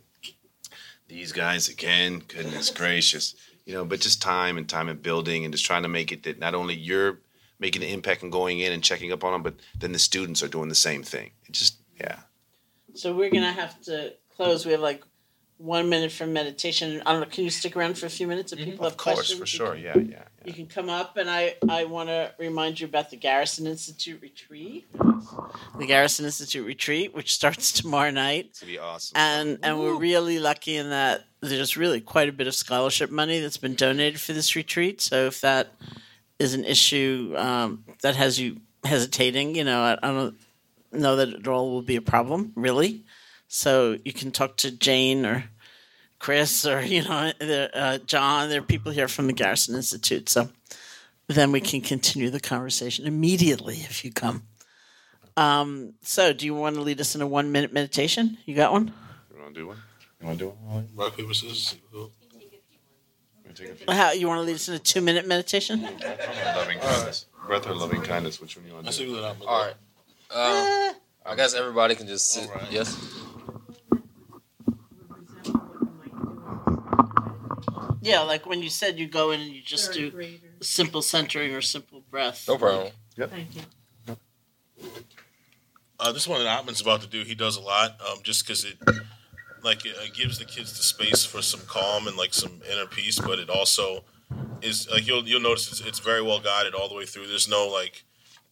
these 1.08 1.32
guys 1.32 1.68
again. 1.68 2.22
Goodness 2.26 2.70
gracious, 2.70 3.34
you 3.66 3.74
know. 3.74 3.84
But 3.84 4.00
just 4.00 4.22
time 4.22 4.56
and 4.56 4.68
time 4.68 4.88
and 4.88 5.02
building 5.02 5.44
and 5.44 5.52
just 5.52 5.66
trying 5.66 5.82
to 5.82 5.88
make 5.88 6.12
it 6.12 6.22
that 6.22 6.38
not 6.38 6.54
only 6.54 6.74
you're 6.74 7.18
making 7.58 7.82
an 7.82 7.88
impact 7.90 8.22
and 8.22 8.32
going 8.32 8.58
in 8.58 8.72
and 8.72 8.82
checking 8.82 9.12
up 9.12 9.22
on 9.22 9.32
them, 9.32 9.42
but 9.42 9.54
then 9.78 9.92
the 9.92 9.98
students 9.98 10.42
are 10.42 10.48
doing 10.48 10.68
the 10.68 10.74
same 10.74 11.02
thing. 11.02 11.30
It 11.46 11.52
just 11.52 11.76
yeah. 12.02 12.18
So 12.94 13.14
we're 13.14 13.30
gonna 13.30 13.52
have 13.52 13.80
to 13.82 14.12
close. 14.36 14.66
We 14.66 14.72
have 14.72 14.80
like 14.80 15.02
one 15.58 15.88
minute 15.88 16.10
for 16.12 16.26
meditation. 16.26 17.00
I 17.06 17.12
don't 17.12 17.20
know. 17.20 17.26
Can 17.26 17.44
you 17.44 17.50
stick 17.50 17.76
around 17.76 17.96
for 17.96 18.06
a 18.06 18.10
few 18.10 18.26
minutes 18.26 18.52
if 18.52 18.58
people 18.58 18.84
have 18.84 18.96
questions? 18.96 19.30
Of 19.32 19.38
course, 19.38 19.38
questions? 19.38 19.40
for 19.40 19.46
sure. 19.46 19.74
can- 19.92 20.06
Yeah, 20.10 20.16
yeah. 20.18 20.24
You 20.44 20.52
can 20.52 20.66
come 20.66 20.90
up, 20.90 21.16
and 21.16 21.30
I, 21.30 21.54
I 21.68 21.84
want 21.84 22.08
to 22.08 22.32
remind 22.36 22.80
you 22.80 22.86
about 22.88 23.10
the 23.10 23.16
Garrison 23.16 23.66
Institute 23.68 24.20
retreat. 24.20 24.86
The 25.78 25.86
Garrison 25.86 26.24
Institute 26.26 26.66
retreat, 26.66 27.14
which 27.14 27.32
starts 27.40 27.70
tomorrow 27.70 28.10
night, 28.10 28.46
It's 28.50 28.60
gonna 28.60 28.72
be 28.72 28.78
awesome. 28.78 29.12
and 29.16 29.58
and 29.62 29.78
we're 29.78 29.96
really 29.96 30.38
lucky 30.40 30.76
in 30.76 30.90
that 30.90 31.24
there's 31.40 31.76
really 31.76 32.00
quite 32.00 32.28
a 32.28 32.32
bit 32.32 32.46
of 32.48 32.54
scholarship 32.54 33.10
money 33.10 33.38
that's 33.40 33.56
been 33.56 33.74
donated 33.76 34.20
for 34.20 34.32
this 34.32 34.54
retreat. 34.56 35.00
So 35.00 35.26
if 35.26 35.40
that 35.42 35.72
is 36.40 36.54
an 36.54 36.64
issue 36.64 37.34
um, 37.36 37.84
that 38.02 38.16
has 38.16 38.38
you 38.40 38.60
hesitating, 38.84 39.54
you 39.54 39.62
know, 39.64 39.80
I, 39.80 39.92
I 40.02 40.08
don't 40.12 40.36
know 40.92 41.16
that 41.16 41.28
it 41.28 41.48
all 41.48 41.70
will 41.70 41.82
be 41.82 41.96
a 41.96 42.02
problem, 42.02 42.52
really. 42.54 43.04
So 43.48 43.98
you 44.04 44.12
can 44.12 44.30
talk 44.30 44.56
to 44.58 44.70
Jane 44.70 45.26
or 45.26 45.44
Chris 46.18 46.64
or 46.66 46.80
you 46.84 47.02
know 47.02 47.32
uh, 47.40 47.98
John. 47.98 48.48
There 48.48 48.60
are 48.60 48.64
people 48.64 48.92
here 48.92 49.08
from 49.08 49.26
the 49.26 49.32
Garrison 49.32 49.74
Institute, 49.74 50.28
so 50.28 50.48
then 51.28 51.52
we 51.52 51.60
can 51.60 51.80
continue 51.80 52.30
the 52.30 52.40
conversation 52.40 53.06
immediately 53.06 53.76
if 53.76 54.04
you 54.04 54.12
come. 54.12 54.44
Um, 55.36 55.94
so, 56.02 56.32
do 56.32 56.44
you 56.44 56.54
want 56.54 56.76
to 56.76 56.82
lead 56.82 57.00
us 57.00 57.14
in 57.14 57.22
a 57.22 57.26
one 57.26 57.52
minute 57.52 57.72
meditation? 57.72 58.38
You 58.44 58.54
got 58.54 58.72
one? 58.72 58.92
You 59.34 59.40
want 59.42 59.54
to 59.54 59.60
do 59.60 59.66
one? 59.66 59.78
You 60.20 60.26
want 60.26 60.38
to 60.38 60.44
do 60.44 60.50
one? 60.50 60.88
Rock 60.94 61.16
paper 61.16 61.32
scissors. 61.32 61.76
You 61.92 62.10
take 63.54 63.70
a 63.70 63.74
few. 63.74 63.92
How 63.92 64.12
you 64.12 64.28
want 64.28 64.38
to 64.38 64.42
lead 64.42 64.54
us 64.56 64.68
in 64.68 64.74
a 64.74 64.78
two 64.78 65.00
minute 65.00 65.26
meditation? 65.26 65.82
Loving 65.82 66.78
kindness. 66.78 67.26
Breath 67.46 67.66
or 67.66 67.74
loving 67.74 68.02
kindness? 68.02 68.40
Which 68.40 68.56
one 68.56 68.66
you 68.66 68.74
want 68.74 68.88
I 68.88 68.90
to 68.92 68.98
do? 68.98 69.12
what 69.12 69.24
I'm. 69.24 69.36
All 69.46 69.64
right. 69.66 69.74
Um, 70.34 70.94
I 71.26 71.34
guess 71.36 71.54
everybody 71.54 71.94
can 71.94 72.06
just 72.06 72.30
sit. 72.30 72.48
All 72.48 72.56
right. 72.56 72.72
Yes. 72.72 72.96
Yeah, 78.00 78.20
like 78.22 78.46
when 78.46 78.62
you 78.62 78.68
said 78.68 78.98
you 78.98 79.06
go 79.06 79.30
in 79.30 79.40
and 79.40 79.50
you 79.50 79.62
just 79.62 79.92
do 79.92 80.10
simple 80.60 81.02
centering 81.02 81.54
or 81.54 81.60
simple 81.60 82.02
breath. 82.10 82.46
No 82.48 82.58
problem. 82.58 82.92
Yep. 83.16 83.30
Thank 83.30 83.48
you. 83.54 84.16
Uh, 86.00 86.10
this 86.10 86.26
one 86.26 86.42
that 86.42 86.48
Atman's 86.48 86.80
about 86.80 87.00
to 87.02 87.06
do, 87.06 87.22
he 87.22 87.36
does 87.36 87.56
a 87.56 87.60
lot, 87.60 88.00
um, 88.00 88.18
just 88.24 88.44
because 88.44 88.64
it 88.64 88.76
like 89.62 89.86
it, 89.86 89.94
uh, 89.96 90.06
gives 90.12 90.38
the 90.38 90.44
kids 90.44 90.76
the 90.76 90.82
space 90.82 91.24
for 91.24 91.40
some 91.42 91.60
calm 91.68 92.08
and 92.08 92.16
like 92.16 92.34
some 92.34 92.60
inner 92.72 92.86
peace, 92.86 93.20
but 93.20 93.38
it 93.38 93.48
also 93.48 94.02
is 94.62 94.90
like 94.90 95.06
you'll 95.06 95.26
you'll 95.28 95.40
notice 95.40 95.70
it's, 95.70 95.80
it's 95.80 96.00
very 96.00 96.22
well 96.22 96.40
guided 96.40 96.74
all 96.74 96.88
the 96.88 96.94
way 96.96 97.06
through. 97.06 97.28
There's 97.28 97.48
no 97.48 97.68
like 97.68 98.04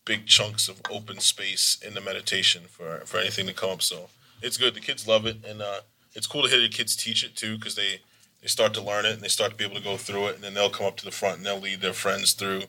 big 0.05 0.27
chunks 0.27 0.69
of 0.69 0.81
open 0.91 1.21
space 1.21 1.79
in 1.87 1.95
the 1.95 2.01
meditation 2.01 2.63
for 2.69 3.03
for 3.07 3.19
anything 3.19 3.47
to 3.47 3.55
come 3.55 3.71
up. 3.71 3.83
So 3.83 4.09
it's 4.43 4.57
good. 4.57 4.75
The 4.75 4.81
kids 4.81 5.07
love 5.07 5.27
it, 5.27 5.45
and 5.47 5.63
uh, 5.63 5.81
it's 6.15 6.27
cool 6.27 6.43
to 6.43 6.49
hear 6.49 6.61
the 6.61 6.69
kids 6.69 6.97
teach 6.97 7.25
it 7.25 7.37
too 7.37 7.57
because 7.57 7.75
they 7.75 8.01
they 8.41 8.49
start 8.49 8.75
to 8.75 8.83
learn 8.83 9.05
it 9.05 9.13
and 9.13 9.23
they 9.23 9.29
start 9.29 9.53
to 9.53 9.57
be 9.57 9.65
able 9.65 9.77
to 9.77 9.83
go 9.83 9.97
through 9.97 10.29
it, 10.29 10.35
and 10.37 10.45
then 10.45 10.55
they'll 10.55 10.71
come 10.71 10.87
up 10.87 10.97
to 10.99 11.05
the 11.05 11.11
front 11.11 11.39
and 11.39 11.47
they'll 11.47 11.61
lead 11.61 11.81
their 11.81 11.93
friends 11.93 12.33
through 12.33 12.63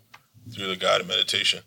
through 0.51 0.67
the 0.67 0.75
guided 0.75 1.07
meditation. 1.07 1.61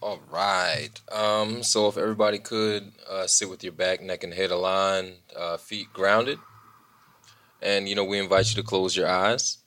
All 0.00 0.20
right. 0.30 0.90
Um, 1.10 1.62
so 1.62 1.88
if 1.88 1.96
everybody 1.96 2.38
could 2.38 2.92
uh, 3.08 3.26
sit 3.26 3.48
with 3.48 3.64
your 3.64 3.72
back, 3.72 4.02
neck, 4.02 4.22
and 4.22 4.34
head 4.34 4.50
aligned, 4.50 5.14
uh, 5.34 5.56
feet 5.56 5.90
grounded, 5.94 6.38
and 7.62 7.88
you 7.88 7.94
know 7.94 8.04
we 8.04 8.18
invite 8.18 8.50
you 8.50 8.62
to 8.62 8.68
close 8.68 8.94
your 8.96 9.08
eyes. 9.08 9.63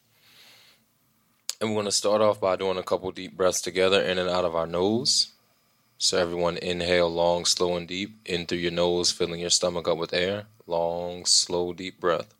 And 1.59 1.71
we're 1.71 1.75
going 1.75 1.85
to 1.85 1.91
start 1.91 2.21
off 2.21 2.39
by 2.39 2.55
doing 2.55 2.77
a 2.77 2.83
couple 2.83 3.11
deep 3.11 3.35
breaths 3.35 3.61
together 3.61 3.99
in 4.01 4.19
and 4.19 4.29
out 4.29 4.45
of 4.45 4.55
our 4.55 4.67
nose. 4.67 5.31
So 5.97 6.19
everyone 6.19 6.57
inhale 6.57 7.09
long, 7.09 7.45
slow, 7.45 7.75
and 7.75 7.87
deep 7.87 8.19
in 8.25 8.45
through 8.45 8.59
your 8.59 8.71
nose, 8.71 9.11
filling 9.11 9.39
your 9.39 9.49
stomach 9.49 9.87
up 9.87 9.97
with 9.97 10.13
air. 10.13 10.45
Long, 10.67 11.25
slow, 11.25 11.73
deep 11.73 11.99
breath. 11.99 12.35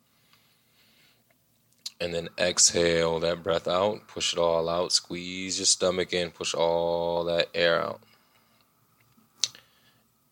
And 1.99 2.13
then 2.13 2.29
exhale 2.37 3.19
that 3.21 3.41
breath 3.41 3.67
out. 3.67 4.07
Push 4.07 4.33
it 4.33 4.39
all 4.39 4.69
out. 4.69 4.91
Squeeze 4.91 5.57
your 5.57 5.65
stomach 5.65 6.13
in. 6.13 6.29
Push 6.29 6.53
all 6.53 7.23
that 7.23 7.47
air 7.55 7.81
out. 7.81 8.01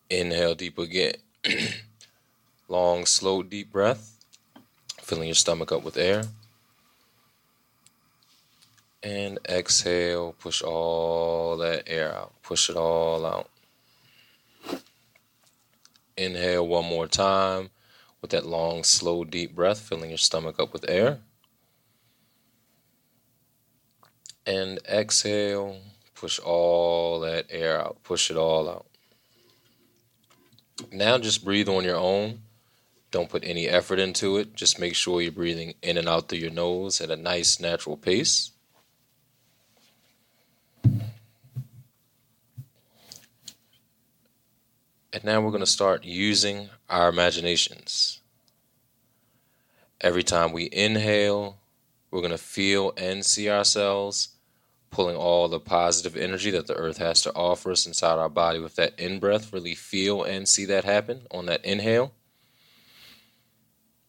Inhale 0.08 0.54
deep 0.54 0.78
again. 0.78 1.14
Long, 2.68 3.04
slow, 3.04 3.42
deep 3.42 3.72
breath. 3.72 4.16
Filling 5.02 5.26
your 5.26 5.34
stomach 5.34 5.72
up 5.72 5.82
with 5.82 5.96
air. 5.96 6.22
And 9.06 9.38
exhale. 9.48 10.34
Push 10.40 10.62
all 10.62 11.56
that 11.58 11.84
air 11.86 12.12
out. 12.12 12.32
Push 12.42 12.70
it 12.70 12.76
all 12.76 13.24
out. 13.24 13.48
Inhale 16.16 16.66
one 16.66 16.86
more 16.86 17.06
time 17.06 17.70
with 18.20 18.32
that 18.32 18.46
long, 18.46 18.82
slow, 18.82 19.22
deep 19.22 19.54
breath, 19.54 19.78
filling 19.78 20.10
your 20.10 20.18
stomach 20.18 20.58
up 20.58 20.72
with 20.72 20.88
air. 20.88 21.20
and 24.46 24.78
exhale. 24.88 25.80
Push 26.14 26.38
all 26.38 27.20
that 27.20 27.46
air 27.50 27.80
out. 27.80 28.02
Push 28.04 28.30
it 28.30 28.36
all 28.36 28.68
out. 28.68 28.86
Now 30.92 31.18
just 31.18 31.44
breathe 31.44 31.68
on 31.68 31.84
your 31.84 31.96
own. 31.96 32.42
Don't 33.10 33.28
put 33.28 33.44
any 33.44 33.68
effort 33.68 33.98
into 33.98 34.36
it. 34.36 34.54
Just 34.54 34.78
make 34.78 34.94
sure 34.94 35.20
you're 35.20 35.32
breathing 35.32 35.74
in 35.82 35.98
and 35.98 36.08
out 36.08 36.28
through 36.28 36.38
your 36.38 36.50
nose 36.50 37.00
at 37.00 37.10
a 37.10 37.16
nice, 37.16 37.60
natural 37.60 37.96
pace. 37.96 38.52
And 45.16 45.24
now 45.24 45.40
we're 45.40 45.50
going 45.50 45.60
to 45.60 45.66
start 45.66 46.04
using 46.04 46.68
our 46.90 47.08
imaginations. 47.08 48.20
Every 49.98 50.22
time 50.22 50.52
we 50.52 50.68
inhale, 50.70 51.56
we're 52.10 52.20
going 52.20 52.32
to 52.32 52.36
feel 52.36 52.92
and 52.98 53.24
see 53.24 53.48
ourselves 53.48 54.28
pulling 54.90 55.16
all 55.16 55.48
the 55.48 55.58
positive 55.58 56.18
energy 56.18 56.50
that 56.50 56.66
the 56.66 56.74
earth 56.74 56.98
has 56.98 57.22
to 57.22 57.32
offer 57.32 57.70
us 57.70 57.86
inside 57.86 58.18
our 58.18 58.28
body 58.28 58.58
with 58.58 58.76
that 58.76 59.00
in 59.00 59.18
breath. 59.18 59.54
Really 59.54 59.74
feel 59.74 60.22
and 60.22 60.46
see 60.46 60.66
that 60.66 60.84
happen 60.84 61.22
on 61.30 61.46
that 61.46 61.64
inhale. 61.64 62.12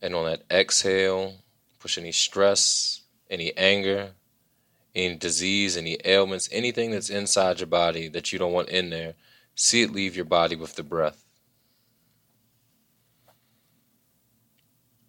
And 0.01 0.13
on 0.13 0.25
that 0.25 0.43
exhale, 0.51 1.35
push 1.79 1.97
any 1.97 2.11
stress, 2.11 3.03
any 3.29 3.55
anger, 3.55 4.09
any 4.93 5.15
disease, 5.15 5.77
any 5.77 5.99
ailments, 6.03 6.49
anything 6.51 6.91
that's 6.91 7.09
inside 7.09 7.61
your 7.61 7.67
body 7.67 8.09
that 8.09 8.33
you 8.33 8.39
don't 8.39 8.51
want 8.51 8.67
in 8.67 8.89
there, 8.89 9.13
see 9.57 9.81
it 9.81 9.91
leave 9.91 10.15
your 10.15 10.25
body 10.25 10.55
with 10.55 10.75
the 10.75 10.83
breath. 10.83 11.25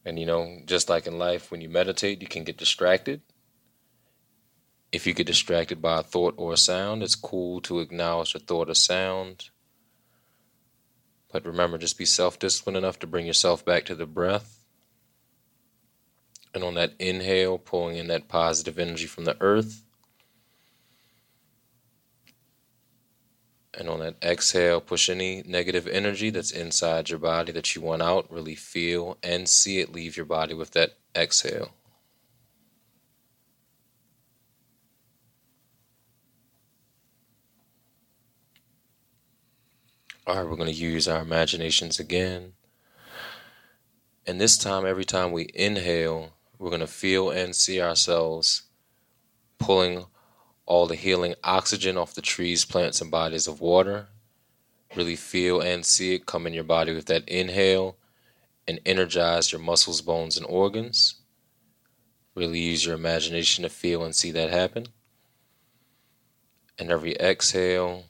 And 0.05 0.19
you 0.19 0.27
know, 0.27 0.59
just 0.65 0.89
like 0.89 1.07
in 1.07 1.19
life, 1.19 1.51
when 1.51 1.61
you 1.61 1.69
meditate, 1.69 2.23
you 2.23 2.29
can 2.29 2.43
get 2.43 2.57
distracted. 2.57 3.21
If 4.91 5.07
you 5.07 5.13
get 5.13 5.27
distracted 5.27 5.83
by 5.83 6.01
a 6.01 6.03
thought 6.03 6.35
or 6.39 6.55
a 6.55 6.57
sound, 6.57 7.03
it's 7.03 7.15
cool 7.15 7.61
to 7.63 7.81
acknowledge 7.81 8.35
a 8.35 8.39
thought 8.39 8.71
or 8.71 8.75
sound. 8.75 9.51
But 11.31 11.45
remember, 11.45 11.77
just 11.77 11.99
be 11.99 12.07
self 12.07 12.39
disciplined 12.39 12.79
enough 12.79 12.99
to 13.01 13.07
bring 13.07 13.27
yourself 13.27 13.67
back 13.67 13.85
to 13.85 13.95
the 13.95 14.07
breath. 14.07 14.65
And 16.55 16.65
on 16.65 16.75
that 16.75 16.95
inhale, 16.99 17.59
pulling 17.59 17.97
in 17.97 18.07
that 18.09 18.29
positive 18.29 18.79
energy 18.79 19.07
from 19.07 19.27
the 19.27 19.37
earth. 19.43 19.85
And 23.79 23.89
on 23.89 24.01
that 24.01 24.17
exhale, 24.25 24.81
push 24.81 25.09
any 25.09 25.45
negative 25.47 25.87
energy 25.87 26.31
that's 26.31 26.51
inside 26.51 27.11
your 27.11 27.21
body 27.21 27.53
that 27.53 27.77
you 27.77 27.81
want 27.81 28.03
out. 28.03 28.27
Really 28.29 28.57
feel 28.57 29.17
and 29.23 29.49
see 29.49 29.79
it 29.79 29.93
leave 29.93 30.17
your 30.17 30.27
body 30.27 30.53
with 30.53 30.73
that 30.73 30.95
exhale. 31.15 31.71
All 40.27 40.35
right, 40.35 40.45
we're 40.45 40.57
going 40.57 40.67
to 40.67 40.75
use 40.75 41.07
our 41.07 41.23
imaginations 41.23 42.01
again. 42.01 42.55
And 44.27 44.41
this 44.41 44.59
time, 44.59 44.87
every 44.87 45.05
time 45.05 45.31
we 45.31 45.49
inhale, 45.55 46.33
we're 46.59 46.71
going 46.71 46.81
to 46.81 46.89
feel 46.89 47.31
and 47.31 47.55
see 47.55 47.81
ourselves 47.81 48.63
pulling 49.59 50.07
all 50.69 50.87
the 50.87 50.95
healing 50.95 51.35
oxygen 51.43 51.97
off 51.97 52.15
the 52.15 52.21
trees, 52.21 52.67
plants, 52.67 53.01
and 53.01 53.11
bodies 53.11 53.47
of 53.47 53.63
water. 53.63 54.07
Really 54.95 55.17
feel 55.17 55.63
and 55.63 55.85
see 55.85 56.15
it 56.15 56.27
come 56.27 56.47
in 56.47 56.53
your 56.53 56.63
body 56.63 56.95
with 56.95 57.07
that 57.07 57.27
inhale 57.27 57.97
and 58.69 58.79
energize 58.85 59.51
your 59.51 59.63
muscles, 59.63 60.03
bones, 60.03 60.37
and 60.37 60.45
organs. 60.47 61.15
Really 62.35 62.59
use 62.59 62.85
your 62.85 62.95
imagination 62.95 63.63
to 63.63 63.71
feel 63.71 64.05
and 64.05 64.15
see 64.15 64.31
that 64.33 64.51
happen. 64.51 64.89
And 66.79 66.91
every 66.91 67.15
exhale, 67.17 68.05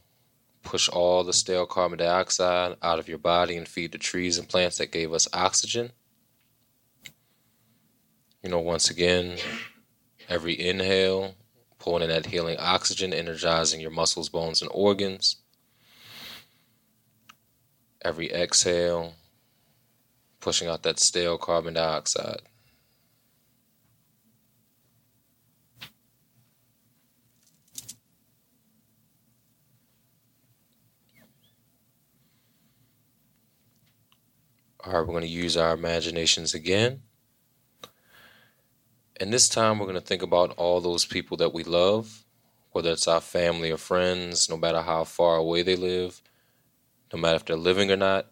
push 0.65 0.89
all 0.89 1.23
the 1.23 1.33
stale 1.33 1.65
carbon 1.65 1.99
dioxide 1.99 2.77
out 2.83 2.99
of 2.99 3.09
your 3.09 3.19
body 3.19 3.57
and 3.57 3.69
feed 3.69 3.93
the 3.93 3.99
trees 3.99 4.37
and 4.37 4.49
plants 4.49 4.79
that 4.79 4.91
gave 4.91 5.13
us 5.13 5.29
oxygen. 5.33 5.93
You 8.43 8.51
know, 8.51 8.59
once 8.59 8.91
again, 8.91 9.39
every 10.29 10.61
inhale, 10.61 11.35
pulling 11.79 12.03
in 12.03 12.09
that 12.09 12.27
healing 12.27 12.57
oxygen, 12.59 13.13
energizing 13.13 13.81
your 13.81 13.91
muscles, 13.91 14.29
bones, 14.29 14.63
and 14.63 14.71
organs. 14.75 15.37
Every 18.03 18.31
exhale, 18.31 19.15
pushing 20.41 20.69
out 20.69 20.83
that 20.85 20.99
stale 20.99 21.39
carbon 21.39 21.75
dioxide. 21.75 22.43
All 34.85 34.93
right, 34.93 35.01
we're 35.01 35.07
going 35.07 35.23
to 35.23 35.29
use 35.29 35.57
our 35.57 35.75
imaginations 35.75 36.55
again. 36.55 37.03
And 39.21 39.33
this 39.33 39.49
time 39.49 39.79
we're 39.79 39.87
going 39.87 40.01
to 40.01 40.01
think 40.01 40.23
about 40.23 40.55
all 40.57 40.81
those 40.81 41.05
people 41.05 41.37
that 41.39 41.53
we 41.53 41.65
love, 41.65 42.25
whether 42.71 42.93
it's 42.93 43.09
our 43.09 43.21
family 43.21 43.73
or 43.73 43.77
friends, 43.77 44.49
no 44.49 44.57
matter 44.57 44.81
how 44.81 45.03
far 45.03 45.37
away 45.37 45.63
they 45.63 45.75
live, 45.75 46.23
no 47.13 47.19
matter 47.19 47.37
if 47.37 47.45
they're 47.45 47.57
living 47.57 47.91
or 47.91 47.97
not. 47.97 48.27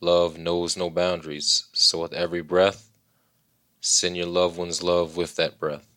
Love 0.00 0.36
knows 0.36 0.76
no 0.76 0.90
boundaries. 0.90 1.68
So 1.72 2.02
with 2.02 2.12
every 2.12 2.42
breath, 2.42 2.90
send 3.80 4.16
your 4.16 4.26
loved 4.26 4.58
ones 4.58 4.82
love 4.82 5.16
with 5.16 5.36
that 5.36 5.58
breath. 5.58 5.93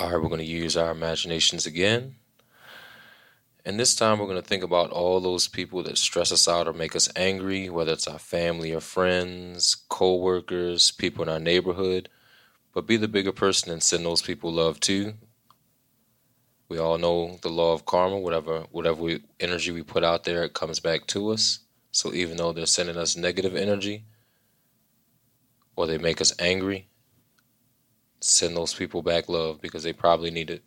All 0.00 0.12
right, 0.12 0.22
we're 0.22 0.28
going 0.28 0.38
to 0.38 0.44
use 0.44 0.76
our 0.76 0.92
imaginations 0.92 1.66
again. 1.66 2.14
And 3.64 3.80
this 3.80 3.96
time 3.96 4.20
we're 4.20 4.26
going 4.26 4.40
to 4.40 4.48
think 4.48 4.62
about 4.62 4.90
all 4.90 5.18
those 5.18 5.48
people 5.48 5.82
that 5.82 5.98
stress 5.98 6.30
us 6.30 6.46
out 6.46 6.68
or 6.68 6.72
make 6.72 6.94
us 6.94 7.08
angry, 7.16 7.68
whether 7.68 7.94
it's 7.94 8.06
our 8.06 8.20
family 8.20 8.72
or 8.72 8.80
friends, 8.80 9.74
co-workers, 9.88 10.92
people 10.92 11.24
in 11.24 11.28
our 11.28 11.40
neighborhood. 11.40 12.08
But 12.72 12.86
be 12.86 12.96
the 12.96 13.08
bigger 13.08 13.32
person 13.32 13.72
and 13.72 13.82
send 13.82 14.04
those 14.04 14.22
people 14.22 14.52
love 14.52 14.78
too. 14.78 15.14
We 16.68 16.78
all 16.78 16.96
know 16.96 17.40
the 17.42 17.48
law 17.48 17.72
of 17.72 17.84
karma, 17.84 18.20
whatever 18.20 18.66
whatever 18.70 19.02
we, 19.02 19.22
energy 19.40 19.72
we 19.72 19.82
put 19.82 20.04
out 20.04 20.22
there, 20.22 20.44
it 20.44 20.54
comes 20.54 20.78
back 20.78 21.08
to 21.08 21.30
us. 21.30 21.58
So 21.90 22.14
even 22.14 22.36
though 22.36 22.52
they're 22.52 22.66
sending 22.66 22.96
us 22.96 23.16
negative 23.16 23.56
energy 23.56 24.04
or 25.74 25.88
they 25.88 25.98
make 25.98 26.20
us 26.20 26.32
angry, 26.38 26.87
send 28.20 28.56
those 28.56 28.74
people 28.74 29.02
back 29.02 29.28
love 29.28 29.60
because 29.60 29.82
they 29.82 29.92
probably 29.92 30.30
need 30.30 30.50
it. 30.50 30.62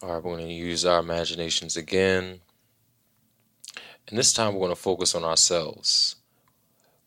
All 0.00 0.10
right, 0.10 0.22
we're 0.22 0.36
going 0.36 0.46
to 0.46 0.52
use 0.52 0.84
our 0.84 1.00
imaginations 1.00 1.76
again. 1.76 2.38
And 4.06 4.16
this 4.16 4.32
time 4.32 4.54
we're 4.54 4.60
going 4.60 4.70
to 4.70 4.76
focus 4.76 5.14
on 5.14 5.24
ourselves. 5.24 6.16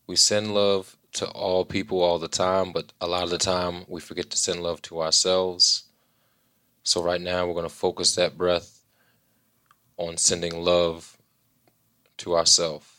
We 0.08 0.18
send 0.18 0.54
love 0.54 0.98
to 1.14 1.28
all 1.30 1.66
people 1.66 2.02
all 2.02 2.20
the 2.20 2.28
time, 2.28 2.72
but 2.72 2.94
a 3.02 3.08
lot 3.08 3.24
of 3.24 3.30
the 3.30 3.38
time 3.38 3.86
we 3.88 4.02
forget 4.02 4.30
to 4.30 4.38
send 4.38 4.62
love 4.62 4.82
to 4.84 5.02
ourselves. 5.02 5.84
So, 6.84 7.04
right 7.04 7.22
now, 7.22 7.46
we're 7.46 7.54
going 7.54 7.70
to 7.70 7.70
focus 7.70 8.16
that 8.16 8.38
breath 8.38 8.84
on 9.98 10.18
sending 10.18 10.64
love 10.64 11.18
to 12.18 12.36
ourselves. 12.36 12.91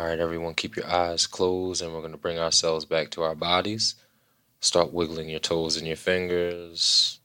All 0.00 0.06
right, 0.06 0.18
everyone, 0.18 0.54
keep 0.54 0.76
your 0.76 0.86
eyes 0.86 1.26
closed, 1.26 1.82
and 1.82 1.92
we're 1.92 2.00
going 2.00 2.12
to 2.12 2.16
bring 2.16 2.38
ourselves 2.38 2.86
back 2.86 3.10
to 3.10 3.22
our 3.22 3.34
bodies. 3.34 3.96
Start 4.58 4.94
wiggling 4.94 5.28
your 5.28 5.40
toes 5.40 5.76
and 5.76 5.86
your 5.86 5.94
fingers. 5.94 7.20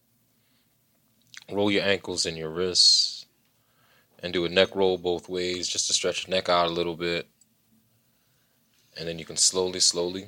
Roll 1.50 1.72
your 1.72 1.86
ankles 1.86 2.26
and 2.26 2.38
your 2.38 2.50
wrists. 2.50 3.28
And 4.22 4.34
do 4.34 4.44
a 4.44 4.50
neck 4.50 4.76
roll 4.76 4.98
both 4.98 5.30
ways 5.30 5.70
just 5.70 5.88
to 5.88 5.94
stretch 5.94 6.28
your 6.28 6.36
neck 6.36 6.50
out 6.50 6.68
a 6.68 6.74
little 6.74 6.98
bit. 6.98 7.30
And 9.00 9.08
then 9.08 9.20
you 9.20 9.24
can 9.24 9.38
slowly, 9.38 9.80
slowly 9.80 10.26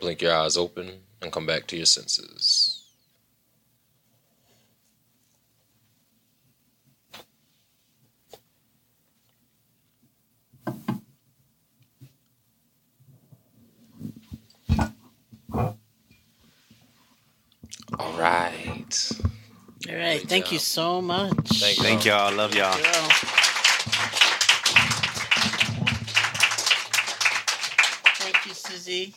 blink 0.00 0.22
your 0.22 0.34
eyes 0.34 0.56
open 0.56 1.00
and 1.20 1.30
come 1.30 1.44
back 1.44 1.66
to 1.66 1.76
your 1.76 1.84
senses. 1.84 2.75
All 15.52 15.78
right. 18.18 19.10
All 19.88 19.94
right. 19.96 20.20
Thank 20.28 20.46
job. 20.46 20.52
you 20.52 20.58
so 20.58 21.00
much. 21.00 21.48
Thank, 21.60 21.78
thank 21.78 22.04
y'all. 22.04 22.34
Love 22.34 22.54
y'all. 22.54 22.72
Thank 28.18 28.46
you, 28.46 28.54
Susie. 28.54 29.14